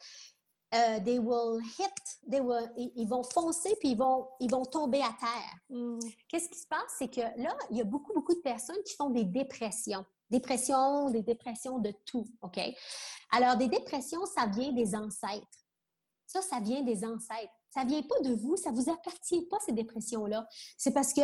euh, 0.75 0.99
they 0.99 1.17
will 1.17 1.61
hit, 1.61 2.29
they 2.29 2.41
will, 2.41 2.69
ils, 2.75 3.07
vont 3.07 3.23
foncer 3.23 3.73
puis 3.79 3.91
ils 3.91 3.97
vont, 3.97 4.27
ils 4.41 4.51
vont 4.51 4.65
tomber 4.65 5.01
à 5.01 5.15
terre. 5.17 5.59
Mm. 5.69 5.99
Qu'est-ce 6.27 6.49
qui 6.49 6.59
se 6.59 6.67
passe? 6.67 6.95
C'est 6.97 7.07
que 7.07 7.21
là, 7.21 7.55
il 7.71 7.77
y 7.77 7.81
a 7.81 7.85
beaucoup, 7.85 8.13
beaucoup 8.13 8.33
de 8.33 8.41
personnes 8.41 8.81
qui 8.85 8.95
font 8.95 9.09
des 9.09 9.23
dépressions. 9.23 10.05
Dépressions, 10.29 11.09
des 11.09 11.21
dépressions 11.21 11.79
de 11.79 11.93
tout, 12.05 12.27
OK? 12.41 12.59
Alors, 13.31 13.55
des 13.55 13.69
dépressions, 13.69 14.25
ça 14.25 14.45
vient 14.47 14.73
des 14.73 14.93
ancêtres. 14.93 15.47
Ça, 16.25 16.41
ça 16.41 16.59
vient 16.59 16.81
des 16.81 17.05
ancêtres. 17.05 17.53
Ça 17.69 17.85
vient 17.85 18.01
pas 18.01 18.19
de 18.19 18.33
vous, 18.33 18.57
ça 18.57 18.71
vous 18.71 18.89
appartient 18.89 19.45
pas, 19.45 19.57
ces 19.65 19.71
dépressions-là. 19.71 20.45
C'est 20.77 20.91
parce 20.91 21.13
que 21.13 21.21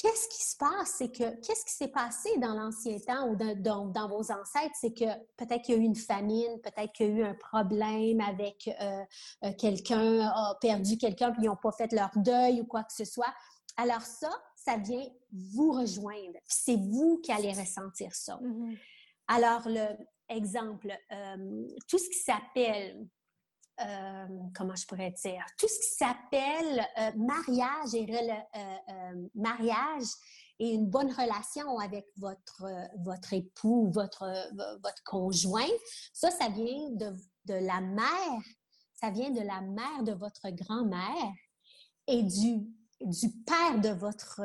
qu'est-ce 0.00 0.28
qui 0.28 0.42
se 0.42 0.56
passe? 0.56 0.94
C'est 0.98 1.10
que 1.10 1.40
qu'est-ce 1.40 1.64
qui 1.64 1.72
s'est 1.72 1.88
passé 1.88 2.30
dans 2.38 2.54
l'ancien 2.54 2.98
temps 3.00 3.28
ou 3.28 3.36
dans, 3.36 4.08
vos 4.08 4.30
ancêtres? 4.32 4.74
C'est 4.80 4.94
que 4.94 5.04
peut-être 5.36 5.62
qu'il 5.62 5.74
y 5.74 5.78
a 5.78 5.80
eu 5.80 5.84
une 5.84 5.96
famine, 5.96 6.60
peut-être 6.62 6.92
qu'il 6.92 7.06
y 7.06 7.10
a 7.10 7.12
eu 7.12 7.24
un 7.24 7.34
problème 7.34 8.20
avec 8.20 8.68
euh, 8.80 9.04
euh, 9.44 9.52
quelqu'un, 9.58 10.20
a 10.20 10.56
perdu 10.60 10.96
quelqu'un, 10.96 11.32
puis 11.32 11.42
ils 11.42 11.46
n'ont 11.46 11.56
pas 11.56 11.72
fait 11.72 11.92
leur 11.92 12.10
deuil 12.16 12.60
ou 12.60 12.64
quoi 12.64 12.84
que 12.84 12.92
ce 12.92 13.04
soit. 13.04 13.34
Alors 13.76 14.02
ça, 14.02 14.30
ça 14.54 14.76
vient 14.76 15.06
vous 15.32 15.72
rejoindre. 15.72 16.38
C'est 16.46 16.76
vous 16.76 17.20
qui 17.22 17.32
allez 17.32 17.52
ressentir 17.52 18.14
ça. 18.14 18.38
Mm-hmm. 18.42 18.78
Alors, 19.28 19.62
le 19.66 19.96
exemple, 20.28 20.92
euh, 21.12 21.66
tout 21.88 21.98
ce 21.98 22.08
qui 22.08 22.18
s'appelle 22.18 23.06
euh, 23.80 24.26
comment 24.56 24.74
je 24.74 24.86
pourrais 24.86 25.10
dire, 25.10 25.44
tout 25.58 25.68
ce 25.68 25.78
qui 25.78 25.94
s'appelle 25.94 26.86
euh, 26.98 27.10
mariage 27.16 27.94
et 27.94 28.06
euh, 28.10 29.28
mariage 29.34 30.06
et 30.58 30.74
une 30.74 30.86
bonne 30.86 31.12
relation 31.12 31.78
avec 31.78 32.06
votre, 32.16 32.64
votre 33.04 33.32
époux, 33.32 33.90
votre, 33.92 34.26
votre 34.82 35.02
conjoint, 35.04 35.68
ça, 36.12 36.30
ça 36.30 36.48
vient 36.48 36.90
de, 36.90 37.14
de 37.44 37.54
la 37.54 37.80
mère, 37.80 38.42
ça 38.94 39.10
vient 39.10 39.30
de 39.30 39.42
la 39.42 39.60
mère 39.60 40.02
de 40.02 40.12
votre 40.12 40.50
grand-mère 40.50 41.32
et 42.08 42.22
du, 42.22 42.66
du 43.00 43.30
père 43.46 43.80
de 43.80 43.90
votre 43.90 44.40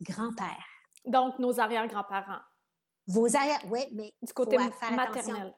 grand-père. 0.00 0.64
Donc, 1.04 1.38
nos 1.38 1.60
arrière-grands-parents. 1.60 2.40
Vos 3.06 3.36
arrière, 3.36 3.60
oui, 3.70 3.80
mais 3.92 4.14
du 4.22 4.32
côté 4.32 4.56
maternel. 4.56 5.54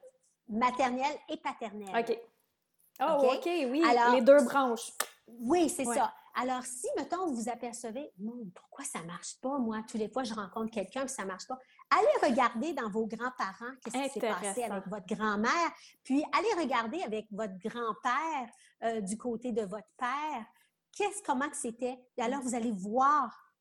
Maternel 0.47 1.17
et 1.29 1.37
paternel. 1.37 1.89
OK. 1.97 2.19
Oh, 2.99 3.33
OK, 3.33 3.45
oui. 3.45 3.83
les 4.13 4.21
deux 4.21 4.43
branches. 4.43 4.91
Oui, 5.27 5.69
c'est 5.69 5.85
ça. 5.85 6.13
Alors, 6.33 6.63
si, 6.63 6.87
mettons, 6.97 7.27
vous 7.27 7.35
vous 7.35 7.49
apercevez, 7.49 8.13
pourquoi 8.55 8.85
ça 8.85 9.01
ne 9.01 9.07
marche 9.07 9.35
pas, 9.41 9.57
moi, 9.57 9.81
tous 9.89 9.97
les 9.97 10.07
fois, 10.07 10.23
je 10.23 10.33
rencontre 10.33 10.71
quelqu'un 10.71 11.03
et 11.03 11.07
ça 11.07 11.23
ne 11.23 11.27
marche 11.27 11.45
pas, 11.45 11.59
allez 11.89 12.31
regarder 12.31 12.73
dans 12.73 12.89
vos 12.89 13.05
grands-parents 13.05 13.73
qu'est-ce 13.83 14.13
qui 14.13 14.19
s'est 14.19 14.27
passé 14.27 14.63
avec 14.63 14.87
votre 14.87 15.05
grand-mère, 15.05 15.71
puis 16.03 16.23
allez 16.31 16.63
regarder 16.63 17.01
avec 17.03 17.27
votre 17.31 17.57
grand-père 17.57 18.49
euh, 18.83 19.01
du 19.01 19.17
côté 19.17 19.51
de 19.51 19.63
votre 19.63 19.89
père, 19.97 20.45
qu'est-ce, 20.95 21.21
comment 21.23 21.49
que 21.49 21.57
c'était? 21.57 21.99
Et 22.17 22.21
alors, 22.21 22.41
vous 22.41 22.55
allez 22.55 22.71
voir 22.71 23.53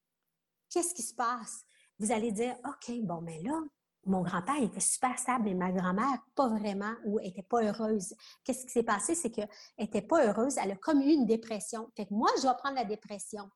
qu'est-ce 0.70 0.94
qui 0.94 1.02
se 1.02 1.14
passe. 1.14 1.64
Vous 1.98 2.12
allez 2.12 2.30
dire, 2.30 2.56
OK, 2.64 2.94
bon, 3.02 3.20
mais 3.20 3.40
là, 3.42 3.60
mon 4.06 4.22
grand-père 4.22 4.62
était 4.62 4.80
super 4.80 5.18
stable, 5.18 5.44
mais 5.44 5.54
ma 5.54 5.72
grand-mère, 5.72 6.18
pas 6.34 6.48
vraiment, 6.48 6.92
ou 7.04 7.20
était 7.20 7.42
pas 7.42 7.62
heureuse. 7.62 8.14
Qu'est-ce 8.44 8.64
qui 8.64 8.72
s'est 8.72 8.82
passé? 8.82 9.14
C'est 9.14 9.30
qu'elle 9.30 9.48
n'était 9.78 10.02
pas 10.02 10.26
heureuse, 10.26 10.56
elle 10.56 10.72
a 10.72 10.76
comme 10.76 11.00
eu 11.00 11.12
une 11.12 11.26
dépression. 11.26 11.90
Fait 11.96 12.06
que 12.06 12.14
moi, 12.14 12.30
je 12.38 12.46
vais 12.46 12.54
prendre 12.58 12.76
la 12.76 12.84
dépression. 12.84 13.50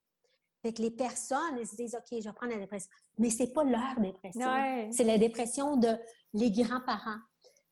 Fait 0.63 0.73
que 0.73 0.83
les 0.83 0.91
personnes, 0.91 1.59
elles 1.59 1.67
se 1.67 1.77
disent, 1.77 1.95
OK, 1.95 2.19
je 2.19 2.25
vais 2.25 2.33
prendre 2.33 2.53
la 2.53 2.59
dépression. 2.59 2.91
Mais 3.19 3.31
c'est 3.31 3.53
pas 3.53 3.65
leur 3.65 3.99
dépression. 3.99 4.49
C'est 4.93 5.05
la 5.05 5.19
dépression 5.19 5.77
de 5.77 5.97
les 6.33 6.51
grands-parents. 6.51 7.19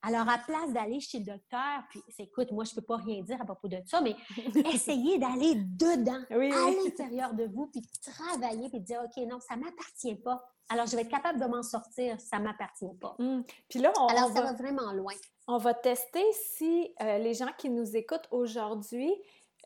Alors, 0.05 0.29
à 0.29 0.39
place 0.39 0.73
d'aller 0.73 0.99
chez 0.99 1.21
le 1.21 1.27
docteur, 1.27 1.85
puis 1.89 2.03
écoute, 2.19 2.51
moi, 2.51 2.65
je 2.65 2.75
peux 2.75 2.83
pas 2.83 2.97
rien 2.97 3.23
dire 3.23 3.41
à 3.41 3.45
propos 3.45 3.69
de 3.69 3.79
ça, 3.87 4.01
mais 4.01 4.17
essayez 4.75 5.19
d'aller 5.19 5.55
dedans, 5.55 6.21
à 6.29 6.85
l'intérieur 6.85 7.35
de 7.35 7.45
vous, 7.45 7.69
puis 7.69 7.83
travailler, 8.03 8.69
puis 8.69 8.81
dire, 8.81 9.01
OK, 9.05 9.25
non, 9.29 9.39
ça 9.39 9.55
m'appartient 9.57 10.17
pas. 10.17 10.43
Alors, 10.69 10.87
je 10.87 10.97
vais 10.97 11.03
être 11.03 11.11
capable 11.11 11.39
de 11.41 11.47
m'en 11.47 11.63
sortir, 11.63 12.21
ça 12.21 12.39
ne 12.39 12.45
m'appartient 12.45 12.95
pas. 13.01 13.15
Mmh. 13.19 13.43
Puis 13.69 13.79
là, 13.81 13.93
on, 13.99 14.07
Alors, 14.07 14.33
ça 14.33 14.43
va, 14.43 14.53
vraiment 14.53 14.93
loin. 14.93 15.13
On 15.47 15.59
va 15.59 15.75
tester 15.75 16.25
si 16.33 16.95
euh, 17.03 17.19
les 17.19 17.35
gens 17.35 17.51
qui 17.59 17.69
nous 17.69 17.97
écoutent 17.97 18.29
aujourd'hui, 18.31 19.13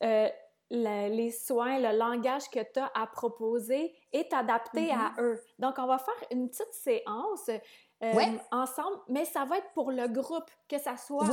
euh, 0.03 0.29
les 0.71 1.31
soins, 1.31 1.79
le 1.79 1.97
langage 1.97 2.51
que 2.51 2.61
tu 2.61 2.81
as 2.81 2.91
à 2.95 3.07
proposer 3.07 3.95
est 4.13 4.33
adapté 4.33 4.91
à 4.91 5.11
mmh 5.11 5.21
eux. 5.21 5.41
Donc, 5.59 5.75
on 5.79 5.87
va 5.87 5.99
faire 5.99 6.29
une 6.33 6.49
petite 6.49 6.73
séance 6.73 7.51
euh, 8.03 8.39
ensemble, 8.51 8.97
mais 9.09 9.25
ça 9.25 9.45
va 9.45 9.59
être 9.59 9.73
pour 9.75 9.93
le 9.93 10.09
groupe, 10.09 10.51
que 10.69 10.79
ça 10.79 10.97
soit 10.97 11.29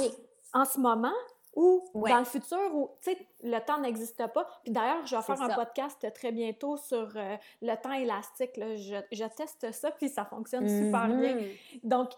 en 0.53 0.65
ce 0.65 0.79
moment 0.79 1.13
ou 1.55 1.83
dans 1.93 2.19
le 2.19 2.25
futur 2.25 2.73
où, 2.73 2.89
tu 3.01 3.11
sais, 3.11 3.27
le 3.43 3.59
temps 3.59 3.79
n'existe 3.79 4.25
pas. 4.27 4.47
Puis 4.63 4.71
d'ailleurs, 4.71 5.05
je 5.05 5.15
vais 5.15 5.21
faire 5.21 5.41
un 5.41 5.53
podcast 5.53 6.11
très 6.13 6.31
bientôt 6.31 6.77
sur 6.77 7.11
euh, 7.15 7.37
le 7.61 7.75
temps 7.75 7.93
élastique. 7.93 8.51
Je, 8.55 9.27
teste 9.27 9.71
ça, 9.71 9.91
puis 9.91 10.09
ça 10.09 10.25
fonctionne 10.25 10.67
super 10.67 11.07
bien. 11.07 11.37
Donc, 11.83 12.11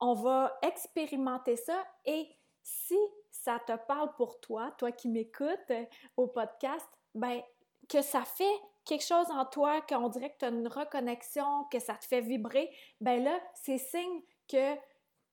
on 0.00 0.14
va 0.14 0.58
expérimenter 0.62 1.56
ça 1.56 1.84
et 2.04 2.28
si 2.62 2.98
ça 3.30 3.58
te 3.66 3.76
parle 3.86 4.12
pour 4.14 4.40
toi, 4.40 4.72
toi 4.78 4.92
qui 4.92 5.08
m'écoutes 5.08 5.70
euh, 5.70 5.84
au 6.16 6.26
podcast, 6.26 6.86
ben 7.14 7.40
que 7.88 8.02
ça 8.02 8.22
fait 8.22 8.60
quelque 8.84 9.04
chose 9.04 9.30
en 9.30 9.44
toi, 9.44 9.80
qu'on 9.82 10.08
dirait 10.08 10.30
que 10.30 10.38
tu 10.38 10.44
as 10.44 10.48
une 10.48 10.68
reconnexion, 10.68 11.64
que 11.70 11.78
ça 11.78 11.94
te 11.94 12.04
fait 12.04 12.20
vibrer, 12.20 12.70
ben 13.00 13.22
là, 13.22 13.38
c'est 13.54 13.78
signe 13.78 14.22
que 14.48 14.76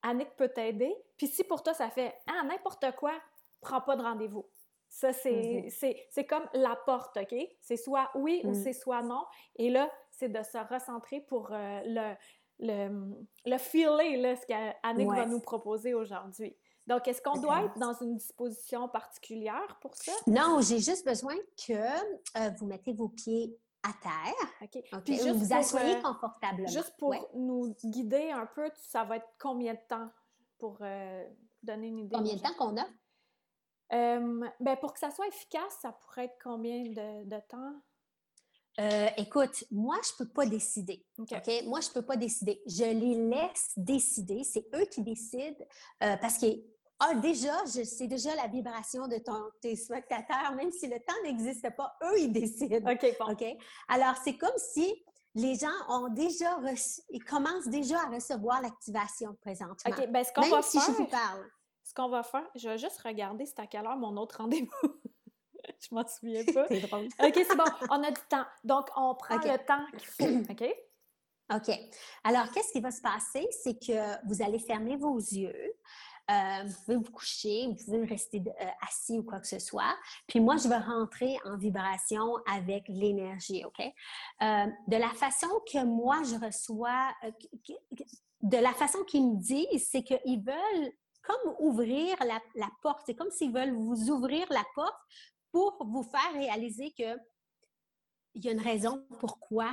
Annick 0.02 0.34
peut 0.36 0.48
t'aider. 0.48 0.94
Puis 1.16 1.26
si 1.26 1.44
pour 1.44 1.62
toi, 1.62 1.74
ça 1.74 1.90
fait 1.90 2.16
ah, 2.26 2.42
n'importe 2.44 2.84
quoi, 2.96 3.12
prends 3.60 3.80
pas 3.80 3.96
de 3.96 4.02
rendez-vous. 4.02 4.46
Ça, 4.90 5.12
c'est 5.12 5.30
mm-hmm. 5.30 6.26
comme 6.26 6.48
la 6.52 6.74
porte, 6.84 7.16
OK? 7.16 7.34
C'est 7.60 7.76
soit 7.76 8.10
oui 8.16 8.40
ou 8.44 8.50
mm. 8.50 8.54
c'est 8.54 8.72
soit 8.72 9.02
non. 9.02 9.24
Et 9.54 9.70
là, 9.70 9.88
c'est 10.10 10.28
de 10.28 10.42
se 10.42 10.58
recentrer 10.58 11.20
pour 11.20 11.52
euh, 11.52 11.80
le, 11.84 12.14
le, 12.58 13.14
le 13.46 13.58
feeler, 13.58 14.16
là, 14.16 14.34
ce 14.34 14.44
qu'Annick 14.46 15.08
va 15.08 15.26
nous 15.26 15.40
proposer 15.40 15.94
aujourd'hui. 15.94 16.56
Donc, 16.88 17.06
est-ce 17.06 17.22
qu'on 17.22 17.40
doit 17.40 17.62
être 17.66 17.78
dans 17.78 17.94
une 17.94 18.16
disposition 18.16 18.88
particulière 18.88 19.78
pour 19.80 19.94
ça? 19.94 20.10
Non, 20.26 20.60
j'ai 20.60 20.80
juste 20.80 21.06
besoin 21.06 21.36
que 21.66 21.72
euh, 21.72 22.50
vous 22.58 22.66
mettez 22.66 22.92
vos 22.92 23.08
pieds 23.08 23.56
à 23.84 23.92
terre. 24.02 24.48
OK. 24.62 25.02
Puis 25.04 25.14
juste 25.14 25.36
vous 25.36 25.54
asseyez 25.54 25.96
euh, 25.96 26.02
confortablement. 26.02 26.68
Juste 26.68 26.96
pour 26.98 27.14
nous 27.34 27.76
guider 27.84 28.32
un 28.32 28.46
peu, 28.46 28.68
ça 28.74 29.04
va 29.04 29.18
être 29.18 29.28
combien 29.38 29.74
de 29.74 29.80
temps 29.88 30.10
pour 30.58 30.78
donner 31.62 31.86
une 31.86 31.98
idée? 32.00 32.16
Combien 32.16 32.34
de 32.34 32.40
temps 32.40 32.54
qu'on 32.58 32.76
a? 32.76 32.86
Euh, 33.92 34.48
ben 34.60 34.76
pour 34.76 34.92
que 34.92 34.98
ça 34.98 35.10
soit 35.10 35.26
efficace, 35.26 35.78
ça 35.82 35.92
pourrait 35.92 36.26
être 36.26 36.38
combien 36.42 36.82
de, 36.84 37.40
temps? 37.48 37.74
Euh, 38.78 39.08
écoute, 39.16 39.64
moi, 39.70 39.96
je 40.04 40.12
ne 40.12 40.26
peux 40.26 40.32
pas 40.32 40.46
décider. 40.46 41.04
OK? 41.18 41.30
Moi, 41.66 41.80
je 41.80 41.88
ne 41.88 41.94
peux 41.94 42.02
pas 42.02 42.16
décider. 42.16 42.62
Je 42.66 42.84
les 42.84 43.14
laisse 43.28 43.72
décider. 43.76 44.44
C'est 44.44 44.66
eux 44.74 44.84
qui 44.84 45.02
décident 45.02 45.64
euh, 46.02 46.16
parce 46.18 46.38
que 46.38 46.46
ah, 47.00 47.14
déjà, 47.14 47.54
c'est 47.66 48.06
déjà 48.06 48.34
la 48.34 48.46
vibration 48.46 49.08
de 49.08 49.16
ton, 49.16 49.50
tes 49.62 49.74
spectateurs, 49.74 50.54
même 50.54 50.70
si 50.70 50.86
le 50.86 50.98
temps 50.98 51.14
n'existe 51.24 51.74
pas, 51.74 51.96
eux, 52.04 52.20
ils 52.20 52.32
décident. 52.32 52.92
OK, 52.92 53.16
OK? 53.20 53.44
Alors, 53.88 54.14
c'est 54.22 54.36
comme 54.36 54.50
si 54.58 55.02
les 55.34 55.54
gens 55.54 55.68
ont 55.88 56.08
déjà 56.08 56.56
reçu, 56.56 57.00
ils 57.08 57.24
commencent 57.24 57.68
déjà 57.68 58.00
à 58.00 58.06
recevoir 58.10 58.60
l'activation 58.60 59.34
présentement. 59.40 59.76
OK, 59.86 60.10
ben 60.10 60.24
ce 60.24 60.32
qu'on 60.32 60.48
va 60.48 60.60
si 60.60 60.78
faire... 60.78 60.88
je 60.88 60.92
vous 60.92 61.06
parle. 61.06 61.48
Ce 61.90 61.94
qu'on 61.94 62.08
va 62.08 62.22
faire, 62.22 62.46
je 62.54 62.68
vais 62.68 62.78
juste 62.78 63.00
regarder 63.00 63.46
c'est 63.46 63.58
à 63.58 63.66
quelle 63.66 63.84
heure 63.84 63.96
mon 63.96 64.16
autre 64.16 64.36
rendez-vous. 64.36 64.70
je 65.80 65.92
m'en 65.92 66.06
souviens 66.06 66.44
pas. 66.44 66.66
c'est 66.68 66.82
drôle. 66.82 67.06
OK, 67.06 67.34
c'est 67.34 67.56
bon. 67.56 67.64
On 67.90 68.04
a 68.04 68.12
du 68.12 68.20
temps. 68.28 68.44
Donc, 68.62 68.86
on 68.96 69.16
prend 69.16 69.34
le 69.34 69.66
temps 69.66 69.84
qu'il 69.98 70.06
faut. 70.06 70.24
OK? 70.52 70.72
OK. 71.52 71.76
Alors, 72.22 72.48
qu'est-ce 72.52 72.70
qui 72.70 72.80
va 72.80 72.92
se 72.92 73.00
passer? 73.00 73.44
C'est 73.64 73.74
que 73.74 74.24
vous 74.28 74.40
allez 74.40 74.60
fermer 74.60 74.96
vos 74.98 75.16
yeux. 75.16 75.74
Euh, 76.30 76.62
vous 76.64 76.74
pouvez 76.84 76.96
vous 76.98 77.10
coucher, 77.10 77.66
vous 77.66 77.84
pouvez 77.84 78.04
rester 78.04 78.40
euh, 78.46 78.66
assis 78.86 79.18
ou 79.18 79.24
quoi 79.24 79.40
que 79.40 79.48
ce 79.48 79.58
soit. 79.58 79.96
Puis 80.28 80.38
moi, 80.38 80.58
je 80.58 80.68
vais 80.68 80.78
rentrer 80.78 81.38
en 81.44 81.56
vibration 81.56 82.36
avec 82.46 82.84
l'énergie, 82.86 83.64
OK? 83.64 83.80
Euh, 83.80 84.66
de 84.86 84.96
la 84.96 85.08
façon 85.08 85.48
que 85.66 85.84
moi, 85.84 86.22
je 86.22 86.36
reçois, 86.36 87.12
de 88.42 88.58
la 88.58 88.74
façon 88.74 89.02
qu'ils 89.02 89.28
me 89.28 89.40
disent, 89.40 89.88
c'est 89.90 90.04
qu'ils 90.04 90.40
veulent 90.40 90.92
comme 91.30 91.54
ouvrir 91.58 92.16
la, 92.20 92.70
porte. 92.82 93.02
C'est 93.06 93.14
comme 93.14 93.30
s'ils 93.30 93.52
veulent 93.52 93.74
vous 93.74 94.10
ouvrir 94.10 94.46
la 94.50 94.64
porte 94.74 94.98
pour 95.52 95.84
vous 95.86 96.02
faire 96.02 96.32
réaliser 96.34 96.92
que 96.96 97.18
il 98.34 98.44
y 98.44 98.48
a 98.48 98.52
une 98.52 98.60
raison 98.60 99.04
pourquoi 99.18 99.72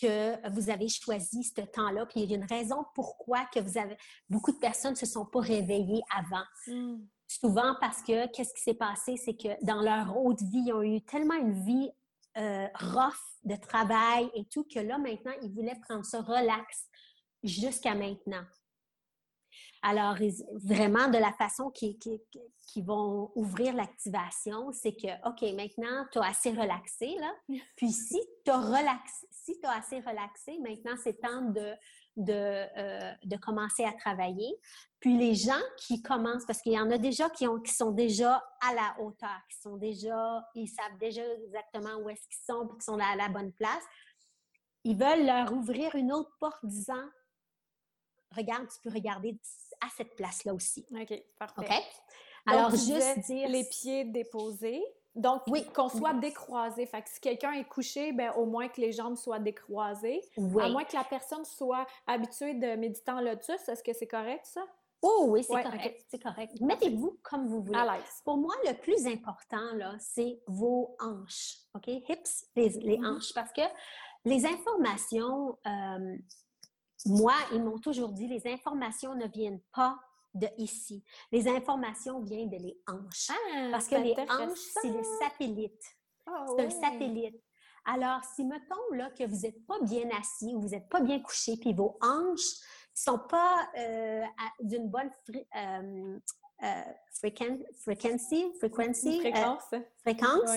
que 0.00 0.48
vous 0.50 0.70
avez 0.70 0.88
choisi 0.88 1.44
ce 1.44 1.60
temps-là, 1.60 2.06
puis 2.06 2.22
il 2.22 2.30
y 2.30 2.34
a 2.34 2.38
une 2.38 2.46
raison 2.46 2.84
pourquoi 2.94 3.44
que 3.52 3.60
vous 3.60 3.78
avez 3.78 3.96
beaucoup 4.28 4.52
de 4.52 4.58
personnes 4.58 4.92
ne 4.92 4.96
se 4.96 5.06
sont 5.06 5.26
pas 5.26 5.40
réveillées 5.40 6.02
avant. 6.10 6.44
Hmm. 6.66 7.04
Souvent 7.28 7.76
parce 7.80 8.02
que 8.02 8.26
qu'est-ce 8.32 8.54
qui 8.54 8.62
s'est 8.62 8.74
passé, 8.74 9.16
c'est 9.16 9.36
que 9.36 9.62
dans 9.64 9.80
leur 9.82 10.16
autre 10.16 10.44
vie, 10.44 10.64
ils 10.66 10.72
ont 10.72 10.82
eu 10.82 11.00
tellement 11.02 11.34
une 11.34 11.64
vie 11.64 11.90
euh, 12.36 12.66
rough 12.74 13.14
de 13.44 13.54
travail 13.56 14.30
et 14.34 14.44
tout, 14.46 14.64
que 14.64 14.80
là, 14.80 14.98
maintenant, 14.98 15.32
ils 15.42 15.52
voulaient 15.52 15.78
prendre 15.86 16.04
ça 16.04 16.22
relax 16.22 16.88
jusqu'à 17.42 17.94
maintenant. 17.94 18.44
Alors, 19.86 20.16
vraiment, 20.54 21.08
de 21.08 21.18
la 21.18 21.34
façon 21.34 21.70
qu'ils 21.70 22.84
vont 22.86 23.30
ouvrir 23.34 23.74
l'activation, 23.74 24.72
c'est 24.72 24.94
que, 24.94 25.28
OK, 25.28 25.42
maintenant, 25.54 26.06
tu 26.10 26.18
as 26.20 26.28
assez 26.28 26.52
relaxé, 26.52 27.14
là. 27.20 27.30
Puis 27.76 27.90
si 27.92 28.18
tu 28.46 28.50
as, 28.50 28.60
relaxé, 28.60 29.26
si 29.30 29.60
as 29.62 29.76
assez 29.76 30.00
relaxé, 30.00 30.58
maintenant, 30.60 30.96
c'est 31.02 31.20
temps 31.20 31.42
de, 31.42 31.74
de, 32.16 32.32
euh, 32.78 33.12
de, 33.24 33.36
commencer 33.36 33.84
à 33.84 33.92
travailler. 33.92 34.56
Puis 35.00 35.18
les 35.18 35.34
gens 35.34 35.62
qui 35.76 36.00
commencent, 36.00 36.46
parce 36.46 36.62
qu'il 36.62 36.72
y 36.72 36.80
en 36.80 36.90
a 36.90 36.96
déjà 36.96 37.28
qui, 37.28 37.46
ont, 37.46 37.60
qui 37.60 37.74
sont 37.74 37.90
déjà 37.90 38.42
à 38.66 38.72
la 38.72 39.04
hauteur, 39.04 39.38
qui 39.50 39.60
sont 39.60 39.76
déjà, 39.76 40.48
ils 40.54 40.66
savent 40.66 40.96
déjà 40.98 41.20
exactement 41.44 41.96
où 41.96 42.08
est-ce 42.08 42.26
qu'ils 42.26 42.42
sont, 42.46 42.66
puis 42.68 42.78
qu'ils 42.78 42.84
sont 42.84 42.98
à 42.98 43.16
la 43.16 43.28
bonne 43.28 43.52
place, 43.52 43.84
ils 44.84 44.96
veulent 44.96 45.26
leur 45.26 45.52
ouvrir 45.52 45.94
une 45.94 46.10
autre 46.10 46.34
porte 46.40 46.64
disant 46.64 47.04
regarde, 48.34 48.68
tu 48.68 48.80
peux 48.82 48.94
regarder 48.94 49.38
à 49.84 49.88
cette 49.96 50.14
place-là 50.16 50.54
aussi. 50.54 50.86
OK, 50.92 51.22
parfait. 51.38 51.82
Alors, 52.46 52.70
juste 52.70 53.18
dire... 53.26 53.48
Les 53.48 53.64
pieds 53.64 54.04
déposés. 54.04 54.82
Donc, 55.14 55.42
oui. 55.46 55.64
qu'on 55.72 55.88
soit 55.88 56.14
décroisé. 56.14 56.86
Fait 56.86 57.02
que 57.02 57.08
si 57.08 57.20
quelqu'un 57.20 57.52
est 57.52 57.64
couché, 57.64 58.12
ben, 58.12 58.32
au 58.36 58.46
moins 58.46 58.68
que 58.68 58.80
les 58.80 58.92
jambes 58.92 59.16
soient 59.16 59.38
décroisées. 59.38 60.20
Oui. 60.36 60.62
À 60.62 60.68
moins 60.68 60.84
que 60.84 60.96
la 60.96 61.04
personne 61.04 61.44
soit 61.44 61.86
habituée 62.06 62.54
de 62.54 62.74
méditer 62.74 63.12
en 63.12 63.20
lotus. 63.20 63.68
Est-ce 63.68 63.82
que 63.82 63.92
c'est 63.92 64.08
correct, 64.08 64.44
ça? 64.44 64.64
Oh 65.06 65.26
oui, 65.28 65.44
c'est 65.44 65.62
correct. 65.62 66.04
C'est 66.08 66.22
correct. 66.22 66.60
Mettez-vous 66.60 67.18
comme 67.22 67.46
vous 67.46 67.62
voulez. 67.62 67.78
Pour 68.24 68.38
moi, 68.38 68.54
le 68.64 68.72
plus 68.72 69.06
important, 69.06 69.74
là, 69.74 69.94
c'est 69.98 70.40
vos 70.46 70.96
hanches. 70.98 71.58
OK? 71.74 71.88
Hips, 71.88 72.46
les, 72.56 72.70
mm-hmm. 72.70 73.06
hanches. 73.06 73.34
Parce 73.34 73.52
que 73.52 73.60
les 74.24 74.46
informations, 74.46 75.58
euh, 75.66 76.16
moi, 77.06 77.34
ils 77.52 77.62
m'ont 77.62 77.78
toujours 77.78 78.10
dit, 78.10 78.26
les 78.26 78.46
informations 78.46 79.14
ne 79.14 79.26
viennent 79.26 79.60
pas 79.72 79.98
de 80.34 80.48
ici. 80.58 81.04
Les 81.30 81.48
informations 81.48 82.20
viennent 82.20 82.50
de 82.50 82.56
les 82.56 82.80
hanches. 82.86 83.30
Ah, 83.30 83.68
parce 83.70 83.88
que 83.88 83.96
les 83.96 84.14
hanches, 84.18 84.58
c'est 84.80 84.90
le 84.90 85.02
satellite. 85.20 85.82
Ah 86.26 86.46
c'est 86.56 86.66
un 86.66 86.70
satellite. 86.70 87.40
Alors, 87.84 88.20
si 88.34 88.44
mettons 88.44 88.94
là, 88.94 89.10
que 89.10 89.24
vous 89.24 89.40
n'êtes 89.40 89.64
pas 89.66 89.78
bien 89.82 90.08
assis 90.18 90.54
ou 90.54 90.62
vous 90.62 90.68
n'êtes 90.68 90.88
pas 90.88 91.00
bien 91.00 91.20
couché, 91.20 91.56
puis 91.56 91.74
vos 91.74 91.98
hanches 92.00 92.40
ne 92.40 93.12
sont 93.12 93.18
pas 93.18 93.68
euh, 93.76 94.24
d'une 94.60 94.88
bonne 94.88 95.10
euh, 95.54 96.18
euh, 96.62 96.82
frequency, 97.12 98.52
frequency, 98.58 99.20
fréquence, 99.20 99.74
fréquence 99.98 100.50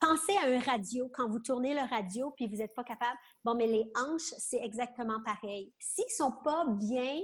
Pensez 0.00 0.36
à 0.36 0.46
un 0.46 0.60
radio, 0.60 1.10
quand 1.12 1.28
vous 1.28 1.40
tournez 1.40 1.74
le 1.74 1.88
radio 1.88 2.32
puis 2.36 2.46
vous 2.46 2.56
n'êtes 2.56 2.74
pas 2.74 2.84
capable. 2.84 3.18
Bon, 3.44 3.54
mais 3.54 3.66
les 3.66 3.90
hanches, 3.96 4.32
c'est 4.38 4.60
exactement 4.62 5.20
pareil. 5.24 5.72
S'ils 5.78 6.04
ne 6.04 6.24
sont 6.24 6.32
pas 6.44 6.66
bien 6.68 7.20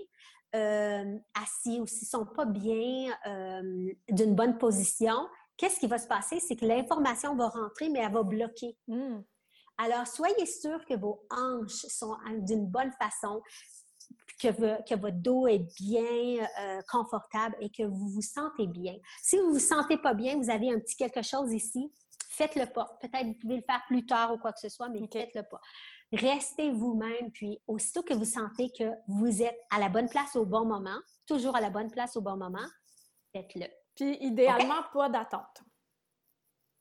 euh, 0.56 1.18
assis 1.34 1.80
ou 1.80 1.86
s'ils 1.86 2.06
ne 2.06 2.24
sont 2.24 2.26
pas 2.26 2.44
bien 2.44 3.12
euh, 3.26 3.92
d'une 4.08 4.34
bonne 4.34 4.58
position, 4.58 5.28
qu'est-ce 5.56 5.78
qui 5.78 5.86
va 5.86 5.98
se 5.98 6.08
passer? 6.08 6.40
C'est 6.40 6.56
que 6.56 6.64
l'information 6.64 7.36
va 7.36 7.48
rentrer, 7.48 7.88
mais 7.88 8.00
elle 8.00 8.12
va 8.12 8.22
bloquer. 8.22 8.76
Hmm. 8.88 9.20
Alors, 9.78 10.06
soyez 10.06 10.46
sûr 10.46 10.84
que 10.84 10.94
vos 10.94 11.26
hanches 11.30 11.86
sont 11.88 12.16
d'une 12.38 12.66
bonne 12.66 12.92
façon, 12.92 13.42
que, 14.40 14.48
que, 14.82 14.94
votre 14.98 15.16
dos 15.16 15.46
est 15.46 15.66
bien 15.80 16.46
euh, 16.60 16.80
confortable 16.90 17.56
et 17.60 17.70
que 17.70 17.82
vous 17.84 18.08
vous 18.08 18.22
sentez 18.22 18.66
bien. 18.66 18.94
Si 19.22 19.36
vous 19.38 19.48
ne 19.48 19.52
vous 19.52 19.58
sentez 19.58 19.96
pas 19.96 20.14
bien, 20.14 20.36
vous 20.36 20.50
avez 20.50 20.72
un 20.72 20.78
petit 20.78 20.96
quelque 20.96 21.22
chose 21.22 21.52
ici, 21.52 21.92
faites-le 22.34 22.66
pas. 22.66 22.98
Peut-être 23.00 23.26
vous 23.26 23.34
pouvez 23.34 23.56
le 23.56 23.62
faire 23.62 23.82
plus 23.86 24.06
tard 24.06 24.32
ou 24.32 24.38
quoi 24.38 24.52
que 24.52 24.60
ce 24.60 24.68
soit, 24.68 24.88
mais 24.88 25.06
faites-le 25.12 25.42
pas. 25.42 25.60
Restez 26.12 26.70
vous-même, 26.70 27.32
puis 27.32 27.60
aussitôt 27.66 28.02
que 28.02 28.14
vous 28.14 28.24
sentez 28.24 28.70
que 28.70 28.90
vous 29.08 29.42
êtes 29.42 29.58
à 29.70 29.80
la 29.80 29.88
bonne 29.88 30.08
place 30.08 30.36
au 30.36 30.44
bon 30.44 30.64
moment, 30.64 30.98
toujours 31.26 31.56
à 31.56 31.60
la 31.60 31.70
bonne 31.70 31.90
place 31.90 32.16
au 32.16 32.20
bon 32.20 32.36
moment, 32.36 32.66
faites-le. 33.32 33.66
Puis 33.96 34.16
idéalement, 34.20 34.82
pas 34.92 35.08
d'attente. 35.08 35.62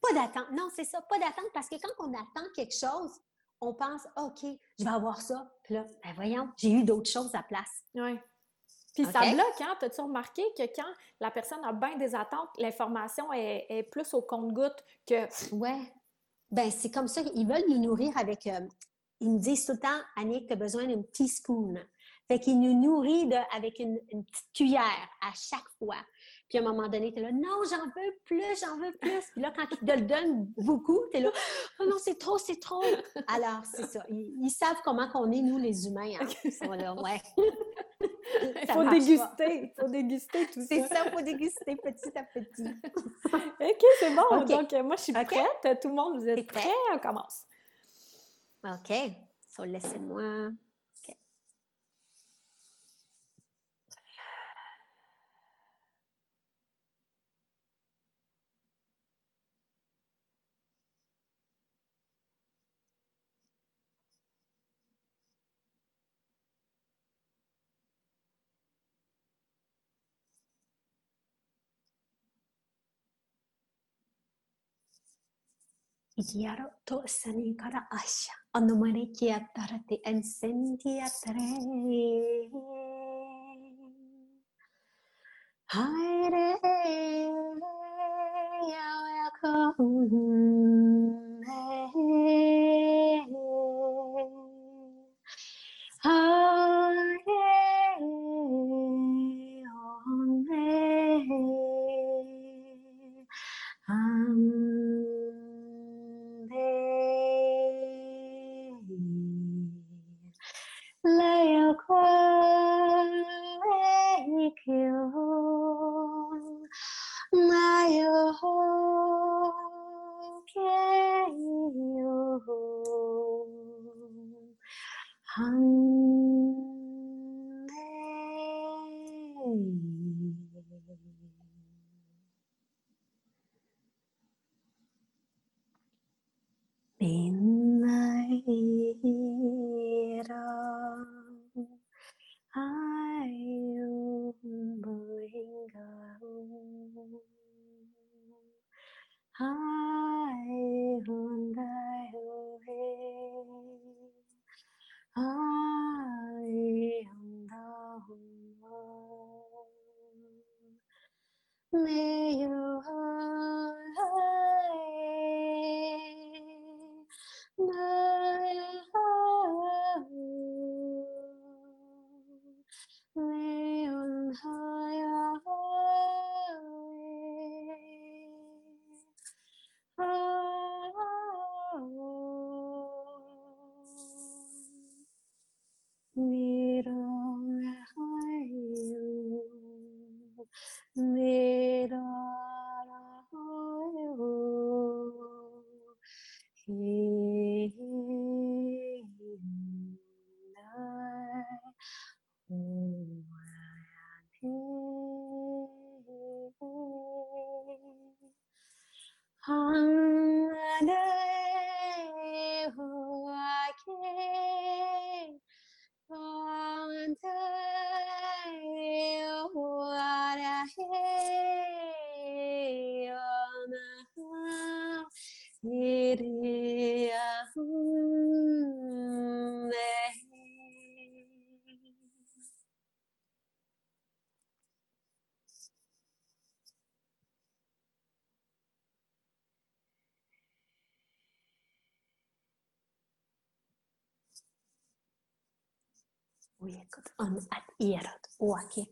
Pas 0.02 0.14
d'attente. 0.14 0.52
Non, 0.52 0.70
c'est 0.76 0.84
ça, 0.84 1.02
pas 1.02 1.18
d'attente 1.18 1.52
parce 1.54 1.70
que 1.70 1.76
quand 1.76 2.06
on 2.06 2.14
attend 2.14 2.48
quelque 2.54 2.76
chose, 2.76 3.20
on 3.62 3.74
pense, 3.74 4.02
OK, 4.18 4.44
je 4.78 4.84
vais 4.84 4.90
avoir 4.90 5.22
ça. 5.22 5.50
Puis 5.64 5.76
là, 5.76 5.86
ben 6.04 6.14
voyons, 6.14 6.50
j'ai 6.58 6.72
eu 6.72 6.84
d'autres 6.84 7.10
choses 7.10 7.34
à 7.34 7.44
place. 7.44 7.84
Oui. 7.96 8.20
Puis 8.94 9.06
ça 9.06 9.22
bloque, 9.22 9.61
hein? 9.61 9.76
T'as-tu 9.80 10.02
remarqué 10.02 10.44
que 10.57 10.64
quand 10.76 10.91
la 11.20 11.32
personne 11.32 11.64
a 11.64 11.74
bien 11.74 11.98
des 11.98 12.14
attentes, 12.14 12.49
l'information 12.57 13.32
est, 13.34 13.90
plus 13.91 14.14
au 14.14 14.22
compte-goutte 14.22 14.84
que. 15.07 15.56
Ouais. 15.56 15.80
Ben 16.52 16.70
c'est 16.70 16.91
comme 16.91 17.07
ça. 17.07 17.22
Ils 17.34 17.48
veulent 17.48 17.68
nous 17.68 17.80
nourrir 17.80 18.15
avec. 18.18 18.45
Euh, 18.45 18.60
ils 19.20 19.32
me 19.32 19.40
disent 19.40 19.65
tout 19.65 19.74
le 19.74 19.80
temps, 19.80 20.02
Annick, 20.18 20.48
tu 20.48 20.53
as 20.53 20.57
besoin 20.57 20.86
d'une 20.86 21.06
teaspoon. 21.07 21.76
Fait 22.28 22.40
qu'ils 22.40 22.60
nous 22.60 22.80
nourrissent 22.80 23.34
avec 23.56 23.80
une, 23.80 23.99
petite 24.10 24.53
cuillère 24.53 25.10
à 25.22 25.32
chaque 25.34 25.70
fois. 25.80 25.98
Puis 26.54 26.64
à 26.64 26.68
un 26.68 26.72
moment 26.72 26.88
donné, 26.88 27.12
tu 27.12 27.18
es 27.18 27.24
là, 27.24 27.32
non, 27.32 27.64
j'en 27.68 27.84
veux 27.86 28.16
plus, 28.26 28.60
j'en 28.62 28.78
veux 28.78 28.96
plus. 29.02 29.24
Puis 29.32 29.42
là, 29.42 29.52
quand 29.56 29.66
ils 29.72 29.88
te 29.88 29.92
le 29.92 30.02
donnent 30.02 30.46
beaucoup, 30.56 31.02
tu 31.12 31.18
es 31.18 31.22
là, 31.22 31.32
oh 31.80 31.86
non, 31.88 31.96
c'est 31.98 32.20
trop, 32.20 32.38
c'est 32.38 32.60
trop. 32.60 32.84
Alors, 33.28 33.64
c'est 33.66 33.88
ça. 33.88 34.06
Ils, 34.08 34.52
savent 34.52 34.78
comment 34.84 35.10
qu'on 35.10 35.32
est, 35.32 35.42
nous, 35.42 35.58
les 35.58 35.88
humains. 35.88 36.12
Hein. 36.22 36.96
ouais. 37.02 37.22
Il 38.62 38.72
faut 38.72 38.88
déguster, 38.88 39.64
il 39.64 39.74
faut 39.80 39.90
déguster 39.90 40.46
tout 40.54 40.62
ça. 40.62 40.68
C'est 40.68 40.88
ça, 40.90 41.06
il 41.08 41.12
faut 41.12 41.22
déguster 41.22 41.76
petit 41.76 42.16
à 42.16 42.24
petit. 42.24 42.68
OK, 43.34 43.86
c'est 44.00 44.16
bon. 44.16 44.46
Donc, 44.46 44.72
moi, 44.84 44.96
je 44.96 45.02
suis 45.02 45.14
prête. 45.14 45.82
Tout 45.82 45.88
le 45.88 45.96
monde, 45.96 46.20
vous 46.20 46.30
êtes 46.30 46.46
prêts? 46.46 46.70
On 46.94 47.00
commence. 47.00 47.46
OK. 48.64 48.96
So, 49.50 49.64
laissez-moi 49.64 50.52
Quiero 76.15 76.69
tu 76.85 77.02
sanicara 77.07 77.88
asha, 77.90 78.34
anumare 78.53 79.10
kiatara 79.18 79.80
te 79.88 79.99
encendiatare. 80.06 81.49
Haire, 85.73 86.60
yawe 88.69 89.14
akum. 89.27 91.23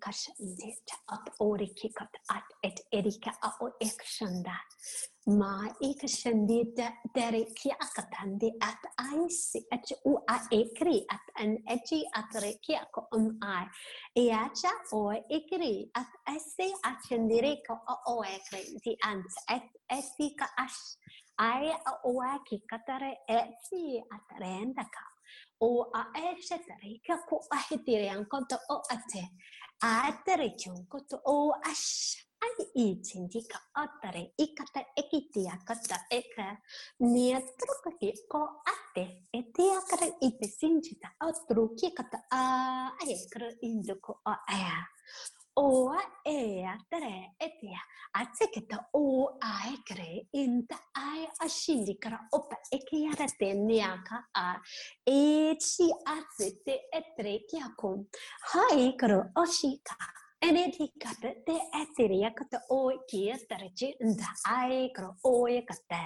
Kashandita 0.04 0.96
at 1.16 1.26
orikikat 1.40 2.14
at 2.30 2.48
et 2.64 2.80
erika 2.94 3.32
o 3.62 3.70
ekshanda. 3.82 4.56
Ma 5.40 5.68
ikashandita 5.82 6.88
dere 7.16 7.42
kiakatandi 7.60 8.50
at 8.62 8.82
aisi 9.06 9.62
at 9.74 9.92
u 10.06 10.16
a 10.36 10.38
ekri 10.60 10.98
at 11.16 11.26
an 11.44 11.58
eji 11.76 12.02
at 12.16 12.32
rekiako 12.44 13.08
um 13.18 13.38
ai. 13.42 13.66
Iacha 14.18 14.74
o 14.94 15.12
ekri 15.38 15.90
at 15.96 16.12
esi 16.36 16.72
at 16.86 16.98
shandireko 17.10 17.80
o 18.08 18.22
ekri 18.24 18.64
di 18.84 18.98
ant 19.06 19.40
et 19.50 19.70
esika 20.00 20.48
ash. 20.58 20.82
Ai 21.40 21.74
o 22.06 22.20
aki 22.34 22.62
katare 22.70 23.16
etsi 23.30 24.02
at 24.14 24.38
rendaka 24.42 25.11
o 25.68 25.70
a 25.94 26.02
e 26.26 26.42
se 26.42 26.58
tari 26.68 27.02
ka 27.06 27.16
ko 27.30 27.40
a 27.56 27.58
he 27.68 27.78
tere 27.86 28.10
an 28.10 28.26
konto 28.26 28.58
o 28.70 28.82
a 28.96 28.98
te 29.12 29.24
a 29.84 30.12
tere 30.26 30.50
kion 30.60 30.86
koto 30.92 31.18
o 31.26 31.54
asha 31.72 32.20
ai 32.46 32.66
i 32.84 32.86
tindi 33.06 33.42
ka 33.52 33.60
a 33.82 33.84
tare 34.02 34.24
i 34.44 34.46
kata 34.58 34.82
e 35.02 35.04
ki 35.10 35.20
te 35.34 35.42
a 35.54 35.58
kata 35.68 35.98
e 36.18 36.22
ka 36.34 36.48
nia 37.14 37.40
truka 37.60 37.92
ki 38.00 38.10
ko 38.32 38.42
a 38.74 38.76
te 38.96 39.06
e 39.40 39.42
te 39.56 39.66
a 39.78 39.82
kara 39.90 40.08
i 40.28 40.30
te 40.40 40.48
sinji 40.58 40.94
ta 41.02 41.10
a 41.26 41.32
tru 41.48 41.66
ki 41.78 41.90
kata 41.98 42.20
a 42.40 42.42
ai 43.02 43.12
e 43.14 43.28
kara 43.32 43.50
indu 43.68 43.96
ko 44.06 44.20
a 44.32 44.34
ea 44.58 44.80
o 45.56 45.94
e 46.26 46.64
a 46.64 46.78
tere 46.90 47.36
e 47.38 47.50
te 47.60 47.74
a 48.14 48.26
te 48.26 48.48
ke 48.54 48.62
ta 48.68 48.80
o 48.94 49.38
ai 49.42 49.76
kre 49.86 50.28
in 50.32 50.66
ta 50.68 50.80
ai 50.96 51.28
a 51.44 51.48
shindi 51.48 51.98
kara 52.00 52.20
opa 52.32 52.58
e 52.72 52.80
ke 52.88 53.04
ara 53.12 53.28
te 53.40 53.54
niaka 53.54 54.24
a 54.34 54.48
e 55.06 55.56
chi 55.60 55.90
a 56.16 56.18
te 56.38 56.50
te 56.66 56.76
e 57.00 57.02
tre 57.18 57.36
ki 57.50 57.60
a 57.68 57.70
kom 57.76 58.06
hai 58.54 58.92
karo 58.98 59.22
o 59.36 59.46
shika 59.46 59.98
Ene 60.44 60.72
ti 60.74 60.88
kata 60.98 61.30
te 61.46 61.54
e 61.80 61.82
te 61.96 62.08
rea 62.10 62.32
kata 62.34 62.64
o 62.74 62.90
ki 63.10 63.20
a 63.30 63.38
tere 63.50 63.70
chi 63.78 63.90
nda 64.02 64.30
ai 64.50 64.90
karo 64.96 65.12
o 65.30 65.34
e 65.48 65.62
kata 65.70 66.00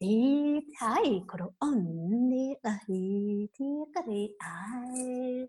i 0.00 0.62
tai 0.78 1.10
karo 1.26 1.48
onni 1.66 2.54
a 2.70 2.74
hi 2.84 3.48
ti 3.56 3.70
kare 3.94 4.22
ai 4.52 5.48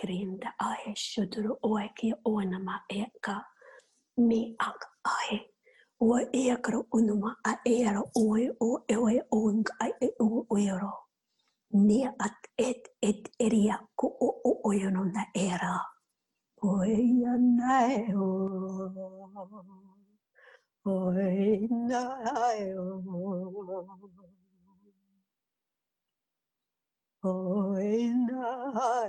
grinda 0.00 0.50
ahe 0.68 0.92
shudru 0.96 1.52
oeki 1.70 2.08
onama 2.24 2.76
eka 3.02 3.36
mi 4.28 4.56
ak 4.68 4.80
ahe. 5.14 5.40
Ua 6.00 6.20
ekro 6.32 6.80
unuma 6.92 7.30
a 7.44 7.54
ero 7.66 8.02
oi 8.16 8.50
o 8.60 8.70
eoi 8.94 9.18
ong 9.32 9.64
ai 9.84 9.92
e 10.06 10.08
u 10.20 10.46
uero 10.54 10.92
ni 11.72 12.04
at 12.06 12.40
et 12.58 12.82
et 13.02 13.22
eria 13.40 13.76
ku 13.98 14.08
o 14.08 14.28
o 14.50 14.52
oiono 14.70 15.04
na 15.14 15.24
era. 15.34 15.74
Oia 16.62 17.36
nae 17.38 18.14
o. 18.16 18.28
Oia 20.86 21.70
nae 21.90 22.74
o. 22.78 24.37
Oh, 27.22 27.74
no, 27.76 29.08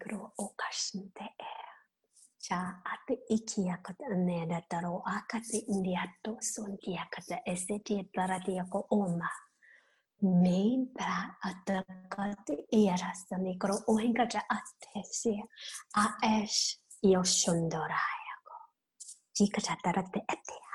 negro 0.00 0.32
o 0.36 0.48
kashnte 0.56 1.24
e. 1.38 1.54
Ja 2.50 2.80
ate 2.84 3.14
iki 3.28 3.62
yakata 3.68 4.08
ne 4.08 4.46
dataro 4.46 5.02
akate 5.04 5.58
indiato 5.68 6.36
sonti 6.40 6.90
yakata 6.92 7.36
eseti 7.52 7.94
parati 8.14 8.52
ko 8.70 8.86
oma. 8.90 9.49
Mientras 10.22 11.32
hasta 11.40 11.84
y 12.70 12.88
arrasani 12.88 13.58
koro 13.58 13.74
ohinga 13.86 14.26
ja 14.28 14.44
atesi 14.48 15.42
a 15.94 16.16
es 16.22 16.82
yo 17.02 17.22
shundoraya 17.24 18.34
ko. 18.44 18.54
Jika 19.34 19.60
ja 19.60 19.78
tarate 19.82 20.20
etia. 20.28 20.69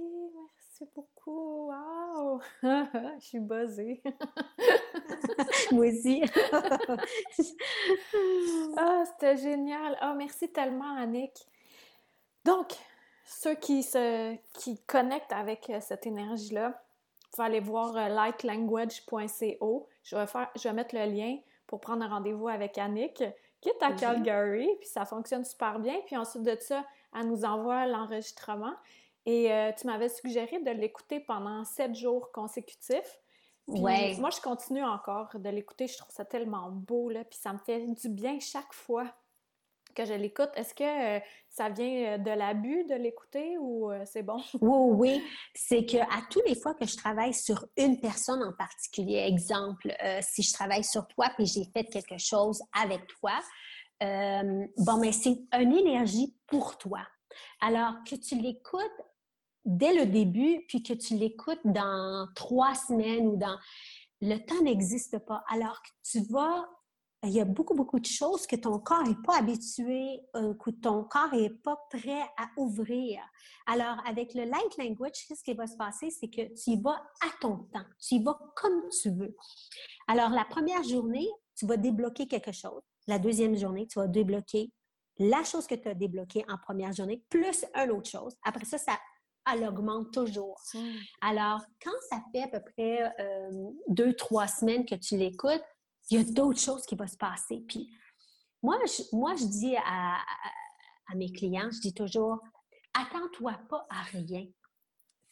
Merci 0.00 0.90
beaucoup. 0.94 1.70
Wow! 1.70 2.40
Je 2.62 3.24
suis 3.24 3.40
buzzée. 3.40 4.02
Moi 5.72 5.86
aussi. 5.86 6.22
ah, 8.76 9.04
c'était 9.06 9.36
génial. 9.36 9.96
Ah, 10.00 10.14
merci 10.14 10.50
tellement, 10.50 10.96
Annick. 10.96 11.32
Donc, 12.44 12.72
ceux 13.24 13.54
qui 13.54 13.82
se 13.82 14.36
qui 14.54 14.82
connectent 14.84 15.32
avec 15.32 15.70
euh, 15.70 15.80
cette 15.80 16.06
énergie-là, 16.06 16.82
vous 17.34 17.42
aller 17.42 17.60
voir 17.60 17.96
euh, 17.96 18.08
likelanguage.co. 18.08 19.88
Je 20.02 20.16
vais 20.16 20.26
faire, 20.26 20.50
je 20.56 20.62
vais 20.68 20.74
mettre 20.74 20.94
le 20.94 21.04
lien 21.04 21.38
pour 21.66 21.80
prendre 21.80 22.04
un 22.04 22.08
rendez-vous 22.08 22.48
avec 22.48 22.76
Annick, 22.78 23.22
qui 23.60 23.68
est 23.68 23.82
à 23.82 23.92
Calgary, 23.92 24.68
puis 24.80 24.88
ça 24.88 25.04
fonctionne 25.04 25.44
super 25.44 25.78
bien. 25.78 25.94
Puis 26.06 26.16
ensuite 26.16 26.42
de 26.42 26.56
ça, 26.60 26.84
elle 27.14 27.28
nous 27.28 27.44
envoie 27.44 27.86
l'enregistrement. 27.86 28.74
Et 29.24 29.52
euh, 29.52 29.70
tu 29.78 29.86
m'avais 29.86 30.08
suggéré 30.08 30.58
de 30.60 30.70
l'écouter 30.70 31.20
pendant 31.20 31.64
sept 31.64 31.94
jours 31.94 32.32
consécutifs. 32.32 33.20
ouais. 33.68 34.16
Moi, 34.18 34.30
je 34.30 34.40
continue 34.40 34.82
encore 34.82 35.30
de 35.34 35.48
l'écouter. 35.48 35.86
Je 35.86 35.96
trouve 35.96 36.12
ça 36.12 36.24
tellement 36.24 36.70
beau, 36.70 37.08
là. 37.08 37.24
Puis 37.24 37.38
ça 37.38 37.52
me 37.52 37.58
fait 37.58 37.86
du 37.86 38.08
bien 38.08 38.40
chaque 38.40 38.72
fois 38.72 39.06
que 39.94 40.04
je 40.04 40.14
l'écoute. 40.14 40.48
Est-ce 40.56 40.74
que 40.74 41.18
euh, 41.18 41.20
ça 41.50 41.68
vient 41.68 42.14
euh, 42.14 42.18
de 42.18 42.30
l'abus 42.30 42.84
de 42.84 42.94
l'écouter 42.94 43.58
ou 43.58 43.92
c'est 44.06 44.22
bon? 44.22 44.42
Oui, 44.60 44.90
oui. 44.96 45.24
C'est 45.54 45.84
que 45.84 45.98
à 45.98 46.22
tous 46.28 46.42
les 46.46 46.56
fois 46.56 46.74
que 46.74 46.86
je 46.86 46.96
travaille 46.96 47.34
sur 47.34 47.66
une 47.76 48.00
personne 48.00 48.42
en 48.42 48.52
particulier, 48.54 49.18
exemple, 49.18 49.94
si 50.22 50.42
je 50.42 50.52
travaille 50.52 50.82
sur 50.82 51.06
toi 51.08 51.30
puis 51.36 51.46
j'ai 51.46 51.64
fait 51.72 51.84
quelque 51.84 52.18
chose 52.18 52.62
avec 52.72 53.06
toi, 53.06 53.38
bon, 54.00 54.96
mais 54.98 55.12
c'est 55.12 55.38
une 55.52 55.76
énergie 55.76 56.34
pour 56.46 56.78
toi. 56.78 57.06
Alors 57.60 57.94
que 58.08 58.16
tu 58.16 58.36
l'écoutes 58.36 58.80
dès 59.64 59.94
le 59.94 60.06
début, 60.06 60.64
puis 60.68 60.82
que 60.82 60.92
tu 60.92 61.14
l'écoutes 61.14 61.60
dans 61.64 62.28
trois 62.34 62.74
semaines 62.74 63.28
ou 63.28 63.36
dans... 63.36 63.58
Le 64.20 64.38
temps 64.38 64.62
n'existe 64.62 65.18
pas. 65.18 65.44
Alors 65.48 65.80
que 65.82 65.88
tu 66.04 66.20
vas... 66.30 66.68
Il 67.24 67.30
y 67.30 67.40
a 67.40 67.44
beaucoup, 67.44 67.74
beaucoup 67.74 68.00
de 68.00 68.06
choses 68.06 68.48
que 68.48 68.56
ton 68.56 68.80
corps 68.80 69.04
n'est 69.04 69.22
pas 69.24 69.38
habitué, 69.38 70.20
euh, 70.34 70.54
que 70.54 70.70
ton 70.70 71.04
corps 71.04 71.32
n'est 71.32 71.50
pas 71.50 71.78
prêt 71.88 72.22
à 72.36 72.48
ouvrir. 72.56 73.20
Alors, 73.66 73.96
avec 74.08 74.34
le 74.34 74.42
light 74.42 74.76
language, 74.76 75.26
ce 75.28 75.40
qui 75.44 75.54
va 75.54 75.68
se 75.68 75.76
passer, 75.76 76.10
c'est 76.10 76.26
que 76.26 76.52
tu 76.52 76.70
y 76.70 76.82
vas 76.82 77.00
à 77.20 77.28
ton 77.40 77.58
temps. 77.72 77.84
Tu 78.00 78.16
y 78.16 78.22
vas 78.24 78.36
comme 78.56 78.88
tu 78.88 79.10
veux. 79.10 79.36
Alors, 80.08 80.30
la 80.30 80.44
première 80.44 80.82
journée, 80.82 81.28
tu 81.54 81.64
vas 81.64 81.76
débloquer 81.76 82.26
quelque 82.26 82.50
chose. 82.50 82.82
La 83.06 83.20
deuxième 83.20 83.56
journée, 83.56 83.86
tu 83.86 84.00
vas 84.00 84.08
débloquer 84.08 84.72
la 85.18 85.44
chose 85.44 85.68
que 85.68 85.76
tu 85.76 85.88
as 85.88 85.94
débloquée 85.94 86.44
en 86.48 86.58
première 86.58 86.92
journée, 86.92 87.22
plus 87.28 87.64
une 87.76 87.92
autre 87.92 88.10
chose. 88.10 88.34
Après 88.42 88.64
ça, 88.64 88.78
ça 88.78 88.98
elle 89.50 89.66
augmente 89.66 90.12
toujours. 90.12 90.60
Alors, 91.20 91.60
quand 91.82 91.90
ça 92.08 92.22
fait 92.32 92.42
à 92.42 92.48
peu 92.48 92.60
près 92.60 93.12
euh, 93.20 93.70
deux, 93.88 94.14
trois 94.14 94.46
semaines 94.46 94.84
que 94.84 94.94
tu 94.94 95.16
l'écoutes, 95.16 95.64
il 96.10 96.18
y 96.18 96.20
a 96.20 96.24
d'autres 96.24 96.60
choses 96.60 96.84
qui 96.84 96.94
vont 96.94 97.06
se 97.06 97.16
passer. 97.16 97.64
Puis, 97.68 97.90
moi, 98.62 98.78
je, 98.86 99.16
moi, 99.16 99.34
je 99.34 99.44
dis 99.44 99.76
à, 99.76 100.18
mes 101.14 101.32
clients, 101.32 101.70
je 101.70 101.80
dis 101.80 101.94
toujours, 101.94 102.38
attends-toi 102.94 103.58
pas 103.68 103.86
à 103.90 104.02
rien. 104.02 104.46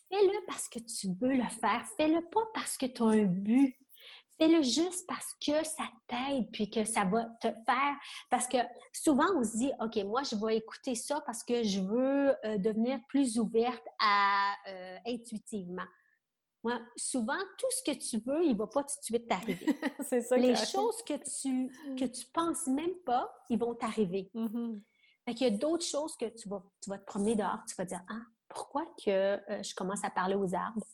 Fais-le 0.09 0.47
parce 0.47 0.69
que 0.69 0.81
tu 0.81 1.09
veux 1.21 1.37
le 1.37 1.49
faire. 1.49 1.87
Fais-le 1.97 2.21
pas 2.31 2.45
parce 2.53 2.77
que 2.77 2.87
tu 2.87 3.03
as 3.03 3.07
un 3.07 3.25
but 3.25 3.77
fais-le 4.41 4.63
juste 4.63 5.07
parce 5.07 5.35
que 5.35 5.65
ça 5.65 5.85
t'aide, 6.09 6.51
puis 6.51 6.71
que 6.71 6.85
ça 6.85 7.05
va 7.05 7.25
te 7.41 7.49
faire. 7.49 7.97
Parce 8.31 8.49
que 8.49 8.57
souvent, 8.93 9.27
on 9.37 9.45
se 9.45 9.57
dit, 9.59 9.71
OK, 9.81 9.97
moi, 10.05 10.23
je 10.23 10.35
vais 10.35 10.57
écouter 10.57 10.95
ça 10.95 11.21
parce 11.27 11.45
que 11.45 11.63
je 11.63 11.81
veux 11.81 12.35
euh, 12.45 12.59
devenir 12.59 12.99
plus 13.09 13.39
ouverte 13.39 13.85
à, 14.01 14.55
euh, 14.69 14.97
intuitivement. 15.07 15.85
Moi, 16.63 16.79
souvent, 16.97 17.39
tout 17.59 17.67
ce 17.71 17.91
que 17.91 17.97
tu 17.97 18.19
veux, 18.27 18.45
il 18.45 18.53
ne 18.53 18.59
va 18.59 18.67
pas 18.67 18.83
tout 18.83 18.99
de 18.99 19.05
suite 19.05 19.29
t'arriver. 19.29 19.67
C'est 20.09 20.23
ça. 20.23 20.37
Les 20.37 20.57
choses 20.57 21.03
que 21.07 21.15
tu 21.15 21.71
que 21.97 22.05
tu 22.05 22.27
penses 22.33 22.67
même 22.67 22.95
pas, 23.05 23.31
ils 23.49 23.59
vont 23.59 23.75
t'arriver. 23.75 24.31
Mm 24.35 24.79
Il 25.27 25.39
y 25.39 25.45
a 25.45 25.51
d'autres 25.51 25.87
choses 25.87 26.17
que 26.17 26.27
tu 26.27 26.49
vas, 26.49 26.63
tu 26.83 26.91
vas 26.91 26.99
te 26.99 27.05
promener 27.05 27.35
dehors, 27.35 27.61
tu 27.67 27.75
vas 27.77 27.85
dire, 27.85 28.03
ah, 28.11 28.21
pourquoi 28.49 28.85
que 29.03 29.11
euh, 29.11 29.63
je 29.63 29.75
commence 29.75 30.05
à 30.05 30.11
parler 30.11 30.35
aux 30.35 30.55
arbres? 30.55 30.85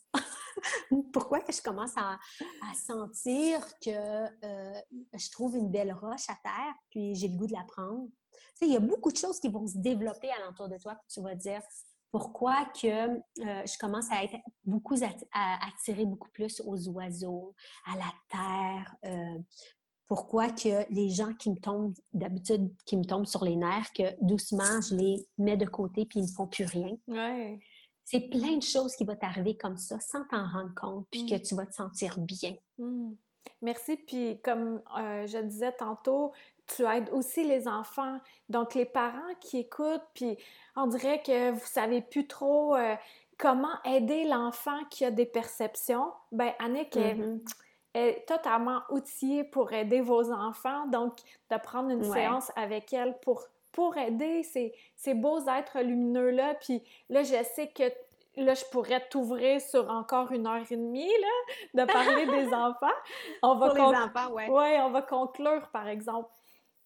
pourquoi 1.13 1.41
que 1.41 1.51
je 1.51 1.61
commence 1.61 1.95
à, 1.97 2.17
sentir 2.75 3.61
que 3.79 3.89
euh, 3.89 4.79
je 5.13 5.31
trouve 5.31 5.55
une 5.55 5.69
belle 5.69 5.93
roche 5.93 6.29
à 6.29 6.35
terre, 6.43 6.73
puis 6.89 7.15
j'ai 7.15 7.27
le 7.27 7.37
goût 7.37 7.47
de 7.47 7.53
la 7.53 7.63
prendre? 7.63 8.07
Tu 8.59 8.65
il 8.65 8.73
y 8.73 8.77
a 8.77 8.79
beaucoup 8.79 9.11
de 9.11 9.17
choses 9.17 9.39
qui 9.39 9.49
vont 9.49 9.67
se 9.67 9.77
développer 9.77 10.31
alentour 10.31 10.67
de 10.69 10.77
toi, 10.77 10.95
que 10.95 11.13
tu 11.13 11.21
vas 11.21 11.35
dire 11.35 11.61
pourquoi 12.11 12.65
que 12.81 12.87
euh, 12.87 13.19
je 13.37 13.77
commence 13.77 14.09
à 14.11 14.23
être 14.23 14.35
beaucoup 14.63 14.95
à 15.33 15.67
attirer 15.67 16.05
beaucoup 16.05 16.29
plus 16.31 16.61
aux 16.65 16.89
oiseaux, 16.89 17.53
à 17.85 17.97
la 17.97 18.13
terre. 18.29 18.95
Euh, 19.05 19.39
pourquoi 20.07 20.49
que 20.49 20.91
les 20.91 21.09
gens 21.09 21.33
qui 21.33 21.49
me 21.49 21.57
tombent 21.57 21.93
d'habitude, 22.13 22.73
qui 22.85 22.95
me 22.95 23.03
tombent 23.03 23.25
sur 23.25 23.43
les 23.43 23.57
nerfs, 23.57 23.91
que 23.93 24.15
doucement 24.21 24.81
je 24.89 24.95
les 24.95 25.27
mets 25.37 25.57
de 25.57 25.65
côté 25.65 26.05
puis 26.05 26.21
ils 26.21 26.27
ne 26.27 26.31
font 26.31 26.47
plus 26.47 26.65
rien. 26.65 26.95
Ouais. 27.07 27.59
C'est 28.09 28.21
plein 28.21 28.55
de 28.55 28.63
choses 28.63 28.95
qui 28.95 29.03
vont 29.03 29.17
t'arriver 29.17 29.57
comme 29.57 29.75
ça 29.75 29.99
sans 29.99 30.23
t'en 30.27 30.47
rendre 30.47 30.73
compte, 30.73 31.05
puis 31.11 31.25
que 31.25 31.35
mm. 31.35 31.41
tu 31.41 31.55
vas 31.55 31.65
te 31.65 31.73
sentir 31.73 32.17
bien. 32.17 32.55
Mm. 32.77 33.11
Merci. 33.61 33.97
Puis 33.97 34.39
comme 34.45 34.81
euh, 34.97 35.27
je 35.27 35.39
disais 35.39 35.73
tantôt, 35.73 36.31
tu 36.67 36.83
aides 36.83 37.09
aussi 37.11 37.43
les 37.43 37.67
enfants. 37.67 38.17
Donc 38.47 38.75
les 38.75 38.85
parents 38.85 39.35
qui 39.41 39.57
écoutent, 39.57 40.07
puis 40.13 40.37
on 40.77 40.87
dirait 40.87 41.21
que 41.21 41.51
vous 41.51 41.65
savez 41.65 42.01
plus 42.01 42.27
trop 42.27 42.77
euh, 42.77 42.95
comment 43.37 43.83
aider 43.83 44.23
l'enfant 44.23 44.85
qui 44.89 45.03
a 45.03 45.11
des 45.11 45.25
perceptions. 45.25 46.13
Ben 46.31 46.53
Annick 46.59 46.95
mm-hmm. 46.95 47.41
est, 47.93 48.25
totalement 48.25 48.83
outillée 48.89 49.43
pour 49.43 49.73
aider 49.73 49.99
vos 49.99 50.31
enfants. 50.31 50.87
Donc 50.87 51.17
de 51.51 51.57
prendre 51.57 51.89
une 51.89 52.05
séance 52.05 52.53
avec 52.55 52.93
elle 52.93 53.19
pour 53.19 53.43
pour 53.77 53.95
aider 53.95 54.41
ces, 54.41 54.73
ces 54.95 55.13
beaux 55.13 55.47
êtres 55.47 55.81
lumineux-là. 55.81 56.55
Puis 56.55 56.81
là, 57.09 57.21
je 57.21 57.43
sais 57.53 57.67
que 57.67 57.83
là, 58.35 58.55
je 58.55 58.65
pourrais 58.71 59.07
t'ouvrir 59.07 59.61
sur 59.61 59.87
encore 59.91 60.31
une 60.31 60.47
heure 60.47 60.63
et 60.67 60.75
demie, 60.75 61.05
là, 61.05 61.83
de 61.85 61.91
parler 61.91 62.25
des 62.45 62.51
enfants. 62.51 62.87
On 63.43 63.53
va 63.53 63.67
Pour 63.67 63.75
les 63.75 63.97
enfants, 63.99 64.31
oui. 64.31 64.45
Oui, 64.49 64.81
on 64.81 64.89
va 64.89 65.03
conclure, 65.03 65.69
par 65.71 65.87
exemple. 65.87 66.27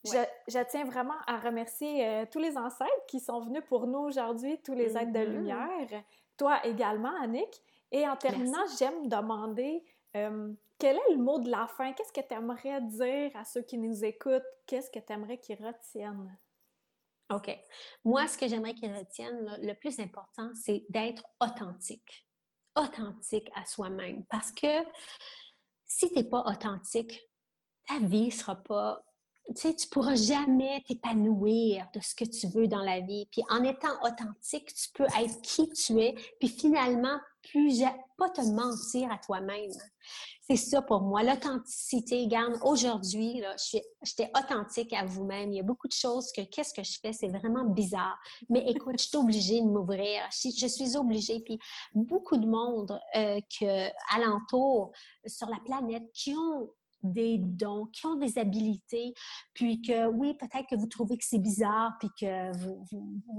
Je, 0.04 0.64
tiens 0.64 0.84
vraiment 0.84 1.16
à 1.28 1.38
remercier 1.38 2.06
euh, 2.06 2.26
tous 2.30 2.40
les 2.40 2.58
ancêtres 2.58 3.06
qui 3.08 3.22
sont 3.22 3.40
venus 3.40 3.64
pour 3.70 3.88
nous 3.88 4.00
aujourd'hui, 4.00 4.60
tous 4.62 4.74
les 4.74 4.98
êtres 4.98 5.14
de 5.14 5.20
mm-hmm. 5.20 5.32
lumière, 5.32 6.04
toi 6.36 6.60
également, 6.66 7.14
Annick. 7.22 7.64
Et 7.94 8.06
en 8.06 8.18
terminant, 8.18 8.66
j'aime 8.78 9.08
demander 9.08 9.82
euh, 10.18 10.52
quel 10.78 10.98
est 10.98 11.12
le 11.12 11.24
mot 11.24 11.40
de 11.40 11.50
la 11.50 11.68
fin? 11.68 11.94
Qu'est-ce 11.94 12.12
que 12.12 12.28
tu 12.28 12.34
aimerais 12.34 12.82
dire 12.82 13.32
à 13.36 13.46
ceux 13.46 13.62
qui 13.62 13.78
nous 13.78 14.04
écoutent? 14.04 14.44
Qu'est-ce 14.66 14.92
que 14.92 15.00
tu 15.00 15.14
aimerais 15.14 15.38
qu'ils 15.38 15.66
retiennent? 15.66 16.38
OK. 17.32 17.58
Moi, 18.04 18.28
ce 18.28 18.38
que 18.38 18.48
j'aimerais 18.48 18.74
qu'ils 18.74 18.94
retiennent, 18.94 19.58
le 19.62 19.74
plus 19.74 20.00
important, 20.00 20.50
c'est 20.54 20.86
d'être 20.90 21.24
authentique. 21.40 22.28
Authentique 22.76 23.50
à 23.56 23.66
soi-même. 23.66 24.26
Parce 24.30 24.52
que 24.52 24.84
si 25.86 26.10
tu 26.10 26.16
n'es 26.16 26.24
pas 26.24 26.44
authentique, 26.46 27.22
ta 27.88 28.00
vie 28.00 28.28
ne 28.28 28.32
sera 28.32 28.56
pas. 28.56 29.04
Tu 29.48 29.62
sais, 29.62 29.76
tu 29.76 29.88
ne 29.88 29.92
pourras 29.92 30.16
jamais 30.16 30.82
t'épanouir 30.88 31.88
de 31.94 32.00
ce 32.00 32.16
que 32.16 32.26
tu 32.26 32.48
veux 32.48 32.68
dans 32.68 32.84
la 32.84 33.02
vie. 33.02 33.28
Puis 33.32 33.44
en 33.50 33.64
étant 33.64 33.94
authentique, 34.04 34.74
tu 34.74 34.90
peux 34.94 35.06
être 35.06 35.42
qui 35.42 35.70
tu 35.70 36.00
es. 36.00 36.16
Puis 36.40 36.50
finalement, 36.50 37.18
plus 37.50 37.84
pas 38.18 38.30
te 38.30 38.42
mentir 38.42 39.12
à 39.12 39.18
toi-même. 39.18 39.72
C'est 40.42 40.56
ça 40.56 40.82
pour 40.82 41.02
moi, 41.02 41.24
l'authenticité. 41.24 42.28
Garde, 42.28 42.58
aujourd'hui, 42.64 43.42
j'étais 44.04 44.30
authentique 44.38 44.94
à 44.94 45.06
vous-même. 45.06 45.52
Il 45.52 45.58
y 45.58 45.60
a 45.60 45.64
beaucoup 45.64 45.88
de 45.88 45.94
choses 45.94 46.32
que 46.36 46.42
qu'est-ce 46.42 46.74
que 46.74 46.84
je 46.84 47.00
fais, 47.02 47.14
c'est 47.14 47.30
vraiment 47.30 47.66
bizarre. 47.66 48.18
Mais 48.50 48.64
écoute, 48.68 48.96
je 49.00 49.08
suis 49.08 49.18
obligée 49.18 49.62
de 49.62 49.66
m'ouvrir. 49.66 50.22
Je, 50.32 50.68
suis 50.68 50.98
obligée. 50.98 51.40
Puis 51.40 51.60
beaucoup 51.94 52.38
de 52.38 52.46
monde 52.46 53.00
euh, 53.16 53.90
alentour 54.14 54.92
sur 55.26 55.48
la 55.50 55.60
planète 55.66 56.12
qui 56.14 56.36
ont 56.36 56.70
des 57.04 57.38
dons, 57.40 57.88
qui 57.88 58.06
ont 58.06 58.16
des 58.16 58.38
habilités, 58.38 59.14
puis 59.54 59.82
que 59.82 60.08
oui, 60.08 60.36
peut-être 60.36 60.68
que 60.70 60.76
vous 60.76 60.88
trouvez 60.88 61.18
que 61.18 61.26
c'est 61.26 61.40
bizarre, 61.40 61.94
puis 62.00 62.10
que 62.20 62.56
vous 62.58 62.86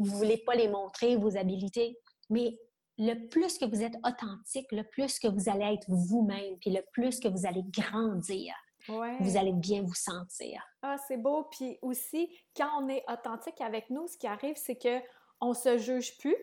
ne 0.01 0.09
voulez 0.09 0.39
pas 0.39 0.55
les 0.55 0.69
montrer, 0.69 1.17
vos 1.17 1.37
habilités, 1.37 1.97
mais 2.29 2.59
le 2.99 3.29
plus 3.29 3.59
que 3.59 3.65
vous 3.65 3.83
êtes 3.83 3.97
authentique, 4.05 4.71
le 4.73 4.85
plus 4.85 5.19
que 5.19 5.29
vous 5.29 5.49
allez 5.49 5.75
être 5.75 5.87
vous-même, 5.89 6.59
puis 6.61 6.71
le 6.71 6.83
plus 6.93 7.21
que 7.21 7.29
vous 7.29 7.47
allez 7.47 7.65
grandir, 7.65 8.55
vous 8.87 9.37
allez 9.37 9.53
bien 9.53 9.83
vous 9.83 9.95
sentir. 9.95 10.63
Ah, 10.83 10.97
c'est 11.07 11.17
beau. 11.17 11.45
Puis 11.51 11.79
aussi, 11.83 12.29
quand 12.57 12.69
on 12.81 12.89
est 12.89 13.05
authentique 13.11 13.61
avec 13.61 13.91
nous, 13.91 14.07
ce 14.09 14.19
qui 14.19 14.27
arrive, 14.27 14.57
c'est 14.57 14.77
que 14.77 15.01
on 15.41 15.55
se 15.55 15.79
juge 15.79 16.19
plus. 16.19 16.37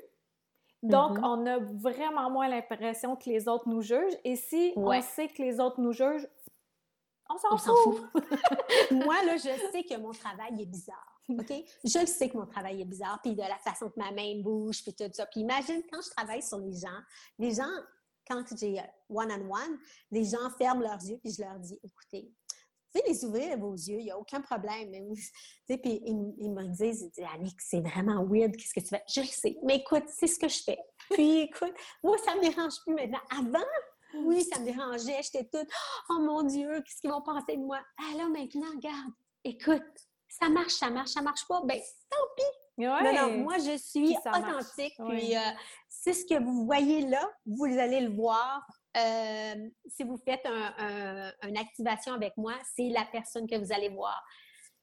Donc, 0.82 1.18
mm-hmm. 1.18 1.26
on 1.26 1.46
a 1.46 1.60
vraiment 1.60 2.30
moins 2.30 2.48
l'impression 2.48 3.18
que 3.18 3.30
les 3.30 3.50
autres 3.50 3.68
nous 3.68 3.82
jugent. 3.82 4.18
Et 4.24 4.36
si 4.36 4.74
on 4.78 5.02
sait 5.02 5.28
que 5.28 5.42
les 5.42 5.60
autres 5.60 5.82
nous 5.82 5.92
jugent, 5.92 6.28
on 7.30 7.58
s'en 7.58 7.76
fout. 7.76 8.02
Moi, 8.92 9.24
là, 9.26 9.38
je 9.38 9.72
sais 9.72 9.84
que 9.84 9.98
mon 9.98 10.12
travail 10.12 10.62
est 10.62 10.66
bizarre. 10.66 11.19
OK? 11.30 11.54
Je 11.84 12.00
le 12.00 12.06
sais 12.06 12.30
que 12.30 12.38
mon 12.38 12.46
travail 12.46 12.82
est 12.82 12.86
bizarre, 12.86 13.20
puis 13.22 13.34
de 13.34 13.42
la 13.42 13.58
façon 13.58 13.90
que 13.90 14.00
ma 14.00 14.12
main 14.12 14.42
bouge, 14.42 14.82
puis 14.84 14.94
tout 14.94 15.10
ça. 15.14 15.26
Puis 15.26 15.42
imagine 15.42 15.82
quand 15.92 16.02
je 16.02 16.10
travaille 16.10 16.42
sur 16.42 16.58
les 16.58 16.74
gens, 16.74 17.00
les 17.38 17.54
gens, 17.54 17.70
quand 18.28 18.44
j'ai 18.58 18.82
one-on-one, 19.10 19.78
les 20.12 20.26
gens 20.26 20.50
ferment 20.58 20.82
leurs 20.82 21.04
yeux, 21.04 21.18
puis 21.18 21.34
je 21.34 21.42
leur 21.42 21.60
dis, 21.60 21.80
écoutez, 21.84 22.32
vous 22.94 23.02
pouvez 23.02 23.14
les 23.14 23.26
ouvrir, 23.26 23.58
vos 23.58 23.74
yeux, 23.74 24.00
il 24.00 24.06
n'y 24.06 24.12
a 24.12 24.18
aucun 24.18 24.42
problème. 24.42 24.92
puis 24.92 26.02
ils, 26.06 26.52
me 26.52 26.68
disent, 26.68 27.12
ils 27.18 27.54
c'est 27.60 27.82
vraiment 27.82 28.26
weird, 28.26 28.56
qu'est-ce 28.56 28.74
que 28.74 28.80
tu 28.80 28.88
fais? 28.88 29.04
Je 29.08 29.22
le 29.22 29.28
sais, 29.28 29.58
mais 29.64 29.78
écoute, 29.78 30.06
c'est 30.08 30.28
ce 30.28 30.40
que 30.40 30.48
je 30.48 30.64
fais. 30.64 30.80
Puis 31.12 31.42
écoute, 31.42 31.74
moi, 32.04 32.18
ça 32.26 32.34
ne 32.36 32.42
me 32.42 32.50
dérange 32.50 32.82
plus 32.84 32.96
maintenant. 32.96 33.22
Avant, 33.30 33.66
oui, 34.16 34.44
ça 34.44 34.60
me 34.60 34.66
dérangeait, 34.66 35.22
j'étais 35.22 35.46
toute, 35.46 35.70
oh 36.10 36.20
mon 36.20 36.44
Dieu, 36.44 36.82
qu'est-ce 36.82 37.02
qu'ils 37.02 37.12
vont 37.12 37.22
penser 37.22 37.58
de 37.58 37.62
moi? 37.62 37.80
Ah 38.00 38.18
là, 38.18 38.28
maintenant, 38.28 38.70
regarde, 38.76 39.14
écoute, 39.44 40.09
ça 40.30 40.48
marche, 40.50 40.74
ça 40.74 40.90
marche, 40.90 41.10
ça 41.10 41.22
marche 41.22 41.48
pas, 41.48 41.62
ben 41.66 41.80
tant 42.10 42.18
pis. 42.38 42.84
Non, 42.86 43.14
non, 43.14 43.38
moi, 43.40 43.58
je 43.58 43.78
suis 43.78 44.16
authentique. 44.26 44.94
Puis, 45.10 45.36
euh, 45.36 45.42
c'est 45.90 46.14
ce 46.14 46.26
que 46.26 46.42
vous 46.42 46.66
voyez 46.66 47.02
là, 47.02 47.30
vous 47.46 47.66
allez 47.66 48.00
le 48.00 48.16
voir. 48.16 48.66
Euh, 48.96 49.70
si 49.86 50.04
vous 50.04 50.18
faites 50.18 50.46
un, 50.46 51.34
une 51.44 51.58
activation 51.58 52.14
avec 52.14 52.38
moi, 52.38 52.54
c'est 52.74 52.88
la 52.90 53.06
personne 53.12 53.48
que 53.48 53.58
vous 53.58 53.74
allez 53.74 53.90
voir. 53.90 54.24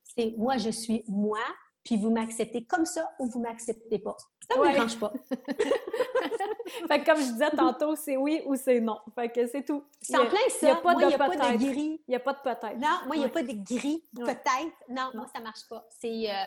C'est 0.05 0.35
moi, 0.36 0.59
je 0.59 0.70
suis 0.70 1.05
moi, 1.09 1.40
puis 1.87 1.97
vous 1.97 2.11
m'acceptez 2.11 2.65
comme 2.65 2.85
ça 2.85 3.09
ou 3.21 3.27
vous 3.27 3.39
m'acceptez 3.39 4.01
pas. 4.01 4.17
Ça 4.51 4.59
ne 4.59 4.67
me 4.67 4.73
dérange 4.73 4.99
pas. 4.99 5.13
fait 5.31 7.01
que 7.01 7.07
comme 7.07 7.19
je 7.19 7.31
disais 7.31 7.51
tantôt, 7.51 7.95
c'est 7.95 8.17
oui 8.17 8.43
ou 8.45 8.57
c'est 8.57 8.81
non. 8.81 8.99
Fait 9.15 9.31
que 9.31 9.47
c'est 9.47 9.63
tout. 9.63 9.85
C'est 10.03 10.17
en 10.17 10.27
plein 10.27 10.39
ça. 10.49 10.57
Il 10.63 10.65
n'y 10.65 10.71
a 10.73 10.77
pas 10.77 10.95
de 10.97 11.37
peut-être. 11.37 11.61
Il 11.61 12.01
n'y 12.09 12.17
a 12.17 12.21
pas 12.21 12.33
de 12.33 12.41
peut-être. 12.41 12.77
Non, 12.79 13.07
moi, 13.07 13.15
il 13.15 13.21
n'y 13.21 13.25
a 13.25 13.29
pas 13.29 13.45
de 13.45 13.53
gris. 13.53 14.05
Peut-être. 14.17 14.75
Non, 14.89 15.11
moi, 15.15 15.27
ça 15.33 15.39
ne 15.39 15.45
marche 15.45 15.69
pas. 15.71 15.87
C'est 16.01 16.29
euh, 16.29 16.45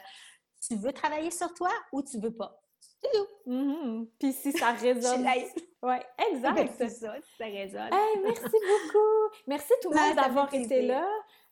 tu 0.68 0.76
veux 0.76 0.92
travailler 0.92 1.32
sur 1.32 1.54
toi 1.54 1.72
ou 1.94 2.02
tu 2.02 2.20
veux 2.20 2.36
pas. 2.36 2.62
C'est 2.82 3.10
tout. 3.18 3.28
Mm-hmm. 3.50 4.08
Puis 4.20 4.34
si 4.34 4.52
ça 4.52 4.74
résonne. 4.74 5.26
oui, 5.84 5.96
exact. 6.34 6.54
Ben, 6.54 6.70
c'est 6.78 6.90
ça, 6.90 7.16
si 7.16 7.38
ça 7.38 7.46
résonne. 7.46 7.94
Hey, 7.94 8.20
merci 8.24 8.44
beaucoup. 8.44 9.36
Merci 9.48 9.72
tout 9.82 9.90
le 9.90 9.96
monde 9.96 10.16
d'avoir 10.18 10.54
été 10.54 10.82
là. 10.82 11.08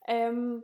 Euh, 0.10 0.60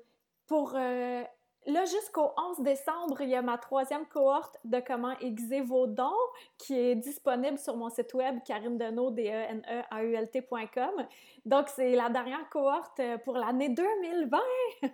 pour 0.45 0.73
euh, 0.75 1.23
Là, 1.65 1.85
jusqu'au 1.85 2.31
11 2.37 2.59
décembre, 2.59 3.21
il 3.21 3.29
y 3.29 3.35
a 3.35 3.41
ma 3.41 3.57
troisième 3.57 4.05
cohorte 4.05 4.57
de 4.65 4.79
comment 4.79 5.17
aiguiser 5.19 5.61
vos 5.61 5.87
dons 5.87 6.11
qui 6.57 6.77
est 6.77 6.95
disponible 6.95 7.57
sur 7.57 7.77
mon 7.77 7.89
site 7.89 8.13
web 8.13 8.39
karindenaud.com. 8.45 11.07
Donc, 11.45 11.69
c'est 11.69 11.95
la 11.95 12.09
dernière 12.09 12.49
cohorte 12.49 12.99
pour 13.23 13.37
l'année 13.37 13.69
2020. 13.69 14.39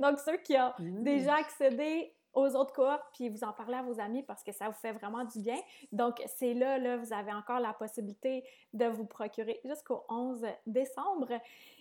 Donc, 0.00 0.18
ceux 0.18 0.36
qui 0.36 0.54
ont 0.56 0.72
mmh. 0.78 1.02
déjà 1.02 1.36
accédé 1.36 2.12
aux 2.34 2.56
autres 2.56 2.72
cohortes, 2.72 3.04
puis 3.12 3.28
vous 3.28 3.44
en 3.44 3.52
parlez 3.52 3.74
à 3.74 3.82
vos 3.82 4.00
amis 4.00 4.22
parce 4.22 4.42
que 4.42 4.52
ça 4.52 4.68
vous 4.68 4.74
fait 4.74 4.92
vraiment 4.92 5.24
du 5.24 5.40
bien. 5.40 5.58
Donc, 5.92 6.22
c'est 6.26 6.54
là, 6.54 6.78
là, 6.78 6.96
vous 6.96 7.12
avez 7.12 7.32
encore 7.32 7.60
la 7.60 7.74
possibilité 7.74 8.44
de 8.72 8.86
vous 8.86 9.04
procurer 9.04 9.60
jusqu'au 9.64 10.04
11 10.08 10.46
décembre. 10.66 11.28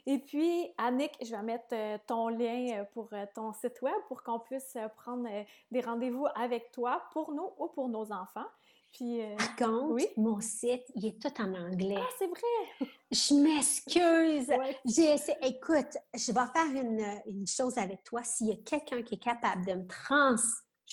Et 0.05 0.17
puis, 0.17 0.67
Annick, 0.77 1.11
je 1.21 1.31
vais 1.31 1.41
mettre 1.43 1.73
euh, 1.73 1.97
ton 2.07 2.29
lien 2.29 2.79
euh, 2.79 2.83
pour 2.93 3.09
euh, 3.13 3.25
ton 3.35 3.53
site 3.53 3.81
web 3.81 3.93
pour 4.07 4.23
qu'on 4.23 4.39
puisse 4.39 4.75
prendre 4.97 5.27
des 5.69 5.81
rendez-vous 5.81 6.25
avec 6.35 6.71
toi 6.71 7.03
pour 7.13 7.31
nous 7.33 7.49
ou 7.59 7.67
pour 7.67 7.87
nos 7.87 8.11
enfants. 8.11 8.47
Puis, 8.91 9.21
Par 9.37 9.55
contre, 9.55 9.93
oui? 9.93 10.07
mon 10.17 10.41
site, 10.41 10.83
il 10.95 11.05
est 11.05 11.21
tout 11.21 11.41
en 11.41 11.53
anglais. 11.53 11.95
Ah, 11.97 12.09
c'est 12.19 12.27
vrai! 12.27 12.89
Je 13.09 13.33
m'excuse. 13.35 14.51
J'ai 14.83 15.15
Écoute, 15.47 15.97
je 16.13 16.31
vais 16.33 16.47
faire 16.53 16.83
une, 16.83 17.21
une 17.25 17.47
chose 17.47 17.77
avec 17.77 18.03
toi. 18.03 18.21
S'il 18.23 18.47
y 18.47 18.51
a 18.51 18.57
quelqu'un 18.57 19.01
qui 19.01 19.15
est 19.15 19.23
capable 19.23 19.65
de 19.65 19.73
me 19.75 19.87
trans 19.87 20.35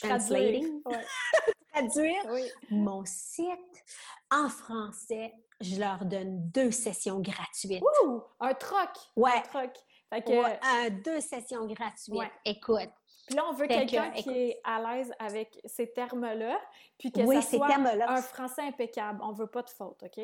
translating, 0.01 0.81
traduire 1.73 2.23
mon 2.71 3.05
site 3.05 3.85
en 4.31 4.49
français, 4.49 5.35
je 5.61 5.79
leur 5.79 6.05
donne 6.05 6.51
deux 6.51 6.71
sessions 6.71 7.21
gratuites. 7.21 7.83
Ouh! 8.05 8.23
Un 8.41 8.55
troc! 8.55 8.91
Ouais. 9.17 9.31
Un 9.35 9.41
troc. 9.41 9.71
Fait 10.11 10.23
que... 10.23 10.91
deux 11.03 11.21
sessions 11.21 11.67
gratuites. 11.67 12.33
Écoute. 12.45 12.91
Puis 13.27 13.37
là, 13.37 13.45
on 13.49 13.53
veut 13.53 13.67
quelqu'un 13.67 14.11
qui 14.11 14.31
est 14.31 14.61
à 14.65 14.81
l'aise 14.81 15.13
avec 15.19 15.61
ces 15.67 15.93
termes-là, 15.93 16.59
puis 16.99 17.13
que 17.13 17.21
ça 17.27 17.43
soit 17.43 17.77
un 17.77 18.23
français 18.23 18.63
impeccable. 18.63 19.21
On 19.23 19.33
veut 19.33 19.47
pas 19.47 19.63
de 19.63 19.69
faute, 19.69 20.03
OK? 20.03 20.19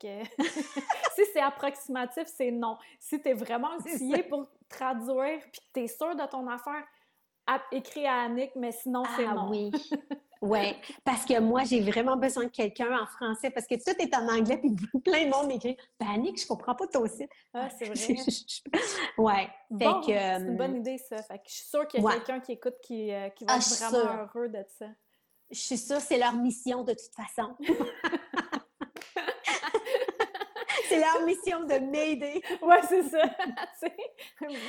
Fait 0.00 0.28
si 1.14 1.22
c'est 1.32 1.40
approximatif, 1.40 2.24
c'est 2.26 2.50
non. 2.50 2.78
Si 2.98 3.20
tu 3.20 3.28
es 3.28 3.34
vraiment 3.34 3.76
outillé 3.76 4.22
pour 4.22 4.46
traduire, 4.68 5.40
puis 5.52 5.60
que 5.60 5.66
tu 5.74 5.80
es 5.80 5.88
sûr 5.88 6.14
de 6.14 6.26
ton 6.26 6.46
affaire, 6.46 6.84
écris 7.72 8.06
à 8.06 8.22
Annick, 8.22 8.52
mais 8.56 8.72
sinon, 8.72 9.02
c'est 9.16 9.26
ah, 9.26 9.34
non. 9.34 9.50
oui. 9.50 9.70
Oui, 10.40 10.76
parce 11.04 11.24
que 11.24 11.40
moi, 11.40 11.64
j'ai 11.64 11.80
vraiment 11.80 12.16
besoin 12.16 12.44
de 12.44 12.50
quelqu'un 12.50 12.96
en 12.96 13.06
français 13.06 13.50
parce 13.50 13.66
que 13.66 13.74
tout 13.74 14.00
est 14.00 14.14
en 14.14 14.28
anglais 14.28 14.58
puis 14.58 14.70
plein 15.04 15.24
de 15.24 15.30
monde 15.30 15.48
m'écrit 15.48 15.76
ben, 15.98 16.06
Annick, 16.14 16.40
je 16.40 16.46
comprends 16.46 16.74
pas 16.74 16.86
ton 16.86 17.06
site. 17.06 17.30
Ah, 17.52 17.68
c'est 17.76 17.86
vrai. 17.86 17.96
oui. 19.18 19.32
c'est 19.68 19.84
une 19.84 20.56
bonne 20.56 20.76
euh, 20.76 20.78
idée, 20.78 20.98
ça. 20.98 21.22
Fait 21.22 21.38
que 21.38 21.48
je 21.48 21.54
suis 21.54 21.66
sûre 21.66 21.88
qu'il 21.88 22.02
y 22.02 22.06
a 22.06 22.12
quelqu'un 22.12 22.40
qui 22.40 22.52
écoute 22.52 22.76
qui, 22.82 23.12
euh, 23.12 23.30
qui 23.30 23.44
va 23.44 23.54
ah, 23.54 23.56
être 23.56 23.90
vraiment 23.90 24.28
heureux 24.34 24.48
de 24.48 24.64
ça. 24.78 24.86
Je 25.50 25.58
suis 25.58 25.78
sûre, 25.78 26.00
c'est 26.00 26.18
leur 26.18 26.34
mission 26.34 26.84
de 26.84 26.92
toute 26.92 27.14
façon. 27.16 27.56
C'est 30.88 31.00
leur 31.00 31.24
mission 31.24 31.60
de 31.64 31.74
m'aider. 31.74 32.42
Oui, 32.62 32.76
c'est 32.88 33.02
ça. 33.04 33.22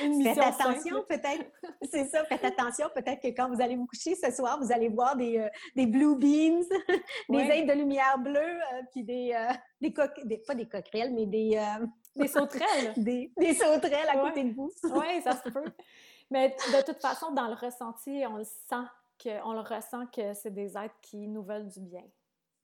Une 0.04 0.16
mission 0.16 0.34
Faites 0.34 0.60
attention, 0.60 1.04
peut-être. 1.08 1.44
C'est 1.90 2.06
ça, 2.06 2.24
faites 2.24 2.44
attention. 2.44 2.88
Peut-être 2.94 3.20
que 3.20 3.28
quand 3.28 3.48
vous 3.48 3.60
allez 3.60 3.76
vous 3.76 3.86
coucher 3.86 4.14
ce 4.14 4.30
soir, 4.30 4.58
vous 4.60 4.72
allez 4.72 4.88
voir 4.88 5.16
des, 5.16 5.38
euh, 5.38 5.48
des 5.76 5.86
blue 5.86 6.16
beans, 6.16 6.62
des 7.28 7.38
aides 7.38 7.68
de 7.68 7.74
lumière 7.74 8.18
bleue, 8.18 8.38
euh, 8.38 8.82
puis 8.92 9.02
des, 9.02 9.32
euh, 9.34 9.52
des, 9.80 9.92
des, 10.24 10.38
pas 10.38 10.54
des 10.54 10.68
coquerelles, 10.68 11.12
mais 11.14 11.26
des... 11.26 11.60
des 12.16 12.28
sauterelles. 12.28 12.92
des, 12.96 13.32
des 13.36 13.54
sauterelles 13.54 14.08
à 14.08 14.18
côté 14.18 14.44
de 14.44 14.54
vous. 14.54 14.70
oui, 14.84 15.22
ça 15.22 15.32
se 15.32 15.50
peut. 15.50 15.72
Mais 16.30 16.50
de 16.50 16.84
toute 16.84 17.00
façon, 17.00 17.32
dans 17.32 17.48
le 17.48 17.54
ressenti, 17.54 18.22
on 18.28 18.36
le 18.36 18.44
sent 18.44 18.86
que, 19.18 19.42
on 19.44 19.52
le 19.52 19.60
ressent 19.60 20.06
que 20.06 20.34
c'est 20.34 20.52
des 20.52 20.76
êtres 20.76 20.94
qui 21.02 21.26
nous 21.26 21.42
veulent 21.42 21.68
du 21.68 21.80
bien. 21.80 22.04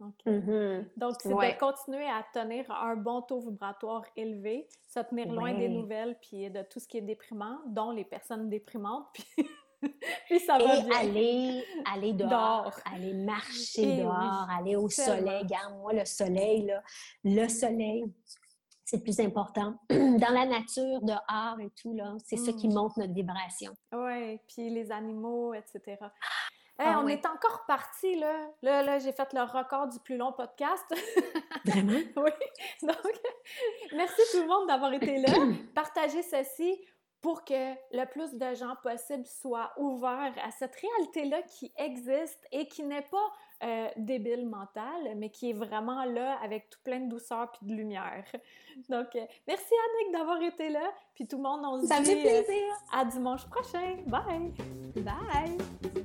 Mm-hmm. 0.00 0.84
Donc, 0.96 1.14
c'est 1.20 1.28
de 1.30 1.58
continuer 1.58 2.06
à 2.06 2.24
tenir 2.32 2.70
un 2.70 2.96
bon 2.96 3.22
taux 3.22 3.40
vibratoire 3.40 4.04
élevé, 4.16 4.68
se 4.88 5.00
tenir 5.00 5.32
loin 5.32 5.54
des 5.54 5.68
nouvelles, 5.68 6.16
puis 6.20 6.50
de 6.50 6.62
tout 6.62 6.80
ce 6.80 6.86
qui 6.86 6.98
est 6.98 7.02
déprimant, 7.02 7.60
dont 7.66 7.90
les 7.90 8.04
personnes 8.04 8.48
déprimantes, 8.48 9.06
puis, 9.14 9.24
puis 10.26 10.40
ça 10.40 10.58
va 10.58 10.76
Et 10.76 10.92
aller, 10.94 11.64
aller 11.92 12.12
dehors, 12.12 12.78
aller 12.92 13.14
marcher 13.14 13.98
dehors, 13.98 14.48
aller 14.50 14.76
au 14.76 14.88
soleil. 14.88 15.42
Regarde-moi 15.42 15.92
le 15.94 16.04
soleil, 16.04 16.66
là. 16.66 16.82
Le 17.24 17.48
soleil, 17.48 18.04
c'est 18.84 18.98
le 18.98 19.02
plus 19.02 19.18
important. 19.20 19.74
Dans 19.90 20.32
la 20.32 20.46
nature, 20.46 21.00
dehors 21.02 21.60
et 21.60 21.70
tout, 21.80 21.94
là, 21.94 22.14
c'est 22.24 22.36
ça 22.36 22.52
qui 22.52 22.68
mm. 22.68 22.74
monte 22.74 22.96
notre 22.96 23.12
vibration. 23.12 23.72
Oui, 23.92 24.38
puis 24.48 24.70
les 24.70 24.92
animaux, 24.92 25.54
etc. 25.54 25.96
Ah 26.78 27.00
on 27.02 27.08
est 27.08 27.24
encore 27.26 27.64
parti, 27.66 28.16
là. 28.16 28.34
Là, 28.62 28.82
là 28.82 28.98
j'ai 28.98 29.12
fait 29.12 29.32
le 29.32 29.42
record 29.42 29.88
du 29.88 29.98
plus 30.00 30.16
long 30.16 30.32
podcast. 30.32 30.84
Vraiment? 31.64 31.92
oui. 32.16 32.30
Donc, 32.82 33.12
merci 33.94 34.20
tout 34.32 34.42
le 34.42 34.46
monde 34.48 34.66
d'avoir 34.68 34.92
été 34.92 35.18
là. 35.18 35.32
Partagez 35.74 36.22
ceci 36.22 36.78
pour 37.22 37.44
que 37.44 37.72
le 37.92 38.04
plus 38.04 38.34
de 38.34 38.54
gens 38.54 38.74
possible 38.82 39.24
soient 39.26 39.72
ouverts 39.78 40.34
à 40.44 40.50
cette 40.52 40.76
réalité-là 40.76 41.42
qui 41.42 41.72
existe 41.76 42.46
et 42.52 42.68
qui 42.68 42.84
n'est 42.84 43.02
pas 43.02 43.26
euh, 43.64 43.88
débile 43.96 44.46
mental, 44.46 45.14
mais 45.16 45.30
qui 45.30 45.50
est 45.50 45.54
vraiment 45.54 46.04
là 46.04 46.38
avec 46.44 46.68
tout 46.70 46.78
plein 46.84 47.00
de 47.00 47.08
douceur 47.08 47.50
puis 47.52 47.66
de 47.66 47.74
lumière. 47.74 48.24
Donc, 48.88 49.16
euh, 49.16 49.24
merci 49.48 49.72
Annick 49.74 50.12
d'avoir 50.12 50.40
été 50.42 50.68
là. 50.68 50.92
Puis 51.14 51.26
tout 51.26 51.38
le 51.38 51.42
monde, 51.42 51.62
on 51.64 51.80
se 51.80 51.86
Ça 51.86 52.00
dit 52.00 52.14
fait 52.14 52.44
plaisir. 52.44 52.74
à 52.92 53.04
dimanche 53.06 53.46
prochain. 53.46 53.96
Bye! 54.06 54.52
Bye! 54.96 56.04